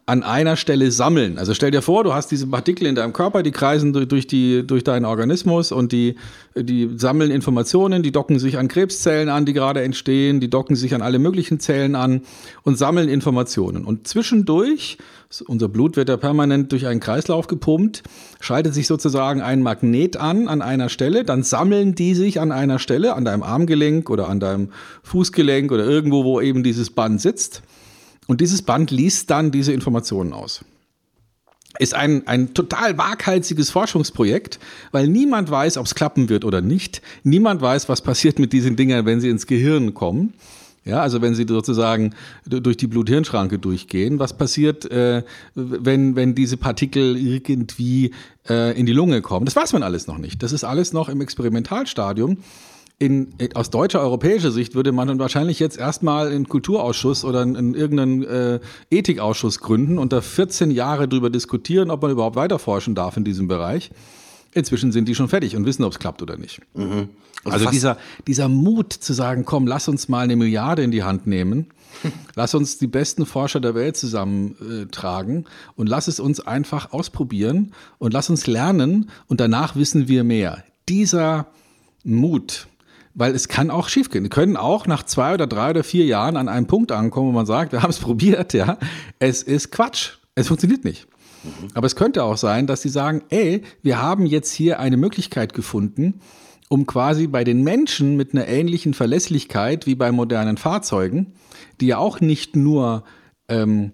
an 0.08 0.22
einer 0.22 0.56
Stelle 0.56 0.92
sammeln. 0.92 1.40
Also 1.40 1.56
stell 1.56 1.72
dir 1.72 1.82
vor, 1.82 2.04
du 2.04 2.14
hast 2.14 2.30
diese 2.30 2.46
Partikel 2.46 2.86
in 2.86 2.94
deinem 2.94 3.12
Körper, 3.12 3.42
die 3.42 3.50
kreisen 3.50 3.92
durch, 3.92 4.08
durch, 4.08 4.28
die, 4.28 4.66
durch 4.66 4.84
deinen 4.84 5.04
Organismus 5.04 5.72
und 5.72 5.92
die, 5.92 6.16
die 6.54 6.92
sammeln 6.96 7.32
Informationen, 7.32 8.04
die 8.04 8.12
docken 8.12 8.38
sich 8.38 8.60
an 8.60 8.68
Krebszellen 8.68 9.30
an, 9.30 9.46
die 9.46 9.54
gerade 9.54 9.82
entstehen, 9.82 10.40
die 10.40 10.50
docken 10.50 10.76
sich 10.76 10.94
an 10.94 11.02
alle 11.02 11.18
möglichen 11.18 11.60
Zellen 11.60 11.96
an 11.96 12.22
und 12.62 12.78
sammeln 12.78 13.10
Informationen. 13.10 13.84
Und 13.84 14.08
zwischendurch, 14.08 15.00
unser 15.48 15.70
Blut 15.70 15.98
wird 15.98 16.10
ja 16.10 16.18
permanent 16.18 16.72
durch 16.72 16.86
einen 16.86 17.00
Kreislauf 17.00 17.48
gepumpt, 17.48 18.04
schaltet 18.40 18.76
sich 18.76 18.86
sozusagen 18.86 19.42
ein 19.42 19.64
Magnet 19.64 20.18
an 20.18 20.48
an 20.48 20.62
einer 20.62 20.90
Stelle, 20.90 21.24
dann 21.24 21.42
sammeln 21.42 21.96
die 21.96 22.14
sich 22.14 22.40
an 22.40 22.52
einer 22.52 22.78
Stelle, 22.78 23.16
an 23.16 23.26
deinem 23.26 23.42
Armgelenk 23.42 24.12
oder 24.12 24.30
an 24.30 24.40
deinem 24.40 24.70
Fußgelenk 25.02 25.72
oder 25.72 25.84
irgendwo, 25.84 26.24
wo 26.26 26.42
eben 26.42 26.62
dieses 26.62 26.92
Band 26.92 27.22
sitzt. 27.22 27.64
Und 28.28 28.42
dieses 28.42 28.62
Band 28.62 28.92
liest 28.92 29.30
dann 29.30 29.52
diese 29.52 29.74
Informationen 29.74 30.34
aus. 30.34 30.66
Ist 31.78 31.94
ein, 31.94 32.26
ein 32.28 32.54
total 32.54 32.98
waghalsiges 32.98 33.70
Forschungsprojekt, 33.70 34.60
weil 34.92 35.08
niemand 35.08 35.52
weiß, 35.52 35.78
ob 35.78 35.86
es 35.86 35.94
klappen 35.94 36.30
wird 36.30 36.46
oder 36.46 36.62
nicht. 36.62 37.02
Niemand 37.24 37.62
weiß, 37.62 37.90
was 37.90 38.02
passiert 38.02 38.40
mit 38.40 38.54
diesen 38.54 38.76
Dingern, 38.76 39.06
wenn 39.06 39.20
sie 39.20 39.30
ins 39.30 39.46
Gehirn 39.46 39.94
kommen. 39.94 40.34
Ja, 40.86 41.02
also 41.02 41.20
wenn 41.22 41.34
sie 41.34 41.46
sozusagen 41.48 42.14
durch 42.46 42.78
die 42.78 42.86
Blut-Hirn-Schranke 42.86 43.58
durchgehen, 43.58 44.20
was 44.20 44.38
passiert, 44.38 44.90
äh, 44.92 45.24
wenn, 45.56 46.16
wenn 46.16 46.36
diese 46.36 46.58
Partikel 46.58 47.18
irgendwie 47.18 48.12
äh, 48.48 48.80
in 48.80 48.86
die 48.86 48.94
Lunge 48.94 49.24
kommen? 49.24 49.48
Das 49.48 49.56
weiß 49.56 49.74
man 49.74 49.82
alles 49.82 50.06
noch 50.06 50.20
nicht. 50.20 50.44
Das 50.44 50.52
ist 50.52 50.64
alles 50.64 50.94
noch 50.94 51.10
im 51.10 51.22
Experimentalstadium. 51.22 52.38
In, 52.98 53.34
aus 53.56 53.70
deutscher, 53.70 54.00
europäischer 54.00 54.52
Sicht 54.52 54.74
würde 54.74 54.92
man 54.92 55.08
dann 55.08 55.20
wahrscheinlich 55.20 55.60
jetzt 55.60 55.78
erstmal 55.78 56.28
einen 56.28 56.48
Kulturausschuss 56.48 57.26
oder 57.26 57.42
einen, 57.42 57.76
irgendeinen 57.76 58.24
äh, 58.24 58.60
Ethikausschuss 58.90 59.60
gründen 59.60 59.98
und 59.98 60.14
da 60.14 60.22
14 60.22 60.72
Jahre 60.72 61.08
drüber 61.08 61.30
diskutieren, 61.30 61.92
ob 61.92 62.02
man 62.02 62.12
überhaupt 62.12 62.38
weiterforschen 62.38 62.96
darf 62.96 63.18
in 63.18 63.26
diesem 63.26 63.48
Bereich. 63.48 63.92
Inzwischen 64.54 64.94
sind 64.94 65.10
die 65.10 65.16
schon 65.16 65.28
fertig 65.28 65.58
und 65.58 65.66
wissen, 65.66 65.84
ob 65.84 65.92
es 65.92 66.00
klappt 66.00 66.22
oder 66.22 66.38
nicht. 66.38 66.62
Mhm. 66.74 67.10
Also, 67.44 67.58
also 67.58 67.70
dieser, 67.70 67.98
dieser 68.26 68.48
Mut 68.48 68.94
zu 68.94 69.14
sagen, 69.14 69.44
komm, 69.44 69.68
lass 69.68 69.88
uns 69.90 70.08
mal 70.08 70.22
eine 70.22 70.38
Milliarde 70.38 70.82
in 70.82 70.92
die 70.92 71.04
Hand 71.04 71.28
nehmen, 71.28 71.68
lass 72.36 72.56
uns 72.56 72.78
die 72.78 72.88
besten 72.88 73.26
Forscher 73.26 73.60
der 73.60 73.76
Welt 73.76 73.98
zusammentragen 73.98 75.44
äh, 75.44 75.72
und 75.76 75.88
lass 75.88 76.08
es 76.08 76.22
uns 76.22 76.40
einfach 76.40 76.94
ausprobieren 76.94 77.74
und 78.00 78.14
lass 78.14 78.30
uns 78.30 78.48
lernen 78.48 79.10
und 79.28 79.42
danach 79.42 79.76
wissen 79.76 80.08
wir 80.08 80.24
mehr. 80.24 80.64
Dieser 80.88 81.48
Mut, 82.04 82.68
weil 83.16 83.34
es 83.34 83.48
kann 83.48 83.72
auch 83.72 83.90
schiefgehen. 83.90 84.24
Wir 84.24 84.30
können 84.30 84.58
auch 84.58 84.86
nach 84.86 85.04
zwei 85.04 85.34
oder 85.34 85.48
drei 85.48 85.72
oder 85.72 85.84
vier 85.84 86.06
Jahren 86.06 86.38
an 86.38 86.50
einem 86.50 86.68
Punkt 86.68 86.92
ankommen, 86.92 87.30
wo 87.30 87.32
man 87.32 87.46
sagt, 87.46 87.72
wir 87.72 87.82
haben 87.82 87.90
es 87.90 88.00
probiert, 88.00 88.54
ja, 88.54 88.78
es 89.18 89.42
ist 89.42 89.72
Quatsch, 89.72 90.12
es 90.36 90.48
funktioniert 90.48 90.84
nicht. 90.84 91.08
Mhm. 91.44 91.70
Aber 91.74 91.88
es 91.88 91.96
könnte 91.96 92.24
auch 92.24 92.38
sein, 92.38 92.68
dass 92.68 92.82
sie 92.82 92.90
sagen, 92.90 93.24
ey, 93.30 93.64
wir 93.82 94.02
haben 94.02 94.26
jetzt 94.26 94.52
hier 94.52 94.80
eine 94.80 94.98
Möglichkeit 94.98 95.54
gefunden, 95.54 96.20
um 96.68 96.86
quasi 96.86 97.28
bei 97.28 97.44
den 97.44 97.64
Menschen 97.64 98.18
mit 98.18 98.34
einer 98.34 98.48
ähnlichen 98.48 98.94
Verlässlichkeit 98.94 99.86
wie 99.86 99.96
bei 99.96 100.12
modernen 100.12 100.58
Fahrzeugen, 100.58 101.34
die 101.80 101.88
ja 101.88 101.98
auch 101.98 102.20
nicht 102.20 102.56
nur 102.56 103.04
ähm, 103.48 103.94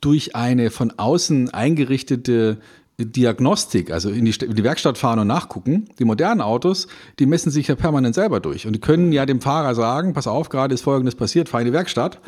durch 0.00 0.34
eine 0.34 0.70
von 0.70 0.92
außen 0.96 1.50
eingerichtete 1.50 2.58
Diagnostik, 2.98 3.90
also 3.90 4.10
in 4.10 4.24
die, 4.24 4.34
in 4.44 4.54
die, 4.54 4.62
Werkstatt 4.62 4.98
fahren 4.98 5.18
und 5.18 5.26
nachgucken. 5.26 5.88
Die 5.98 6.04
modernen 6.04 6.40
Autos, 6.40 6.86
die 7.18 7.26
messen 7.26 7.50
sich 7.50 7.66
ja 7.66 7.74
permanent 7.74 8.14
selber 8.14 8.38
durch. 8.38 8.66
Und 8.66 8.74
die 8.74 8.80
können 8.80 9.12
ja 9.12 9.26
dem 9.26 9.40
Fahrer 9.40 9.74
sagen, 9.74 10.12
pass 10.12 10.28
auf, 10.28 10.48
gerade 10.48 10.74
ist 10.74 10.82
Folgendes 10.82 11.16
passiert, 11.16 11.48
fahr 11.48 11.60
in 11.60 11.66
die 11.66 11.72
Werkstatt. 11.72 12.20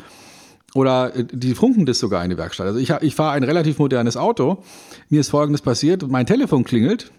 Oder 0.73 1.15
äh, 1.15 1.25
die 1.31 1.55
funken 1.55 1.85
das 1.85 1.99
sogar 1.99 2.23
in 2.23 2.29
die 2.29 2.37
Werkstatt. 2.37 2.67
Also 2.67 2.79
ich, 2.79 2.89
ich 2.89 3.15
fahre 3.15 3.31
ein 3.31 3.43
relativ 3.43 3.79
modernes 3.79 4.17
Auto, 4.17 4.63
mir 5.09 5.21
ist 5.21 5.29
Folgendes 5.29 5.61
passiert, 5.61 6.07
mein 6.07 6.25
Telefon 6.25 6.65
klingelt 6.65 7.11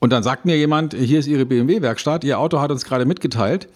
und 0.00 0.12
dann 0.12 0.22
sagt 0.22 0.44
mir 0.44 0.56
jemand, 0.56 0.94
hier 0.94 1.18
ist 1.18 1.26
Ihre 1.26 1.46
BMW-Werkstatt, 1.46 2.24
Ihr 2.24 2.38
Auto 2.38 2.60
hat 2.60 2.70
uns 2.70 2.84
gerade 2.84 3.04
mitgeteilt, 3.04 3.68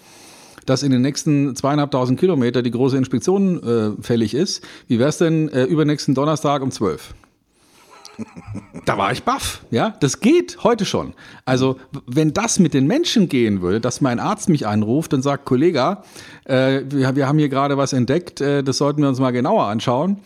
dass 0.67 0.83
in 0.83 0.91
den 0.91 1.03
nächsten 1.03 1.55
zweieinhalbtausend 1.57 2.19
Kilometer 2.19 2.63
die 2.63 2.71
große 2.71 2.97
Inspektion 2.97 3.63
äh, 3.63 4.03
fällig 4.03 4.35
ist. 4.35 4.65
Wie 4.89 4.99
wäre 4.99 5.09
es 5.09 5.19
denn 5.19 5.49
äh, 5.49 5.65
übernächsten 5.65 6.15
Donnerstag 6.15 6.63
um 6.63 6.71
zwölf? 6.71 7.15
Da 8.85 8.99
war 8.99 9.13
ich 9.13 9.23
baff. 9.23 9.65
Ja, 9.71 9.95
das 10.01 10.21
geht 10.21 10.63
heute 10.65 10.85
schon. 10.85 11.15
Also, 11.45 11.77
wenn 12.07 12.33
das 12.33 12.59
mit 12.59 12.75
den 12.75 12.87
Menschen 12.87 13.29
gehen 13.29 13.63
würde, 13.63 13.81
dass 13.81 14.01
mein 14.01 14.19
Arzt 14.19 14.49
mich 14.49 14.67
anruft 14.67 15.15
und 15.15 15.23
sagt, 15.23 15.45
Kollege, 15.45 15.99
äh, 16.45 16.83
wir, 16.89 17.17
wir, 17.17 17.29
haben 17.29 17.39
hier 17.39 17.49
gerade 17.49 17.77
was 17.77 17.93
entdeckt, 17.93 18.41
äh, 18.41 18.63
das 18.63 18.79
sollten 18.79 19.03
wir 19.03 19.09
uns 19.09 19.21
mal 19.21 19.33
genauer 19.33 19.67
anschauen. 19.67 20.19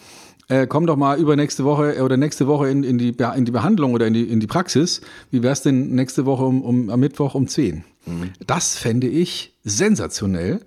Äh, 0.51 0.67
komm 0.67 0.85
doch 0.87 0.97
mal 0.97 1.19
übernächste 1.19 1.65
Woche 1.65 1.97
äh, 1.97 2.01
oder 2.01 2.17
nächste 2.17 2.49
Woche 2.49 2.69
in, 2.69 2.83
in, 2.83 2.99
die, 2.99 3.15
in 3.37 3.45
die 3.45 3.53
Behandlung 3.53 3.95
oder 3.95 4.09
in 4.09 4.15
die, 4.15 4.25
in 4.25 4.41
die 4.41 4.49
Praxis. 4.49 5.01
Wie 5.31 5.45
wäre 5.45 5.53
es 5.53 5.63
denn 5.63 5.95
nächste 5.95 6.27
Woche 6.27 6.45
um, 6.45 6.63
um, 6.63 6.91
am 6.91 6.99
Mittwoch 6.99 7.35
um 7.35 7.47
10? 7.47 7.85
Mhm. 8.07 8.31
Das 8.47 8.77
fände 8.77 9.07
ich 9.07 9.55
sensationell. 9.63 10.61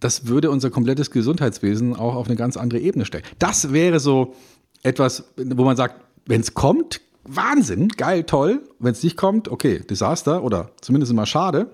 Das 0.00 0.26
würde 0.26 0.50
unser 0.50 0.70
komplettes 0.70 1.12
Gesundheitswesen 1.12 1.94
auch 1.94 2.16
auf 2.16 2.26
eine 2.26 2.34
ganz 2.34 2.56
andere 2.56 2.80
Ebene 2.80 3.04
stellen. 3.04 3.22
Das 3.38 3.72
wäre 3.72 4.00
so 4.00 4.34
etwas, 4.82 5.24
wo 5.36 5.62
man 5.64 5.76
sagt, 5.76 5.96
wenn 6.26 6.40
es 6.40 6.54
kommt, 6.54 7.00
Wahnsinn, 7.24 7.88
geil, 7.88 8.24
toll. 8.24 8.62
Wenn 8.78 8.92
es 8.92 9.02
nicht 9.02 9.16
kommt, 9.16 9.48
okay, 9.48 9.80
Desaster 9.80 10.42
oder 10.42 10.70
zumindest 10.80 11.12
immer 11.12 11.26
schade. 11.26 11.70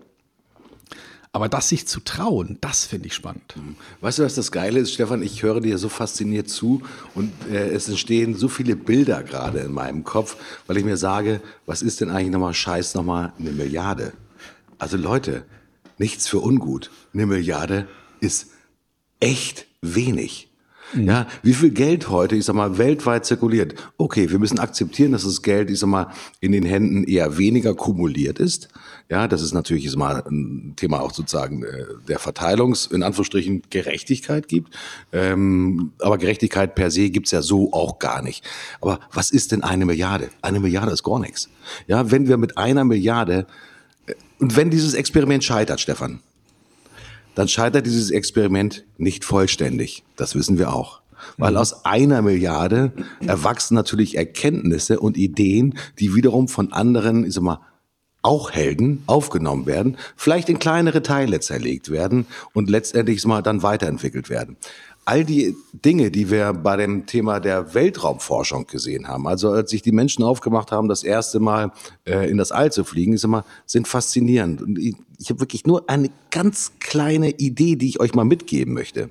Aber 1.32 1.50
das 1.50 1.68
sich 1.68 1.86
zu 1.86 2.00
trauen, 2.00 2.56
das 2.62 2.86
finde 2.86 3.08
ich 3.08 3.14
spannend. 3.14 3.54
Mhm. 3.56 3.76
Weißt 4.00 4.18
du, 4.18 4.22
was 4.22 4.34
das 4.34 4.50
Geile 4.52 4.80
ist, 4.80 4.94
Stefan? 4.94 5.22
Ich 5.22 5.42
höre 5.42 5.60
dir 5.60 5.76
so 5.76 5.90
fasziniert 5.90 6.48
zu 6.48 6.82
und 7.14 7.30
äh, 7.50 7.68
es 7.68 7.88
entstehen 7.88 8.34
so 8.34 8.48
viele 8.48 8.74
Bilder 8.74 9.22
gerade 9.22 9.58
in 9.58 9.72
meinem 9.72 10.02
Kopf, 10.02 10.36
weil 10.66 10.78
ich 10.78 10.84
mir 10.84 10.96
sage, 10.96 11.42
was 11.66 11.82
ist 11.82 12.00
denn 12.00 12.08
eigentlich 12.08 12.30
nochmal 12.30 12.54
Scheiß 12.54 12.94
nochmal 12.94 13.34
eine 13.38 13.50
Milliarde? 13.50 14.14
Also 14.78 14.96
Leute, 14.96 15.44
nichts 15.98 16.26
für 16.26 16.40
ungut. 16.40 16.90
Eine 17.12 17.26
Milliarde 17.26 17.86
ist 18.20 18.48
echt 19.20 19.66
wenig. 19.82 20.50
Ja, 20.94 21.26
wie 21.42 21.52
viel 21.52 21.70
Geld 21.70 22.08
heute, 22.10 22.36
ich 22.36 22.44
sag 22.44 22.54
mal, 22.54 22.78
weltweit 22.78 23.26
zirkuliert? 23.26 23.74
Okay, 23.96 24.30
wir 24.30 24.38
müssen 24.38 24.58
akzeptieren, 24.60 25.12
dass 25.12 25.24
das 25.24 25.42
Geld, 25.42 25.68
ich 25.68 25.80
sag 25.80 25.88
mal, 25.88 26.12
in 26.40 26.52
den 26.52 26.64
Händen 26.64 27.04
eher 27.04 27.38
weniger 27.38 27.74
kumuliert 27.74 28.38
ist. 28.38 28.68
Ja, 29.08 29.26
das 29.28 29.42
ist 29.42 29.52
natürlich 29.52 29.84
ist 29.84 29.96
mal 29.96 30.22
ein 30.26 30.74
Thema 30.76 31.00
auch 31.00 31.12
sozusagen 31.12 31.62
äh, 31.64 31.84
der 32.08 32.18
Verteilungs, 32.18 32.86
in 32.86 33.02
Anführungsstrichen, 33.02 33.62
Gerechtigkeit 33.70 34.48
gibt. 34.48 34.76
Ähm, 35.12 35.92
aber 36.00 36.18
Gerechtigkeit 36.18 36.74
per 36.74 36.90
se 36.90 37.10
gibt's 37.10 37.30
ja 37.30 37.42
so 37.42 37.72
auch 37.72 37.98
gar 37.98 38.22
nicht. 38.22 38.44
Aber 38.80 39.00
was 39.12 39.30
ist 39.30 39.52
denn 39.52 39.62
eine 39.62 39.86
Milliarde? 39.86 40.30
Eine 40.42 40.60
Milliarde 40.60 40.92
ist 40.92 41.02
gar 41.02 41.18
nichts. 41.20 41.48
Ja, 41.86 42.10
wenn 42.10 42.28
wir 42.28 42.36
mit 42.36 42.58
einer 42.58 42.84
Milliarde, 42.84 43.46
äh, 44.06 44.14
und 44.38 44.56
wenn 44.56 44.70
dieses 44.70 44.94
Experiment 44.94 45.44
scheitert, 45.44 45.80
Stefan, 45.80 46.20
dann 47.36 47.48
scheitert 47.48 47.86
dieses 47.86 48.10
Experiment 48.10 48.84
nicht 48.96 49.24
vollständig. 49.24 50.02
Das 50.16 50.34
wissen 50.34 50.58
wir 50.58 50.72
auch. 50.72 51.02
Weil 51.36 51.52
mhm. 51.52 51.58
aus 51.58 51.84
einer 51.84 52.22
Milliarde 52.22 52.92
erwachsen 53.26 53.74
natürlich 53.74 54.16
Erkenntnisse 54.16 54.98
und 54.98 55.16
Ideen, 55.16 55.78
die 55.98 56.14
wiederum 56.14 56.48
von 56.48 56.72
anderen, 56.72 57.24
ich 57.24 57.34
sag 57.34 57.44
mal, 57.44 57.60
auch 58.22 58.50
Helden 58.50 59.04
aufgenommen 59.06 59.66
werden, 59.66 59.98
vielleicht 60.16 60.48
in 60.48 60.58
kleinere 60.58 61.02
Teile 61.02 61.38
zerlegt 61.38 61.90
werden 61.90 62.26
und 62.54 62.68
letztendlich 62.70 63.24
mal 63.24 63.42
dann 63.42 63.62
weiterentwickelt 63.62 64.30
werden 64.30 64.56
all 65.06 65.24
die 65.24 65.56
Dinge, 65.72 66.10
die 66.10 66.30
wir 66.30 66.52
bei 66.52 66.76
dem 66.76 67.06
Thema 67.06 67.38
der 67.38 67.74
Weltraumforschung 67.74 68.66
gesehen 68.66 69.06
haben, 69.06 69.28
also 69.28 69.50
als 69.50 69.70
sich 69.70 69.80
die 69.80 69.92
Menschen 69.92 70.24
aufgemacht 70.24 70.72
haben, 70.72 70.88
das 70.88 71.04
erste 71.04 71.38
Mal 71.38 71.70
äh, 72.04 72.28
in 72.28 72.36
das 72.36 72.50
All 72.50 72.72
zu 72.72 72.82
fliegen, 72.82 73.12
ist 73.12 73.22
immer, 73.22 73.44
sind 73.66 73.86
faszinierend. 73.86 74.60
Und 74.60 74.80
ich, 74.80 74.96
ich 75.16 75.30
habe 75.30 75.38
wirklich 75.38 75.64
nur 75.64 75.88
eine 75.88 76.10
ganz 76.32 76.72
kleine 76.80 77.30
Idee, 77.30 77.76
die 77.76 77.88
ich 77.88 78.00
euch 78.00 78.14
mal 78.14 78.24
mitgeben 78.24 78.74
möchte. 78.74 79.08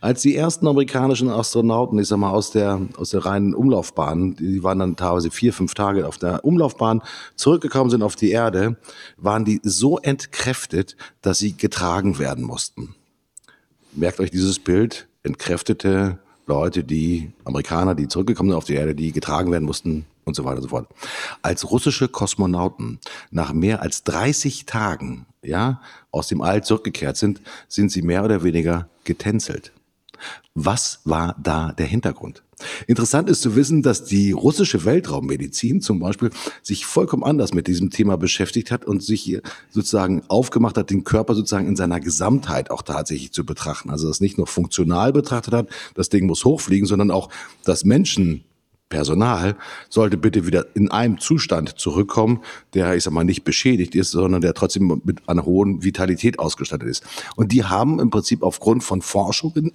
Als 0.00 0.22
die 0.22 0.36
ersten 0.36 0.68
amerikanischen 0.68 1.28
Astronauten, 1.28 1.98
ich 1.98 2.06
sag 2.06 2.18
mal, 2.18 2.30
aus 2.30 2.52
der, 2.52 2.80
aus 2.96 3.10
der 3.10 3.26
reinen 3.26 3.52
Umlaufbahn, 3.52 4.36
die 4.36 4.62
waren 4.62 4.78
dann 4.78 4.94
teilweise 4.94 5.32
vier, 5.32 5.52
fünf 5.52 5.74
Tage 5.74 6.06
auf 6.06 6.18
der 6.18 6.44
Umlaufbahn, 6.44 7.02
zurückgekommen 7.34 7.90
sind 7.90 8.04
auf 8.04 8.14
die 8.14 8.30
Erde, 8.30 8.76
waren 9.16 9.44
die 9.44 9.60
so 9.64 9.98
entkräftet, 9.98 10.96
dass 11.20 11.38
sie 11.38 11.56
getragen 11.56 12.20
werden 12.20 12.44
mussten. 12.44 12.94
Merkt 13.94 14.20
euch 14.20 14.30
dieses 14.30 14.60
Bild, 14.60 15.08
entkräftete 15.22 16.18
Leute, 16.46 16.84
die 16.84 17.32
Amerikaner, 17.44 17.94
die 17.94 18.08
zurückgekommen 18.08 18.50
sind 18.50 18.58
auf 18.58 18.64
die 18.64 18.74
Erde, 18.74 18.94
die 18.94 19.12
getragen 19.12 19.52
werden 19.52 19.64
mussten 19.64 20.06
und 20.24 20.34
so 20.34 20.44
weiter 20.44 20.56
und 20.56 20.62
so 20.62 20.68
fort. 20.68 20.88
Als 21.40 21.70
russische 21.70 22.08
Kosmonauten 22.08 22.98
nach 23.30 23.52
mehr 23.52 23.82
als 23.82 24.04
30 24.04 24.66
Tagen, 24.66 25.26
ja, 25.42 25.80
aus 26.10 26.28
dem 26.28 26.40
All 26.40 26.64
zurückgekehrt 26.64 27.16
sind, 27.16 27.40
sind 27.68 27.90
sie 27.90 28.02
mehr 28.02 28.24
oder 28.24 28.42
weniger 28.42 28.88
getänzelt. 29.04 29.72
Was 30.54 31.00
war 31.04 31.36
da 31.42 31.72
der 31.72 31.86
Hintergrund? 31.86 32.42
Interessant 32.86 33.28
ist 33.28 33.42
zu 33.42 33.56
wissen, 33.56 33.82
dass 33.82 34.04
die 34.04 34.32
russische 34.32 34.84
Weltraummedizin 34.84 35.80
zum 35.80 35.98
Beispiel 35.98 36.30
sich 36.62 36.86
vollkommen 36.86 37.24
anders 37.24 37.54
mit 37.54 37.66
diesem 37.66 37.90
Thema 37.90 38.16
beschäftigt 38.16 38.70
hat 38.70 38.84
und 38.84 39.02
sich 39.02 39.40
sozusagen 39.70 40.22
aufgemacht 40.28 40.76
hat, 40.76 40.90
den 40.90 41.04
Körper 41.04 41.34
sozusagen 41.34 41.66
in 41.66 41.76
seiner 41.76 42.00
Gesamtheit 42.00 42.70
auch 42.70 42.82
tatsächlich 42.82 43.32
zu 43.32 43.44
betrachten. 43.44 43.90
Also 43.90 44.08
das 44.08 44.20
nicht 44.20 44.38
nur 44.38 44.46
funktional 44.46 45.12
betrachtet 45.12 45.54
hat, 45.54 45.68
das 45.94 46.08
Ding 46.08 46.26
muss 46.26 46.44
hochfliegen, 46.44 46.86
sondern 46.86 47.10
auch 47.10 47.28
das 47.64 47.84
Menschen 47.84 48.44
Personal 48.92 49.56
sollte 49.88 50.18
bitte 50.18 50.46
wieder 50.46 50.66
in 50.74 50.90
einem 50.90 51.18
Zustand 51.18 51.78
zurückkommen, 51.78 52.42
der, 52.74 52.94
ich 52.94 53.04
sag 53.04 53.14
mal, 53.14 53.24
nicht 53.24 53.42
beschädigt 53.42 53.94
ist, 53.94 54.10
sondern 54.10 54.42
der 54.42 54.52
trotzdem 54.52 55.00
mit 55.04 55.26
einer 55.30 55.46
hohen 55.46 55.82
Vitalität 55.82 56.38
ausgestattet 56.38 56.90
ist. 56.90 57.02
Und 57.34 57.52
die 57.52 57.64
haben 57.64 57.98
im 58.00 58.10
Prinzip 58.10 58.42
aufgrund 58.42 58.84
von 58.84 59.00
Forschungen 59.00 59.72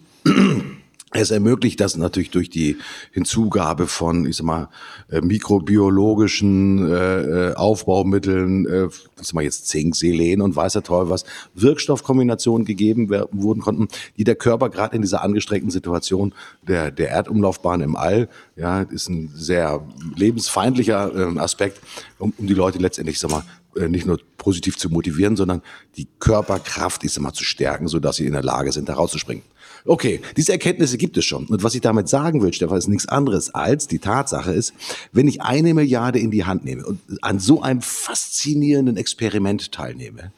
es 1.12 1.32
ermöglicht 1.32 1.80
das 1.80 1.96
natürlich 1.96 2.32
durch 2.32 2.50
die 2.50 2.78
Hinzugabe 3.12 3.88
von, 3.88 4.26
ich 4.26 4.36
sag 4.36 4.46
mal, 4.46 4.70
äh, 5.10 5.22
mikrobiologischen 5.22 6.86
äh, 6.92 7.22
äh, 7.22 7.54
Aufbaumitteln, 7.56 8.66
äh, 8.68 8.86
ich 8.88 9.28
sag 9.28 9.34
mal 9.34 9.44
jetzt 9.44 9.68
Zink, 9.68 9.96
Selen 9.96 10.42
und 10.42 10.58
weiß 10.58 10.74
der 10.74 10.84
Teufel 10.84 11.10
was, 11.10 11.24
Wirkstoffkombinationen 11.56 12.66
gegeben 12.66 13.10
wurden 13.32 13.62
konnten, 13.62 13.88
die 14.18 14.26
der 14.26 14.36
Körper 14.36 14.70
gerade 14.70 14.98
in 14.98 15.02
dieser 15.02 15.24
angestrengten 15.24 15.72
Situation 15.72 16.34
der, 16.68 16.92
der 16.92 17.10
Erdumlaufbahn 17.12 17.80
im 17.82 17.96
All, 17.96 18.28
ja, 18.58 18.82
ist 18.82 19.08
ein 19.08 19.32
sehr 19.34 19.86
lebensfeindlicher 20.16 21.36
äh, 21.36 21.40
Aspekt, 21.40 21.80
um, 22.20 22.34
um 22.38 22.48
die 22.48 22.54
Leute 22.54 22.80
letztendlich, 22.80 23.16
ich 23.16 23.22
sag 23.22 23.32
mal, 23.32 23.44
äh, 23.78 23.88
nicht 23.88 24.06
nur 24.06 24.20
positiv 24.38 24.78
zu 24.78 24.90
motivieren, 24.90 25.38
sondern 25.38 25.62
die 25.96 26.08
Körperkraft, 26.20 27.06
ich 27.06 27.14
sag 27.14 27.22
mal, 27.24 27.34
zu 27.34 27.46
stärken, 27.46 27.88
sodass 27.88 28.18
sie 28.18 28.26
in 28.26 28.34
der 28.34 28.44
Lage 28.44 28.74
sind, 28.74 28.90
da 28.90 28.96
rauszuspringen. 28.96 29.44
Okay, 29.88 30.22
diese 30.35 30.51
Erkenntnisse 30.51 30.97
gibt 30.97 31.18
es 31.18 31.26
schon. 31.26 31.45
Und 31.45 31.64
was 31.64 31.73
ich 31.73 31.81
damit 31.81 32.09
sagen 32.09 32.41
will, 32.41 32.53
Stefan, 32.53 32.77
ist 32.77 32.88
nichts 32.88 33.07
anderes 33.07 33.55
als 33.55 33.88
die 33.88 33.99
Tatsache 33.99 34.51
ist, 34.51 34.73
wenn 35.14 35.27
ich 35.27 35.41
eine 35.41 35.73
Milliarde 35.73 36.19
in 36.19 36.30
die 36.30 36.43
Hand 36.45 36.65
nehme 36.65 36.85
und 36.85 36.99
an 37.22 37.39
so 37.39 37.61
einem 37.61 37.81
faszinierenden 37.81 38.97
Experiment 38.97 39.72
teilnehme, 39.72 40.31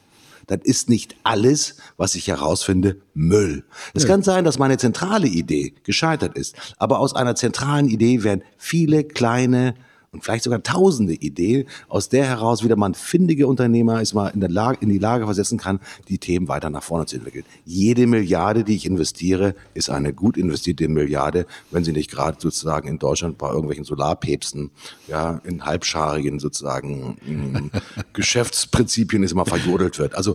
dann 0.46 0.60
ist 0.60 0.88
nicht 0.88 1.14
alles, 1.22 1.76
was 1.96 2.14
ich 2.14 2.28
herausfinde, 2.28 2.96
Müll. 3.14 3.64
Es 3.94 4.06
kann 4.06 4.22
sein, 4.22 4.44
dass 4.44 4.58
meine 4.58 4.78
zentrale 4.78 5.28
Idee 5.28 5.74
gescheitert 5.84 6.36
ist, 6.36 6.56
aber 6.76 6.98
aus 6.98 7.14
einer 7.14 7.36
zentralen 7.36 7.88
Idee 7.88 8.24
werden 8.24 8.42
viele 8.56 9.04
kleine 9.04 9.74
und 10.12 10.24
vielleicht 10.24 10.42
sogar 10.42 10.62
tausende 10.62 11.14
Ideen, 11.14 11.68
aus 11.88 12.08
der 12.08 12.24
heraus 12.24 12.64
wieder 12.64 12.74
man 12.74 12.94
findige 12.94 13.46
Unternehmer 13.46 14.02
ist 14.02 14.12
mal 14.12 14.28
in, 14.28 14.40
der 14.40 14.50
Lage, 14.50 14.78
in 14.80 14.88
die 14.88 14.98
Lage 14.98 15.24
versetzen 15.24 15.56
kann, 15.56 15.78
die 16.08 16.18
Themen 16.18 16.48
weiter 16.48 16.68
nach 16.68 16.82
vorne 16.82 17.06
zu 17.06 17.16
entwickeln. 17.16 17.44
Jede 17.64 18.08
Milliarde, 18.08 18.64
die 18.64 18.74
ich 18.74 18.86
investiere, 18.86 19.54
ist 19.74 19.88
eine 19.88 20.12
gut 20.12 20.36
investierte 20.36 20.88
Milliarde, 20.88 21.46
wenn 21.70 21.84
sie 21.84 21.92
nicht 21.92 22.10
gerade 22.10 22.38
sozusagen 22.40 22.88
in 22.88 22.98
Deutschland 22.98 23.38
bei 23.38 23.48
irgendwelchen 23.50 23.84
Solarpäpsten, 23.84 24.72
ja, 25.06 25.40
in 25.44 25.64
halbscharigen 25.64 26.40
sozusagen 26.40 27.16
mm, 27.24 27.70
Geschäftsprinzipien 28.12 29.22
ist 29.22 29.30
immer 29.30 29.46
verjodelt 29.46 30.00
wird. 30.00 30.16
Also 30.16 30.34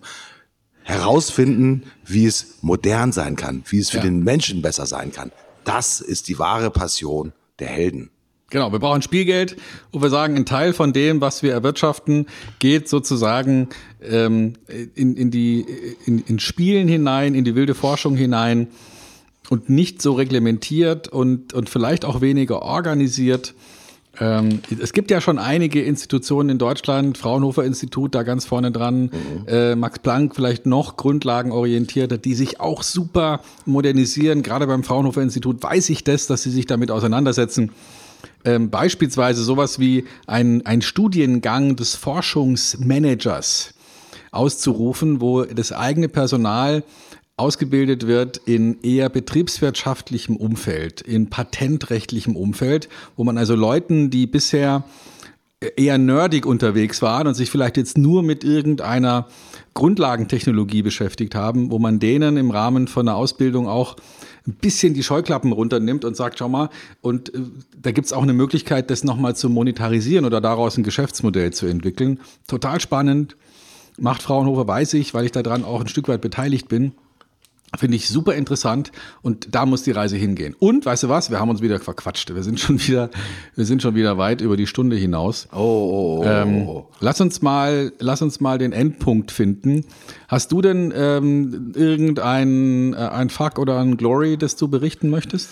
herausfinden, 0.84 1.84
wie 2.06 2.26
es 2.28 2.60
modern 2.62 3.12
sein 3.12 3.36
kann, 3.36 3.64
wie 3.68 3.80
es 3.80 3.90
für 3.90 3.98
Ja. 3.98 4.04
den 4.04 4.24
Menschen 4.24 4.62
besser 4.62 4.86
sein 4.86 5.12
kann. 5.12 5.34
Das 5.66 6.00
ist 6.00 6.30
die 6.30 6.40
wahre 6.40 6.72
Passion 6.72 7.34
der 7.60 7.68
Helden. 7.68 8.12
Genau, 8.52 8.72
wir 8.72 8.80
brauchen 8.80 9.02
Spielgeld 9.02 9.58
und 9.92 10.04
wir 10.04 10.10
sagen, 10.10 10.36
ein 10.36 10.46
Teil 10.46 10.74
von 10.74 10.94
dem, 10.94 11.20
was 11.20 11.42
wir 11.42 11.52
erwirtschaften, 11.52 12.28
geht 12.60 12.88
sozusagen 12.88 13.70
ähm, 14.04 14.54
in, 14.94 15.16
in 15.16 15.32
die 15.32 15.66
in, 16.06 16.24
in 16.28 16.40
Spielen 16.40 16.88
hinein, 16.88 17.34
in 17.34 17.44
die 17.44 17.56
wilde 17.56 17.74
Forschung 17.74 18.16
hinein 18.16 18.68
und 19.50 19.70
nicht 19.70 20.02
so 20.02 20.14
reglementiert 20.14 21.08
und, 21.08 21.54
und 21.54 21.70
vielleicht 21.70 22.06
auch 22.06 22.22
weniger 22.22 22.62
organisiert. 22.62 23.56
Ähm, 24.20 24.60
es 24.82 24.94
gibt 24.94 25.12
ja 25.12 25.22
schon 25.22 25.40
einige 25.40 25.82
Institutionen 25.82 26.50
in 26.50 26.58
Deutschland, 26.58 27.18
Fraunhofer 27.18 27.64
Institut 27.64 28.16
da 28.16 28.24
ganz 28.24 28.46
vorne 28.46 28.72
dran, 28.72 29.10
äh, 29.48 29.76
Max 29.76 30.00
Planck 30.00 30.36
vielleicht 30.36 30.66
noch 30.66 30.98
grundlagenorientierter, 30.98 32.18
die 32.18 32.34
sich 32.34 32.60
auch 32.60 32.84
super 32.84 33.42
modernisieren. 33.66 34.42
Gerade 34.42 34.68
beim 34.68 34.84
Fraunhofer 34.84 35.22
Institut 35.22 35.62
weiß 35.62 35.90
ich 35.90 36.04
das, 36.04 36.28
dass 36.28 36.44
sie 36.44 36.52
sich 36.52 36.66
damit 36.66 36.92
auseinandersetzen. 36.92 37.72
Ähm, 38.44 38.70
beispielsweise 38.70 39.44
sowas 39.44 39.80
wie 39.80 40.06
ein, 40.28 40.66
ein 40.66 40.82
Studiengang 40.82 41.76
des 41.76 41.96
Forschungsmanagers 41.96 43.74
auszurufen, 44.32 45.22
wo 45.22 45.44
das 45.44 45.72
eigene 45.72 46.10
Personal 46.10 46.84
ausgebildet 47.38 48.08
wird 48.08 48.38
in 48.46 48.82
eher 48.82 49.10
betriebswirtschaftlichem 49.10 50.38
Umfeld, 50.38 51.02
in 51.02 51.30
patentrechtlichem 51.30 52.36
Umfeld, 52.36 52.88
wo 53.18 53.24
man 53.24 53.38
also 53.38 53.56
Leuten, 53.56 54.10
die 54.10 54.26
bisher 54.26 54.84
eher 55.76 55.98
nerdig 55.98 56.46
unterwegs 56.46 57.02
waren 57.02 57.28
und 57.28 57.34
sich 57.34 57.50
vielleicht 57.50 57.78
jetzt 57.78 57.98
nur 57.98 58.24
mit 58.24 58.44
irgendeiner 58.44 59.28
Grundlagentechnologie 59.74 60.82
beschäftigt 60.82 61.36
haben, 61.36 61.72
wo 61.72 61.80
man 61.80 62.00
denen 62.00 62.38
im 62.38 62.52
Rahmen 62.52 62.88
von 62.88 63.08
einer 63.08 63.18
Ausbildung 63.18 63.68
auch 63.68 63.96
ein 64.48 64.54
bisschen 64.54 64.94
die 64.94 65.04
Scheuklappen 65.04 65.52
runternimmt 65.52 66.06
und 66.06 66.16
sagt, 66.16 66.40
schau 66.40 66.50
mal, 66.50 66.70
und 67.02 67.34
äh, 67.34 67.40
da 67.82 67.92
gibt's 67.92 68.14
auch 68.14 68.24
eine 68.24 68.34
Möglichkeit, 68.34 68.90
das 68.90 69.04
nochmal 69.04 69.36
zu 69.36 69.50
monetarisieren 69.50 70.26
oder 70.26 70.42
daraus 70.42 70.78
ein 70.78 70.84
Geschäftsmodell 70.84 71.52
zu 71.52 71.66
entwickeln. 71.68 72.20
Total 72.48 72.80
spannend. 72.80 73.36
Macht 73.98 74.22
Fraunhofer, 74.22 74.68
weiß 74.68 74.94
ich, 74.96 75.14
weil 75.14 75.26
ich 75.26 75.32
daran 75.32 75.64
auch 75.64 75.82
ein 75.82 75.88
Stück 75.88 76.08
weit 76.10 76.22
beteiligt 76.22 76.68
bin. 76.68 76.94
Finde 77.78 77.98
ich 77.98 78.08
super 78.10 78.36
interessant 78.36 78.92
und 79.22 79.54
da 79.54 79.66
muss 79.66 79.84
die 79.84 79.92
Reise 79.92 80.18
hingehen. 80.18 80.56
Und 80.58 80.86
weißt 80.86 81.04
du 81.04 81.10
was? 81.10 81.30
Wir 81.30 81.40
haben 81.40 81.50
uns 81.50 81.62
wieder 81.62 81.80
verquatscht. 81.80 82.34
Wir 82.34 82.44
sind 82.44 82.60
schon 82.60 82.80
wieder, 82.80 83.10
wir 83.56 83.66
sind 83.66 83.82
schon 83.82 83.96
wieder 83.96 84.18
weit 84.18 84.42
über 84.42 84.58
die 84.58 84.68
Stunde 84.68 84.96
hinaus. 84.96 85.48
Oh, 85.52 85.58
oh, 85.58 86.22
oh. 86.22 86.26
Ähm, 86.26 86.70
lass 87.00 87.22
uns 87.22 87.42
mal, 87.42 87.92
lass 88.00 88.22
uns 88.22 88.40
mal 88.40 88.58
den 88.58 88.72
Endpunkt 88.72 89.32
finden. 89.32 89.86
Hast 90.28 90.52
du 90.52 90.62
denn 90.62 90.94
ähm, 90.96 91.74
irgendein 91.76 92.94
äh, 92.94 92.98
ein 92.98 93.30
Fuck 93.30 93.60
oder 93.60 93.80
ein 93.80 93.98
Glory, 93.98 94.38
das 94.38 94.56
du 94.56 94.68
berichten 94.68 95.10
möchtest? 95.10 95.50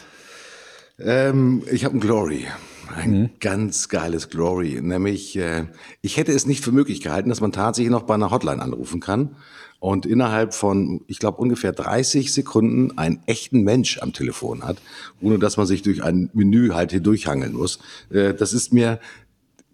Ähm, 1.00 1.64
ich 1.72 1.86
habe 1.86 1.98
ein 1.98 2.00
Glory. 2.00 2.48
Ein 2.96 3.32
ganz 3.40 3.90
geiles 3.90 4.30
Glory. 4.30 4.80
Nämlich, 4.82 5.36
äh, 5.38 5.66
ich 6.02 6.18
hätte 6.18 6.32
es 6.32 6.46
nicht 6.46 6.64
für 6.64 6.72
möglich 6.72 7.02
gehalten, 7.02 7.30
dass 7.30 7.42
man 7.42 7.52
tatsächlich 7.52 7.92
noch 7.92 8.04
bei 8.04 8.14
einer 8.14 8.30
Hotline 8.30 8.62
anrufen 8.62 9.00
kann 9.00 9.36
und 9.84 10.06
innerhalb 10.06 10.54
von, 10.54 11.02
ich 11.08 11.20
glaube, 11.20 11.40
ungefähr 11.42 11.74
30 11.74 12.32
Sekunden 12.32 12.98
einen 12.98 13.20
echten 13.26 13.64
Mensch 13.64 14.00
am 14.02 14.14
Telefon 14.14 14.64
hat, 14.64 14.78
ohne 15.20 15.40
dass 15.40 15.58
man 15.58 15.66
sich 15.66 15.82
durch 15.82 16.02
ein 16.02 16.30
Menü 16.32 16.70
halt 16.70 16.92
hier 16.92 17.02
durchhangeln 17.02 17.52
muss. 17.52 17.80
Äh, 18.10 18.34
das 18.34 18.54
ist 18.54 18.72
mir 18.72 19.02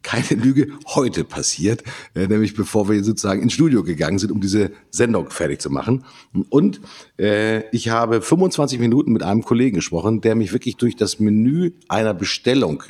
keine 0.02 0.42
Lüge 0.42 0.70
heute 0.88 1.24
passiert, 1.24 1.84
äh, 2.16 2.26
nämlich 2.26 2.56
bevor 2.56 2.90
wir 2.90 3.04
sozusagen 3.04 3.44
ins 3.44 3.54
Studio 3.54 3.84
gegangen 3.84 4.18
sind, 4.18 4.32
um 4.32 4.42
diese 4.42 4.72
Sendung 4.90 5.30
fertig 5.30 5.62
zu 5.62 5.70
machen. 5.70 6.04
Und 6.50 6.82
äh, 7.20 7.70
ich 7.70 7.90
habe 7.90 8.24
25 8.24 8.80
Minuten 8.80 9.14
mit 9.14 9.22
einem 9.22 9.44
Kollegen 9.44 9.76
gesprochen, 9.76 10.22
der 10.22 10.34
mich 10.34 10.54
wirklich 10.54 10.76
durch 10.78 10.96
das 10.96 11.20
Menü 11.20 11.74
einer 11.88 12.16
Bestellung 12.16 12.82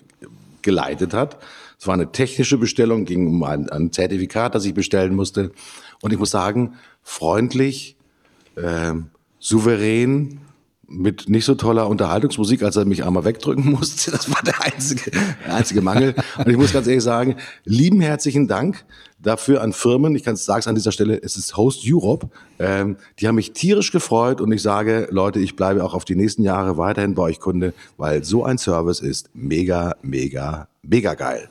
geleitet 0.62 1.14
hat. 1.14 1.38
Es 1.78 1.86
war 1.86 1.96
eine 1.96 2.14
technische 2.14 2.58
Bestellung, 2.58 3.04
ging 3.04 3.28
um 3.28 3.44
ein, 3.44 3.70
ein 3.70 3.92
Zertifikat, 3.92 4.56
das 4.56 4.64
ich 4.64 4.74
bestellen 4.74 5.16
musste. 5.16 5.52
Und 6.02 6.14
ich 6.14 6.20
muss 6.20 6.32
sagen, 6.32 6.76
freundlich, 7.04 7.98
ähm, 8.58 9.10
souverän, 9.40 10.42
mit 10.90 11.30
nicht 11.30 11.46
so 11.46 11.54
toller 11.56 11.88
Unterhaltungsmusik, 11.88 12.64
als 12.64 12.76
er 12.76 12.86
mich 12.86 13.06
einmal 13.06 13.24
wegdrücken 13.24 13.72
musste. 13.72 14.12
Das 14.12 14.30
war 14.30 14.42
der 14.44 14.62
einzige, 14.64 15.12
der 15.12 15.56
einzige 15.56 15.82
Mangel. 15.82 16.16
Und 16.38 16.48
ich 16.48 16.58
muss 16.58 16.74
ganz 16.74 16.88
ehrlich 16.88 17.04
sagen, 17.04 17.36
lieben 17.64 18.02
herzlichen 18.02 18.48
Dank 18.48 18.86
dafür 19.20 19.62
an 19.62 19.74
Firmen. 19.74 20.16
Ich 20.16 20.24
kann 20.24 20.34
es 20.34 20.50
an 20.50 20.76
dieser 20.76 20.92
Stelle, 20.92 21.22
es 21.22 21.36
ist 21.36 21.56
Host 21.58 21.84
Europe. 21.86 22.30
Ähm, 22.58 22.98
die 23.20 23.28
haben 23.28 23.36
mich 23.36 23.52
tierisch 23.52 23.92
gefreut 23.92 24.42
und 24.42 24.52
ich 24.52 24.62
sage, 24.62 25.08
Leute, 25.12 25.40
ich 25.40 25.56
bleibe 25.56 25.84
auch 25.84 25.94
auf 25.94 26.06
die 26.06 26.16
nächsten 26.16 26.44
Jahre 26.44 26.78
weiterhin 26.78 27.14
bei 27.14 27.24
euch 27.24 27.40
Kunde, 27.40 27.74
weil 27.98 28.24
so 28.24 28.44
ein 28.44 28.58
Service 28.58 29.00
ist 29.00 29.30
mega, 29.34 29.96
mega, 30.02 30.68
mega 30.82 31.14
geil. 31.14 31.50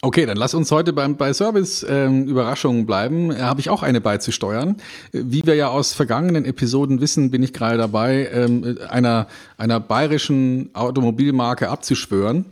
Okay, 0.00 0.26
dann 0.26 0.36
lass 0.36 0.54
uns 0.54 0.70
heute 0.70 0.92
beim, 0.92 1.16
bei 1.16 1.32
Service-Überraschungen 1.32 2.86
bleiben. 2.86 3.30
Da 3.30 3.46
habe 3.46 3.60
ich 3.60 3.68
auch 3.68 3.82
eine 3.82 4.00
beizusteuern. 4.00 4.76
Äh, 5.12 5.22
Wie 5.24 5.44
wir 5.44 5.56
ja 5.56 5.68
aus 5.68 5.92
vergangenen 5.92 6.44
Episoden 6.44 7.00
wissen, 7.00 7.32
bin 7.32 7.42
ich 7.42 7.52
gerade 7.52 7.78
dabei, 7.78 8.28
ähm, 8.32 8.78
einer, 8.88 9.26
einer 9.56 9.80
bayerischen 9.80 10.70
Automobilmarke 10.74 11.68
abzuschwören. 11.68 12.44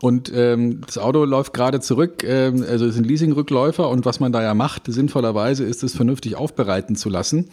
Und 0.00 0.32
ähm, 0.34 0.80
das 0.86 0.96
Auto 0.98 1.24
läuft 1.24 1.52
gerade 1.52 1.80
zurück, 1.80 2.22
ähm, 2.22 2.64
also 2.68 2.86
es 2.86 2.94
sind 2.94 3.06
Leasingrückläufer 3.06 3.88
und 3.88 4.04
was 4.04 4.20
man 4.20 4.32
da 4.32 4.42
ja 4.42 4.52
macht, 4.52 4.84
sinnvollerweise 4.86 5.64
ist 5.64 5.82
es 5.82 5.94
vernünftig 5.94 6.36
aufbereiten 6.36 6.96
zu 6.96 7.08
lassen. 7.08 7.50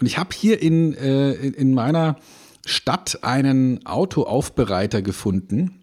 Und 0.00 0.06
ich 0.06 0.18
habe 0.18 0.30
hier 0.34 0.60
in, 0.60 0.94
äh, 0.94 1.32
in 1.32 1.74
meiner 1.74 2.16
Stadt 2.64 3.18
einen 3.22 3.84
Autoaufbereiter 3.86 5.02
gefunden, 5.02 5.81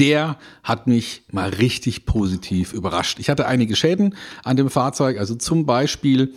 der 0.00 0.38
hat 0.62 0.86
mich 0.86 1.22
mal 1.30 1.50
richtig 1.50 2.06
positiv 2.06 2.72
überrascht. 2.72 3.18
Ich 3.20 3.28
hatte 3.28 3.46
einige 3.46 3.76
Schäden 3.76 4.16
an 4.42 4.56
dem 4.56 4.70
Fahrzeug, 4.70 5.18
also 5.18 5.34
zum 5.34 5.66
Beispiel 5.66 6.34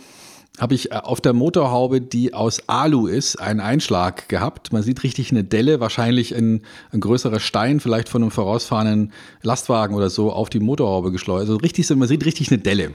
habe 0.58 0.74
ich 0.74 0.92
äh, 0.92 0.96
auf 0.96 1.20
der 1.20 1.32
Motorhaube, 1.32 2.00
die 2.00 2.32
aus 2.32 2.68
Alu 2.68 3.06
ist, 3.06 3.36
einen 3.40 3.60
Einschlag 3.60 4.28
gehabt. 4.28 4.72
Man 4.72 4.82
sieht 4.82 5.02
richtig 5.02 5.32
eine 5.32 5.42
Delle, 5.42 5.80
wahrscheinlich 5.80 6.34
ein, 6.34 6.62
ein 6.92 7.00
größerer 7.00 7.40
Stein, 7.40 7.80
vielleicht 7.80 8.08
von 8.08 8.22
einem 8.22 8.30
vorausfahrenden 8.30 9.12
Lastwagen 9.42 9.96
oder 9.96 10.10
so, 10.10 10.30
auf 10.32 10.50
die 10.50 10.60
Motorhaube 10.60 11.10
geschleudert. 11.10 11.48
Also 11.48 11.56
richtig, 11.56 11.88
man 11.90 12.06
sieht 12.06 12.24
richtig 12.24 12.52
eine 12.52 12.58
Delle, 12.58 12.92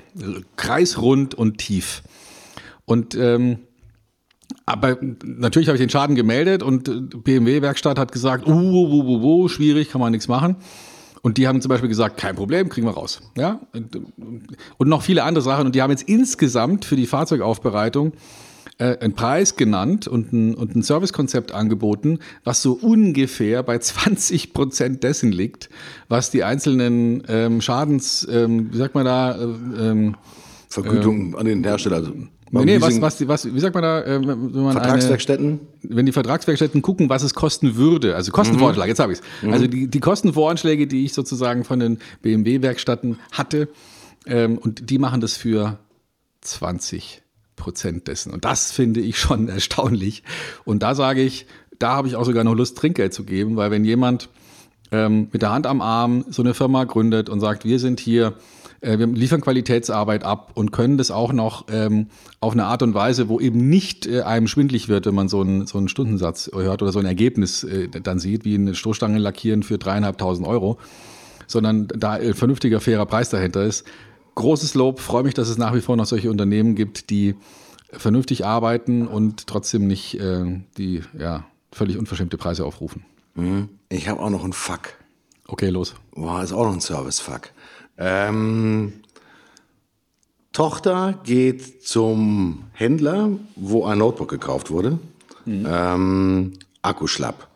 kreisrund 0.55 1.35
und 1.35 1.57
tief. 1.57 2.01
Und 2.85 3.15
ähm, 3.15 3.59
aber 4.65 4.97
natürlich 5.23 5.67
habe 5.67 5.77
ich 5.77 5.81
den 5.81 5.89
Schaden 5.89 6.15
gemeldet 6.15 6.63
und 6.63 6.87
äh, 6.87 7.01
BMW-Werkstatt 7.17 7.99
hat 7.99 8.11
gesagt, 8.11 8.47
uh, 8.47 8.51
uh, 8.51 8.87
uh, 8.87 9.03
uh, 9.03 9.43
uh, 9.43 9.47
schwierig, 9.47 9.89
kann 9.89 10.01
man 10.01 10.11
nichts 10.11 10.27
machen. 10.27 10.57
Und 11.21 11.37
die 11.37 11.47
haben 11.47 11.61
zum 11.61 11.69
Beispiel 11.69 11.89
gesagt, 11.89 12.17
kein 12.17 12.35
Problem, 12.35 12.69
kriegen 12.69 12.87
wir 12.87 12.93
raus. 12.93 13.21
Ja? 13.35 13.59
Und, 14.77 14.87
noch 14.87 15.01
viele 15.01 15.23
andere 15.23 15.43
Sachen. 15.43 15.65
Und 15.65 15.75
die 15.75 15.81
haben 15.81 15.91
jetzt 15.91 16.07
insgesamt 16.07 16.85
für 16.85 16.95
die 16.95 17.07
Fahrzeugaufbereitung 17.07 18.13
äh, 18.77 18.97
einen 18.99 19.13
Preis 19.13 19.55
genannt 19.57 20.07
und 20.07 20.31
ein, 20.31 20.55
und 20.55 20.75
ein 20.75 20.81
Servicekonzept 20.81 21.51
angeboten, 21.51 22.19
was 22.43 22.61
so 22.61 22.73
ungefähr 22.73 23.63
bei 23.63 23.77
20 23.77 24.53
Prozent 24.53 25.03
dessen 25.03 25.31
liegt, 25.31 25.69
was 26.07 26.31
die 26.31 26.43
einzelnen 26.43 27.23
ähm, 27.27 27.61
Schadens, 27.61 28.25
ähm, 28.31 28.71
wie 28.71 28.77
sagt 28.77 28.95
man 28.95 29.05
da, 29.05 29.35
äh, 29.35 29.43
ähm, 29.43 30.15
Vergütung 30.69 31.35
an 31.35 31.45
den 31.45 31.63
Hersteller. 31.63 32.03
Nee, 32.51 32.65
nee, 32.65 32.81
was, 32.81 32.99
was, 32.99 33.27
was, 33.27 33.53
wie 33.53 33.59
sagt 33.59 33.75
man 33.75 33.83
da, 33.83 34.01
äh, 34.01 34.19
wenn 34.19 34.27
man 34.27 34.55
eine, 34.55 34.71
Vertragswerkstätten? 34.71 35.59
wenn 35.83 36.05
die 36.05 36.11
Vertragswerkstätten 36.11 36.81
gucken, 36.81 37.09
was 37.09 37.23
es 37.23 37.33
kosten 37.33 37.75
würde, 37.75 38.15
also 38.15 38.31
Kostenvoranschlag, 38.31 38.87
jetzt 38.87 38.99
habe 38.99 39.13
ich 39.13 39.19
es. 39.19 39.51
Also 39.51 39.67
die, 39.67 39.87
die 39.87 39.99
Kostenvoranschläge, 39.99 40.87
die 40.87 41.05
ich 41.05 41.13
sozusagen 41.13 41.63
von 41.63 41.79
den 41.79 41.99
BMW-Werkstätten 42.21 43.19
hatte, 43.31 43.69
ähm, 44.25 44.57
und 44.57 44.89
die 44.89 44.97
machen 44.97 45.21
das 45.21 45.37
für 45.37 45.77
20 46.41 47.21
Prozent 47.55 48.07
dessen. 48.07 48.31
Und 48.33 48.45
das 48.45 48.71
finde 48.71 49.01
ich 49.01 49.19
schon 49.19 49.47
erstaunlich. 49.49 50.23
Und 50.65 50.81
da 50.81 50.95
sage 50.95 51.21
ich, 51.21 51.45
da 51.77 51.91
habe 51.91 52.07
ich 52.07 52.15
auch 52.15 52.25
sogar 52.25 52.43
noch 52.43 52.55
Lust, 52.55 52.77
Trinkgeld 52.77 53.13
zu 53.13 53.23
geben, 53.23 53.55
weil 53.55 53.71
wenn 53.71 53.85
jemand 53.85 54.29
ähm, 54.91 55.29
mit 55.31 55.41
der 55.41 55.51
Hand 55.51 55.67
am 55.67 55.81
Arm 55.81 56.25
so 56.29 56.41
eine 56.41 56.53
Firma 56.53 56.83
gründet 56.85 57.29
und 57.29 57.39
sagt, 57.39 57.63
wir 57.65 57.79
sind 57.79 57.99
hier 57.99 58.33
wir 58.81 59.07
liefern 59.07 59.41
Qualitätsarbeit 59.41 60.23
ab 60.23 60.51
und 60.53 60.71
können 60.71 60.97
das 60.97 61.11
auch 61.11 61.33
noch 61.33 61.65
ähm, 61.69 62.07
auf 62.39 62.53
eine 62.53 62.65
Art 62.65 62.81
und 62.81 62.93
Weise, 62.93 63.27
wo 63.27 63.39
eben 63.39 63.69
nicht 63.69 64.07
äh, 64.07 64.21
einem 64.21 64.47
schwindlig 64.47 64.87
wird, 64.87 65.05
wenn 65.05 65.15
man 65.15 65.27
so 65.27 65.41
einen, 65.41 65.67
so 65.67 65.77
einen 65.77 65.89
Stundensatz 65.89 66.49
hört 66.53 66.81
oder 66.81 66.91
so 66.91 66.99
ein 66.99 67.05
Ergebnis 67.05 67.63
äh, 67.63 67.89
dann 67.89 68.19
sieht, 68.19 68.45
wie 68.45 68.55
eine 68.55 68.75
Stoßstange 68.75 69.17
lackieren 69.17 69.63
für 69.63 69.77
dreieinhalbtausend 69.77 70.47
Euro, 70.47 70.77
sondern 71.47 71.87
da 71.87 72.13
ein 72.13 72.33
vernünftiger, 72.33 72.79
fairer 72.79 73.05
Preis 73.05 73.29
dahinter 73.29 73.63
ist. 73.63 73.85
Großes 74.35 74.75
Lob, 74.75 74.99
freue 74.99 75.23
mich, 75.23 75.33
dass 75.33 75.49
es 75.49 75.57
nach 75.57 75.73
wie 75.73 75.81
vor 75.81 75.97
noch 75.97 76.05
solche 76.05 76.29
Unternehmen 76.31 76.75
gibt, 76.75 77.09
die 77.09 77.35
vernünftig 77.91 78.45
arbeiten 78.45 79.07
und 79.07 79.47
trotzdem 79.47 79.87
nicht 79.87 80.19
äh, 80.19 80.61
die 80.77 81.01
ja, 81.17 81.45
völlig 81.71 81.97
unverschämte 81.97 82.37
Preise 82.37 82.65
aufrufen. 82.65 83.03
Mhm. 83.35 83.69
Ich 83.89 84.07
habe 84.07 84.21
auch 84.21 84.29
noch 84.29 84.43
einen 84.43 84.53
Fuck. 84.53 84.93
Okay, 85.47 85.69
los. 85.69 85.95
Boah, 86.13 86.43
ist 86.43 86.53
auch 86.53 86.65
noch 86.65 86.73
ein 86.73 86.81
Service-Fuck. 86.81 87.49
Ähm, 87.99 88.93
Tochter 90.53 91.19
geht 91.23 91.85
zum 91.85 92.63
Händler, 92.71 93.29
wo 93.55 93.85
ein 93.85 93.99
Notebook 93.99 94.29
gekauft 94.29 94.71
wurde. 94.71 94.97
Mhm. 95.45 95.67
Ähm, 95.69 96.53
Akku 96.81 97.07
schlapp. 97.07 97.47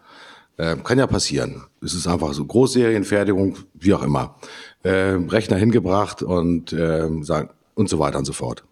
Äh, 0.58 0.76
kann 0.78 1.00
ja 1.00 1.08
passieren. 1.08 1.64
Es 1.82 1.94
ist 1.96 2.08
einfach 2.08 2.34
so 2.34 2.46
Großserienfertigung, 2.46 3.58
wie 3.74 3.94
auch 3.94 4.04
immer. 4.04 4.36
Äh, 4.84 5.18
Rechner 5.28 5.58
hingebracht 5.58 6.22
und, 6.22 6.72
äh, 6.74 7.10
sagen, 7.22 7.50
und 7.74 7.90
so 7.90 7.98
weiter 7.98 8.20
und 8.20 8.26
so 8.26 8.34
fort. 8.34 8.64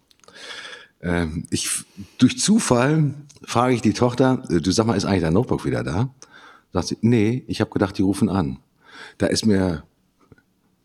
Ähm, 1.00 1.46
ich, 1.50 1.68
durch 2.18 2.38
Zufall 2.38 3.14
frage 3.44 3.74
ich 3.74 3.82
die 3.82 3.94
Tochter, 3.94 4.42
äh, 4.50 4.60
du 4.60 4.70
sag 4.70 4.86
mal, 4.86 4.96
ist 4.96 5.04
eigentlich 5.04 5.22
dein 5.22 5.32
Notebook 5.32 5.64
wieder 5.64 5.82
da? 5.82 6.10
Sagt 6.72 6.88
sie, 6.88 6.98
nee, 7.00 7.44
ich 7.48 7.60
habe 7.60 7.70
gedacht, 7.70 7.98
die 7.98 8.02
rufen 8.02 8.28
an. 8.28 8.58
Da 9.18 9.26
ist 9.26 9.44
mir 9.44 9.82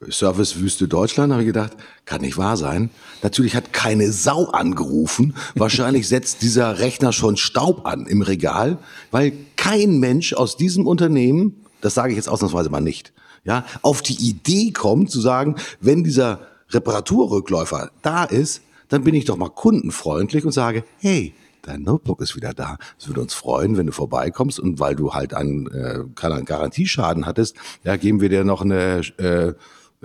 Servicewüste 0.02 0.88
Deutschland, 0.88 1.32
habe 1.32 1.42
ich 1.42 1.48
gedacht, 1.48 1.72
kann 2.06 2.22
nicht 2.22 2.38
wahr 2.38 2.56
sein. 2.56 2.90
Natürlich 3.24 3.56
hat 3.56 3.74
keine 3.74 4.12
Sau 4.12 4.46
angerufen. 4.46 5.36
Wahrscheinlich 5.56 6.08
setzt 6.10 6.42
dieser 6.42 6.80
Rechner 6.80 7.14
schon 7.14 7.38
Staub 7.38 7.86
an 7.86 8.06
im 8.06 8.22
Regal, 8.22 8.78
weil 9.12 9.34
kein 9.56 10.00
Mensch 10.00 10.34
aus 10.34 10.58
diesem 10.58 10.86
Unternehmen, 10.86 11.64
das 11.82 11.96
sage 11.96 12.12
ich 12.12 12.18
jetzt 12.18 12.30
ausnahmsweise 12.30 12.70
mal 12.70 12.82
nicht, 12.82 13.14
ja, 13.44 13.66
auf 13.82 14.02
die 14.02 14.30
Idee 14.30 14.72
kommt 14.72 15.10
zu 15.10 15.22
sagen, 15.22 15.56
wenn 15.80 16.04
dieser 16.04 16.42
Reparaturrückläufer 16.70 17.92
da 18.02 18.26
ist, 18.26 18.62
dann 18.90 19.04
bin 19.04 19.16
ich 19.16 19.26
doch 19.26 19.38
mal 19.38 19.50
kundenfreundlich 19.50 20.46
und 20.46 20.52
sage, 20.52 20.84
hey, 21.00 21.34
dein 21.62 21.84
Notebook 21.84 22.22
ist 22.22 22.36
wieder 22.36 22.54
da. 22.54 22.78
Es 23.00 23.08
würde 23.08 23.22
uns 23.22 23.34
freuen, 23.34 23.78
wenn 23.78 23.88
du 23.88 23.92
vorbeikommst 23.92 24.60
und 24.60 24.80
weil 24.80 24.96
du 24.96 25.14
halt 25.14 25.34
einen, 25.34 25.68
äh, 25.68 26.04
einen 26.22 26.46
Garantieschaden 26.46 27.26
hattest, 27.26 27.56
ja, 27.84 27.96
geben 27.96 28.22
wir 28.22 28.30
dir 28.30 28.44
noch 28.44 28.62
eine 28.62 29.02
äh, 29.18 29.54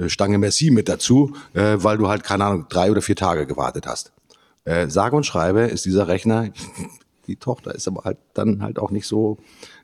Stange 0.07 0.39
Merci 0.39 0.71
mit 0.71 0.89
dazu, 0.89 1.35
äh, 1.55 1.77
weil 1.79 1.99
du 1.99 2.09
halt, 2.09 2.25
keine 2.25 2.45
Ahnung, 2.45 2.67
drei 2.69 2.91
oder 2.91 3.03
vier 3.03 3.17
Tage 3.17 3.47
gewartet 3.47 3.87
hast. 3.87 4.13
Äh, 4.65 4.89
sage 4.89 5.17
und 5.17 5.27
schreibe 5.27 5.63
ist 5.63 5.85
dieser 5.85 6.09
Rechner, 6.09 6.51
die 7.27 7.37
Tochter 7.37 7.75
ist 7.75 7.89
aber 7.89 8.05
halt 8.05 8.19
dann 8.35 8.63
halt 8.63 8.79
auch 8.79 8.91
nicht 8.91 9.07
so 9.07 9.39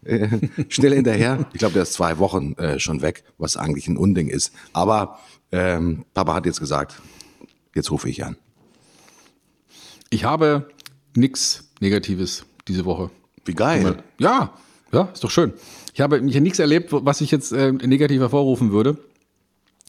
äh, 0.04 0.28
schnell 0.68 0.94
hinterher. 0.94 1.46
Ich 1.52 1.58
glaube, 1.58 1.74
der 1.74 1.82
ist 1.82 1.92
zwei 1.92 2.18
Wochen 2.18 2.54
äh, 2.54 2.78
schon 2.78 3.02
weg, 3.02 3.24
was 3.38 3.56
eigentlich 3.56 3.88
ein 3.88 3.96
Unding 3.96 4.28
ist. 4.28 4.52
Aber 4.72 5.18
ähm, 5.52 6.04
Papa 6.14 6.34
hat 6.34 6.46
jetzt 6.46 6.60
gesagt, 6.60 7.00
jetzt 7.74 7.90
rufe 7.90 8.08
ich 8.08 8.24
an. 8.24 8.36
Ich 10.10 10.24
habe 10.24 10.68
nichts 11.14 11.68
Negatives 11.80 12.44
diese 12.66 12.84
Woche. 12.84 13.10
Wie 13.44 13.54
geil. 13.54 14.02
Ja, 14.18 14.54
ja, 14.92 15.02
ist 15.12 15.22
doch 15.22 15.30
schön. 15.30 15.52
Ich 15.94 16.00
habe 16.00 16.20
mich 16.20 16.38
nichts 16.40 16.58
erlebt, 16.58 16.88
was 16.92 17.20
ich 17.20 17.30
jetzt 17.30 17.52
äh, 17.52 17.72
negativ 17.72 18.20
hervorrufen 18.20 18.72
würde. 18.72 18.98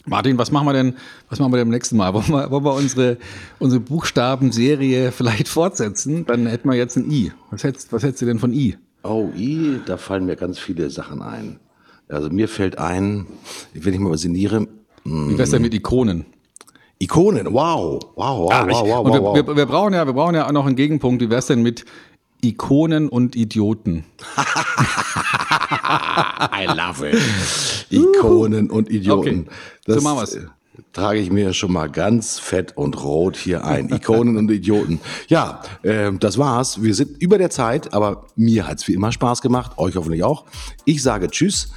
Martin, 0.10 0.38
was 0.38 0.52
machen 0.52 0.68
wir 0.68 0.74
denn, 0.74 0.96
was 1.30 1.40
machen 1.40 1.52
wir 1.52 1.58
denn 1.58 1.68
beim 1.68 1.74
nächsten 1.74 1.98
Mal? 1.98 2.14
Wollen 2.14 2.28
wir, 2.30 2.52
wollen 2.52 2.66
wir 2.66 2.74
unsere, 2.74 3.18
unsere 3.60 3.80
Buchstabenserie 3.80 5.12
vielleicht 5.12 5.48
fortsetzen? 5.48 6.26
Dann 6.26 6.48
hätten 6.48 6.70
wir 6.70 6.76
jetzt 6.76 6.98
ein 6.98 7.10
I. 7.10 7.32
Was 7.52 7.64
hättest, 7.64 7.94
was 7.94 8.04
hättest 8.04 8.22
du 8.22 8.26
denn 8.26 8.40
von 8.40 8.54
I? 8.54 8.78
Oh, 9.04 9.30
I, 9.36 9.80
da 9.86 9.98
fallen 9.98 10.26
mir 10.26 10.36
ganz 10.36 10.60
viele 10.60 10.90
Sachen 10.90 11.22
ein. 11.22 11.60
Also 12.10 12.30
mir 12.30 12.48
fällt 12.48 12.78
ein, 12.78 13.28
wenn 13.74 13.94
ich 13.94 14.00
mal 14.00 14.18
sinniere. 14.18 14.68
Wie 15.04 15.38
wär's 15.38 15.52
denn 15.52 15.62
mit 15.62 15.74
Ikonen? 15.74 16.26
Ikonen, 17.00 17.46
wow, 17.54 18.00
wow, 18.16 18.40
wow, 18.40 18.52
Ah, 18.52 18.68
wow, 18.68 18.88
wow, 18.88 19.06
und 19.06 19.14
wir, 19.14 19.22
wow. 19.22 19.36
Wir, 19.36 19.56
wir, 19.56 19.66
brauchen 19.66 19.94
ja, 19.94 20.06
wir 20.06 20.14
brauchen 20.14 20.36
ja 20.36 20.48
auch 20.48 20.52
noch 20.52 20.66
einen 20.66 20.76
Gegenpunkt. 20.76 21.22
Wie 21.22 21.30
wär's 21.30 21.48
denn 21.48 21.62
mit 21.62 21.86
Ikonen 22.42 23.08
und 23.08 23.36
Idioten? 23.38 24.04
I 26.54 26.66
love 26.68 27.08
it. 27.08 27.18
Ikonen 27.90 28.70
und 28.70 28.90
Idioten. 28.90 29.42
Okay, 29.48 29.50
Das 29.86 29.96
so 29.96 30.02
machen 30.02 30.20
wir's. 30.20 30.36
äh, 30.36 30.46
trage 30.94 31.20
ich 31.20 31.32
mir 31.32 31.54
schon 31.54 31.72
mal 31.74 31.90
ganz 31.90 32.40
fett 32.40 32.78
und 32.78 33.04
rot 33.04 33.36
hier 33.38 33.66
ein. 33.66 33.90
Ikonen 33.90 34.38
und 34.38 34.50
Idioten. 34.52 35.00
Ja, 35.28 35.62
äh, 35.84 36.12
das 36.20 36.38
war's. 36.38 36.82
Wir 36.82 36.94
sind 36.96 37.22
über 37.22 37.38
der 37.38 37.50
Zeit, 37.50 37.94
aber 37.94 38.28
mir 38.36 38.68
hat's 38.68 38.88
wie 38.88 38.94
immer 38.94 39.12
Spaß 39.12 39.42
gemacht. 39.42 39.78
Euch 39.78 39.96
hoffentlich 39.96 40.24
auch. 40.24 40.46
Ich 40.86 41.02
sage 41.04 41.28
Tschüss. 41.30 41.72